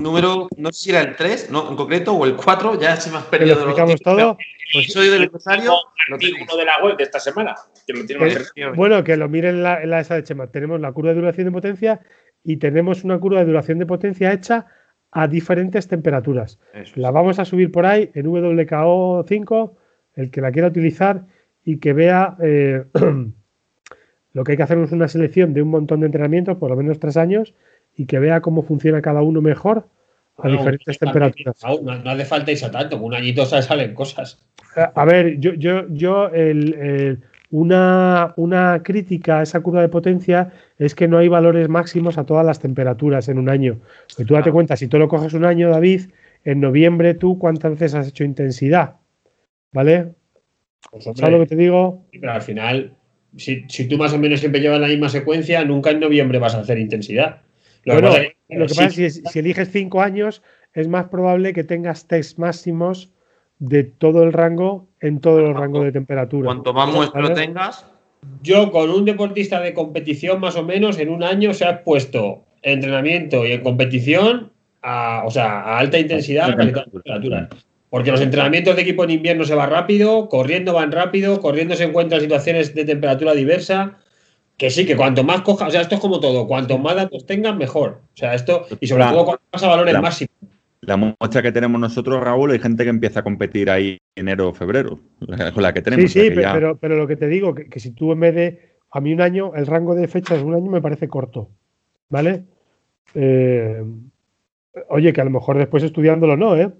número, 0.00 0.48
no 0.56 0.72
sé 0.72 0.80
si 0.84 0.90
era 0.90 1.02
el 1.02 1.14
3, 1.14 1.50
no, 1.50 1.68
en 1.70 1.76
concreto, 1.76 2.14
o 2.14 2.24
el 2.24 2.34
4, 2.34 2.80
ya 2.80 2.96
se 2.96 3.10
me 3.10 3.18
ha 3.18 3.20
lo 3.20 3.26
perdido 3.30 3.54
los 3.54 3.64
explicamos 3.64 3.94
títulos, 3.96 4.18
todo. 4.18 4.30
El 4.30 4.36
Pues, 4.72 4.84
episodio 4.86 5.12
del 5.12 5.22
empresario 5.24 5.72
lo 6.08 6.14
artículo 6.14 6.56
de 6.56 6.64
la 6.64 6.82
web 6.82 6.96
de 6.96 7.04
esta 7.04 7.20
semana, 7.20 7.54
que 7.86 7.92
lo 7.92 8.06
tiene 8.06 8.26
Eh. 8.32 8.66
Bueno, 8.74 9.04
que 9.04 9.16
lo 9.16 9.28
miren 9.28 9.56
en 9.56 9.62
la, 9.62 9.82
en 9.82 9.90
la 9.90 10.00
esa 10.00 10.14
de 10.14 10.24
Chema. 10.24 10.46
Tenemos 10.48 10.80
la 10.80 10.90
curva 10.92 11.10
de 11.10 11.16
duración 11.16 11.46
de 11.46 11.52
potencia 11.52 12.00
y 12.42 12.56
tenemos 12.56 13.04
una 13.04 13.18
curva 13.18 13.40
de 13.40 13.44
duración 13.46 13.78
de 13.78 13.86
potencia 13.86 14.32
hecha 14.32 14.66
a 15.18 15.28
diferentes 15.28 15.88
temperaturas. 15.88 16.58
Eso. 16.74 16.92
La 17.00 17.10
vamos 17.10 17.38
a 17.38 17.46
subir 17.46 17.72
por 17.72 17.86
ahí 17.86 18.10
en 18.12 18.26
WKO5, 18.26 19.72
el 20.16 20.30
que 20.30 20.42
la 20.42 20.52
quiera 20.52 20.68
utilizar 20.68 21.22
y 21.64 21.78
que 21.78 21.94
vea 21.94 22.36
eh, 22.42 22.84
lo 24.34 24.44
que 24.44 24.52
hay 24.52 24.56
que 24.58 24.62
hacer 24.62 24.76
es 24.78 24.92
una 24.92 25.08
selección 25.08 25.54
de 25.54 25.62
un 25.62 25.70
montón 25.70 26.00
de 26.00 26.06
entrenamientos, 26.06 26.58
por 26.58 26.68
lo 26.70 26.76
menos 26.76 27.00
tres 27.00 27.16
años, 27.16 27.54
y 27.96 28.04
que 28.04 28.18
vea 28.18 28.42
cómo 28.42 28.62
funciona 28.62 29.00
cada 29.00 29.22
uno 29.22 29.40
mejor 29.40 29.88
a 30.36 30.42
Bueno, 30.42 30.58
diferentes 30.58 30.98
temperaturas. 30.98 31.62
No, 31.82 31.94
no 31.96 32.10
hace 32.10 32.24
falta 32.26 32.52
irse 32.52 32.66
a 32.66 32.70
tanto, 32.70 32.96
con 32.98 33.06
un 33.06 33.14
añito 33.14 33.46
sa- 33.46 33.62
salen 33.62 33.94
cosas. 33.94 34.44
A 34.76 34.92
a 34.94 35.04
ver, 35.06 35.38
yo, 35.40 35.54
yo, 35.54 35.88
yo 35.88 36.28
el- 36.28 36.74
el- 36.74 37.20
una, 37.50 38.34
una 38.36 38.82
crítica 38.82 39.40
a 39.40 39.42
esa 39.42 39.60
curva 39.60 39.80
de 39.80 39.88
potencia 39.88 40.52
es 40.78 40.94
que 40.94 41.08
no 41.08 41.18
hay 41.18 41.28
valores 41.28 41.68
máximos 41.68 42.18
a 42.18 42.24
todas 42.24 42.44
las 42.44 42.60
temperaturas 42.60 43.28
en 43.28 43.38
un 43.38 43.48
año. 43.48 43.78
Porque 44.08 44.24
tú 44.24 44.34
date 44.34 44.52
cuenta, 44.52 44.76
si 44.76 44.88
tú 44.88 44.98
lo 44.98 45.08
coges 45.08 45.32
un 45.34 45.44
año, 45.44 45.70
David, 45.70 46.02
en 46.44 46.60
noviembre 46.60 47.14
tú 47.14 47.38
cuántas 47.38 47.72
veces 47.72 47.94
has 47.94 48.08
hecho 48.08 48.24
intensidad. 48.24 48.96
¿Vale? 49.72 50.14
Pues, 50.90 51.06
hombre, 51.06 51.20
¿Sabes 51.20 51.38
lo 51.38 51.44
que 51.44 51.48
te 51.48 51.56
digo? 51.56 52.04
Pero 52.12 52.32
al 52.32 52.42
final, 52.42 52.94
si, 53.36 53.64
si 53.68 53.88
tú 53.88 53.96
más 53.98 54.12
o 54.12 54.18
menos 54.18 54.40
siempre 54.40 54.60
llevas 54.60 54.80
la 54.80 54.88
misma 54.88 55.08
secuencia, 55.08 55.64
nunca 55.64 55.90
en 55.90 56.00
noviembre 56.00 56.38
vas 56.38 56.54
a 56.54 56.60
hacer 56.60 56.78
intensidad. 56.78 57.42
Lo 57.84 57.94
Bueno, 57.94 58.10
que 58.10 58.14
pasa 58.14 58.22
es 58.22 58.34
que 58.48 58.56
lo 58.56 58.66
que 58.66 58.74
sí, 58.74 58.76
pasa 58.76 58.88
es 58.88 58.96
que 58.96 59.10
si, 59.10 59.22
si 59.32 59.38
eliges 59.38 59.70
cinco 59.70 60.00
años, 60.00 60.42
es 60.74 60.88
más 60.88 61.06
probable 61.08 61.52
que 61.52 61.64
tengas 61.64 62.06
test 62.06 62.38
máximos 62.38 63.12
de 63.58 63.84
todo 63.84 64.22
el 64.22 64.32
rango 64.32 64.88
en 65.06 65.20
todos 65.20 65.42
los 65.42 65.56
rangos 65.56 65.84
de 65.84 65.92
temperatura. 65.92 66.46
Cuanto 66.46 66.72
más 66.72 66.92
muestro 66.92 67.32
tengas, 67.32 67.86
Yo 68.42 68.72
con 68.72 68.90
un 68.90 69.04
deportista 69.04 69.60
de 69.60 69.72
competición 69.72 70.40
más 70.40 70.56
o 70.56 70.64
menos 70.64 70.98
en 70.98 71.10
un 71.10 71.22
año 71.22 71.54
se 71.54 71.64
ha 71.64 71.70
expuesto 71.70 72.42
en 72.62 72.74
entrenamiento 72.74 73.46
y 73.46 73.52
en 73.52 73.62
competición 73.62 74.50
a, 74.82 75.22
o 75.24 75.30
sea, 75.30 75.60
a 75.60 75.78
alta 75.78 75.98
intensidad 75.98 76.50
a. 76.50 77.48
Porque 77.88 78.10
los 78.10 78.20
entrenamientos 78.20 78.74
de 78.74 78.82
equipo 78.82 79.04
en 79.04 79.10
invierno 79.10 79.44
se 79.44 79.54
va 79.54 79.66
rápido, 79.66 80.28
corriendo 80.28 80.72
van 80.74 80.90
rápido, 80.92 81.40
corriendo 81.40 81.76
se 81.76 81.84
encuentran 81.84 82.20
situaciones 82.20 82.74
de 82.74 82.84
temperatura 82.84 83.32
diversa. 83.32 83.98
Que 84.56 84.70
sí, 84.70 84.86
que 84.86 84.96
cuanto 84.96 85.22
más 85.22 85.42
coja, 85.42 85.66
o 85.66 85.70
sea, 85.70 85.82
esto 85.82 85.96
es 85.96 86.00
como 86.00 86.18
todo, 86.18 86.46
cuanto 86.46 86.78
más 86.78 86.96
datos 86.96 87.26
tengan, 87.26 87.58
mejor. 87.58 88.00
O 88.14 88.16
sea, 88.16 88.34
esto, 88.34 88.66
y 88.80 88.86
sobre 88.86 89.04
La- 89.04 89.10
todo 89.12 89.24
cuando 89.26 89.42
pasa 89.50 89.68
valores 89.68 89.92
la- 89.92 90.00
máximos. 90.00 90.30
La 90.86 90.96
muestra 90.96 91.42
que 91.42 91.52
tenemos 91.52 91.80
nosotros, 91.80 92.22
Raúl, 92.22 92.52
hay 92.52 92.58
gente 92.60 92.84
que 92.84 92.90
empieza 92.90 93.20
a 93.20 93.22
competir 93.24 93.68
ahí 93.70 93.98
enero 94.14 94.48
o 94.50 94.54
febrero, 94.54 95.00
con 95.52 95.62
la 95.62 95.72
que 95.74 95.82
tenemos. 95.82 96.10
Sí, 96.12 96.20
sí, 96.30 96.34
ya- 96.40 96.52
pero, 96.54 96.76
pero 96.78 96.96
lo 96.96 97.06
que 97.06 97.16
te 97.16 97.26
digo, 97.28 97.54
que, 97.54 97.68
que 97.68 97.80
si 97.80 97.90
tú 97.90 98.12
en 98.12 98.20
vez 98.20 98.34
de. 98.34 98.76
A 98.92 99.00
mí 99.00 99.12
un 99.12 99.20
año, 99.20 99.52
el 99.54 99.66
rango 99.66 99.94
de 99.94 100.06
fechas 100.08 100.38
de 100.38 100.44
un 100.44 100.54
año 100.54 100.70
me 100.70 100.80
parece 100.80 101.08
corto. 101.08 101.50
¿Vale? 102.08 102.44
Eh, 103.14 103.82
oye, 104.88 105.12
que 105.12 105.20
a 105.20 105.24
lo 105.24 105.30
mejor 105.30 105.58
después 105.58 105.82
estudiándolo 105.82 106.36
no, 106.36 106.56
¿eh? 106.56 106.70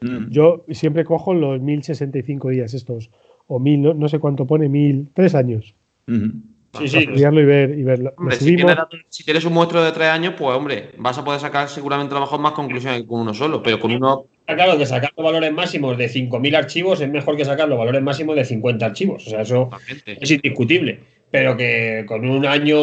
Mm. 0.00 0.30
Yo 0.30 0.64
siempre 0.70 1.04
cojo 1.04 1.34
los 1.34 1.60
1065 1.60 2.48
días 2.48 2.72
estos. 2.74 3.10
O 3.46 3.58
mil, 3.60 3.82
no, 3.82 3.92
no 3.92 4.08
sé 4.08 4.18
cuánto 4.20 4.46
pone, 4.46 4.68
mil, 4.70 5.10
tres 5.12 5.34
años. 5.34 5.74
Sí, 6.78 6.88
sí. 6.88 6.98
estudiarlo 6.98 7.40
y 7.40 7.44
ver, 7.44 7.70
y 7.78 7.82
verlo. 7.82 8.12
hombre, 8.16 8.36
Lo 8.36 8.40
si 8.40 8.56
tienes, 8.56 8.76
datos- 8.76 9.00
si 9.08 9.24
tienes 9.24 9.44
un 9.44 9.52
muestro 9.52 9.82
de 9.84 9.92
tres 9.92 10.08
años, 10.08 10.34
pues 10.36 10.56
hombre, 10.56 10.90
vas 10.98 11.16
a 11.18 11.24
poder 11.24 11.40
sacar 11.40 11.68
seguramente 11.68 12.14
a 12.14 12.18
lo 12.18 12.22
mejor 12.24 12.40
más 12.40 12.52
conclusiones 12.52 13.00
que 13.02 13.06
con 13.06 13.20
uno 13.20 13.34
solo, 13.34 13.62
pero 13.62 13.78
con 13.80 13.92
uno 13.92 14.24
Está 14.40 14.56
claro 14.56 14.76
que 14.76 14.84
sacar 14.84 15.10
los 15.16 15.24
valores 15.24 15.52
máximos 15.54 15.96
de 15.96 16.06
5.000 16.08 16.54
archivos 16.54 17.00
es 17.00 17.08
mejor 17.08 17.34
que 17.34 17.46
sacar 17.46 17.66
los 17.66 17.78
valores 17.78 18.02
máximos 18.02 18.36
de 18.36 18.44
50 18.44 18.84
archivos. 18.84 19.26
O 19.26 19.30
sea, 19.30 19.40
eso 19.40 19.70
es 20.04 20.30
indiscutible. 20.30 21.00
Pero 21.30 21.56
que 21.56 22.04
con 22.06 22.28
un 22.28 22.44
año, 22.44 22.78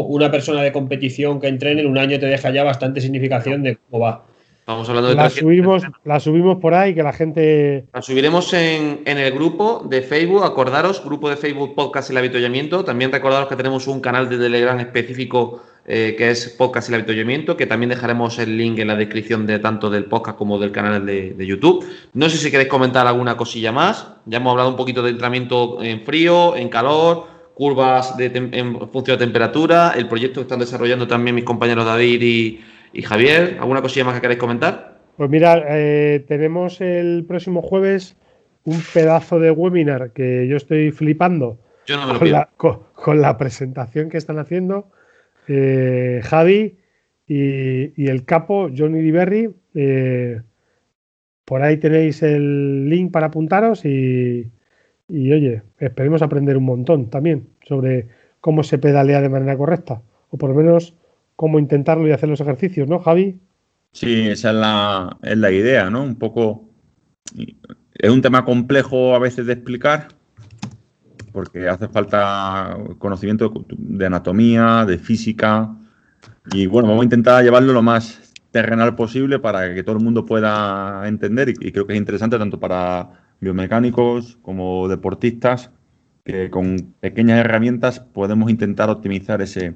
una 0.00 0.30
persona 0.30 0.62
de 0.62 0.72
competición 0.72 1.40
que 1.40 1.48
entrene, 1.48 1.80
en 1.80 1.86
un 1.86 1.96
año 1.96 2.20
te 2.20 2.26
deja 2.26 2.50
ya 2.50 2.64
bastante 2.64 3.00
significación 3.00 3.62
de 3.62 3.78
cómo 3.90 4.04
va. 4.04 4.26
Estamos 4.66 4.88
hablando 4.88 5.10
de 5.10 5.14
la 5.14 5.28
300. 5.28 5.40
subimos, 5.40 5.82
la 6.02 6.18
subimos 6.18 6.58
por 6.58 6.74
ahí, 6.74 6.92
que 6.92 7.04
la 7.04 7.12
gente. 7.12 7.86
La 7.94 8.02
subiremos 8.02 8.52
en, 8.52 9.00
en 9.04 9.16
el 9.16 9.32
grupo 9.32 9.86
de 9.88 10.02
Facebook, 10.02 10.42
acordaros, 10.42 11.04
grupo 11.04 11.30
de 11.30 11.36
Facebook 11.36 11.76
Podcast 11.76 12.10
El 12.10 12.16
Avituallamiento. 12.16 12.84
También 12.84 13.12
recordaros 13.12 13.48
que 13.48 13.54
tenemos 13.54 13.86
un 13.86 14.00
canal 14.00 14.28
de 14.28 14.38
Telegram 14.38 14.76
específico 14.80 15.62
eh, 15.86 16.16
que 16.18 16.32
es 16.32 16.48
Podcast 16.48 16.88
El 16.88 16.96
Avituallamiento, 16.96 17.56
que 17.56 17.66
también 17.66 17.90
dejaremos 17.90 18.40
el 18.40 18.58
link 18.58 18.80
en 18.80 18.88
la 18.88 18.96
descripción 18.96 19.46
de 19.46 19.60
tanto 19.60 19.88
del 19.88 20.06
podcast 20.06 20.36
como 20.36 20.58
del 20.58 20.72
canal 20.72 21.06
de, 21.06 21.34
de 21.34 21.46
YouTube. 21.46 21.86
No 22.14 22.28
sé 22.28 22.36
si 22.36 22.50
queréis 22.50 22.68
comentar 22.68 23.06
alguna 23.06 23.36
cosilla 23.36 23.70
más. 23.70 24.08
Ya 24.24 24.38
hemos 24.38 24.50
hablado 24.50 24.70
un 24.70 24.76
poquito 24.76 25.00
de 25.00 25.10
entrenamiento 25.10 25.80
en 25.80 26.00
frío, 26.00 26.56
en 26.56 26.70
calor, 26.70 27.28
curvas 27.54 28.16
de 28.16 28.26
en 28.34 28.90
función 28.90 29.16
de 29.16 29.24
temperatura, 29.24 29.94
el 29.96 30.08
proyecto 30.08 30.40
que 30.40 30.42
están 30.42 30.58
desarrollando 30.58 31.06
también 31.06 31.36
mis 31.36 31.44
compañeros 31.44 31.86
David 31.86 32.20
y, 32.20 32.60
y 32.92 33.02
Javier. 33.02 33.56
¿Alguna 33.60 33.82
cosilla 33.82 34.04
más 34.04 34.14
que 34.14 34.20
queréis 34.20 34.40
comentar? 34.40 34.98
Pues 35.16 35.30
mira, 35.30 35.64
eh, 35.68 36.24
tenemos 36.28 36.80
el 36.80 37.24
próximo 37.26 37.62
jueves 37.62 38.16
un 38.64 38.80
pedazo 38.92 39.38
de 39.38 39.50
webinar 39.50 40.10
que 40.12 40.46
yo 40.48 40.56
estoy 40.56 40.90
flipando 40.90 41.58
Yo 41.86 41.96
no 41.96 42.06
me 42.06 42.12
lo 42.14 42.18
con 42.18 42.30
la, 42.30 42.48
con- 42.56 42.80
con 42.94 43.20
la 43.20 43.38
presentación 43.38 44.08
que 44.10 44.18
están 44.18 44.38
haciendo 44.38 44.90
eh, 45.48 46.20
Javi 46.24 46.76
y, 47.26 48.02
y 48.02 48.08
el 48.08 48.24
capo 48.24 48.68
Johnny 48.76 49.00
Diverry. 49.00 49.50
eh, 49.74 50.40
por 51.44 51.62
ahí 51.62 51.76
tenéis 51.76 52.22
el 52.24 52.88
link 52.88 53.12
para 53.12 53.26
apuntaros 53.28 53.84
y, 53.84 54.50
y, 55.08 55.32
oye, 55.32 55.62
esperemos 55.78 56.20
aprender 56.22 56.56
un 56.56 56.64
montón 56.64 57.08
también 57.08 57.46
sobre 57.62 58.08
cómo 58.40 58.64
se 58.64 58.78
pedalea 58.78 59.20
de 59.20 59.28
manera 59.28 59.56
correcta 59.56 60.02
o 60.30 60.36
por 60.38 60.50
lo 60.50 60.56
menos 60.56 60.94
cómo 61.36 61.58
intentarlo 61.58 62.08
y 62.08 62.12
hacer 62.12 62.28
los 62.28 62.40
ejercicios, 62.40 62.88
¿no, 62.88 62.98
Javi? 62.98 63.38
Sí, 63.92 64.28
esa 64.28 64.50
es 64.50 64.56
la, 64.56 65.16
es 65.22 65.38
la 65.38 65.50
idea, 65.52 65.88
¿no? 65.90 66.02
Un 66.02 66.16
poco. 66.16 66.68
Es 67.94 68.10
un 68.10 68.22
tema 68.22 68.44
complejo 68.44 69.14
a 69.14 69.18
veces 69.18 69.46
de 69.46 69.54
explicar, 69.54 70.08
porque 71.32 71.68
hace 71.68 71.88
falta 71.88 72.76
conocimiento 72.98 73.52
de 73.68 74.06
anatomía, 74.06 74.84
de 74.86 74.98
física. 74.98 75.74
Y 76.52 76.66
bueno, 76.66 76.88
vamos 76.88 77.02
a 77.02 77.04
intentar 77.04 77.42
llevarlo 77.42 77.72
lo 77.72 77.82
más 77.82 78.34
terrenal 78.50 78.94
posible 78.96 79.38
para 79.38 79.74
que 79.74 79.82
todo 79.82 79.96
el 79.96 80.04
mundo 80.04 80.24
pueda 80.24 81.06
entender. 81.06 81.50
Y, 81.50 81.72
creo 81.72 81.86
que 81.86 81.94
es 81.94 81.98
interesante 81.98 82.38
tanto 82.38 82.58
para 82.58 83.10
biomecánicos 83.40 84.38
como 84.42 84.88
deportistas, 84.88 85.70
que 86.24 86.50
con 86.50 86.94
pequeñas 87.00 87.40
herramientas 87.40 88.00
podemos 88.00 88.50
intentar 88.50 88.90
optimizar 88.90 89.42
ese, 89.42 89.74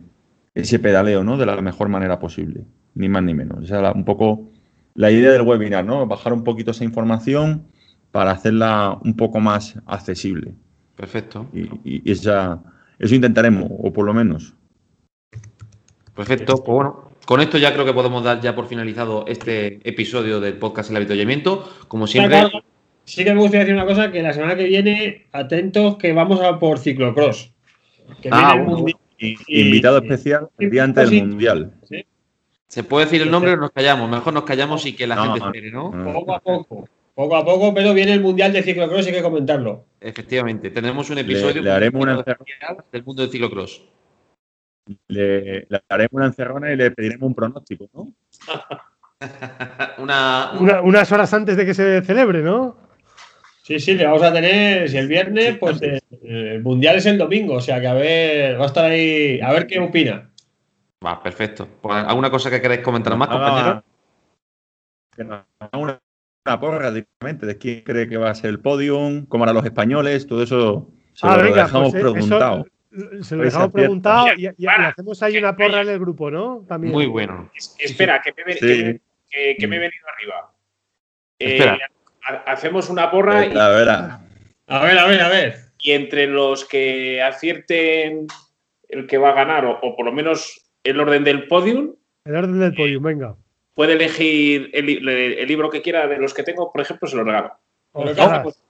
ese 0.61 0.79
pedaleo, 0.79 1.23
¿no? 1.25 1.37
De 1.37 1.47
la 1.47 1.61
mejor 1.61 1.89
manera 1.89 2.19
posible 2.19 2.65
ni 2.95 3.09
más 3.09 3.23
ni 3.23 3.35
menos. 3.35 3.65
Esa 3.65 3.79
era 3.79 3.93
un 3.93 4.05
poco 4.05 4.51
la 4.95 5.11
idea 5.11 5.31
del 5.31 5.43
webinar, 5.43 5.85
¿no? 5.85 6.07
Bajar 6.07 6.33
un 6.33 6.43
poquito 6.45 6.73
esa 6.73 6.85
información 6.85 7.65
para 8.11 8.33
hacerla 8.33 8.99
un 9.05 9.15
poco 9.17 9.39
más 9.41 9.79
accesible. 9.87 10.55
Perfecto. 10.97 11.47
Y, 11.53 11.69
y- 11.85 12.11
esa, 12.11 12.61
eso 12.99 13.15
intentaremos, 13.15 13.69
o 13.71 13.93
por 13.93 14.05
lo 14.05 14.13
menos. 14.13 14.55
Perfecto, 16.15 16.57
pues 16.57 16.67
bueno, 16.75 17.11
con 17.25 17.41
esto 17.41 17.57
ya 17.57 17.73
creo 17.73 17.85
que 17.85 17.93
podemos 17.95 18.23
dar 18.25 18.41
ya 18.41 18.55
por 18.55 18.67
finalizado 18.67 19.25
este 19.29 19.81
episodio 19.89 20.41
del 20.41 20.55
podcast 20.55 20.91
El 20.91 20.97
Avituallamiento. 20.97 21.69
Como 21.89 22.07
siempre, 22.07 22.49
Sí 23.05 23.25
que 23.25 23.33
me 23.33 23.41
gustaría 23.41 23.61
decir 23.61 23.75
una 23.75 23.87
cosa, 23.87 24.13
que 24.13 24.23
la 24.23 24.33
semana 24.33 24.55
que 24.55 24.65
viene, 24.65 25.27
atentos 25.33 25.97
que 25.97 26.13
vamos 26.13 26.41
a 26.43 26.59
por 26.59 26.79
ciclocross. 26.79 27.53
Que 28.21 28.29
Ah, 28.31 28.53
viene 28.53 28.53
el 28.53 28.59
bueno, 28.67 28.77
Mundial. 28.79 28.99
Y- 29.23 29.37
Y- 29.47 29.61
invitado 29.67 29.99
especial 29.99 30.49
el 30.59 30.71
día 30.71 30.83
antes 30.85 31.11
del 31.11 31.27
Mundial. 31.27 31.75
se 32.67 32.85
puede 32.85 33.05
decir 33.07 33.21
el 33.23 33.31
nombre 33.31 33.53
o 33.53 33.57
nos 33.57 33.71
callamos. 33.71 34.09
Mejor 34.11 34.33
nos 34.33 34.45
callamos 34.45 34.87
y 34.87 34.95
que 34.97 35.07
la 35.07 35.17
No, 35.17 35.23
gente 35.25 35.41
no, 35.41 35.47
espere, 35.47 35.71
¿no? 35.71 36.13
Poco 36.13 36.35
a 36.35 36.41
poco. 36.41 36.89
Poco 37.15 37.37
a 37.37 37.45
poco, 37.45 37.75
pero 37.75 37.93
viene 37.93 38.13
el 38.15 38.21
Mundial 38.21 38.53
de 38.53 38.63
Ciclocross 38.63 39.05
y 39.07 39.09
hay 39.11 39.17
que 39.17 39.23
comentarlo. 39.23 39.85
Efectivamente, 40.01 40.71
tenemos 40.71 41.11
un 41.11 41.19
episodio 41.19 41.61
le 41.61 41.71
haremos 41.71 42.01
una 42.03 42.25
del 42.91 43.05
mundo 43.05 43.23
del 43.23 43.31
ciclocross. 43.31 43.85
Le, 45.09 45.67
le 45.69 45.81
haremos 45.89 46.13
una 46.15 46.27
encerrona 46.27 46.73
y 46.73 46.77
le 46.77 46.91
pediremos 46.93 47.27
un 47.27 47.35
pronóstico, 47.35 47.87
¿no? 47.93 48.13
Una, 49.99 50.53
Una- 50.59 50.81
unas 50.81 51.13
horas 51.13 51.35
antes 51.35 51.55
de 51.57 51.67
que 51.67 51.75
se 51.75 52.01
celebre, 52.03 52.41
¿no? 52.43 52.77
Sí, 53.71 53.79
sí, 53.79 53.95
le 53.95 54.05
vamos 54.05 54.23
a 54.25 54.33
tener, 54.33 54.89
si 54.89 54.97
el 54.97 55.07
viernes, 55.07 55.57
pues 55.59 55.81
eh, 55.81 56.01
el 56.25 56.61
Mundial 56.61 56.97
es 56.97 57.07
el 57.07 57.17
domingo, 57.17 57.55
o 57.55 57.61
sea 57.61 57.81
que 57.81 57.87
a 57.87 57.95
ver, 57.95 58.59
va 58.59 58.65
a 58.65 58.67
estar 58.67 58.85
ahí, 58.87 59.39
a 59.41 59.53
ver 59.53 59.69
qué 59.69 59.79
opina. 59.79 60.29
Va, 61.07 61.23
perfecto. 61.23 61.69
Pues, 61.81 61.95
¿Alguna 62.05 62.33
cosa 62.33 62.51
que 62.51 62.61
queréis 62.61 62.81
comentar 62.81 63.17
más, 63.17 63.29
compañeros? 63.29 63.85
Que 65.17 65.23
nos 65.23 65.45
haga 65.61 65.79
una, 65.79 66.01
una 66.47 66.59
porra 66.61 66.91
directamente 66.91 67.47
de 67.47 67.59
quién 67.59 67.83
cree 67.83 68.09
que 68.09 68.17
va 68.17 68.31
a 68.31 68.35
ser 68.35 68.51
el 68.51 68.59
podium, 68.59 69.25
cómo 69.27 69.45
harán 69.45 69.55
los 69.55 69.65
españoles, 69.65 70.27
todo 70.27 70.43
eso 70.43 70.91
se 71.13 71.29
Ah, 71.29 71.37
lo 71.37 71.45
venga, 71.45 71.63
dejamos 71.63 71.93
pues, 71.93 71.95
eh, 71.95 72.07
eso- 72.09 72.13
preguntado. 72.13 72.67
Se 73.23 73.37
lo 73.37 73.45
dejamos 73.45 73.71
preguntado 73.73 74.27
y, 74.37 74.47
y- 74.49 74.51
y 74.59 74.67
hacemos 74.67 75.23
ahí 75.23 75.39
una 75.39 75.55
porra 75.55 75.83
en 75.83 75.91
el 75.91 76.01
grupo, 76.01 76.29
¿no? 76.29 76.65
También. 76.67 76.93
Muy 76.93 77.07
bueno. 77.07 77.49
Es- 77.55 77.77
espera, 77.79 78.21
que 78.21 78.33
me, 78.45 78.51
he- 78.51 78.55
Sí. 78.57 78.61
que 78.67 78.85
me- 78.85 79.01
que- 79.31 79.57
que 79.61 79.67
me 79.69 79.77
he 79.77 79.79
venido 79.79 80.05
arriba. 80.19 80.53
Eh, 81.39 81.53
Espera. 81.57 81.79
Ha- 82.25 82.53
hacemos 82.53 82.89
una 82.91 83.11
porra 83.11 83.47
y, 83.47 83.53
La 83.53 83.69
verdad. 83.71 84.21
A 84.67 84.85
ver, 84.85 84.99
a 84.99 85.07
ver, 85.07 85.21
a 85.21 85.29
ver. 85.29 85.55
y 85.79 85.93
entre 85.93 86.27
los 86.27 86.65
que 86.65 87.23
acierten 87.23 88.27
el 88.89 89.07
que 89.07 89.19
va 89.19 89.31
a 89.31 89.35
ganar, 89.35 89.65
o, 89.65 89.79
o 89.83 89.97
por 89.97 90.05
lo 90.05 90.13
menos 90.13 90.61
el 90.85 91.01
orden 91.01 91.25
del 91.25 91.47
podium, 91.49 91.95
El 92.25 92.37
orden 92.37 92.59
del 92.61 92.75
podium, 92.75 93.03
venga. 93.03 93.37
puede 93.75 93.93
elegir 93.95 94.71
el, 94.73 94.87
li- 94.87 95.01
el 95.39 95.47
libro 95.49 95.71
que 95.71 95.83
quiera 95.83 96.07
de 96.07 96.19
los 96.19 96.35
que 96.35 96.43
tengo, 96.43 96.71
por 96.73 96.81
ejemplo, 96.83 97.09
se 97.09 97.17
lo 97.17 97.25
regalo. 97.25 97.53
Pues, 97.93 98.17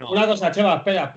una 0.01 0.26
cosa, 0.26 0.51
Cheva, 0.51 0.76
espera. 0.86 1.12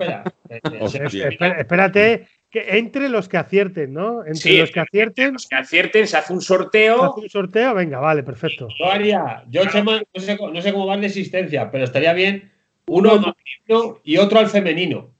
Eh, 0.50 0.60
eh, 0.72 0.80
Espera- 0.82 1.58
espérate, 1.58 2.28
que 2.54 2.78
entre 2.78 3.08
los 3.08 3.28
que 3.28 3.36
acierten, 3.36 3.92
¿no? 3.92 4.20
Entre 4.20 4.34
Sí, 4.36 4.58
los 4.58 4.70
que 4.70 4.78
acierten, 4.78 5.32
Los 5.32 5.48
que 5.48 5.56
acierten, 5.56 6.06
se 6.06 6.16
hace 6.16 6.32
un 6.32 6.40
se 6.40 6.46
sorteo. 6.46 7.02
hace 7.02 7.20
un 7.22 7.28
sorteo, 7.28 7.74
venga, 7.74 7.98
vale, 7.98 8.22
perfecto. 8.22 8.68
Yo 8.78 8.86
haría, 8.90 9.44
yo, 9.50 9.66
Chema, 9.66 10.00
no 10.14 10.20
sé, 10.20 10.38
no 10.52 10.62
sé 10.62 10.72
cómo 10.72 10.86
va 10.86 10.96
de 10.96 11.06
existencia, 11.06 11.68
pero 11.70 11.82
estaría 11.84 12.12
bien 12.12 12.52
uno 12.86 13.10
al 13.10 13.20
masculino 13.22 13.98
y 14.04 14.16
otro 14.18 14.38
al 14.38 14.46
femenino. 14.48 15.10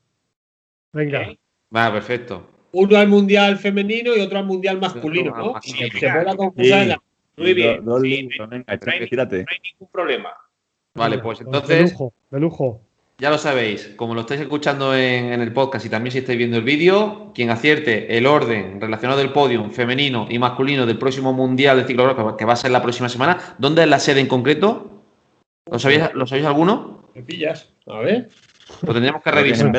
Venga. 0.93 1.23
¿eh? 1.23 1.39
Va, 1.75 1.93
perfecto. 1.93 2.49
Uno 2.71 2.97
al 2.97 3.09
mundial 3.09 3.57
femenino 3.59 4.17
y 4.17 4.21
otro 4.21 4.39
al 4.39 4.47
mundial 4.47 4.79
masculino, 4.81 5.37
¿no? 5.37 5.61
Sí, 5.61 5.73
se 5.91 6.09
pueda 6.11 6.37
concursar 6.37 6.83
en 6.83 6.89
la- 6.91 7.03
Muy 7.37 7.53
bien. 7.55 7.85
No 7.85 7.97
hay- 7.97 8.29
ningún 8.29 9.89
problema. 9.91 10.31
Vale, 10.95 11.19
pues 11.19 11.41
De 11.41 11.45
entonces, 11.47 11.91
lujo, 11.91 12.15
de 12.31 12.39
lujo. 12.41 12.84
Ya 13.19 13.31
lo 13.31 13.39
sabéis, 13.39 13.93
como 13.97 14.15
lo 14.15 14.23
estáis 14.23 14.41
escuchando 14.41 14.95
en, 14.95 15.33
en 15.33 15.41
el 15.41 15.53
podcast 15.53 15.87
y 15.87 15.89
también 15.89 16.11
si 16.13 16.19
estáis 16.19 16.37
viendo 16.39 16.57
el 16.57 16.65
vídeo, 16.65 17.33
quien 17.35 17.51
acierte 17.51 18.17
el 18.19 18.27
orden 18.27 18.81
relacionado 18.81 19.19
del 19.19 19.31
podium 19.33 19.71
femenino 19.71 20.27
y 20.29 20.39
masculino 20.39 20.85
del 20.87 20.99
próximo 20.99 21.33
Mundial 21.33 21.77
de 21.79 21.85
Ciclocross, 21.85 22.17
que 22.17 22.23
va- 22.23 22.37
que 22.37 22.45
va 22.45 22.53
a 22.55 22.57
ser 22.57 22.71
la 22.73 22.83
próxima 22.83 23.09
semana, 23.09 23.55
¿dónde 23.59 23.83
es 23.83 23.89
la 23.89 23.99
sede 24.01 24.21
en 24.21 24.27
concreto? 24.27 25.03
¿Lo 25.71 25.79
sabéis, 25.79 26.03
¿lo 26.15 26.27
sabéis 26.27 26.47
alguno? 26.47 27.09
¿Me 27.15 27.23
pillas? 27.23 27.73
A 27.87 27.99
ver. 28.01 28.29
Lo 28.83 28.93
tendríamos 28.93 29.23
que 29.23 29.31
revisar. 29.31 29.71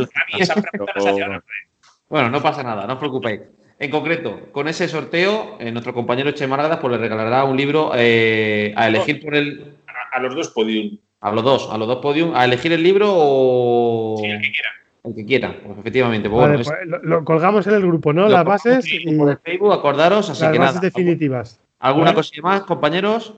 Bueno, 2.09 2.29
no 2.29 2.41
pasa 2.41 2.63
nada, 2.63 2.85
no 2.87 2.93
os 2.93 2.99
preocupéis. 2.99 3.41
En 3.77 3.91
concreto, 3.91 4.47
con 4.53 4.67
ese 4.69 4.87
sorteo, 4.87 5.57
eh, 5.59 5.71
nuestro 5.71 5.93
compañero 5.93 6.31
Che 6.31 6.47
Márgadas 6.47 6.79
pues, 6.79 6.91
le 6.93 6.97
regalará 6.97 7.43
un 7.43 7.57
libro 7.57 7.91
eh, 7.95 8.73
a 8.77 8.87
elegir 8.87 9.21
por 9.21 9.35
el. 9.35 9.75
a, 9.87 10.17
a 10.17 10.19
los 10.21 10.33
dos 10.33 10.49
podium. 10.49 10.97
A 11.25 11.31
los 11.31 11.43
dos, 11.43 11.69
a 11.71 11.77
los 11.79 11.87
dos 11.87 11.97
podium, 11.97 12.35
a 12.35 12.45
elegir 12.45 12.71
el 12.71 12.83
libro 12.83 13.07
o. 13.11 14.15
Sí, 14.19 14.27
el 14.27 14.41
que 14.41 14.51
quiera. 14.51 14.69
El 15.03 15.15
que 15.15 15.25
quiera, 15.25 15.55
pues 15.63 15.77
efectivamente. 15.79 16.29
Pues, 16.29 16.41
Vale, 16.41 16.63
bueno, 16.63 16.69
pues 16.91 17.03
lo, 17.03 17.17
lo 17.17 17.25
colgamos 17.25 17.65
en 17.65 17.73
el 17.73 17.81
grupo, 17.81 18.13
¿no? 18.13 18.27
Las 18.27 18.45
bases 18.45 18.85
en 18.85 18.91
y 18.91 18.95
el 18.97 19.05
grupo 19.15 19.29
de 19.29 19.37
Facebook, 19.37 19.73
acordaros, 19.73 20.29
así 20.29 20.43
las 20.43 20.51
que 20.51 20.59
bases 20.59 20.75
nada. 20.75 20.85
definitivas. 20.85 21.59
¿Alguna 21.79 22.05
¿Vale? 22.05 22.15
cosilla 22.15 22.41
más, 22.43 22.61
compañeros? 22.61 23.33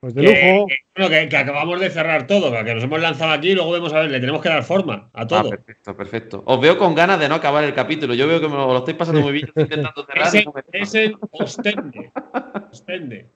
Pues 0.00 0.14
de 0.14 0.22
Que- 0.22 0.28
lujo. 0.54 0.66
que- 0.68 0.76
bueno, 0.96 1.10
que, 1.10 1.28
que 1.28 1.36
acabamos 1.36 1.80
de 1.80 1.90
cerrar 1.90 2.28
todo, 2.28 2.52
que 2.64 2.74
nos 2.74 2.84
hemos 2.84 3.00
lanzado 3.00 3.32
aquí 3.32 3.50
y 3.50 3.54
luego 3.56 3.72
vemos 3.72 3.92
a 3.92 3.98
ver, 4.00 4.10
le 4.12 4.20
tenemos 4.20 4.40
que 4.40 4.48
dar 4.48 4.62
forma 4.62 5.10
a 5.12 5.22
Ah, 5.22 5.26
todo. 5.26 5.50
perfecto, 5.50 5.96
perfecto. 5.96 6.42
Os 6.46 6.60
veo 6.60 6.78
con 6.78 6.94
ganas 6.94 7.18
de 7.18 7.28
no 7.28 7.34
acabar 7.34 7.64
el 7.64 7.74
capítulo. 7.74 8.14
Yo 8.14 8.28
veo 8.28 8.40
que 8.40 8.46
me 8.48 8.54
lo, 8.54 8.68
lo 8.68 8.78
estáis 8.78 8.96
pasando 8.96 9.20
muy 9.22 9.32
bien. 9.32 9.48
Estoy 9.48 9.64
intentando 9.64 10.04
cerrar. 10.06 10.28
es, 10.28 10.34
y 10.34 10.38
el, 10.38 10.44
no 10.44 10.52
me 10.52 10.62
deja. 10.70 10.84
es 10.84 10.94
el 10.94 11.16
ostende. 11.32 12.12
ostende. 12.70 13.26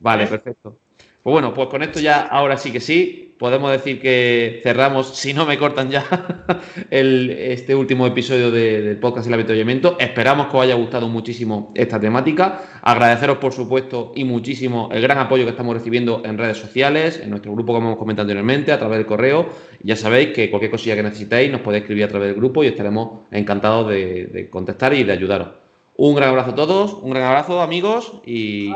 Vale, 0.00 0.26
perfecto. 0.26 0.78
Pues 1.22 1.32
bueno, 1.32 1.52
pues 1.52 1.68
con 1.68 1.82
esto 1.82 2.00
ya, 2.00 2.20
ahora 2.22 2.56
sí 2.56 2.72
que 2.72 2.80
sí, 2.80 3.34
podemos 3.38 3.70
decir 3.70 4.00
que 4.00 4.60
cerramos, 4.62 5.16
si 5.16 5.32
no 5.34 5.44
me 5.46 5.58
cortan 5.58 5.90
ya, 5.90 6.04
el, 6.90 7.30
este 7.30 7.74
último 7.74 8.06
episodio 8.06 8.50
de- 8.50 8.80
del 8.82 8.96
podcast 8.98 9.26
El 9.28 9.34
avituallamiento. 9.34 9.96
Esperamos 9.98 10.46
que 10.48 10.56
os 10.56 10.62
haya 10.62 10.74
gustado 10.74 11.08
muchísimo 11.08 11.70
esta 11.74 12.00
temática. 12.00 12.62
Agradeceros, 12.82 13.38
por 13.38 13.52
supuesto, 13.52 14.12
y 14.14 14.24
muchísimo 14.24 14.88
el 14.92 15.02
gran 15.02 15.18
apoyo 15.18 15.44
que 15.44 15.50
estamos 15.50 15.74
recibiendo 15.74 16.22
en 16.24 16.38
redes 16.38 16.56
sociales, 16.58 17.20
en 17.22 17.30
nuestro 17.30 17.52
grupo, 17.52 17.74
como 17.74 17.88
hemos 17.88 17.98
comentado 17.98 18.24
anteriormente, 18.24 18.72
a 18.72 18.78
través 18.78 18.96
del 18.98 19.06
correo. 19.06 19.48
Ya 19.82 19.96
sabéis 19.96 20.30
que 20.30 20.48
cualquier 20.50 20.70
cosilla 20.70 20.96
que 20.96 21.02
necesitéis 21.02 21.50
nos 21.52 21.60
podéis 21.60 21.82
escribir 21.82 22.04
a 22.04 22.08
través 22.08 22.28
del 22.28 22.36
grupo 22.36 22.64
y 22.64 22.68
estaremos 22.68 23.20
encantados 23.30 23.88
de, 23.90 24.24
de 24.26 24.48
contestar 24.48 24.94
y 24.94 25.04
de 25.04 25.12
ayudaros. 25.12 25.48
Un 25.96 26.14
gran 26.14 26.30
abrazo 26.30 26.52
a 26.52 26.54
todos, 26.54 26.94
un 26.94 27.10
gran 27.10 27.24
abrazo, 27.24 27.60
amigos, 27.60 28.20
y 28.24 28.70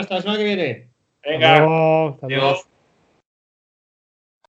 Hasta 0.00 0.14
la 0.14 0.20
semana 0.22 0.38
que 0.38 0.44
viene. 0.44 0.99
Venga. 1.24 1.66
Adiós. 2.22 2.69